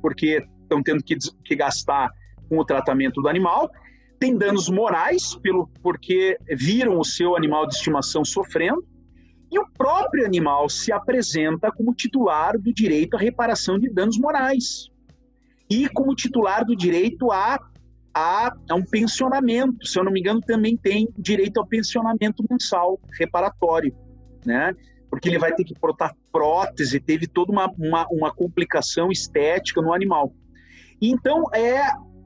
porque 0.00 0.40
estão 0.62 0.80
tendo 0.84 1.02
que, 1.02 1.16
que 1.44 1.56
gastar 1.56 2.12
com 2.48 2.58
o 2.58 2.64
tratamento 2.64 3.20
do 3.20 3.28
animal, 3.28 3.68
tem 4.20 4.38
danos 4.38 4.68
morais, 4.68 5.34
pelo, 5.42 5.68
porque 5.82 6.38
viram 6.56 6.96
o 6.96 7.04
seu 7.04 7.36
animal 7.36 7.66
de 7.66 7.74
estimação 7.74 8.24
sofrendo, 8.24 8.84
e 9.50 9.58
o 9.58 9.66
próprio 9.76 10.24
animal 10.24 10.68
se 10.68 10.92
apresenta 10.92 11.70
como 11.72 11.94
titular 11.94 12.58
do 12.58 12.72
direito 12.72 13.16
à 13.16 13.20
reparação 13.20 13.78
de 13.78 13.90
danos 13.90 14.18
morais 14.18 14.88
e 15.68 15.88
como 15.88 16.14
titular 16.14 16.64
do 16.64 16.76
direito 16.76 17.30
a, 17.32 17.58
a, 18.14 18.52
a 18.68 18.74
um 18.74 18.84
pensionamento. 18.84 19.86
Se 19.86 19.98
eu 19.98 20.04
não 20.04 20.12
me 20.12 20.20
engano, 20.20 20.40
também 20.40 20.76
tem 20.76 21.08
direito 21.18 21.58
ao 21.58 21.66
pensionamento 21.66 22.44
mensal 22.48 23.00
reparatório 23.18 23.94
né? 24.44 24.74
Porque 25.08 25.28
ele 25.28 25.38
vai 25.38 25.52
ter 25.52 25.64
que 25.64 25.74
botar 25.74 26.14
prótese, 26.32 27.00
teve 27.00 27.26
toda 27.26 27.50
uma, 27.50 27.68
uma, 27.78 28.06
uma 28.10 28.34
complicação 28.34 29.10
estética 29.10 29.82
no 29.82 29.92
animal. 29.92 30.32
Então, 31.00 31.44
é 31.52 31.80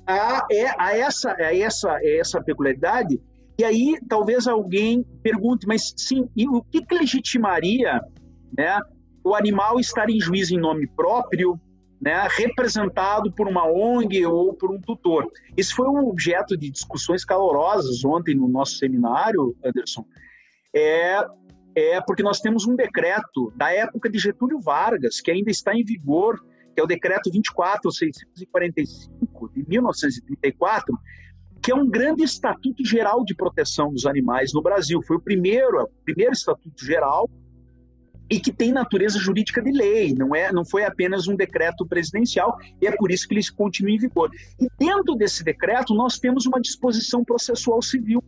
a, 0.07 0.47
é 0.51 0.75
a 0.79 0.97
essa, 0.97 1.35
é 1.39 1.59
essa, 1.61 1.99
é 2.03 2.19
essa 2.19 2.43
peculiaridade. 2.43 3.21
E 3.59 3.65
aí, 3.65 3.99
talvez 4.09 4.49
alguém 4.49 5.05
pergunte, 5.23 5.67
mas 5.67 5.95
sim, 5.97 6.29
e 6.37 6.49
o 6.49 6.63
que, 6.63 6.85
que 6.85 6.95
legitimaria 6.95 8.01
né, 8.57 8.79
o 9.23 9.35
animal 9.35 9.79
estar 9.79 10.09
em 10.11 10.21
juízo 10.21 10.55
em 10.55 10.59
nome 10.59 10.89
próprio, 10.89 11.61
né, 12.01 12.27
representado 12.37 13.33
por 13.33 13.47
uma 13.47 13.65
ONG 13.65 14.27
ou 14.27 14.55
por 14.55 14.73
um 14.73 14.81
tutor? 14.81 15.31
Esse 15.57 15.73
foi 15.73 15.89
um 15.89 16.09
objeto 16.09 16.57
de 16.57 16.69
discussões 16.69 17.25
calorosas 17.25 18.05
ontem 18.05 18.35
no 18.35 18.49
nosso 18.49 18.77
seminário, 18.77 19.57
Anderson. 19.65 20.05
É, 20.75 21.25
é 21.77 22.01
porque 22.01 22.25
nós 22.25 22.41
temos 22.41 22.67
um 22.67 22.75
decreto 22.75 23.53
da 23.55 23.73
época 23.73 24.11
de 24.11 24.19
Getúlio 24.19 24.61
Vargas, 24.61 25.21
que 25.21 25.31
ainda 25.31 25.51
está 25.51 25.73
em 25.75 25.85
vigor, 25.85 26.45
que 26.75 26.81
é 26.81 26.83
o 26.83 26.89
decreto 26.89 27.31
24645 27.31 29.51
de 29.55 29.65
1934, 29.69 30.99
que 31.65 31.73
é 31.73 31.74
um 31.74 31.89
grande 31.89 32.23
estatuto 32.23 32.85
geral 32.85 33.24
de 33.24 33.35
proteção 33.35 33.91
dos 33.91 34.05
animais 34.05 34.53
no 34.53 34.61
Brasil. 34.61 35.01
Foi 35.03 35.16
o 35.16 35.20
primeiro, 35.20 35.82
o 35.82 36.05
primeiro 36.05 36.32
estatuto 36.32 36.85
geral 36.85 37.27
e 38.31 38.39
que 38.39 38.53
tem 38.53 38.70
natureza 38.70 39.19
jurídica 39.19 39.62
de 39.62 39.73
lei, 39.73 40.12
não 40.15 40.35
é, 40.35 40.53
não 40.53 40.62
foi 40.62 40.85
apenas 40.85 41.27
um 41.27 41.35
decreto 41.35 41.86
presidencial, 41.86 42.57
e 42.81 42.86
é 42.86 42.95
por 42.95 43.11
isso 43.11 43.27
que 43.27 43.35
ele 43.35 43.43
continua 43.57 43.93
em 43.93 43.99
vigor. 43.99 44.31
E 44.61 44.66
dentro 44.78 45.15
desse 45.15 45.43
decreto 45.43 45.95
nós 45.95 46.19
temos 46.19 46.45
uma 46.45 46.61
disposição 46.61 47.24
processual 47.24 47.81
civil 47.81 48.23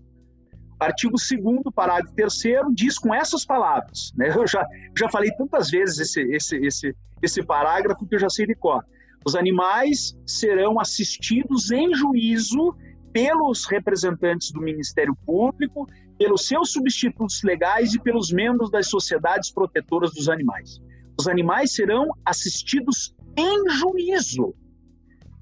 Artigo 0.78 1.16
2 1.16 1.62
parágrafo 1.74 2.14
3 2.14 2.32
diz 2.74 2.98
com 2.98 3.14
essas 3.14 3.44
palavras, 3.44 4.12
né? 4.14 4.28
Eu 4.34 4.46
já, 4.46 4.66
já 4.96 5.08
falei 5.08 5.30
tantas 5.32 5.70
vezes 5.70 5.98
esse, 5.98 6.20
esse, 6.34 6.56
esse, 6.56 6.96
esse 7.22 7.42
parágrafo 7.42 8.06
que 8.06 8.14
eu 8.14 8.18
já 8.18 8.28
sei 8.28 8.46
de 8.46 8.54
cor. 8.54 8.84
Os 9.24 9.34
animais 9.34 10.16
serão 10.26 10.78
assistidos 10.78 11.70
em 11.70 11.94
juízo 11.94 12.76
pelos 13.16 13.64
representantes 13.64 14.52
do 14.52 14.60
Ministério 14.60 15.16
Público, 15.24 15.86
pelos 16.18 16.46
seus 16.46 16.70
substitutos 16.70 17.42
legais 17.42 17.94
e 17.94 17.98
pelos 17.98 18.30
membros 18.30 18.70
das 18.70 18.90
sociedades 18.90 19.50
protetoras 19.50 20.12
dos 20.12 20.28
animais. 20.28 20.78
Os 21.18 21.26
animais 21.26 21.74
serão 21.74 22.10
assistidos 22.26 23.16
em 23.34 23.70
juízo 23.70 24.54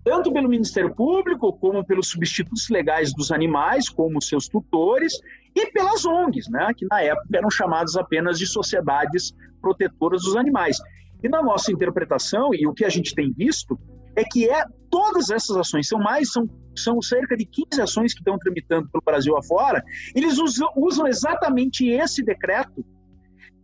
tanto 0.05 0.31
pelo 0.31 0.51
Ministério 0.51 0.95
Público, 0.95 1.51
como 1.55 1.83
pelos 1.83 2.11
substitutos 2.11 2.69
legais 2.69 3.13
dos 3.15 3.33
animais, 3.33 3.89
como 3.89 4.21
seus 4.21 4.47
tutores, 4.47 5.19
e 5.57 5.67
pelas 5.73 6.05
ONGs, 6.05 6.47
né, 6.51 6.69
que 6.77 6.87
na 6.91 7.01
época 7.01 7.27
eram 7.33 7.51
chamadas 7.51 7.97
apenas 7.97 8.39
de 8.39 8.47
sociedades 8.47 9.33
protetoras 9.63 10.21
dos 10.23 10.37
animais. 10.37 10.77
E 11.23 11.29
na 11.29 11.43
nossa 11.43 11.73
interpretação, 11.73 12.51
e 12.53 12.67
o 12.67 12.75
que 12.75 12.85
a 12.85 12.91
gente 12.91 13.15
tem 13.15 13.33
visto, 13.33 13.81
é 14.17 14.25
que 14.25 14.49
é 14.49 14.65
todas 14.91 15.31
essas 15.31 15.57
ações, 15.57 15.89
são 15.89 15.99
mais, 15.99 16.33
são, 16.33 16.49
são 16.77 17.03
cerca 17.03 17.37
de 17.37 17.45
15 17.45 17.83
ações 17.83 18.15
que 18.15 18.21
estão 18.21 18.39
tramitando 18.39 18.89
pelo 18.91 19.03
Brasil 19.05 19.37
afora, 19.37 19.83
eles 20.15 20.39
usam, 20.39 20.69
usam 20.77 21.07
exatamente 21.07 21.89
esse 21.89 22.23
decreto 22.23 22.85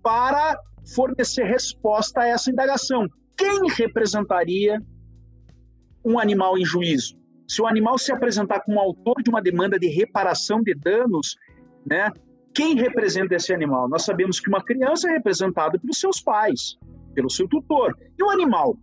para 0.03 0.59
fornecer 0.95 1.45
resposta 1.45 2.21
a 2.23 2.27
essa 2.27 2.51
indagação. 2.51 3.07
Quem 3.37 3.71
representaria 3.71 4.81
um 6.05 6.19
animal 6.19 6.59
em 6.59 6.65
juízo. 6.65 7.19
Se 7.47 7.61
o 7.61 7.67
animal 7.67 7.99
se 7.99 8.13
apresentar 8.13 8.61
como 8.61 8.81
autor 8.81 9.23
de 9.23 9.31
uma 9.31 9.43
demanda 9.43 9.79
de 9.79 9.89
reparação 9.89 10.63
de 10.63 10.75
danos, 10.75 11.37
né, 11.85 12.11
quem 12.55 12.75
representa 12.75 13.35
esse 13.35 13.53
animal? 13.53 13.89
Nós 13.89 14.05
sabemos 14.05 14.41
que 14.41 14.49
uma 14.49 14.63
criança 14.65 15.09
é 15.09 15.13
representada 15.13 15.79
pelos 15.79 15.99
seus 15.99 16.21
pais, 16.21 16.77
pelo 17.15 17.31
seu 17.31 17.49
tutor. 17.49 17.97
E 18.19 18.23
o 18.23 18.31
animal? 18.31 18.77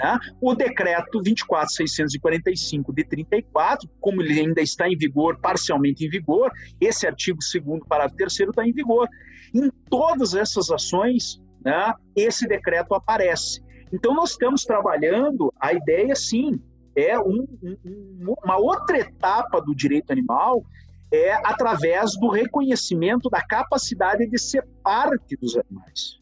Né? 0.00 0.18
O 0.40 0.54
decreto 0.54 1.20
24.645 1.20 2.94
de 2.94 3.04
34, 3.04 3.90
como 4.00 4.22
ele 4.22 4.40
ainda 4.40 4.60
está 4.60 4.88
em 4.88 4.96
vigor, 4.96 5.38
parcialmente 5.40 6.06
em 6.06 6.08
vigor, 6.08 6.52
esse 6.80 7.06
artigo 7.06 7.38
2 7.40 7.80
parágrafo 7.88 8.16
3 8.16 8.40
está 8.40 8.66
em 8.66 8.72
vigor. 8.72 9.08
Em 9.52 9.70
todas 9.90 10.34
essas 10.34 10.70
ações, 10.70 11.40
né, 11.64 11.92
esse 12.14 12.46
decreto 12.46 12.94
aparece. 12.94 13.60
Então, 13.92 14.14
nós 14.14 14.30
estamos 14.30 14.64
trabalhando, 14.64 15.52
a 15.58 15.72
ideia, 15.72 16.14
sim, 16.14 16.60
é 16.94 17.18
um, 17.18 17.46
um, 17.62 18.34
uma 18.44 18.58
outra 18.58 18.98
etapa 18.98 19.60
do 19.60 19.74
direito 19.74 20.10
animal, 20.10 20.64
é 21.10 21.32
através 21.32 22.12
do 22.20 22.28
reconhecimento 22.28 23.30
da 23.30 23.40
capacidade 23.40 24.28
de 24.28 24.38
ser 24.38 24.66
parte 24.82 25.36
dos 25.36 25.56
animais. 25.56 26.18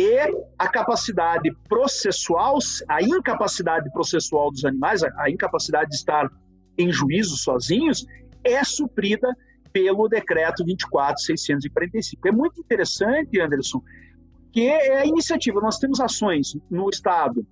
E 0.00 0.18
a 0.58 0.66
capacidade 0.66 1.54
processual, 1.68 2.56
a 2.88 3.02
incapacidade 3.02 3.92
processual 3.92 4.50
dos 4.50 4.64
animais, 4.64 5.02
a 5.02 5.28
incapacidade 5.28 5.90
de 5.90 5.96
estar 5.96 6.26
em 6.78 6.90
juízo 6.90 7.36
sozinhos, 7.36 8.06
é 8.42 8.64
suprida 8.64 9.28
pelo 9.74 10.08
decreto 10.08 10.64
24645. 10.64 12.26
É 12.26 12.32
muito 12.32 12.58
interessante, 12.62 13.38
Anderson, 13.38 13.82
que 14.50 14.68
é 14.68 15.00
a 15.00 15.04
iniciativa. 15.04 15.60
Nós 15.60 15.78
temos 15.78 16.00
ações 16.00 16.56
no 16.70 16.88
estado 16.88 17.46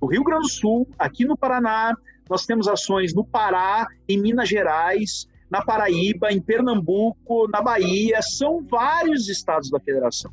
do 0.00 0.06
Rio 0.08 0.24
Grande 0.24 0.48
do 0.48 0.50
Sul, 0.50 0.88
aqui 0.98 1.24
no 1.24 1.38
Paraná, 1.38 1.94
nós 2.28 2.44
temos 2.44 2.66
ações 2.66 3.14
no 3.14 3.24
Pará, 3.24 3.86
em 4.08 4.20
Minas 4.20 4.48
Gerais, 4.48 5.28
na 5.48 5.64
Paraíba, 5.64 6.32
em 6.32 6.40
Pernambuco, 6.40 7.46
na 7.52 7.62
Bahia, 7.62 8.20
são 8.20 8.66
vários 8.68 9.28
estados 9.28 9.70
da 9.70 9.78
federação. 9.78 10.32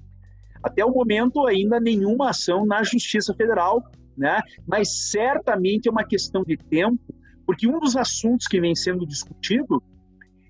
Até 0.63 0.85
o 0.85 0.91
momento, 0.91 1.45
ainda 1.47 1.79
nenhuma 1.79 2.29
ação 2.29 2.65
na 2.65 2.83
Justiça 2.83 3.33
Federal, 3.33 3.83
né? 4.17 4.41
mas 4.67 5.09
certamente 5.09 5.87
é 5.87 5.91
uma 5.91 6.03
questão 6.03 6.43
de 6.43 6.57
tempo, 6.57 6.99
porque 7.45 7.67
um 7.67 7.79
dos 7.79 7.95
assuntos 7.95 8.47
que 8.47 8.59
vem 8.61 8.75
sendo 8.75 9.05
discutido 9.05 9.81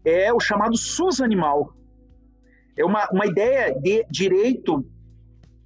é 0.03 0.33
o 0.33 0.39
chamado 0.39 0.75
SUS 0.77 1.21
animal. 1.21 1.73
É 2.77 2.83
uma, 2.83 3.07
uma 3.11 3.25
ideia 3.25 3.73
de 3.79 4.05
direito 4.09 4.85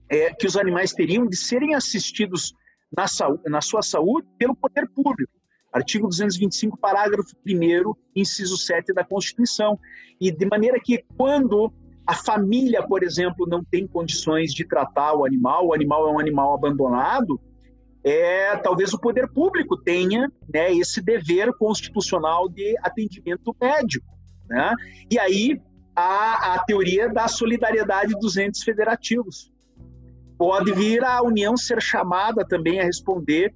é, 0.09 0.33
que 0.33 0.45
os 0.45 0.55
animais 0.55 0.91
teriam 0.93 1.25
de 1.27 1.35
serem 1.35 1.73
assistidos 1.73 2.53
na, 2.95 3.05
na 3.47 3.61
sua 3.61 3.81
saúde 3.81 4.27
pelo 4.37 4.55
poder 4.55 4.87
público. 4.89 5.31
Artigo 5.71 6.07
225, 6.07 6.77
parágrafo 6.77 7.35
1 7.45 7.93
inciso 8.15 8.55
7 8.55 8.93
da 8.93 9.03
Constituição. 9.03 9.77
E 10.21 10.31
de 10.31 10.45
maneira 10.45 10.79
que 10.79 11.03
quando 11.17 11.73
a 12.05 12.13
família, 12.13 12.85
por 12.85 13.03
exemplo, 13.03 13.47
não 13.47 13.63
tem 13.63 13.87
condições 13.87 14.53
de 14.53 14.67
tratar 14.67 15.13
o 15.13 15.25
animal, 15.25 15.67
o 15.67 15.73
animal 15.73 16.07
é 16.07 16.11
um 16.11 16.19
animal 16.19 16.53
abandonado, 16.53 17.39
é, 18.03 18.55
talvez 18.57 18.93
o 18.93 18.99
poder 18.99 19.27
público 19.27 19.75
tenha 19.75 20.31
né, 20.53 20.71
esse 20.73 21.01
dever 21.01 21.51
constitucional 21.57 22.47
de 22.47 22.75
atendimento 22.83 23.55
médico. 23.59 24.05
Né? 24.47 24.73
E 25.09 25.17
aí 25.17 25.59
a, 25.95 26.55
a 26.55 26.63
teoria 26.65 27.09
da 27.09 27.27
solidariedade 27.27 28.13
dos 28.19 28.35
entes 28.37 28.61
federativos. 28.63 29.51
Pode 30.37 30.73
vir 30.73 31.03
a 31.03 31.23
União 31.23 31.55
ser 31.55 31.81
chamada 31.81 32.45
também 32.45 32.79
a 32.79 32.83
responder 32.83 33.55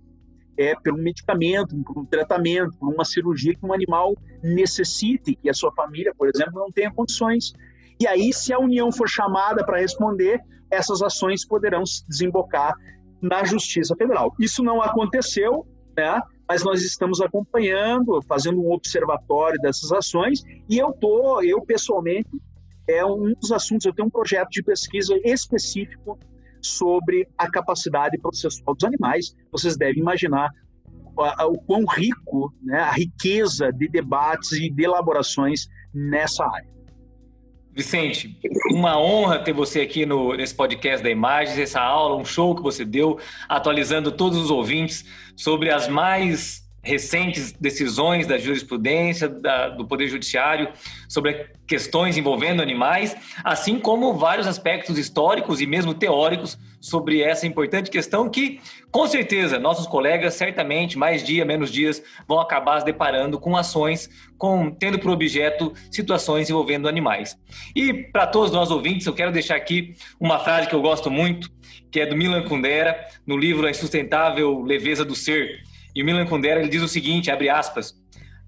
é, 0.58 0.74
um 0.88 0.98
medicamento, 0.98 1.76
por 1.84 2.00
um 2.00 2.06
tratamento, 2.06 2.78
por 2.78 2.94
uma 2.94 3.04
cirurgia 3.04 3.54
que 3.54 3.66
um 3.66 3.74
animal 3.74 4.16
necessite, 4.42 5.36
que 5.36 5.50
a 5.50 5.54
sua 5.54 5.72
família, 5.74 6.14
por 6.18 6.30
exemplo, 6.30 6.54
não 6.54 6.72
tenha 6.72 6.92
condições. 6.92 7.54
E 8.00 8.08
aí, 8.08 8.32
se 8.34 8.54
a 8.54 8.60
União 8.60 8.92
for 8.92 9.08
chamada 9.08 9.66
para 9.66 9.80
responder, 9.80 10.40
essas 10.72 11.02
ações 11.02 11.46
poderão 11.46 11.84
desembocar 12.08 12.74
na 13.22 13.44
Justiça 13.44 13.96
Federal. 13.96 14.34
Isso 14.40 14.64
não 14.64 14.82
aconteceu, 14.82 15.68
né? 15.98 16.22
mas 16.48 16.64
nós 16.64 16.82
estamos 16.84 17.22
acompanhando, 17.22 18.20
fazendo 18.28 18.60
um 18.60 18.72
observatório 18.72 19.60
dessas 19.62 19.92
ações, 19.92 20.42
e 20.68 20.80
eu 20.80 20.92
tô, 20.94 21.42
eu 21.44 21.62
pessoalmente, 21.62 22.30
é 22.88 23.06
um 23.06 23.34
dos 23.40 23.52
assuntos, 23.52 23.86
eu 23.86 23.94
tenho 23.94 24.08
um 24.08 24.12
projeto 24.12 24.50
de 24.50 24.64
pesquisa 24.64 25.14
específico 25.24 26.18
sobre 26.60 27.28
a 27.38 27.50
capacidade 27.50 28.18
processual 28.18 28.74
dos 28.76 28.84
animais. 28.84 29.36
Vocês 29.52 29.78
devem 29.78 30.02
imaginar 30.02 30.50
o 31.16 31.60
quão 31.60 31.86
rico, 31.86 32.52
né, 32.64 32.80
a 32.80 32.92
riqueza 32.94 33.72
de 33.72 33.88
debates 33.88 34.54
e 34.54 34.72
de 34.72 34.84
elaborações 34.84 35.68
nessa 35.94 36.44
área. 36.46 36.79
Vicente, 37.80 38.38
uma 38.74 39.00
honra 39.00 39.40
ter 39.40 39.54
você 39.54 39.80
aqui 39.80 40.06
no, 40.06 40.36
nesse 40.36 40.54
podcast 40.54 41.02
da 41.02 41.10
Imagens, 41.10 41.58
essa 41.58 41.80
aula, 41.80 42.18
um 42.18 42.26
show 42.26 42.54
que 42.54 42.62
você 42.62 42.84
deu, 42.84 43.18
atualizando 43.48 44.12
todos 44.12 44.38
os 44.38 44.52
ouvintes 44.52 45.06
sobre 45.34 45.72
as 45.72 45.88
mais 45.88 46.68
recentes 46.84 47.54
decisões 47.54 48.28
da 48.28 48.38
jurisprudência, 48.38 49.30
da, 49.30 49.70
do 49.70 49.86
Poder 49.86 50.10
Judiciário, 50.10 50.74
sobre 51.08 51.52
questões 51.66 52.18
envolvendo 52.18 52.62
animais, 52.62 53.16
assim 53.46 53.80
como 53.80 54.14
vários 54.14 54.46
aspectos 54.46 54.98
históricos 54.98 55.62
e 55.62 55.66
mesmo 55.66 55.94
teóricos 55.94 56.58
sobre 56.80 57.22
essa 57.22 57.46
importante 57.46 57.90
questão 57.90 58.30
que, 58.30 58.60
com 58.92 59.08
certeza, 59.08 59.60
nossos 59.60 59.86
colegas, 59.86 60.34
certamente, 60.34 60.98
mais 60.98 61.24
dia, 61.24 61.44
menos 61.46 61.72
dias, 61.72 62.02
vão 62.28 62.40
acabar 62.40 62.80
se 62.80 62.86
deparando 62.86 63.40
com 63.40 63.56
ações, 63.58 64.10
com 64.38 64.72
tendo 64.72 65.00
por 65.00 65.12
objeto 65.12 65.74
situações 65.92 66.50
envolvendo 66.50 66.88
animais. 66.88 67.38
E, 67.76 67.94
para 67.94 68.28
todos 68.28 68.52
nós 68.52 68.72
ouvintes, 68.72 69.06
eu 69.06 69.14
quero 69.14 69.32
deixar 69.32 69.56
aqui 69.56 69.94
uma 70.20 70.40
frase 70.40 70.68
que 70.68 70.76
eu 70.76 70.82
gosto 70.82 71.12
muito, 71.12 71.50
que 71.92 72.00
é 72.00 72.06
do 72.06 72.16
Milan 72.16 72.44
Kundera, 72.44 73.08
no 73.26 73.38
livro 73.38 73.68
A 73.68 73.72
Insustentável 73.72 74.62
Leveza 74.62 75.04
do 75.04 75.16
Ser, 75.16 75.64
e 75.96 76.02
o 76.02 76.06
Milan 76.06 76.26
Kundera 76.26 76.60
ele 76.60 76.70
diz 76.70 76.82
o 76.82 76.88
seguinte, 76.88 77.32
abre 77.32 77.50
aspas, 77.50 77.99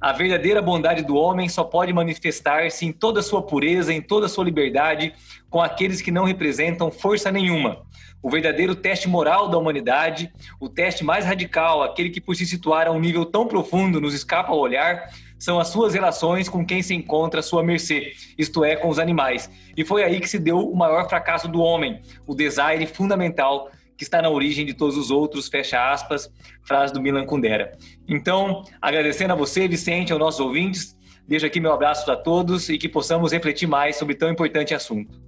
a 0.02 0.11
verdadeira 0.11 0.64
bondade 0.64 1.03
do 1.03 1.15
homem 1.15 1.48
só 1.48 1.64
pode 1.64 1.94
manifestar-se 1.94 2.84
em 2.84 2.91
toda 2.91 3.19
a 3.19 3.23
sua 3.23 3.44
pureza, 3.44 3.94
em 3.94 4.02
toda 4.02 4.26
a 4.26 4.30
sua 4.30 4.44
liberdade, 4.44 5.14
com 5.48 5.61
aqueles 5.61 6.02
que 6.02 6.10
não 6.10 6.26
representam 6.26 6.90
força 6.90 7.32
nenhuma. 7.32 7.84
O 8.19 8.28
verdadeiro 8.28 8.73
teste 8.73 9.07
moral 9.07 9.48
da 9.48 9.60
humanidade, 9.60 10.34
o 10.60 10.68
teste 10.68 11.03
mais 11.03 11.23
radical, 11.23 11.84
aquele 11.84 12.10
que 12.10 12.19
por 12.19 12.36
se 12.36 12.48
situar 12.48 12.88
a 12.88 12.91
um 12.91 12.99
nível 12.99 13.26
tão 13.26 13.48
profundo 13.48 14.02
nos 14.02 14.15
escapa 14.15 14.52
ao 14.52 14.60
olhar, 14.60 15.11
são 15.38 15.60
as 15.60 15.68
suas 15.68 15.94
relações 15.94 16.49
com 16.49 16.65
quem 16.65 16.82
se 16.82 16.95
encontra 16.95 17.40
à 17.40 17.44
sua 17.44 17.64
mercê, 17.64 18.14
isto 18.38 18.64
é, 18.64 18.76
com 18.76 18.90
os 18.90 18.98
animais. 18.98 19.52
E 19.78 19.86
foi 19.86 20.03
aí 20.03 20.19
que 20.19 20.30
se 20.30 20.40
deu 20.40 20.60
o 20.60 20.76
maior 20.76 21.07
fracasso 21.07 21.48
do 21.48 21.61
homem, 21.61 22.02
o 22.26 22.34
desaire 22.34 22.88
fundamental 22.88 23.69
que 24.02 24.06
está 24.06 24.19
na 24.19 24.32
origem 24.32 24.65
de 24.65 24.73
todos 24.73 24.98
os 24.98 25.11
outros, 25.11 25.48
fecha 25.48 25.91
aspas, 25.91 26.28
frase 26.64 26.91
do 26.91 26.99
Milan 26.99 27.23
Kundera. 27.23 27.78
Então, 28.07 28.64
agradecendo 28.82 29.32
a 29.32 29.36
você, 29.36 29.68
Vicente, 29.68 30.11
aos 30.11 30.19
nossos 30.19 30.40
ouvintes, 30.40 30.98
deixo 31.28 31.45
aqui 31.45 31.60
meu 31.60 31.72
abraço 31.72 32.10
a 32.11 32.15
todos 32.15 32.68
e 32.68 32.80
que 32.80 32.90
possamos 32.90 33.32
refletir 33.32 33.68
mais 33.68 33.98
sobre 33.98 34.15
tão 34.15 34.32
importante 34.32 34.73
assunto. 34.73 35.22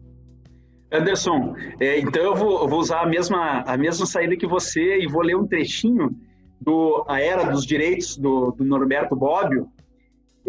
Anderson, 0.92 1.56
é, 1.80 2.00
então 2.00 2.24
eu 2.24 2.36
vou, 2.36 2.68
vou, 2.68 2.80
usar 2.80 3.02
a 3.02 3.06
mesma, 3.06 3.62
a 3.62 3.78
mesma 3.78 4.08
saída 4.08 4.36
que 4.36 4.48
você 4.48 4.98
e 4.98 5.08
vou 5.08 5.22
ler 5.22 5.36
um 5.36 5.46
trechinho 5.46 6.10
do 6.60 7.06
A 7.08 7.22
Era 7.22 7.44
dos 7.44 7.68
Direitos, 7.68 8.18
do, 8.18 8.54
do 8.54 8.66
Norberto 8.66 9.16
Bobbio. 9.16 9.68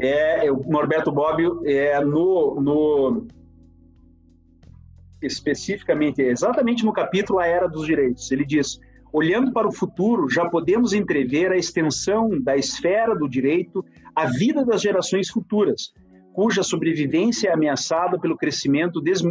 É, 0.01 0.51
o 0.51 0.64
Norberto 0.66 1.12
Bobbio 1.12 1.60
é 1.66 2.01
no, 2.01 2.59
no 2.59 3.26
especificamente, 5.26 6.22
exatamente 6.22 6.84
no 6.84 6.92
capítulo 6.92 7.38
A 7.38 7.46
Era 7.46 7.68
dos 7.68 7.86
Direitos. 7.86 8.30
Ele 8.30 8.44
diz: 8.44 8.78
olhando 9.12 9.52
para 9.52 9.68
o 9.68 9.72
futuro, 9.72 10.28
já 10.28 10.48
podemos 10.48 10.92
entrever 10.92 11.52
a 11.52 11.56
extensão 11.56 12.30
da 12.42 12.56
esfera 12.56 13.14
do 13.14 13.28
direito 13.28 13.84
à 14.14 14.26
vida 14.26 14.64
das 14.64 14.82
gerações 14.82 15.28
futuras, 15.28 15.92
cuja 16.32 16.62
sobrevivência 16.62 17.48
é 17.48 17.52
ameaçada 17.52 18.18
pelo 18.18 18.36
crescimento 18.36 19.01
des 19.01 19.22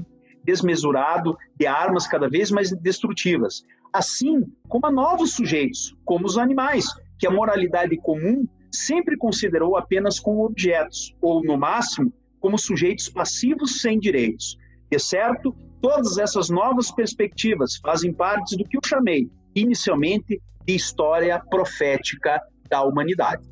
desmesurado 0.44 1.38
de 1.57 1.65
armas 1.65 2.06
cada 2.06 2.30
vez 2.30 2.52
mais 2.52 2.70
destrutivas, 2.72 3.64
assim 3.94 4.41
como 4.68 4.86
a 4.86 4.91
novos 4.91 5.34
sujeitos, 5.34 5.95
como 6.03 6.26
os 6.26 6.38
animais, 6.38 6.86
que 7.18 7.26
a 7.26 7.32
moralidade 7.32 7.95
comum 7.98 8.45
sempre 8.72 9.15
considerou 9.15 9.78
apenas 9.78 10.20
como 10.20 10.45
objetos, 10.45 11.15
ou, 11.22 11.44
no 11.44 11.57
máximo, 11.57 12.11
como 12.40 12.57
sujeitos 12.57 13.07
passivos 13.07 13.82
sem 13.82 13.99
direitos. 13.99 14.57
De 14.91 14.99
certo, 14.99 15.56
Todas 15.84 16.18
essas 16.18 16.49
novas 16.49 16.89
perspectivas 16.91 17.76
fazem 17.84 18.14
parte 18.14 18.55
do 18.55 18.64
que 18.64 18.77
eu 18.77 18.81
chamei 18.85 19.30
inicialmente 19.53 20.41
de 20.65 20.73
história 20.73 21.38
profética 21.49 22.41
da 22.69 22.81
humanidade. 22.84 23.43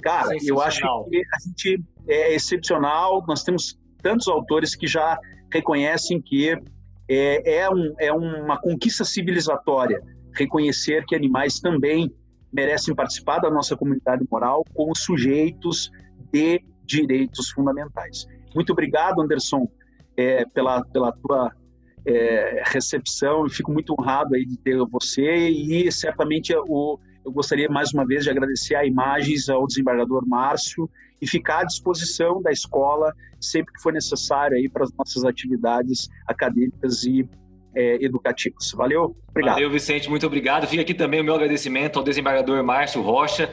Cara, 0.00 0.30
eu 0.42 0.62
acho 0.62 0.80
que 1.10 1.18
a 1.18 1.38
gente 1.46 1.84
é 2.08 2.34
excepcional, 2.34 3.22
nós 3.28 3.42
temos 3.42 3.78
tantos 4.02 4.28
autores 4.28 4.74
que 4.74 4.86
já 4.86 5.18
reconhecem 5.52 6.22
que 6.22 6.56
é, 7.06 7.58
é, 7.58 7.68
um, 7.68 7.94
é 8.00 8.10
uma 8.10 8.58
conquista 8.58 9.04
civilizatória 9.04 10.00
reconhecer 10.32 11.04
que 11.04 11.14
animais 11.14 11.60
também 11.60 12.10
merecem 12.50 12.94
participar 12.94 13.40
da 13.40 13.50
nossa 13.50 13.76
comunidade 13.76 14.24
moral 14.30 14.64
como 14.72 14.96
sujeitos 14.96 15.90
de 16.32 16.64
direitos 16.86 17.50
fundamentais. 17.50 18.24
Muito 18.54 18.72
obrigado, 18.72 19.20
Anderson, 19.20 19.68
é, 20.16 20.46
pela, 20.46 20.82
pela 20.86 21.12
tua 21.12 21.52
é, 22.06 22.62
recepção. 22.66 23.44
Eu 23.44 23.50
fico 23.50 23.72
muito 23.72 23.94
honrado 23.98 24.34
aí 24.34 24.44
de 24.44 24.56
ter 24.58 24.76
você 24.86 25.48
e 25.48 25.90
certamente 25.90 26.54
o, 26.54 26.98
eu 27.24 27.32
gostaria 27.32 27.68
mais 27.68 27.92
uma 27.92 28.06
vez 28.06 28.24
de 28.24 28.30
agradecer 28.30 28.74
a 28.74 28.84
Imagens 28.84 29.48
ao 29.48 29.66
desembargador 29.66 30.26
Márcio 30.26 30.88
e 31.20 31.26
ficar 31.26 31.60
à 31.60 31.64
disposição 31.64 32.42
da 32.42 32.50
escola 32.50 33.12
sempre 33.40 33.72
que 33.72 33.80
for 33.80 33.92
necessário 33.92 34.56
aí 34.56 34.68
para 34.68 34.84
as 34.84 34.92
nossas 34.92 35.24
atividades 35.24 36.08
acadêmicas 36.26 37.04
e 37.04 37.26
é, 37.74 38.04
educativas. 38.04 38.72
Valeu, 38.72 39.16
obrigado. 39.30 39.54
Valeu, 39.54 39.70
Vicente, 39.70 40.08
muito 40.08 40.26
obrigado. 40.26 40.66
Fica 40.66 40.82
aqui 40.82 40.94
também 40.94 41.20
o 41.20 41.24
meu 41.24 41.34
agradecimento 41.34 41.98
ao 41.98 42.04
desembargador 42.04 42.62
Márcio 42.62 43.02
Rocha, 43.02 43.50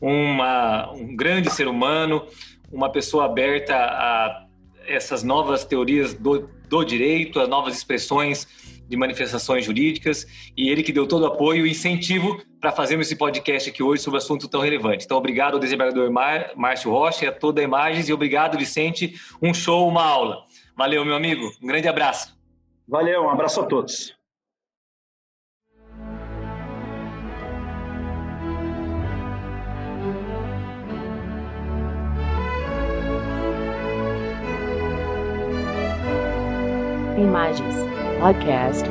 uma, 0.00 0.92
um 0.92 1.14
grande 1.14 1.50
ser 1.50 1.68
humano, 1.68 2.26
uma 2.70 2.90
pessoa 2.90 3.24
aberta 3.26 3.74
a 3.74 4.46
essas 4.86 5.22
novas 5.22 5.64
teorias 5.64 6.12
do 6.12 6.48
do 6.72 6.82
direito, 6.82 7.38
as 7.38 7.48
novas 7.48 7.76
expressões 7.76 8.48
de 8.88 8.96
manifestações 8.96 9.64
jurídicas, 9.64 10.26
e 10.56 10.70
ele 10.70 10.82
que 10.82 10.92
deu 10.92 11.06
todo 11.06 11.22
o 11.22 11.26
apoio 11.26 11.66
e 11.66 11.70
incentivo 11.70 12.42
para 12.58 12.72
fazermos 12.72 13.06
esse 13.06 13.16
podcast 13.16 13.68
aqui 13.68 13.82
hoje 13.82 14.02
sobre 14.02 14.18
um 14.18 14.22
assunto 14.22 14.48
tão 14.48 14.62
relevante. 14.62 15.04
Então, 15.04 15.18
obrigado 15.18 15.54
ao 15.54 15.60
desembargador 15.60 16.10
Mar 16.10 16.52
Márcio 16.56 16.90
Rocha 16.90 17.26
e 17.26 17.28
a 17.28 17.32
toda 17.32 17.60
a 17.60 17.64
Imagens, 17.64 18.08
e 18.08 18.12
obrigado, 18.12 18.56
Vicente. 18.56 19.14
Um 19.42 19.52
show, 19.52 19.86
uma 19.86 20.02
aula. 20.02 20.44
Valeu, 20.74 21.04
meu 21.04 21.14
amigo. 21.14 21.46
Um 21.62 21.66
grande 21.66 21.88
abraço. 21.88 22.34
Valeu, 22.88 23.24
um 23.24 23.30
abraço 23.30 23.60
a 23.60 23.66
todos. 23.66 24.21
Imagens 37.22 37.76
Podcast 38.18 38.86